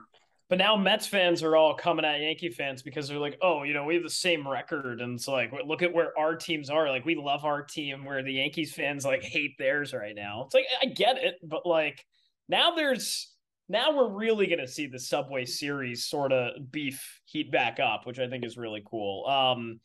But 0.49 0.57
now 0.57 0.75
Mets 0.75 1.05
fans 1.05 1.43
are 1.43 1.55
all 1.55 1.75
coming 1.75 2.03
at 2.03 2.21
Yankee 2.21 2.49
fans 2.49 2.81
because 2.81 3.07
they're 3.07 3.19
like, 3.19 3.37
oh, 3.39 3.61
you 3.61 3.75
know, 3.75 3.85
we 3.85 3.93
have 3.93 4.03
the 4.03 4.09
same 4.09 4.47
record. 4.47 4.99
And 4.99 5.13
it's 5.13 5.27
like, 5.27 5.53
look 5.63 5.83
at 5.83 5.93
where 5.93 6.17
our 6.17 6.35
teams 6.35 6.71
are. 6.71 6.89
Like, 6.89 7.05
we 7.05 7.13
love 7.13 7.45
our 7.45 7.61
team, 7.61 8.03
where 8.03 8.23
the 8.23 8.33
Yankees 8.33 8.73
fans 8.73 9.05
like 9.05 9.21
hate 9.21 9.59
theirs 9.59 9.93
right 9.93 10.15
now. 10.15 10.45
It's 10.45 10.55
like, 10.55 10.65
I 10.81 10.87
get 10.87 11.17
it. 11.17 11.35
But 11.43 11.67
like, 11.67 12.03
now 12.47 12.71
there's, 12.71 13.31
now 13.69 13.95
we're 13.95 14.09
really 14.09 14.47
going 14.47 14.59
to 14.59 14.67
see 14.67 14.87
the 14.87 14.99
subway 14.99 15.45
series 15.45 16.05
sort 16.05 16.33
of 16.33 16.71
beef 16.71 17.21
heat 17.25 17.51
back 17.51 17.79
up 17.79 18.05
which 18.05 18.19
i 18.19 18.27
think 18.27 18.43
is 18.43 18.57
really 18.57 18.83
cool. 18.85 19.25
Um 19.27 19.79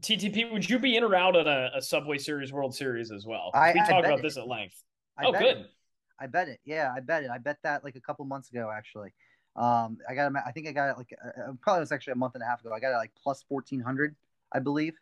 ttp 0.00 0.52
would 0.52 0.68
you 0.68 0.78
be 0.78 0.96
in 0.96 1.04
or 1.04 1.14
out 1.14 1.36
on 1.36 1.46
a, 1.46 1.70
a 1.76 1.82
subway 1.82 2.18
series 2.18 2.52
world 2.52 2.74
series 2.74 3.10
as 3.12 3.24
well? 3.26 3.50
I, 3.54 3.72
we 3.72 3.80
I 3.80 3.86
talk 3.86 4.04
about 4.04 4.18
it. 4.18 4.22
this 4.22 4.36
at 4.36 4.46
length. 4.46 4.82
I 5.16 5.26
oh 5.26 5.32
good. 5.32 5.58
it. 5.58 5.70
i 6.18 6.26
bet 6.26 6.48
it. 6.48 6.60
Yeah 6.64 6.92
i 6.94 7.00
bet 7.00 7.22
it. 7.22 7.30
I 7.30 7.38
bet 7.38 7.58
that 7.62 7.84
like 7.84 7.96
a 7.96 8.00
couple 8.00 8.24
months 8.24 8.50
ago 8.50 8.70
actually. 8.74 9.12
Um 9.56 9.98
i 10.08 10.14
got 10.14 10.32
i 10.46 10.50
think 10.50 10.66
i 10.66 10.72
got 10.72 10.90
it 10.90 10.98
like 10.98 11.14
uh, 11.24 11.28
uh 11.28 11.52
probably 11.60 11.80
was 11.80 11.92
actually 11.92 12.12
a 12.12 12.16
month 12.16 12.34
and 12.34 12.42
a 12.42 12.46
half 12.46 12.60
ago. 12.60 12.72
I 12.72 12.80
got 12.80 12.92
it 12.92 12.96
like 12.96 13.12
plus 13.22 13.44
1400 13.48 14.16
i 14.52 14.58
believe 14.58 14.94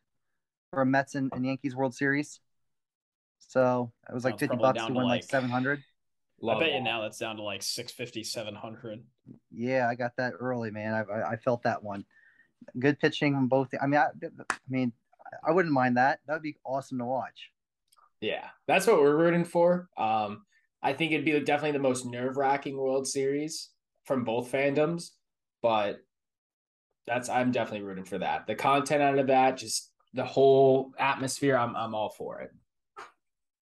for 0.73 0.83
a 0.83 0.87
mets 0.87 1.15
and, 1.15 1.33
and 1.33 1.47
yankees 1.47 1.75
world 1.75 1.95
series. 1.95 2.41
So 3.39 3.93
it 4.09 4.15
was 4.15 4.25
like 4.25 4.39
50 4.39 4.57
bucks 4.57 4.85
to 4.85 4.93
win 4.93 5.05
like, 5.05 5.23
like 5.23 5.25
700 5.25 5.83
Love 6.41 6.59
I 6.59 6.61
bet 6.61 6.73
you 6.75 6.83
now 6.83 7.03
that's 7.03 7.19
down 7.19 7.37
to 7.37 7.43
like 7.43 7.63
650, 7.63 8.23
700. 8.25 9.03
Yeah, 9.51 9.89
I 9.89 9.95
got 9.95 10.17
that 10.17 10.35
early, 10.39 10.71
man. 10.71 10.93
I, 10.93 11.13
I, 11.13 11.31
I 11.33 11.37
felt 11.37 11.63
that 11.63 11.83
one. 11.83 12.05
Good 12.79 12.99
pitching 13.01 13.35
on 13.35 13.49
both. 13.49 13.69
I 13.81 13.87
mean, 13.87 14.01
I, 14.01 14.07
I 14.07 14.55
mean, 14.69 14.93
I 15.47 15.53
wouldn't 15.53 15.73
mind 15.73 15.97
that. 15.97 16.21
That 16.27 16.35
would 16.35 16.43
be 16.43 16.57
awesome 16.65 16.99
to 16.99 17.05
watch. 17.05 17.51
Yeah, 18.21 18.47
that's 18.67 18.87
what 18.87 19.01
we're 19.01 19.17
rooting 19.17 19.45
for. 19.45 19.89
Um, 19.97 20.45
I 20.83 20.93
think 20.93 21.13
it'd 21.13 21.25
be 21.25 21.39
definitely 21.41 21.73
the 21.73 21.79
most 21.79 22.07
nerve 22.07 22.37
wracking 22.37 22.77
World 22.77 23.07
Series 23.07 23.71
from 24.05 24.25
both 24.25 24.51
fandoms, 24.51 25.11
but 25.63 26.01
that's 27.07 27.29
I'm 27.29 27.53
definitely 27.53 27.87
rooting 27.87 28.05
for 28.05 28.19
that. 28.19 28.47
The 28.47 28.55
content 28.55 29.03
out 29.03 29.19
of 29.19 29.27
that, 29.29 29.57
just 29.57 29.91
the 30.15 30.25
whole 30.25 30.93
atmosphere, 30.99 31.57
I'm 31.57 31.75
I'm 31.77 31.95
all 31.95 32.11
for 32.11 32.41
it. 32.41 32.53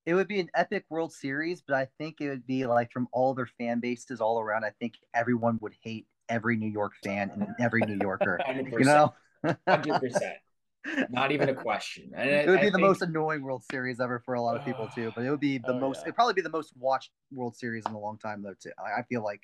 It 0.06 0.14
would 0.14 0.28
be 0.28 0.40
an 0.40 0.50
epic 0.54 0.84
World 0.90 1.12
Series, 1.12 1.62
but 1.66 1.76
I 1.76 1.88
think 1.98 2.20
it 2.20 2.28
would 2.28 2.46
be 2.46 2.66
like 2.66 2.92
from 2.92 3.08
all 3.12 3.34
their 3.34 3.48
fan 3.58 3.80
bases 3.80 4.20
all 4.20 4.38
around. 4.40 4.64
I 4.64 4.72
think 4.78 4.94
everyone 5.14 5.58
would 5.62 5.74
hate 5.82 6.06
every 6.28 6.56
New 6.56 6.70
York 6.70 6.92
fan 7.02 7.30
and 7.30 7.48
every 7.58 7.80
New 7.82 7.98
Yorker. 8.00 8.38
you 8.72 8.84
know, 8.84 9.14
hundred 9.66 10.00
percent. 10.00 10.36
Not 11.10 11.32
even 11.32 11.48
a 11.48 11.54
question. 11.54 12.12
And 12.14 12.28
it 12.28 12.48
would 12.48 12.60
be 12.60 12.66
I 12.66 12.70
the 12.70 12.76
think... 12.76 12.86
most 12.86 13.02
annoying 13.02 13.42
World 13.42 13.64
Series 13.70 14.00
ever 14.00 14.22
for 14.24 14.34
a 14.34 14.42
lot 14.42 14.56
of 14.56 14.64
people 14.64 14.88
too. 14.94 15.12
But 15.14 15.24
it 15.24 15.30
would 15.30 15.40
be 15.40 15.58
the 15.58 15.72
oh, 15.72 15.80
most. 15.80 15.98
Yeah. 15.98 16.02
It'd 16.02 16.14
probably 16.14 16.34
be 16.34 16.42
the 16.42 16.50
most 16.50 16.72
watched 16.78 17.10
World 17.32 17.56
Series 17.56 17.84
in 17.86 17.94
a 17.94 17.98
long 17.98 18.18
time 18.18 18.42
though 18.42 18.54
too. 18.60 18.72
I 18.78 19.02
feel 19.02 19.24
like 19.24 19.40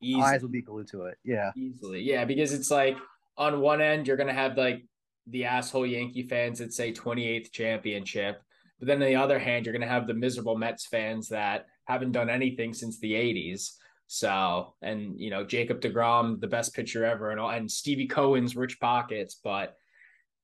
Easily. 0.00 0.22
Eyes 0.22 0.42
will 0.42 0.50
be 0.50 0.62
glued 0.62 0.88
to 0.88 1.04
it. 1.06 1.18
Yeah. 1.24 1.50
Easily. 1.56 2.02
Yeah. 2.02 2.24
Because 2.24 2.52
it's 2.52 2.70
like 2.70 2.96
on 3.36 3.60
one 3.60 3.80
end, 3.80 4.06
you're 4.06 4.16
going 4.16 4.28
to 4.28 4.34
have 4.34 4.56
like 4.56 4.84
the 5.26 5.46
asshole 5.46 5.86
Yankee 5.86 6.28
fans 6.28 6.58
that 6.58 6.72
say 6.72 6.92
28th 6.92 7.50
championship. 7.50 8.42
But 8.78 8.88
then 8.88 9.02
on 9.02 9.08
the 9.08 9.16
other 9.16 9.38
hand, 9.38 9.64
you're 9.64 9.72
going 9.72 9.82
to 9.82 9.88
have 9.88 10.06
the 10.06 10.14
miserable 10.14 10.56
Mets 10.56 10.86
fans 10.86 11.28
that 11.28 11.66
haven't 11.84 12.12
done 12.12 12.30
anything 12.30 12.74
since 12.74 12.98
the 12.98 13.12
80s. 13.12 13.72
So, 14.06 14.74
and 14.82 15.18
you 15.18 15.30
know, 15.30 15.44
Jacob 15.44 15.80
DeGrom, 15.80 16.40
the 16.40 16.46
best 16.46 16.74
pitcher 16.74 17.04
ever, 17.04 17.30
and 17.30 17.40
all, 17.40 17.50
and 17.50 17.70
Stevie 17.70 18.06
Cohen's 18.06 18.56
rich 18.56 18.78
pockets. 18.78 19.40
But 19.42 19.76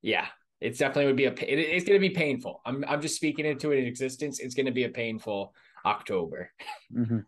yeah, 0.02 0.26
it's 0.60 0.78
definitely 0.78 1.06
would 1.06 1.16
be 1.16 1.26
a. 1.26 1.32
It, 1.32 1.58
it's 1.58 1.86
going 1.86 2.00
to 2.00 2.08
be 2.08 2.14
painful. 2.14 2.62
I'm 2.64 2.84
I'm 2.88 3.02
just 3.02 3.16
speaking 3.16 3.46
into 3.46 3.72
it 3.72 3.78
in 3.78 3.84
existence. 3.84 4.40
It's 4.40 4.54
going 4.54 4.66
to 4.66 4.72
be 4.72 4.84
a 4.84 4.90
painful 4.90 5.54
October. 5.84 6.50
Mm-hmm. 6.94 7.18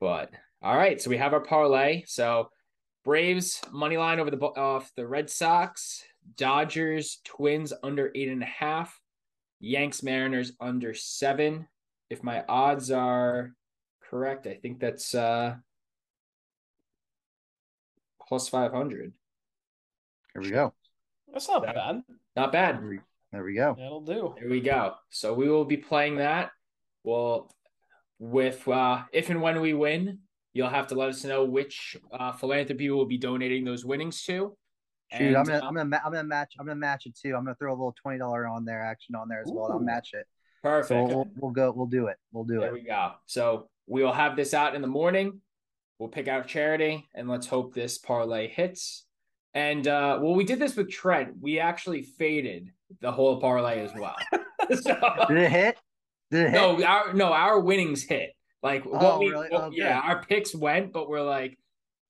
But 0.00 0.30
all 0.60 0.76
right, 0.76 1.00
so 1.00 1.10
we 1.10 1.16
have 1.18 1.32
our 1.32 1.40
parlay. 1.40 2.02
So 2.06 2.50
Braves 3.04 3.60
money 3.72 3.96
line 3.96 4.20
over 4.20 4.30
the 4.30 4.38
off 4.38 4.92
the 4.96 5.06
Red 5.06 5.28
Sox, 5.28 6.04
Dodgers, 6.36 7.20
Twins 7.24 7.72
under 7.82 8.12
eight 8.14 8.28
and 8.28 8.42
a 8.42 8.46
half, 8.46 9.00
Yanks, 9.62 10.02
Mariners 10.02 10.52
under 10.60 10.92
seven. 10.92 11.68
If 12.10 12.22
my 12.22 12.44
odds 12.48 12.90
are 12.90 13.52
correct, 14.10 14.46
I 14.46 14.54
think 14.54 14.80
that's 14.80 15.14
uh 15.14 15.54
plus 18.28 18.48
five 18.48 18.72
hundred. 18.72 19.12
Here 20.34 20.42
we 20.42 20.50
go. 20.50 20.74
That's 21.32 21.48
not 21.48 21.62
bad. 21.62 22.02
Not 22.34 22.52
bad. 22.52 22.80
There 22.80 22.88
we, 22.88 23.00
there 23.30 23.44
we 23.44 23.54
go. 23.54 23.76
That'll 23.78 24.00
do. 24.00 24.34
There 24.38 24.50
we 24.50 24.60
go. 24.60 24.94
So 25.10 25.32
we 25.32 25.48
will 25.48 25.64
be 25.64 25.76
playing 25.76 26.16
that. 26.16 26.50
Well, 27.04 27.54
with 28.18 28.66
uh 28.66 29.04
if 29.12 29.30
and 29.30 29.40
when 29.40 29.60
we 29.60 29.74
win, 29.74 30.18
you'll 30.52 30.70
have 30.70 30.88
to 30.88 30.96
let 30.96 31.08
us 31.08 31.24
know 31.24 31.44
which 31.44 31.96
uh 32.12 32.32
philanthropy 32.32 32.90
we'll 32.90 33.06
be 33.06 33.16
donating 33.16 33.64
those 33.64 33.84
winnings 33.84 34.24
to. 34.24 34.56
Shoot, 35.16 35.26
And, 35.28 35.36
I'm 35.36 35.44
gonna, 35.44 35.58
uh, 35.58 35.68
I'm 35.68 35.74
gonna, 35.74 36.00
I'm 36.04 36.12
gonna 36.12 36.24
match, 36.24 36.54
I'm 36.58 36.66
gonna 36.66 36.76
match 36.76 37.06
it 37.06 37.16
too. 37.16 37.34
I'm 37.36 37.44
gonna 37.44 37.54
throw 37.56 37.70
a 37.70 37.74
little 37.76 37.94
twenty 38.00 38.18
dollar 38.18 38.46
on 38.46 38.64
there, 38.64 38.82
action 38.82 39.14
on 39.14 39.28
there 39.28 39.40
as 39.40 39.50
well. 39.52 39.70
I'll 39.72 39.78
match 39.78 40.10
it. 40.14 40.26
perfect. 40.62 40.88
So 40.88 41.04
we'll, 41.16 41.28
we'll 41.36 41.50
go, 41.52 41.72
we'll 41.74 41.86
do 41.86 42.06
it. 42.06 42.16
We'll 42.32 42.44
do 42.44 42.54
There 42.54 42.60
it. 42.60 42.64
There 42.64 42.72
we 42.74 42.82
go. 42.82 43.12
So 43.26 43.68
we 43.86 44.02
will 44.02 44.12
have 44.12 44.36
this 44.36 44.54
out 44.54 44.74
in 44.74 44.80
the 44.82 44.88
morning. 44.88 45.40
We'll 45.98 46.08
pick 46.08 46.28
out 46.28 46.48
charity 46.48 47.08
and 47.14 47.28
let's 47.28 47.46
hope 47.46 47.74
this 47.74 47.98
parlay 47.98 48.48
hits. 48.48 49.04
And 49.54 49.86
uh 49.86 50.18
well, 50.22 50.34
we 50.34 50.44
did 50.44 50.58
this 50.58 50.76
with 50.76 50.90
Trent. 50.90 51.34
We 51.40 51.58
actually 51.60 52.02
faded 52.02 52.70
the 53.00 53.12
whole 53.12 53.40
parlay 53.40 53.80
as 53.84 53.92
well. 53.94 54.16
so, 54.80 54.98
Did 55.28 55.36
it 55.38 55.50
hit? 55.50 55.76
Did 56.30 56.46
it 56.46 56.50
hit? 56.50 56.56
no, 56.60 56.82
our 56.84 57.12
no, 57.12 57.32
our 57.32 57.60
winnings 57.60 58.02
hit. 58.02 58.30
Like 58.62 58.86
what 58.86 59.02
Oh, 59.02 59.18
we 59.18 59.28
really? 59.30 59.48
what- 59.50 59.62
Oh, 59.64 59.70
yeah, 59.72 60.00
our 60.00 60.24
picks 60.24 60.54
went, 60.54 60.92
but 60.92 61.08
we're 61.08 61.20
like 61.22 61.58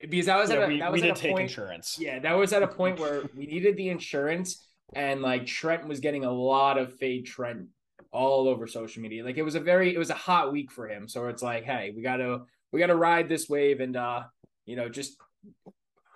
because 0.08 0.26
that 0.26 0.38
was 0.38 0.50
Yeah, 0.50 0.56
at 0.56 0.62
a, 0.64 0.66
we, 0.66 0.78
that 0.80 0.92
we 0.92 1.00
was 1.00 1.10
at 1.10 1.10
a 1.10 1.20
take 1.20 1.32
point, 1.32 1.42
insurance. 1.42 1.96
Yeah, 1.98 2.18
that 2.18 2.32
was 2.32 2.52
at 2.52 2.62
a 2.62 2.68
point 2.68 2.98
where 2.98 3.22
we 3.36 3.46
needed 3.46 3.76
the 3.76 3.88
insurance, 3.88 4.66
and 4.94 5.22
like 5.22 5.46
Trent 5.46 5.86
was 5.86 6.00
getting 6.00 6.24
a 6.24 6.32
lot 6.32 6.78
of 6.78 6.96
fade 6.98 7.26
Trent 7.26 7.66
all 8.12 8.48
over 8.48 8.66
social 8.66 9.02
media. 9.02 9.24
Like 9.24 9.38
it 9.38 9.42
was 9.42 9.54
a 9.54 9.60
very, 9.60 9.94
it 9.94 9.98
was 9.98 10.10
a 10.10 10.14
hot 10.14 10.52
week 10.52 10.70
for 10.70 10.88
him. 10.88 11.08
So 11.08 11.28
it's 11.28 11.42
like, 11.42 11.64
hey, 11.64 11.92
we 11.96 12.02
gotta, 12.02 12.42
we 12.72 12.80
gotta 12.80 12.96
ride 12.96 13.28
this 13.28 13.48
wave, 13.48 13.80
and 13.80 13.96
uh, 13.96 14.24
you 14.66 14.76
know, 14.76 14.88
just 14.88 15.16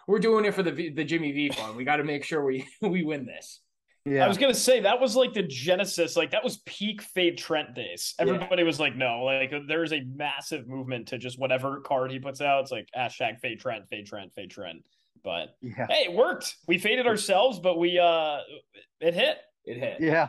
we're 0.06 0.18
doing 0.18 0.44
it 0.44 0.54
for 0.54 0.62
the 0.62 0.90
the 0.90 1.04
Jimmy 1.04 1.32
V 1.32 1.50
fund. 1.50 1.76
We 1.76 1.84
got 1.84 1.96
to 1.96 2.04
make 2.04 2.24
sure 2.24 2.44
we 2.44 2.66
we 2.80 3.04
win 3.04 3.26
this. 3.26 3.60
Yeah. 4.06 4.24
I 4.24 4.28
was 4.28 4.38
gonna 4.38 4.54
say 4.54 4.80
that 4.80 5.00
was 5.00 5.16
like 5.16 5.34
the 5.34 5.42
genesis, 5.42 6.16
like 6.16 6.30
that 6.30 6.44
was 6.44 6.58
peak 6.58 7.02
Fade 7.02 7.36
Trent 7.36 7.74
days. 7.74 8.14
Yeah. 8.18 8.26
Everybody 8.26 8.62
was 8.62 8.78
like, 8.78 8.94
no, 8.94 9.24
like 9.24 9.52
there's 9.66 9.92
a 9.92 10.02
massive 10.14 10.68
movement 10.68 11.08
to 11.08 11.18
just 11.18 11.40
whatever 11.40 11.80
card 11.80 12.12
he 12.12 12.20
puts 12.20 12.40
out. 12.40 12.62
It's 12.62 12.70
like 12.70 12.88
hashtag 12.96 13.40
Fade 13.40 13.58
Trent, 13.58 13.88
Fade 13.88 14.06
Trent, 14.06 14.32
Fade 14.34 14.50
Trent. 14.50 14.84
But 15.24 15.56
yeah. 15.60 15.88
hey, 15.90 16.04
it 16.04 16.12
worked. 16.12 16.54
We 16.68 16.78
faded 16.78 17.08
ourselves, 17.08 17.58
but 17.58 17.78
we 17.78 17.98
uh 17.98 18.38
it 19.00 19.12
hit. 19.14 19.38
It 19.64 19.78
hit. 19.78 19.96
Yeah. 20.00 20.28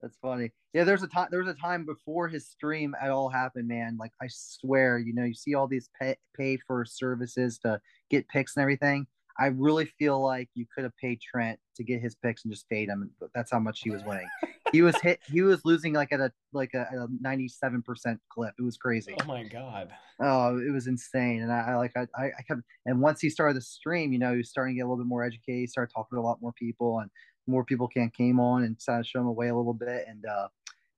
That's 0.00 0.16
funny. 0.22 0.52
Yeah, 0.72 0.84
there's 0.84 1.02
a 1.02 1.08
time 1.08 1.26
there 1.32 1.42
was 1.42 1.48
a 1.48 1.60
time 1.60 1.84
before 1.84 2.28
his 2.28 2.46
stream 2.46 2.94
at 3.02 3.10
all 3.10 3.28
happened, 3.28 3.66
man. 3.66 3.96
Like 3.98 4.12
I 4.22 4.26
swear, 4.28 4.98
you 4.98 5.12
know, 5.14 5.24
you 5.24 5.34
see 5.34 5.54
all 5.54 5.66
these 5.66 5.90
pay 6.00 6.16
pay 6.36 6.58
for 6.64 6.84
services 6.84 7.58
to 7.64 7.80
get 8.08 8.28
picks 8.28 8.56
and 8.56 8.62
everything. 8.62 9.08
I 9.40 9.46
really 9.46 9.84
feel 9.84 10.20
like 10.20 10.48
you 10.54 10.66
could 10.74 10.84
have 10.84 10.96
paid 10.96 11.20
Trent 11.20 11.58
to 11.76 11.84
get 11.84 12.00
his 12.00 12.16
picks 12.16 12.44
and 12.44 12.52
just 12.52 12.66
fade 12.68 12.88
him. 12.88 13.10
That's 13.34 13.50
how 13.52 13.60
much 13.60 13.80
he 13.80 13.90
was 13.90 14.02
winning. 14.04 14.26
he 14.72 14.82
was 14.82 14.96
hit. 15.00 15.20
He 15.30 15.42
was 15.42 15.64
losing 15.64 15.92
like 15.92 16.12
at 16.12 16.20
a 16.20 16.32
like 16.52 16.74
a, 16.74 16.86
a 16.92 17.08
97% 17.24 18.18
clip. 18.28 18.54
It 18.58 18.62
was 18.62 18.76
crazy. 18.76 19.14
Oh 19.22 19.26
my 19.26 19.44
god. 19.44 19.90
Oh, 20.20 20.58
it 20.58 20.72
was 20.72 20.88
insane. 20.88 21.42
And 21.42 21.52
I, 21.52 21.68
I 21.68 21.74
like 21.76 21.92
I, 21.96 22.06
I 22.16 22.24
I 22.38 22.42
kept 22.46 22.62
and 22.86 23.00
once 23.00 23.20
he 23.20 23.30
started 23.30 23.56
the 23.56 23.62
stream, 23.62 24.12
you 24.12 24.18
know, 24.18 24.32
he 24.32 24.38
was 24.38 24.50
starting 24.50 24.74
to 24.74 24.78
get 24.78 24.82
a 24.82 24.88
little 24.88 25.02
bit 25.02 25.08
more 25.08 25.22
educated, 25.22 25.60
he 25.60 25.66
started 25.66 25.92
talking 25.94 26.16
to 26.16 26.20
a 26.20 26.26
lot 26.26 26.42
more 26.42 26.52
people 26.52 26.98
and 26.98 27.10
more 27.46 27.64
people 27.64 27.88
can 27.88 28.10
came 28.10 28.40
on 28.40 28.64
and 28.64 28.80
started 28.80 29.06
showing 29.06 29.24
him 29.24 29.30
away 29.30 29.48
a 29.48 29.56
little 29.56 29.74
bit. 29.74 30.04
And 30.08 30.24
uh, 30.26 30.48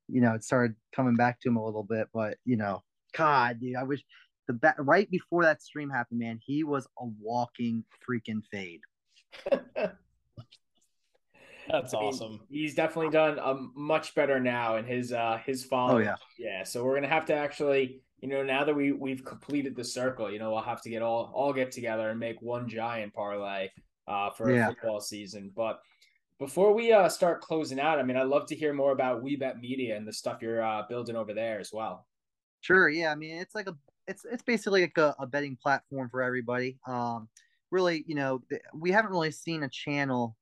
you 0.09 0.23
know, 0.23 0.35
it 0.35 0.45
started 0.45 0.75
coming 0.95 1.15
back 1.15 1.41
to 1.41 1.49
him 1.49 1.57
a 1.57 1.65
little 1.65 1.85
bit. 1.85 2.09
But 2.15 2.39
you 2.47 2.57
know, 2.57 2.83
God, 3.17 3.61
dude, 3.61 3.77
I 3.77 3.83
wish 3.83 4.03
the 4.53 4.59
ba- 4.59 4.75
right 4.79 5.11
before 5.11 5.45
that 5.45 5.63
stream 5.63 5.91
happened, 5.91 6.19
man, 6.21 6.39
he 6.45 6.65
was 6.65 6.87
a 6.99 7.05
walking 7.21 7.85
freaking 8.09 8.43
fade. 8.51 8.81
That's 11.71 11.95
I 11.95 12.01
mean, 12.01 12.09
awesome. 12.09 12.41
He's 12.51 12.75
definitely 12.75 13.11
done 13.11 13.39
um, 13.39 13.73
much 13.77 14.15
better 14.17 14.41
now 14.41 14.77
in 14.77 14.85
his 14.85 15.13
uh 15.13 15.39
his 15.47 15.65
follow. 15.65 15.97
Oh 15.97 15.99
yeah. 15.99 16.17
Yeah, 16.39 16.65
so 16.65 16.85
we're 16.85 16.95
gonna 16.97 17.07
have 17.09 17.27
to 17.27 17.35
actually, 17.35 18.03
you 18.21 18.29
know, 18.29 18.43
now 18.43 18.65
that 18.65 18.75
we 18.75 18.91
we've 18.93 19.25
completed 19.25 19.77
the 19.77 19.85
circle, 19.85 20.31
you 20.33 20.39
know, 20.41 20.51
we'll 20.51 20.63
have 20.63 20.83
to 20.83 20.91
get 20.91 21.03
all 21.03 21.31
all 21.33 21.53
get 21.53 21.71
together 21.71 22.11
and 22.11 22.19
make 22.19 22.43
one 22.43 22.69
giant 22.69 23.15
parlay 23.15 23.69
uh 24.09 24.31
for 24.31 24.51
Yeah. 24.53 24.67
a 24.67 24.71
football 24.71 25.01
season. 25.01 25.53
But 25.55 25.81
before 26.41 26.73
we 26.75 26.93
uh 26.93 27.09
start 27.09 27.41
closing 27.41 27.79
out, 27.79 28.01
I 28.01 28.03
mean, 28.03 28.17
I'd 28.17 28.27
love 28.27 28.47
to 28.47 28.57
hear 28.57 28.73
more 28.73 28.91
about 28.91 29.23
WeBet 29.23 29.61
Media 29.61 29.97
and 29.97 30.09
the 30.09 30.13
stuff 30.13 30.43
you're 30.43 30.65
uh 30.65 30.83
building 30.89 31.15
over 31.15 31.35
there 31.35 31.61
as 31.61 31.71
well. 31.73 32.07
Sure. 32.63 32.89
Yeah. 32.89 33.13
I 33.13 33.15
mean, 33.15 33.37
it's 33.37 33.55
like 33.55 33.69
a, 33.69 33.77
it's 34.11 34.27
it's 34.31 34.43
basically 34.43 34.83
like 34.83 34.99
a, 34.99 35.15
a 35.19 35.27
betting 35.27 35.57
platform 35.57 36.11
for 36.11 36.21
everybody. 36.21 36.77
Um, 36.87 37.29
really, 37.71 38.05
you 38.07 38.17
know, 38.17 38.43
we 38.75 38.91
haven't 38.91 39.13
really 39.13 39.31
seen 39.31 39.63
a 39.63 39.69
channel 39.69 40.37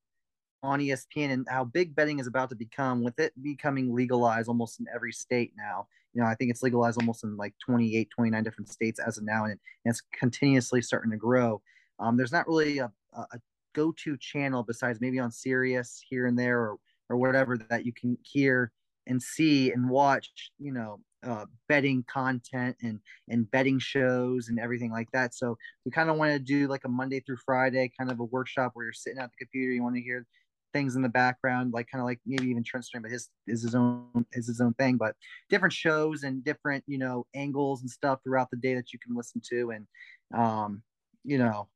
on 0.62 0.80
ESPN 0.80 1.30
and 1.30 1.46
how 1.48 1.64
big 1.64 1.94
betting 1.94 2.18
is 2.18 2.26
about 2.26 2.48
to 2.48 2.56
become 2.56 3.04
with 3.04 3.20
it 3.20 3.32
becoming 3.40 3.94
legalized 3.94 4.48
almost 4.48 4.80
in 4.80 4.86
every 4.92 5.12
state 5.12 5.52
now. 5.56 5.86
You 6.14 6.22
know, 6.22 6.26
I 6.26 6.34
think 6.34 6.50
it's 6.50 6.62
legalized 6.62 7.00
almost 7.00 7.22
in 7.22 7.36
like 7.36 7.54
28, 7.64 8.08
29 8.10 8.42
different 8.42 8.68
states 8.70 8.98
as 8.98 9.18
of 9.18 9.24
now, 9.24 9.44
and, 9.44 9.52
it, 9.52 9.60
and 9.84 9.92
it's 9.92 10.02
continuously 10.18 10.80
starting 10.80 11.10
to 11.10 11.16
grow. 11.16 11.60
Um, 12.00 12.16
there's 12.16 12.32
not 12.32 12.48
really 12.48 12.78
a, 12.78 12.90
a, 13.12 13.20
a 13.20 13.40
go-to 13.74 14.16
channel 14.16 14.62
besides 14.62 15.00
maybe 15.00 15.18
on 15.18 15.30
Sirius 15.30 16.02
here 16.08 16.26
and 16.26 16.38
there 16.38 16.58
or 16.58 16.78
or 17.10 17.16
whatever 17.16 17.56
that 17.56 17.86
you 17.86 17.92
can 17.92 18.18
hear 18.22 18.72
and 19.06 19.22
see 19.22 19.72
and 19.72 19.88
watch. 19.90 20.50
You 20.58 20.72
know, 20.72 21.00
uh, 21.26 21.46
betting 21.68 22.04
content 22.08 22.76
and 22.82 23.00
and 23.28 23.50
betting 23.50 23.78
shows 23.78 24.48
and 24.48 24.58
everything 24.58 24.90
like 24.92 25.10
that. 25.12 25.34
So 25.34 25.56
we 25.84 25.90
kind 25.90 26.10
of 26.10 26.16
want 26.16 26.32
to 26.32 26.38
do 26.38 26.68
like 26.68 26.84
a 26.84 26.88
Monday 26.88 27.20
through 27.20 27.38
Friday 27.44 27.90
kind 27.98 28.10
of 28.10 28.20
a 28.20 28.24
workshop 28.24 28.72
where 28.74 28.86
you're 28.86 28.92
sitting 28.92 29.18
at 29.18 29.30
the 29.30 29.36
computer, 29.44 29.72
you 29.72 29.82
want 29.82 29.96
to 29.96 30.02
hear 30.02 30.26
things 30.72 30.96
in 30.96 31.02
the 31.02 31.08
background, 31.08 31.72
like 31.72 31.88
kind 31.90 32.00
of 32.00 32.06
like 32.06 32.20
maybe 32.26 32.48
even 32.48 32.62
Trent 32.62 32.84
stream, 32.84 33.02
but 33.02 33.10
his 33.10 33.28
is 33.46 33.62
his 33.62 33.74
own 33.74 34.26
is 34.32 34.46
his 34.46 34.60
own 34.60 34.74
thing. 34.74 34.96
But 34.96 35.16
different 35.48 35.72
shows 35.72 36.22
and 36.22 36.44
different 36.44 36.84
you 36.86 36.98
know 36.98 37.26
angles 37.34 37.80
and 37.82 37.90
stuff 37.90 38.20
throughout 38.22 38.50
the 38.50 38.56
day 38.56 38.74
that 38.74 38.92
you 38.92 38.98
can 38.98 39.16
listen 39.16 39.40
to 39.50 39.70
and 39.70 39.86
um, 40.34 40.82
you 41.24 41.38
know 41.38 41.68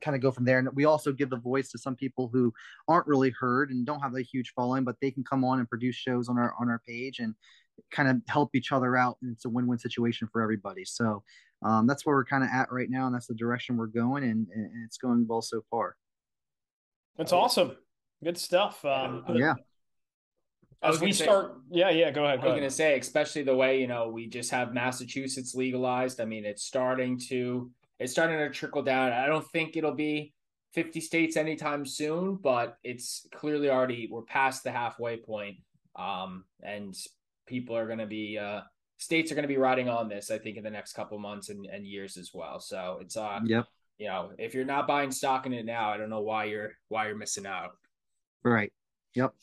kind 0.00 0.14
of 0.14 0.22
go 0.22 0.30
from 0.30 0.44
there. 0.44 0.58
And 0.58 0.68
we 0.74 0.84
also 0.84 1.12
give 1.12 1.30
the 1.30 1.36
voice 1.36 1.70
to 1.70 1.78
some 1.78 1.94
people 1.94 2.30
who 2.32 2.52
aren't 2.88 3.06
really 3.06 3.32
heard 3.38 3.70
and 3.70 3.84
don't 3.84 4.00
have 4.00 4.14
a 4.14 4.22
huge 4.22 4.52
following, 4.56 4.84
but 4.84 4.96
they 5.00 5.10
can 5.10 5.24
come 5.24 5.44
on 5.44 5.58
and 5.58 5.68
produce 5.68 5.96
shows 5.96 6.28
on 6.28 6.38
our 6.38 6.54
on 6.60 6.68
our 6.68 6.80
page 6.86 7.18
and 7.18 7.34
kind 7.90 8.08
of 8.08 8.16
help 8.28 8.54
each 8.54 8.72
other 8.72 8.96
out. 8.96 9.16
And 9.22 9.32
it's 9.32 9.44
a 9.44 9.48
win 9.48 9.66
win 9.66 9.78
situation 9.78 10.28
for 10.32 10.42
everybody. 10.42 10.84
So 10.84 11.22
um, 11.62 11.86
that's 11.86 12.06
where 12.06 12.14
we're 12.16 12.24
kind 12.24 12.42
of 12.44 12.50
at 12.52 12.72
right 12.72 12.88
now, 12.90 13.06
and 13.06 13.14
that's 13.14 13.26
the 13.26 13.34
direction 13.34 13.76
we're 13.76 13.86
going, 13.86 14.24
and, 14.24 14.46
and 14.54 14.70
it's 14.86 14.96
going 14.98 15.26
well 15.28 15.42
so 15.42 15.62
far. 15.70 15.96
That's 17.18 17.32
awesome. 17.32 17.76
Good 18.24 18.38
stuff. 18.38 18.84
Um 18.84 19.24
Yeah. 19.34 19.54
As 20.82 20.98
we 21.00 21.12
say- 21.12 21.24
start 21.24 21.58
yeah, 21.70 21.90
yeah, 21.90 22.10
go 22.10 22.24
ahead. 22.24 22.38
I 22.38 22.42
Go 22.42 22.48
was 22.48 22.52
ahead. 22.52 22.60
gonna 22.62 22.70
say, 22.70 22.98
especially 22.98 23.42
the 23.42 23.54
way 23.54 23.80
you 23.80 23.86
know 23.86 24.08
we 24.08 24.26
just 24.26 24.50
have 24.50 24.72
Massachusetts 24.72 25.54
legalized. 25.54 26.20
I 26.20 26.24
mean, 26.24 26.44
it's 26.46 26.62
starting 26.64 27.18
to 27.28 27.70
it's 27.98 28.12
starting 28.12 28.38
to 28.38 28.48
trickle 28.48 28.82
down. 28.82 29.12
I 29.12 29.26
don't 29.26 29.46
think 29.50 29.76
it'll 29.76 29.94
be 29.94 30.32
50 30.72 31.00
states 31.02 31.36
anytime 31.36 31.84
soon, 31.84 32.36
but 32.36 32.78
it's 32.84 33.26
clearly 33.34 33.68
already 33.68 34.08
we're 34.10 34.22
past 34.22 34.64
the 34.64 34.70
halfway 34.72 35.18
point. 35.18 35.56
Um, 35.96 36.44
and 36.62 36.94
people 37.50 37.76
are 37.76 37.86
gonna 37.86 38.06
be 38.06 38.38
uh 38.38 38.60
states 38.96 39.30
are 39.32 39.34
gonna 39.34 39.48
be 39.48 39.56
riding 39.58 39.88
on 39.88 40.08
this, 40.08 40.30
I 40.30 40.38
think, 40.38 40.56
in 40.56 40.62
the 40.62 40.70
next 40.70 40.92
couple 40.94 41.18
months 41.18 41.48
and, 41.50 41.66
and 41.66 41.86
years 41.86 42.16
as 42.16 42.30
well. 42.32 42.60
So 42.60 42.98
it's 43.02 43.16
uh 43.16 43.40
Yep. 43.44 43.66
you 43.98 44.06
know, 44.08 44.30
if 44.38 44.54
you're 44.54 44.64
not 44.64 44.86
buying 44.86 45.10
stock 45.10 45.44
in 45.46 45.52
it 45.52 45.66
now, 45.66 45.90
I 45.90 45.96
don't 45.98 46.08
know 46.10 46.22
why 46.22 46.44
you're 46.44 46.70
why 46.88 47.08
you're 47.08 47.16
missing 47.16 47.46
out. 47.46 47.72
Right. 48.44 48.72
Yep. 49.14 49.34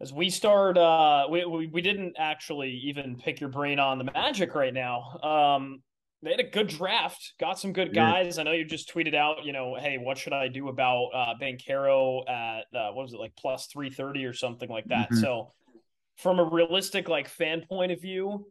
as 0.00 0.12
we 0.12 0.30
start 0.30 0.78
uh 0.78 1.26
we, 1.30 1.44
we 1.44 1.66
we 1.66 1.80
didn't 1.82 2.14
actually 2.18 2.70
even 2.70 3.16
pick 3.16 3.40
your 3.40 3.50
brain 3.50 3.78
on 3.80 3.98
the 3.98 4.04
magic 4.04 4.54
right 4.54 4.72
now 4.74 5.18
um 5.22 5.82
they 6.22 6.30
had 6.30 6.40
a 6.40 6.50
good 6.58 6.68
draft 6.68 7.32
got 7.40 7.58
some 7.58 7.72
good 7.72 7.90
Yeah. 7.94 8.12
guys 8.12 8.38
i 8.38 8.42
know 8.44 8.52
you 8.52 8.64
just 8.64 8.92
tweeted 8.92 9.14
out 9.14 9.44
you 9.44 9.52
know 9.52 9.76
hey 9.78 9.98
what 9.98 10.16
should 10.18 10.32
i 10.32 10.46
do 10.48 10.68
about 10.68 11.06
uh 11.14 11.34
Banchero 11.40 12.28
at 12.28 12.64
uh, 12.74 12.90
what 12.92 13.02
was 13.02 13.12
it 13.12 13.20
like 13.20 13.34
plus 13.36 13.66
330 13.66 14.24
or 14.24 14.32
something 14.32 14.68
like 14.68 14.86
that 14.86 15.10
Mhm. 15.10 15.20
so 15.20 15.50
from 16.16 16.38
a 16.38 16.44
realistic 16.44 17.08
like 17.08 17.28
fan 17.28 17.62
point 17.68 17.92
of 17.92 18.00
view, 18.00 18.46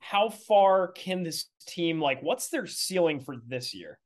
how 0.00 0.28
far 0.28 0.88
can 0.88 1.22
this 1.22 1.46
team 1.66 2.00
like 2.00 2.22
what's 2.22 2.48
their 2.48 2.66
ceiling 2.66 3.20
for 3.20 3.36
this 3.46 3.74
year? 3.74 3.98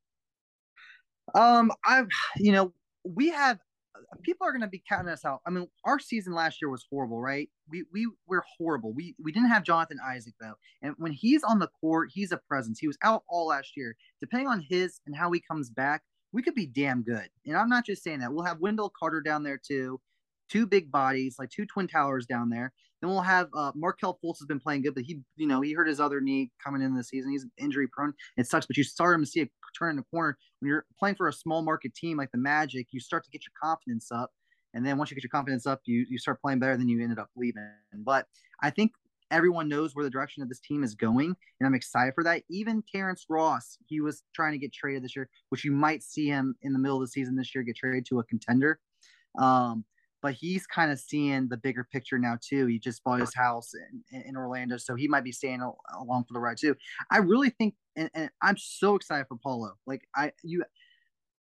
Um, 1.35 1.73
I've 1.85 2.09
you 2.37 2.53
know 2.53 2.73
we 3.05 3.29
have 3.29 3.59
people 4.23 4.47
are 4.47 4.53
going 4.53 4.61
to 4.63 4.69
be 4.69 4.83
counting 4.89 5.13
us 5.13 5.25
out. 5.25 5.41
I 5.47 5.51
mean, 5.51 5.69
our 5.85 5.99
season 5.99 6.33
last 6.33 6.61
year 6.61 6.71
was 6.71 6.87
horrible, 6.91 7.21
right? 7.21 7.49
We 7.69 7.85
we 7.93 8.09
were 8.27 8.45
horrible. 8.59 8.93
We 8.93 9.15
we 9.23 9.33
didn't 9.33 9.49
have 9.49 9.65
Jonathan 9.65 9.99
Isaac 10.05 10.35
though, 10.41 10.55
and 10.83 10.95
when 10.99 11.13
he's 11.13 11.43
on 11.43 11.59
the 11.59 11.71
court, 11.81 12.11
he's 12.13 12.33
a 12.33 12.41
presence. 12.49 12.79
He 12.79 12.87
was 12.87 12.99
out 13.03 13.23
all 13.29 13.49
last 13.49 13.77
year. 13.77 13.97
Depending 14.21 14.49
on 14.49 14.65
his 14.69 15.01
and 15.07 15.15
how 15.15 15.31
he 15.33 15.41
comes 15.41 15.71
back, 15.71 16.03
we 16.33 16.43
could 16.43 16.55
be 16.55 16.67
damn 16.67 17.03
good. 17.03 17.29
And 17.47 17.57
I'm 17.57 17.69
not 17.69 17.87
just 17.87 18.03
saying 18.03 18.21
that. 18.21 18.33
We'll 18.33 18.45
have 18.45 18.61
Wendell 18.61 18.93
Carter 18.99 19.21
down 19.21 19.43
there 19.43 19.61
too, 19.63 20.01
two 20.51 20.67
big 20.67 20.91
bodies, 20.91 21.37
like 21.39 21.51
two 21.51 21.67
twin 21.67 21.87
towers 21.87 22.27
down 22.27 22.51
there. 22.51 22.73
Then 23.01 23.11
we'll 23.11 23.23
have 23.23 23.49
uh, 23.55 23.73
Markelle 23.75 24.19
Fultz 24.23 24.39
has 24.41 24.47
been 24.47 24.61
playing 24.61 24.83
good, 24.83 24.95
but 24.95 25.05
he, 25.05 25.21
you 25.37 25.47
know, 25.47 25.61
he 25.63 25.73
hurt 25.73 25.89
his 25.89 26.01
other 26.01 26.21
knee 26.21 26.51
coming 26.63 26.83
in 26.83 26.95
the 26.95 27.03
season. 27.03 27.31
He's 27.31 27.47
injury 27.57 27.89
prone. 27.89 28.13
It 28.37 28.47
sucks, 28.47 28.67
but 28.67 28.77
you 28.77 28.85
start 28.85 29.15
him 29.15 29.25
to 29.25 29.31
see 29.31 29.41
a 29.41 29.49
turn 29.79 29.91
in 29.91 29.97
the 29.97 30.05
corner 30.11 30.37
when 30.59 30.69
you're 30.69 30.85
playing 30.99 31.15
for 31.15 31.29
a 31.29 31.33
small 31.33 31.63
market 31.63 31.95
team 31.95 32.19
like 32.19 32.31
the 32.31 32.39
Magic. 32.39 32.89
You 32.91 33.01
start 33.01 33.25
to 33.25 33.31
get 33.31 33.43
your 33.45 33.53
confidence 33.63 34.13
up, 34.13 34.31
and 34.75 34.85
then 34.85 34.99
once 34.99 35.11
you 35.11 35.15
get 35.15 35.25
your 35.25 35.31
confidence 35.31 35.67
up, 35.67 35.81
you 35.85 36.05
you 36.11 36.19
start 36.19 36.41
playing 36.43 36.59
better. 36.59 36.77
than 36.77 36.89
you 36.89 37.03
ended 37.03 37.19
up 37.19 37.31
leaving. 37.37 37.65
But 37.95 38.27
I 38.63 38.69
think 38.69 38.93
everyone 39.31 39.69
knows 39.69 39.95
where 39.95 40.05
the 40.05 40.11
direction 40.11 40.43
of 40.43 40.51
this 40.51 40.61
team 40.61 40.85
is 40.85 40.95
going, 40.95 41.35
and 41.61 41.67
I'm 41.67 41.75
excited 41.75 42.15
for 42.15 42.25
that. 42.25 42.43
Even 42.51 42.83
Terrence 42.93 43.25
Ross, 43.31 43.79
he 43.87 44.03
was 44.03 44.25
trying 44.35 44.53
to 44.53 44.59
get 44.59 44.75
traded 44.75 45.05
this 45.05 45.17
year, 45.17 45.31
which 45.49 45.65
you 45.65 45.73
might 45.73 46.03
see 46.03 46.27
him 46.27 46.55
in 46.61 46.75
the 46.75 46.79
middle 46.79 46.99
of 46.99 47.03
the 47.03 47.09
season 47.09 47.35
this 47.35 47.55
year 47.55 47.65
get 47.65 47.77
traded 47.77 48.05
to 48.07 48.19
a 48.19 48.25
contender. 48.25 48.79
Um, 49.39 49.85
but 50.23 50.35
he's 50.35 50.67
kind 50.67 50.93
of 50.93 50.99
seeing 50.99 51.49
the 51.49 51.57
bigger 51.57 51.87
picture 51.91 52.19
now 52.19 52.37
too. 52.41 52.67
He 52.67 52.79
just 52.79 53.03
bought 53.05 53.21
his 53.21 53.35
house 53.35 53.73
in, 54.13 54.23
in 54.23 54.37
Orlando, 54.37 54.77
so 54.77 54.95
he 54.95 55.09
might 55.09 55.25
be 55.25 55.33
staying 55.33 55.63
along 55.99 56.25
for 56.25 56.35
the 56.35 56.41
ride 56.41 56.59
too. 56.59 56.75
I 57.11 57.19
really 57.19 57.51
think, 57.51 57.75
and, 57.97 58.11
and 58.15 58.31
I'm 58.43 58.57
so 58.57 58.95
excited 58.95 59.27
for 59.29 59.37
Paolo. 59.37 59.73
Like 59.87 60.03
I, 60.15 60.33
you, 60.43 60.65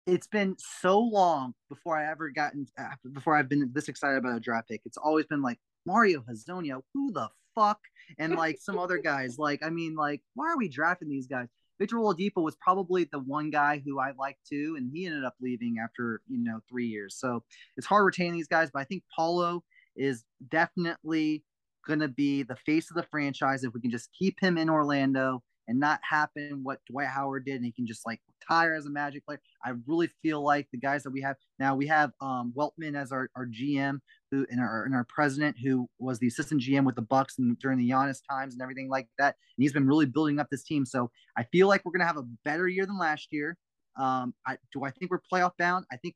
it's 0.05 0.27
been 0.27 0.55
so 0.81 0.99
long 0.99 1.53
before 1.69 1.97
I 1.97 2.09
ever 2.09 2.29
gotten 2.29 2.65
uh, 2.77 2.87
before 3.13 3.35
I've 3.35 3.49
been 3.49 3.69
this 3.73 3.87
excited 3.87 4.17
about 4.17 4.37
a 4.37 4.39
draft 4.39 4.69
pick. 4.69 4.81
It's 4.85 4.97
always 4.97 5.25
been 5.25 5.41
like 5.41 5.59
Mario 5.85 6.21
Hezonja, 6.21 6.81
who 6.93 7.11
the 7.11 7.29
fuck, 7.55 7.79
and 8.17 8.35
like 8.35 8.57
some 8.59 8.77
other 8.77 8.97
guys. 8.97 9.37
Like 9.37 9.61
I 9.63 9.69
mean, 9.69 9.95
like 9.95 10.21
why 10.33 10.49
are 10.49 10.57
we 10.57 10.67
drafting 10.67 11.09
these 11.09 11.27
guys? 11.27 11.47
Victor 11.79 11.97
Oladipo 11.97 12.41
was 12.43 12.55
probably 12.55 13.05
the 13.11 13.19
one 13.19 13.49
guy 13.49 13.81
who 13.85 13.99
I 13.99 14.11
liked 14.17 14.47
too, 14.47 14.75
and 14.77 14.89
he 14.93 15.05
ended 15.05 15.23
up 15.23 15.35
leaving 15.41 15.77
after 15.83 16.21
you 16.27 16.43
know 16.43 16.59
three 16.69 16.87
years. 16.87 17.15
So 17.15 17.43
it's 17.77 17.87
hard 17.87 18.05
retaining 18.05 18.33
these 18.33 18.47
guys, 18.47 18.69
but 18.71 18.79
I 18.79 18.85
think 18.85 19.03
Paolo 19.15 19.63
is 19.95 20.23
definitely 20.49 21.43
going 21.85 21.99
to 21.99 22.07
be 22.07 22.43
the 22.43 22.55
face 22.55 22.89
of 22.89 22.95
the 22.95 23.03
franchise 23.03 23.63
if 23.63 23.73
we 23.73 23.81
can 23.81 23.91
just 23.91 24.09
keep 24.17 24.39
him 24.39 24.57
in 24.57 24.69
Orlando 24.69 25.43
and 25.67 25.79
not 25.79 25.99
happen 26.07 26.59
what 26.63 26.79
Dwight 26.89 27.07
Howard 27.07 27.45
did, 27.45 27.55
and 27.55 27.65
he 27.65 27.71
can 27.71 27.87
just 27.87 28.05
like 28.05 28.19
retire 28.41 28.73
as 28.73 28.85
a 28.85 28.89
Magic 28.89 29.25
player. 29.25 29.41
I 29.63 29.71
really 29.87 30.09
feel 30.21 30.43
like 30.43 30.67
the 30.71 30.77
guys 30.77 31.03
that 31.03 31.11
we 31.11 31.21
have 31.21 31.37
now, 31.59 31.75
we 31.75 31.87
have 31.87 32.11
um, 32.21 32.53
Weltman 32.55 32.95
as 32.95 33.11
our, 33.11 33.29
our 33.35 33.45
GM, 33.45 33.99
who 34.33 34.45
and 34.49 34.59
our 34.59 34.87
our 34.93 35.05
president, 35.05 35.57
who 35.61 35.87
was 35.99 36.19
the 36.19 36.27
assistant 36.27 36.61
GM 36.61 36.85
with 36.85 36.95
the 36.95 37.01
Bucks 37.01 37.37
and 37.37 37.57
during 37.59 37.77
the 37.77 37.89
Giannis 37.89 38.21
times 38.29 38.53
and 38.53 38.61
everything 38.61 38.89
like 38.89 39.07
that. 39.17 39.35
And 39.57 39.63
he's 39.63 39.73
been 39.73 39.87
really 39.87 40.05
building 40.05 40.39
up 40.39 40.49
this 40.49 40.63
team. 40.63 40.85
So 40.85 41.11
I 41.37 41.43
feel 41.43 41.67
like 41.67 41.85
we're 41.85 41.91
gonna 41.91 42.05
have 42.05 42.17
a 42.17 42.27
better 42.43 42.67
year 42.67 42.85
than 42.85 42.97
last 42.97 43.27
year. 43.31 43.57
Um, 43.97 44.33
I 44.45 44.57
do 44.71 44.83
I 44.83 44.91
think 44.91 45.11
we're 45.11 45.21
playoff 45.31 45.51
bound. 45.57 45.85
I 45.91 45.97
think 45.97 46.15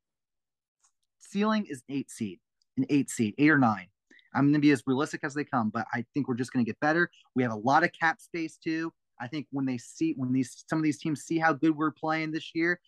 ceiling 1.19 1.65
is 1.69 1.83
eight 1.89 2.09
seed, 2.09 2.39
an 2.77 2.85
eight 2.89 3.09
seed, 3.09 3.35
eight 3.37 3.49
or 3.49 3.59
nine. 3.59 3.87
I'm 4.33 4.53
to 4.53 4.59
be 4.59 4.71
as 4.71 4.83
realistic 4.85 5.21
as 5.23 5.33
they 5.33 5.43
come, 5.43 5.69
but 5.69 5.87
I 5.93 6.05
think 6.13 6.27
we're 6.27 6.35
just 6.35 6.51
to 6.53 6.63
get 6.63 6.79
better. 6.79 7.09
We 7.35 7.43
have 7.43 7.51
a 7.51 7.55
lot 7.55 7.83
of 7.83 7.91
cap 7.99 8.19
space 8.21 8.57
too. 8.57 8.91
I 9.19 9.27
think 9.27 9.47
when 9.51 9.65
they 9.65 9.77
see 9.77 10.13
when 10.15 10.31
these 10.31 10.63
some 10.69 10.77
of 10.79 10.83
these 10.83 10.99
teams 10.99 11.23
see 11.23 11.39
how 11.39 11.53
good 11.53 11.75
we're 11.75 11.91
playing 11.91 12.31
this 12.31 12.51
year, 12.53 12.79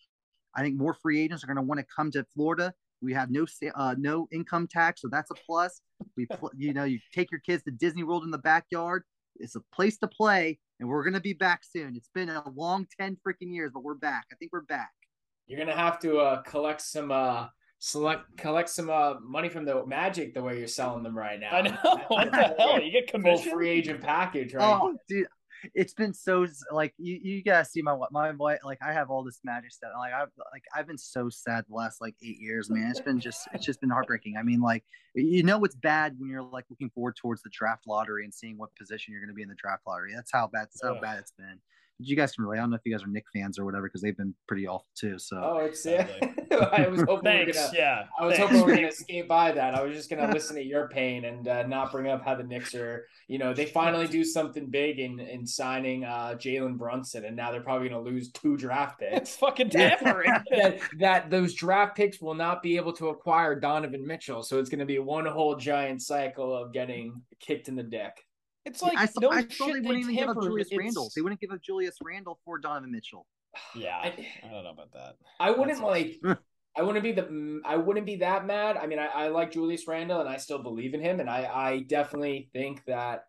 I 0.55 0.61
think 0.61 0.77
more 0.77 0.93
free 0.93 1.21
agents 1.21 1.43
are 1.43 1.47
going 1.47 1.57
to 1.57 1.63
want 1.63 1.79
to 1.79 1.85
come 1.95 2.11
to 2.11 2.25
Florida. 2.35 2.73
We 3.01 3.13
have 3.13 3.29
no 3.31 3.45
uh, 3.75 3.95
no 3.97 4.27
income 4.31 4.67
tax, 4.67 5.01
so 5.01 5.07
that's 5.09 5.31
a 5.31 5.35
plus. 5.45 5.81
We 6.17 6.27
you 6.57 6.73
know 6.73 6.83
you 6.83 6.99
take 7.13 7.31
your 7.31 7.41
kids 7.41 7.63
to 7.63 7.71
Disney 7.71 8.03
World 8.03 8.23
in 8.23 8.31
the 8.31 8.37
backyard. 8.37 9.03
It's 9.37 9.55
a 9.55 9.61
place 9.73 9.97
to 9.99 10.07
play, 10.07 10.59
and 10.79 10.89
we're 10.89 11.03
going 11.03 11.13
to 11.13 11.21
be 11.21 11.33
back 11.33 11.61
soon. 11.63 11.95
It's 11.95 12.09
been 12.13 12.29
a 12.29 12.43
long 12.55 12.87
ten 12.99 13.17
freaking 13.25 13.53
years, 13.53 13.71
but 13.73 13.83
we're 13.83 13.95
back. 13.95 14.25
I 14.31 14.35
think 14.35 14.51
we're 14.51 14.61
back. 14.61 14.91
You're 15.47 15.59
gonna 15.59 15.75
have 15.75 15.99
to 16.01 16.19
uh, 16.19 16.41
collect 16.43 16.81
some 16.81 17.11
uh, 17.11 17.47
select 17.79 18.37
collect 18.37 18.69
some 18.69 18.89
uh, 18.89 19.15
money 19.21 19.49
from 19.49 19.65
the 19.65 19.85
Magic 19.85 20.33
the 20.33 20.43
way 20.43 20.59
you're 20.59 20.67
selling 20.67 21.01
them 21.01 21.17
right 21.17 21.39
now. 21.39 21.51
I 21.51 21.61
know. 21.61 21.77
what 22.09 22.31
the 22.31 22.55
hell? 22.59 22.81
You 22.81 22.91
get 22.91 23.07
commission 23.07 23.51
free 23.51 23.69
agent 23.69 24.01
package, 24.01 24.53
right? 24.53 24.79
Oh, 24.81 24.95
dude, 25.07 25.27
it's 25.73 25.93
been 25.93 26.13
so 26.13 26.45
like 26.71 26.93
you 26.97 27.19
you 27.21 27.43
gotta 27.43 27.65
see 27.65 27.81
my 27.81 27.95
my 28.11 28.31
boy 28.31 28.57
like 28.63 28.79
I 28.81 28.93
have 28.93 29.09
all 29.09 29.23
this 29.23 29.39
magic 29.43 29.71
stuff 29.71 29.91
like 29.97 30.13
I've 30.13 30.29
like 30.53 30.63
I've 30.75 30.87
been 30.87 30.97
so 30.97 31.29
sad 31.29 31.65
the 31.67 31.75
last 31.75 32.01
like 32.01 32.15
eight 32.23 32.39
years 32.39 32.69
man. 32.69 32.89
It's 32.91 33.01
been 33.01 33.19
just 33.19 33.47
it's 33.53 33.65
just 33.65 33.81
been 33.81 33.89
heartbreaking. 33.89 34.37
I 34.37 34.43
mean 34.43 34.61
like 34.61 34.83
you 35.15 35.43
know 35.43 35.63
it's 35.63 35.75
bad 35.75 36.15
when 36.17 36.29
you're 36.29 36.43
like 36.43 36.65
looking 36.69 36.89
forward 36.89 37.15
towards 37.15 37.41
the 37.41 37.49
draft 37.51 37.87
lottery 37.87 38.23
and 38.23 38.33
seeing 38.33 38.57
what 38.57 38.75
position 38.75 39.11
you're 39.11 39.21
going 39.21 39.29
to 39.29 39.35
be 39.35 39.43
in 39.43 39.49
the 39.49 39.55
draft 39.55 39.83
lottery? 39.87 40.13
That's 40.15 40.31
how 40.31 40.47
bad 40.47 40.67
that's 40.67 40.83
how 40.83 40.99
bad 40.99 41.19
it's 41.19 41.31
been 41.31 41.59
you 41.99 42.15
guys 42.15 42.31
can 42.31 42.45
relate. 42.45 42.59
I 42.59 42.61
don't 42.61 42.69
know 42.69 42.77
if 42.77 42.81
you 42.85 42.93
guys 42.93 43.03
are 43.03 43.07
Knick 43.07 43.25
fans 43.33 43.59
or 43.59 43.65
whatever 43.65 43.87
because 43.87 44.01
they've 44.01 44.15
been 44.15 44.33
pretty 44.47 44.65
awful 44.67 44.87
too. 44.95 45.19
So 45.19 45.41
oh, 45.43 45.57
it's 45.57 45.85
yeah. 45.85 46.07
I 46.71 46.87
was 46.87 47.01
hoping 47.01 47.23
Thanks. 47.23 47.57
we 47.57 47.61
are 47.61 47.65
gonna, 47.65 47.77
yeah. 47.77 48.03
I 48.17 48.25
was 48.25 48.37
Thanks. 48.37 48.51
hoping 48.51 48.65
we 48.65 48.73
are 48.73 48.75
gonna 48.77 48.91
skate 48.91 49.27
by 49.27 49.51
that. 49.51 49.75
I 49.75 49.83
was 49.83 49.95
just 49.95 50.09
gonna 50.09 50.31
listen 50.31 50.55
to 50.55 50.63
your 50.63 50.87
pain 50.87 51.25
and 51.25 51.47
uh, 51.47 51.67
not 51.67 51.91
bring 51.91 52.07
up 52.07 52.23
how 52.23 52.35
the 52.35 52.43
Knicks 52.43 52.73
are. 52.73 53.05
You 53.27 53.37
know, 53.37 53.53
they 53.53 53.65
finally 53.65 54.07
do 54.07 54.23
something 54.23 54.67
big 54.67 54.99
in 54.99 55.19
in 55.19 55.45
signing 55.45 56.05
uh, 56.05 56.35
Jalen 56.35 56.77
Brunson, 56.77 57.25
and 57.25 57.35
now 57.35 57.51
they're 57.51 57.61
probably 57.61 57.89
gonna 57.89 58.01
lose 58.01 58.31
two 58.31 58.55
draft 58.55 58.99
picks. 58.99 59.17
It's 59.17 59.35
fucking 59.35 59.69
tampering. 59.69 60.31
that 60.51 60.79
that 60.99 61.29
those 61.29 61.53
draft 61.53 61.97
picks 61.97 62.21
will 62.21 62.33
not 62.33 62.63
be 62.63 62.77
able 62.77 62.93
to 62.93 63.09
acquire 63.09 63.59
Donovan 63.59 64.07
Mitchell, 64.07 64.41
so 64.41 64.57
it's 64.57 64.69
gonna 64.69 64.85
be 64.85 64.99
one 64.99 65.25
whole 65.25 65.57
giant 65.57 66.01
cycle 66.01 66.55
of 66.55 66.71
getting 66.71 67.21
kicked 67.41 67.67
in 67.67 67.75
the 67.75 67.83
dick. 67.83 68.25
It's 68.69 68.81
like 68.81 68.97
I 68.97 69.05
saw, 69.05 69.19
no 69.21 69.31
I 69.31 69.41
shit 69.41 69.57
they 69.59 69.65
they 69.73 69.79
wouldn't 69.81 69.97
even 69.99 70.15
give 70.15 70.29
up. 70.29 70.41
Julius 70.41 70.67
It's- 70.67 70.77
Randle. 70.79 71.11
They 71.15 71.21
wouldn't 71.21 71.41
give 71.41 71.51
up 71.51 71.61
Julius 71.61 71.95
Randle 72.03 72.39
for 72.45 72.57
Donovan 72.59 72.91
Mitchell. 72.91 73.25
Yeah, 73.75 73.97
I- 73.97 74.27
I 74.43 74.47
don't 74.51 74.63
know 74.63 74.69
about 74.69 74.91
that. 74.93 75.15
I 75.39 75.49
wouldn't 75.51 75.79
That's 75.79 75.81
like. 75.81 76.21
I 76.77 76.83
wouldn't 76.83 77.03
be 77.03 77.11
the. 77.11 77.61
I 77.65 77.75
wouldn't 77.77 78.05
be 78.05 78.17
that 78.17 78.45
mad. 78.45 78.77
I 78.77 78.85
mean, 78.85 78.99
I, 78.99 79.07
I 79.07 79.27
like 79.29 79.51
Julius 79.51 79.87
Randle, 79.87 80.19
and 80.21 80.29
I 80.29 80.37
still 80.37 80.59
believe 80.59 80.93
in 80.93 81.01
him, 81.01 81.19
and 81.19 81.29
I 81.29 81.49
I 81.53 81.79
definitely 81.87 82.49
think 82.53 82.85
that 82.85 83.23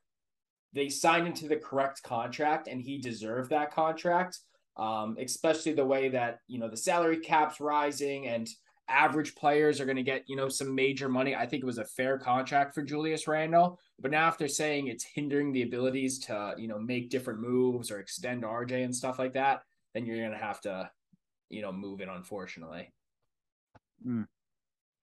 they 0.73 0.89
signed 0.89 1.27
into 1.27 1.49
the 1.49 1.57
correct 1.57 2.03
contract, 2.03 2.69
and 2.69 2.81
he 2.81 2.99
deserved 2.99 3.51
that 3.51 3.73
contract. 3.73 4.39
Um, 4.77 5.17
especially 5.21 5.73
the 5.73 5.85
way 5.87 6.11
that 6.11 6.41
you 6.47 6.59
know 6.61 6.69
the 6.69 6.77
salary 6.77 7.19
cap's 7.19 7.61
rising, 7.61 8.29
and 8.29 8.47
average 8.91 9.35
players 9.35 9.81
are 9.81 9.85
going 9.85 9.97
to 9.97 10.03
get 10.03 10.25
you 10.29 10.37
know 10.37 10.49
some 10.49 10.75
major 10.75 11.09
money. 11.09 11.35
I 11.35 11.47
think 11.47 11.62
it 11.62 11.67
was 11.67 11.79
a 11.79 11.85
fair 11.85 12.19
contract 12.19 12.75
for 12.75 12.83
Julius 12.83 13.27
Randle, 13.29 13.79
but 13.99 14.11
now 14.11 14.29
if 14.29 14.39
they're 14.39 14.49
saying 14.49 14.89
it's 14.89 15.05
hindering 15.05 15.53
the 15.53 15.62
abilities 15.62 16.19
to 16.27 16.55
you 16.59 16.69
know 16.69 16.79
make 16.79 17.11
different 17.11 17.41
moves 17.41 17.91
or 17.91 17.99
extend 17.99 18.43
RJ 18.43 18.85
and 18.85 18.95
stuff 18.95 19.19
like 19.19 19.35
that, 19.35 19.62
then 19.95 20.07
you're 20.07 20.19
going 20.19 20.31
to 20.31 20.37
have 20.37 20.61
to 20.62 20.91
you 21.49 21.62
know 21.62 21.73
move 21.73 22.01
it. 22.01 22.09
Unfortunately. 22.09 22.93
Mm. 24.07 24.27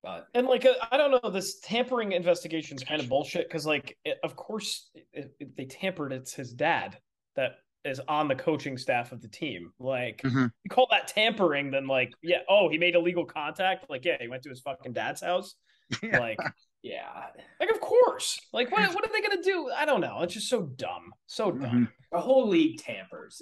But 0.04 0.28
And 0.34 0.48
like, 0.48 0.66
uh, 0.66 0.74
I 0.92 0.98
don't 0.98 1.12
know, 1.12 1.30
this 1.30 1.60
tampering 1.60 2.12
investigation 2.12 2.78
is 2.78 2.84
kind 2.84 3.02
of 3.02 3.10
bullshit 3.10 3.48
because, 3.48 3.66
like, 3.66 3.98
it, 4.06 4.20
of 4.24 4.36
course, 4.36 4.90
it, 5.14 5.34
it- 5.40 5.58
they 5.58 5.66
tampered. 5.66 6.14
It's 6.14 6.34
his 6.34 6.54
dad 6.54 6.98
that 7.36 7.58
is 7.86 8.00
on 8.08 8.28
the 8.28 8.36
coaching 8.36 8.78
staff 8.78 9.12
of 9.12 9.22
the 9.22 9.28
team. 9.28 9.72
Like, 9.80 10.22
Mhm. 10.24 10.52
you 10.64 10.70
call 10.70 10.88
that 10.92 11.08
tampering, 11.08 11.72
then 11.72 11.88
like, 11.88 12.14
yeah, 12.22 12.40
oh, 12.50 12.70
he 12.70 12.78
made 12.78 12.96
illegal 12.96 13.26
contact. 13.26 13.90
Like, 13.90 14.04
yeah, 14.06 14.18
he 14.20 14.28
went 14.28 14.44
to 14.44 14.50
his 14.50 14.60
fucking 14.62 14.94
dad's 14.94 15.22
house. 15.22 15.56
Yeah. 16.04 16.20
Like, 16.20 16.40
yeah, 16.84 17.28
like 17.60 17.70
of 17.72 17.80
course. 17.80 18.40
Like, 18.54 18.72
what 18.72 18.94
what 18.94 19.06
are 19.06 19.12
they 19.12 19.22
gonna 19.22 19.42
do? 19.42 19.70
I 19.76 19.86
don't 19.86 20.02
know. 20.02 20.22
It's 20.22 20.34
just 20.34 20.50
so 20.50 20.64
dumb, 20.64 21.14
so 21.26 21.52
Mm-hmm. 21.52 21.62
dumb. 21.64 21.94
the 22.12 22.20
whole 22.20 22.48
league 22.48 22.80
tampers. 22.80 23.42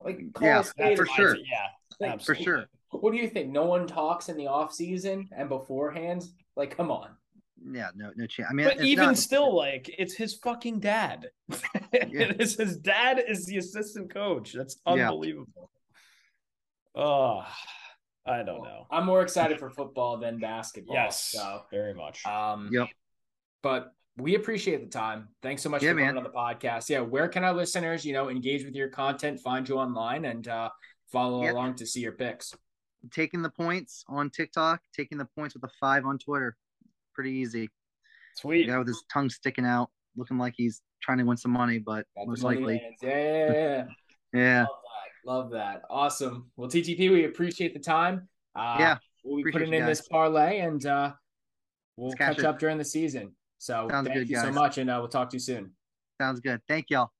Like 0.00 0.32
call 0.32 0.46
Yeah, 0.48 0.60
a 0.78 0.96
for 0.96 1.06
sure. 1.06 1.34
spade. 1.34 1.46
Yeah, 1.50 1.66
Like, 2.00 2.10
absolutely. 2.12 2.44
sure. 2.44 2.66
What 2.90 3.12
do 3.12 3.18
you 3.18 3.28
think? 3.28 3.50
No 3.50 3.64
one 3.66 3.86
talks 3.86 4.28
in 4.28 4.36
the 4.36 4.46
off 4.48 4.72
season 4.72 5.28
and 5.36 5.48
beforehand. 5.48 6.24
Like, 6.56 6.76
come 6.76 6.90
on. 6.90 7.10
Yeah, 7.72 7.90
no, 7.94 8.10
no 8.16 8.26
chance. 8.26 8.48
I 8.50 8.54
mean, 8.54 8.66
But 8.66 8.74
it's 8.76 8.84
even 8.84 9.06
not- 9.06 9.18
still, 9.18 9.54
like 9.54 9.88
it's 9.98 10.14
his 10.14 10.34
fucking 10.38 10.80
dad. 10.80 11.30
it 12.12 12.40
is 12.40 12.56
his 12.56 12.76
dad 12.78 13.22
is 13.26 13.46
the 13.46 13.58
assistant 13.58 14.12
coach. 14.12 14.52
That's 14.52 14.76
Yeah. 14.86 14.92
unbelievable. 15.10 15.70
Oh, 16.94 17.44
I 18.26 18.42
don't 18.42 18.62
know. 18.62 18.86
I'm 18.90 19.06
more 19.06 19.22
excited 19.22 19.58
for 19.58 19.70
football 19.70 20.18
than 20.18 20.38
basketball. 20.38 20.94
Yes, 20.96 21.30
So, 21.32 21.62
very 21.70 21.94
much. 21.94 22.24
um, 22.26 22.68
Yep. 22.72 22.88
But 23.62 23.92
we 24.16 24.34
appreciate 24.34 24.80
the 24.82 24.88
time. 24.88 25.28
Thanks 25.42 25.62
so 25.62 25.68
much 25.68 25.82
Yeah, 25.82 25.90
for 25.90 25.98
coming 25.98 26.06
man. 26.06 26.16
on 26.18 26.24
the 26.24 26.30
podcast. 26.30 26.88
Yeah, 26.88 27.00
where 27.00 27.28
can 27.28 27.44
our 27.44 27.54
listeners, 27.54 28.04
you 28.04 28.12
know, 28.12 28.28
engage 28.28 28.64
with 28.64 28.74
your 28.74 28.88
content, 28.88 29.40
find 29.40 29.68
you 29.68 29.76
online, 29.78 30.24
and 30.24 30.46
uh, 30.48 30.70
follow 31.12 31.42
Yep. 31.44 31.52
along 31.54 31.74
to 31.76 31.86
see 31.86 32.00
your 32.00 32.12
picks? 32.12 32.54
taking 33.12 33.40
the 33.40 33.48
points 33.50 34.04
on 34.08 34.28
TikTok, 34.28 34.82
taking 34.94 35.16
the 35.16 35.24
points 35.24 35.54
with 35.54 35.64
a 35.64 35.70
five 35.80 36.04
on 36.04 36.18
Twitter. 36.18 36.54
Pretty 37.14 37.30
easy. 37.30 37.70
Sweet. 38.36 38.66
The 38.66 38.72
guy 38.72 38.78
with 38.78 38.88
his 38.88 39.02
tongue 39.10 39.30
sticking 39.30 39.64
out, 39.64 39.90
looking 40.20 40.38
like 40.38 40.54
he's 40.56 40.80
trying 41.02 41.18
to 41.18 41.24
win 41.24 41.36
some 41.36 41.50
money, 41.50 41.78
but 41.78 42.06
Got 42.16 42.28
most 42.28 42.44
likely. 42.44 42.80
Yeah, 43.02 43.08
yeah, 43.08 43.52
yeah, 43.52 43.84
yeah. 44.32 44.60
Love 44.60 44.70
that. 44.70 45.30
Love 45.32 45.50
that. 45.50 45.82
Awesome. 45.90 46.50
Well, 46.56 46.70
TTP, 46.70 47.10
we 47.10 47.24
appreciate 47.24 47.74
the 47.74 47.80
time. 47.80 48.28
Uh, 48.54 48.76
Yeah, 48.78 48.98
We'll 49.24 49.42
be 49.42 49.50
putting 49.50 49.72
in 49.74 49.80
guys. 49.80 49.98
this 49.98 50.08
parlay 50.08 50.60
and 50.60 50.84
uh, 50.86 51.12
we'll 51.96 52.12
catch 52.12 52.38
up 52.44 52.58
during 52.58 52.78
the 52.78 52.84
season. 52.84 53.34
So 53.58 53.88
Sounds 53.90 54.06
thank 54.08 54.18
good, 54.20 54.30
you 54.30 54.36
so 54.36 54.50
much, 54.52 54.78
and 54.78 54.88
uh, 54.88 54.96
we'll 55.00 55.08
talk 55.08 55.28
to 55.30 55.36
you 55.36 55.40
soon. 55.40 55.72
Sounds 56.20 56.40
good. 56.40 56.60
Thank 56.68 56.86
y'all. 56.88 57.10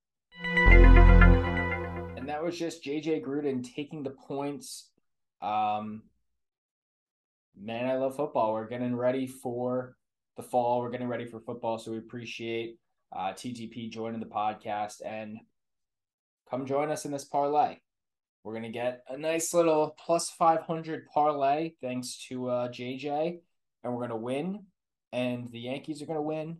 And 0.42 2.26
that 2.28 2.42
was 2.42 2.58
just 2.58 2.82
JJ 2.84 3.22
Gruden 3.22 3.62
taking 3.74 4.02
the 4.02 4.10
points. 4.10 4.88
Um, 5.42 6.02
man, 7.58 7.86
I 7.86 7.96
love 7.96 8.16
football. 8.16 8.52
We're 8.54 8.68
getting 8.68 8.96
ready 8.96 9.26
for 9.26 9.94
the 10.38 10.42
fall. 10.42 10.80
We're 10.80 10.90
getting 10.90 11.08
ready 11.08 11.26
for 11.26 11.40
football, 11.40 11.78
so 11.78 11.92
we 11.92 11.98
appreciate 11.98 12.78
uh, 13.12 13.32
TTP 13.32 13.90
joining 13.90 14.20
the 14.20 14.26
podcast 14.26 15.02
and 15.04 15.38
come 16.48 16.66
join 16.66 16.90
us 16.90 17.04
in 17.04 17.12
this 17.12 17.24
parlay. 17.24 17.76
We're 18.42 18.54
gonna 18.54 18.70
get 18.70 19.02
a 19.08 19.16
nice 19.18 19.52
little 19.52 19.94
plus 20.04 20.30
five 20.30 20.62
hundred 20.62 21.06
parlay 21.12 21.72
thanks 21.82 22.24
to 22.28 22.48
uh, 22.48 22.68
JJ, 22.68 23.38
and 23.84 23.94
we're 23.94 24.00
gonna 24.00 24.16
win. 24.16 24.64
And 25.12 25.48
the 25.50 25.60
Yankees 25.60 26.00
are 26.00 26.06
gonna 26.06 26.22
win, 26.22 26.58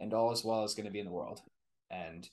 and 0.00 0.12
all 0.12 0.32
as 0.32 0.44
well 0.44 0.64
is 0.64 0.74
gonna 0.74 0.90
be 0.90 0.98
in 0.98 1.06
the 1.06 1.12
world. 1.12 1.40
And 1.90 2.28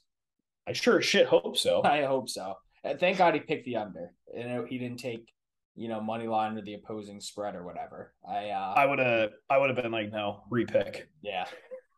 I 0.68 0.74
sure 0.74 1.02
shit 1.02 1.28
hope 1.28 1.58
so. 1.58 1.82
I 1.86 2.04
hope 2.04 2.30
so. 2.30 2.56
And 2.84 3.00
thank 3.00 3.18
God 3.18 3.34
he 3.34 3.40
picked 3.40 3.66
the 3.66 3.78
under. 3.78 4.12
And 4.36 4.68
he 4.68 4.78
didn't 4.78 5.00
take, 5.00 5.34
you 5.76 5.88
know, 5.88 6.00
money 6.02 6.28
line 6.28 6.58
or 6.58 6.62
the 6.62 6.76
opposing 6.76 7.20
spread 7.22 7.56
or 7.56 7.64
whatever. 7.64 8.14
I 8.28 8.50
uh 8.50 8.74
I 8.76 8.86
would 8.86 9.00
have 9.00 9.32
I 9.50 9.58
would 9.58 9.70
have 9.70 9.82
been 9.82 9.92
like, 9.92 10.12
no, 10.12 10.44
repick. 10.52 11.04
yeah. 11.22 11.46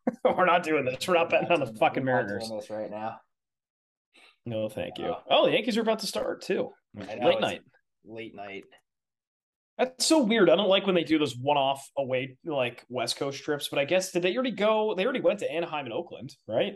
We're 0.24 0.44
not 0.46 0.62
doing 0.62 0.84
this. 0.84 1.06
We're 1.06 1.14
not 1.14 1.30
betting 1.30 1.50
on 1.50 1.60
the 1.60 1.72
fucking 1.78 2.04
Mariners. 2.04 2.48
doing 2.48 2.60
this 2.60 2.70
right 2.70 2.90
now. 2.90 3.20
No, 4.44 4.68
thank 4.68 4.98
you. 4.98 5.06
Uh, 5.06 5.20
Oh, 5.30 5.46
the 5.46 5.52
Yankees 5.52 5.76
are 5.76 5.82
about 5.82 6.00
to 6.00 6.06
start 6.06 6.42
too. 6.42 6.70
Know, 6.94 7.04
Late 7.28 7.40
night. 7.40 7.60
Late 8.04 8.34
night. 8.34 8.64
That's 9.78 10.04
so 10.06 10.22
weird. 10.22 10.50
I 10.50 10.56
don't 10.56 10.68
like 10.68 10.84
when 10.86 10.94
they 10.94 11.04
do 11.04 11.18
those 11.18 11.36
one-off 11.36 11.88
away 11.96 12.36
like 12.44 12.84
West 12.88 13.16
Coast 13.16 13.42
trips. 13.42 13.68
But 13.68 13.78
I 13.78 13.84
guess 13.84 14.10
did 14.12 14.22
they 14.22 14.34
already 14.34 14.50
go? 14.50 14.94
They 14.94 15.04
already 15.04 15.20
went 15.20 15.38
to 15.40 15.50
Anaheim 15.50 15.86
and 15.86 15.94
Oakland, 15.94 16.34
right? 16.46 16.74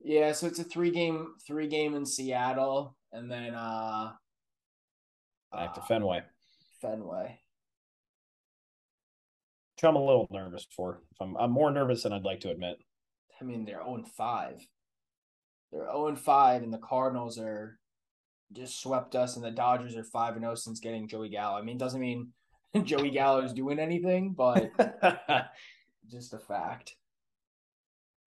Yeah, 0.00 0.32
so 0.32 0.46
it's 0.46 0.58
a 0.58 0.64
three 0.64 0.90
game 0.90 1.34
three 1.46 1.68
game 1.68 1.94
in 1.94 2.06
Seattle 2.06 2.96
and 3.12 3.30
then 3.30 3.54
uh 3.54 4.12
Back 5.52 5.74
to 5.74 5.80
uh, 5.80 5.84
Fenway, 5.84 6.22
Fenway. 6.80 7.38
Which 9.82 9.88
I'm 9.88 9.96
a 9.96 10.04
little 10.04 10.28
nervous 10.30 10.66
for. 10.76 11.00
I'm, 11.20 11.36
I'm 11.36 11.50
more 11.50 11.70
nervous 11.70 12.04
than 12.04 12.12
I'd 12.12 12.24
like 12.24 12.40
to 12.40 12.50
admit. 12.50 12.76
I 13.40 13.44
mean 13.44 13.64
they're 13.64 13.82
0 13.82 14.04
5. 14.16 14.66
They're 15.72 15.86
0 15.86 16.14
5 16.14 16.62
and 16.62 16.72
the 16.72 16.78
Cardinals 16.78 17.38
are 17.38 17.78
just 18.52 18.80
swept 18.80 19.16
us 19.16 19.36
and 19.36 19.44
the 19.44 19.50
Dodgers 19.50 19.96
are 19.96 20.04
5 20.04 20.34
and 20.34 20.44
0 20.44 20.54
since 20.54 20.78
getting 20.78 21.08
Joey 21.08 21.30
Gallo. 21.30 21.58
I 21.58 21.62
mean 21.62 21.78
doesn't 21.78 22.00
mean 22.00 22.28
Joey 22.84 23.10
Gallo 23.10 23.42
is 23.42 23.52
doing 23.52 23.78
anything, 23.80 24.34
but 24.34 24.70
just 26.08 26.32
a 26.32 26.38
fact. 26.38 26.94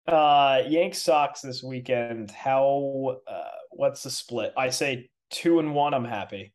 uh 0.07 0.61
Yanks 0.67 1.01
Sox 1.01 1.39
this 1.39 1.63
weekend. 1.63 2.31
How? 2.31 3.19
Uh, 3.25 3.43
what's 3.71 4.03
the 4.03 4.09
split? 4.09 4.53
I 4.57 4.71
say 4.71 5.09
two 5.29 5.59
and 5.59 5.73
one. 5.73 5.93
I'm 5.93 6.03
happy. 6.03 6.53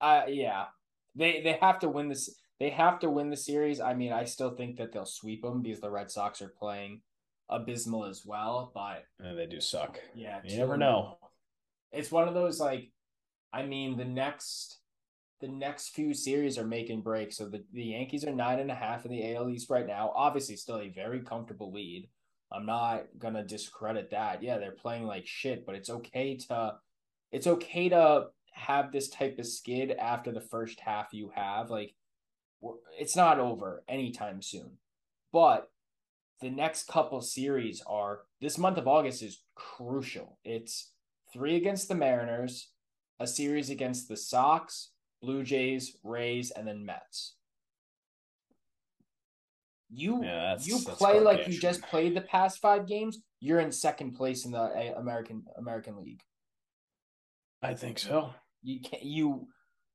Uh 0.00 0.22
yeah. 0.28 0.66
They 1.16 1.40
they 1.42 1.58
have 1.60 1.80
to 1.80 1.88
win 1.88 2.08
this 2.08 2.30
they 2.60 2.70
have 2.70 2.98
to 3.00 3.10
win 3.10 3.30
the 3.30 3.36
series. 3.36 3.80
I 3.80 3.94
mean, 3.94 4.12
I 4.12 4.24
still 4.24 4.54
think 4.54 4.76
that 4.76 4.92
they'll 4.92 5.06
sweep 5.06 5.42
them 5.42 5.62
because 5.62 5.80
the 5.80 5.90
Red 5.90 6.10
Sox 6.10 6.40
are 6.40 6.54
playing 6.58 7.00
abysmal 7.48 8.04
as 8.06 8.22
well, 8.24 8.70
but 8.74 9.04
And 9.20 9.38
they 9.38 9.46
do 9.46 9.60
suck. 9.60 9.98
yeah, 10.14 10.40
You 10.44 10.58
never 10.58 10.76
know. 10.76 11.18
It's 11.92 12.10
one 12.10 12.28
of 12.28 12.34
those 12.34 12.60
like 12.60 12.90
I 13.52 13.64
mean, 13.64 13.96
the 13.96 14.04
next 14.04 14.78
the 15.40 15.48
next 15.48 15.90
few 15.90 16.14
series 16.14 16.58
are 16.58 16.66
making 16.66 17.02
breaks. 17.02 17.36
So 17.36 17.48
the, 17.48 17.62
the 17.72 17.82
Yankees 17.82 18.24
are 18.24 18.32
nine 18.32 18.60
and 18.60 18.70
a 18.70 18.74
half 18.74 19.04
in 19.04 19.10
the 19.10 19.34
AL 19.34 19.50
East 19.50 19.68
right 19.68 19.86
now. 19.86 20.12
Obviously 20.14 20.56
still 20.56 20.78
a 20.78 20.88
very 20.88 21.20
comfortable 21.20 21.72
lead. 21.72 22.08
I'm 22.52 22.66
not 22.66 23.04
gonna 23.18 23.44
discredit 23.44 24.10
that. 24.10 24.42
Yeah, 24.42 24.58
they're 24.58 24.72
playing 24.72 25.04
like 25.06 25.26
shit, 25.26 25.66
but 25.66 25.74
it's 25.74 25.90
okay 25.90 26.36
to 26.48 26.74
it's 27.30 27.46
okay 27.46 27.88
to 27.90 28.26
have 28.52 28.92
this 28.92 29.08
type 29.10 29.38
of 29.40 29.46
skid 29.46 29.90
after 29.90 30.30
the 30.32 30.40
first 30.40 30.78
half 30.80 31.12
you 31.12 31.30
have. 31.34 31.68
Like 31.70 31.94
it's 32.98 33.16
not 33.16 33.38
over 33.38 33.82
anytime 33.88 34.42
soon. 34.42 34.78
But 35.32 35.70
the 36.40 36.50
next 36.50 36.86
couple 36.88 37.20
series 37.20 37.82
are 37.86 38.20
this 38.40 38.58
month 38.58 38.78
of 38.78 38.86
August 38.88 39.22
is 39.22 39.42
crucial. 39.54 40.38
It's 40.44 40.92
three 41.32 41.56
against 41.56 41.88
the 41.88 41.94
Mariners, 41.94 42.70
a 43.18 43.26
series 43.26 43.70
against 43.70 44.08
the 44.08 44.16
Sox, 44.16 44.90
Blue 45.22 45.42
Jays, 45.42 45.96
Rays, 46.02 46.50
and 46.50 46.66
then 46.68 46.84
Mets. 46.84 47.36
You 49.90 50.22
Yeah, 50.24 50.40
that's- 50.40 50.66
you 50.66 50.78
that's 50.78 50.98
play 50.98 51.20
like 51.20 51.46
you 51.46 51.58
just 51.58 51.82
played 51.82 52.14
the 52.14 52.20
past 52.20 52.58
five 52.58 52.86
games, 52.86 53.18
you're 53.40 53.60
in 53.60 53.70
second 53.70 54.12
place 54.14 54.44
in 54.44 54.50
the 54.52 54.58
uh, 54.60 54.94
American 54.98 55.44
American 55.56 55.96
League. 56.02 56.22
I 57.62 57.74
think 57.74 57.98
so. 57.98 58.34
You 58.62 58.80
can 58.80 59.00
you 59.02 59.48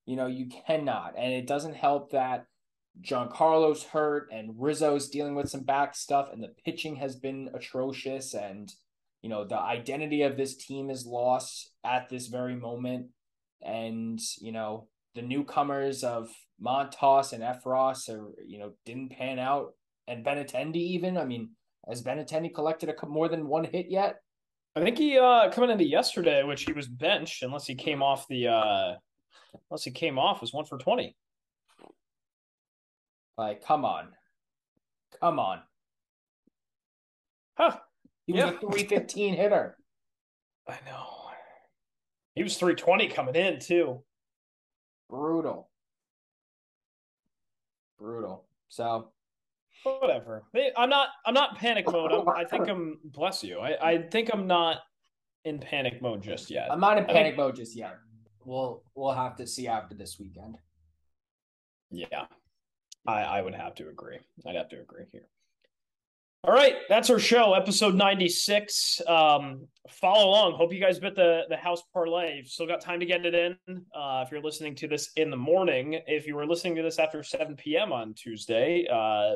you 0.06 0.16
know 0.16 0.28
you 0.28 0.48
cannot, 0.48 1.16
and 1.18 1.34
it 1.34 1.48
doesn't 1.48 1.76
help 1.76 2.12
that 2.12 2.48
Giancarlo's 3.02 3.84
hurt 3.84 4.30
and 4.32 4.56
Rizzo's 4.58 5.10
dealing 5.10 5.36
with 5.36 5.50
some 5.50 5.64
back 5.64 5.96
stuff, 5.96 6.30
and 6.32 6.44
the 6.44 6.54
pitching 6.66 6.98
has 6.98 7.16
been 7.16 7.50
atrocious, 7.54 8.34
and 8.34 8.72
you 9.22 9.30
know 9.30 9.46
the 9.46 9.60
identity 9.60 10.24
of 10.24 10.38
this 10.38 10.56
team 10.56 10.90
is 10.90 11.06
lost 11.06 11.72
at 11.84 12.10
this 12.10 12.28
very 12.28 12.56
moment, 12.56 13.08
and 13.62 14.20
you 14.42 14.52
know 14.52 14.88
the 15.16 15.22
newcomers 15.22 16.04
of 16.04 16.30
Montas 16.64 17.34
and 17.34 17.44
Effross 17.44 18.10
are 18.10 18.32
you 18.46 18.60
know 18.60 18.74
didn't 18.86 19.12
pan 19.12 19.40
out, 19.40 19.74
and 20.08 20.26
Benintendi 20.26 20.76
even. 20.76 21.18
I 21.18 21.26
mean, 21.26 21.52
has 21.88 22.04
Benintendi 22.04 22.54
collected 22.54 22.90
a 22.90 23.06
more 23.08 23.30
than 23.30 23.48
one 23.48 23.64
hit 23.64 23.88
yet? 23.90 24.18
I 24.76 24.82
think 24.82 24.98
he 24.98 25.18
uh 25.18 25.52
coming 25.52 25.70
into 25.70 25.86
yesterday, 25.86 26.44
which 26.44 26.64
he 26.64 26.74
was 26.74 26.88
benched 26.88 27.44
unless 27.44 27.66
he 27.66 27.76
came 27.76 28.04
off 28.04 28.28
the 28.28 28.48
uh 28.48 28.96
unless 29.70 29.84
he 29.84 29.92
came 29.92 30.20
off 30.20 30.42
was 30.42 30.54
one 30.54 30.66
for 30.66 30.78
twenty. 30.78 31.16
Like, 33.40 33.64
come 33.64 33.86
on, 33.86 34.10
come 35.22 35.40
on. 35.40 35.62
Huh. 37.58 37.78
He 38.26 38.34
was 38.34 38.42
Yeah. 38.42 38.50
a 38.50 38.60
315 38.60 39.34
hitter. 39.38 39.78
I 40.68 40.78
know. 40.86 41.06
He 42.36 42.44
was 42.44 42.58
three 42.58 42.76
twenty 42.76 43.08
coming 43.08 43.36
in 43.36 43.60
too. 43.60 44.04
Brutal. 45.10 45.70
Brutal. 47.98 48.44
So, 48.68 49.12
Whatever. 49.84 50.44
I'm 50.78 50.90
not 50.90 51.08
I'm 51.26 51.34
not 51.34 51.58
panic 51.58 51.90
mode. 51.90 52.12
I'm, 52.12 52.28
I 52.28 52.44
think 52.44 52.68
I'm 52.68 53.00
bless 53.06 53.42
you. 53.42 53.60
I, 53.60 53.92
I 53.92 54.02
think 54.02 54.30
I'm 54.34 54.48
not 54.48 54.80
in 55.46 55.60
panic 55.60 56.02
mode 56.02 56.22
just 56.22 56.50
yet. 56.52 56.70
I'm 56.70 56.82
not 56.82 56.98
in 56.98 57.06
panic 57.06 57.38
mode 57.38 57.56
just 57.56 57.74
yet. 57.74 57.96
We'll 58.44 58.84
we'll 58.96 59.14
have 59.14 59.38
to 59.38 59.48
see 59.48 59.68
after 59.70 59.96
this 59.96 60.20
weekend. 60.20 60.58
Yeah. 61.90 62.26
I, 63.08 63.22
I 63.22 63.42
would 63.42 63.56
have 63.56 63.76
to 63.76 63.90
agree. 63.90 64.20
I'd 64.48 64.56
have 64.56 64.70
to 64.70 64.80
agree 64.80 65.06
here. 65.12 65.28
All 66.46 66.54
right, 66.54 66.76
that's 66.88 67.10
our 67.10 67.20
show, 67.20 67.54
episode 67.54 67.96
96. 67.96 69.02
Um, 69.06 69.68
follow 69.90 70.30
along. 70.30 70.54
Hope 70.54 70.72
you 70.72 70.80
guys 70.80 70.98
bet 70.98 71.14
the, 71.14 71.42
the 71.50 71.58
house 71.58 71.84
parlay. 71.94 72.38
You've 72.38 72.48
still 72.48 72.66
got 72.66 72.80
time 72.80 73.02
to 73.02 73.06
get 73.06 73.26
it 73.26 73.36
in. 73.36 73.58
Uh, 73.94 74.24
if 74.26 74.32
you're 74.32 74.42
listening 74.42 74.74
to 74.76 74.88
this 74.88 75.12
in 75.18 75.32
the 75.32 75.38
morning, 75.38 76.00
if 76.08 76.26
you 76.26 76.38
were 76.38 76.48
listening 76.48 76.76
to 76.76 76.82
this 76.82 76.98
after 76.98 77.24
7 77.24 77.58
p.m. 77.58 77.92
on 77.92 78.14
Tuesday, 78.14 78.88
uh, 78.90 79.36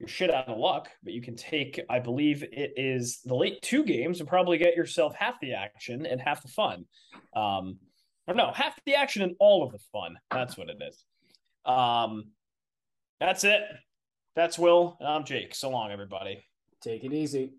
you're 0.00 0.08
shit 0.08 0.34
out 0.34 0.48
of 0.48 0.58
luck, 0.58 0.90
but 1.04 1.12
you 1.12 1.22
can 1.22 1.36
take, 1.36 1.80
I 1.88 2.00
believe 2.00 2.42
it 2.42 2.72
is 2.76 3.20
the 3.24 3.36
late 3.36 3.62
two 3.62 3.84
games 3.84 4.18
and 4.18 4.28
probably 4.28 4.58
get 4.58 4.74
yourself 4.74 5.14
half 5.14 5.38
the 5.40 5.52
action 5.52 6.04
and 6.04 6.20
half 6.20 6.42
the 6.42 6.48
fun. 6.48 6.84
Um, 7.36 7.78
or 8.26 8.34
no, 8.34 8.50
half 8.52 8.76
the 8.84 8.96
action 8.96 9.22
and 9.22 9.36
all 9.38 9.62
of 9.62 9.70
the 9.70 9.78
fun. 9.92 10.18
That's 10.32 10.58
what 10.58 10.68
it 10.68 10.82
is. 10.84 11.04
Um, 11.64 12.32
that's 13.26 13.44
it. 13.44 13.62
That's 14.34 14.58
Will, 14.58 14.96
and 14.98 15.08
I'm 15.08 15.24
Jake. 15.24 15.54
So 15.54 15.70
long, 15.70 15.92
everybody. 15.92 16.44
Take 16.82 17.04
it 17.04 17.12
easy. 17.12 17.52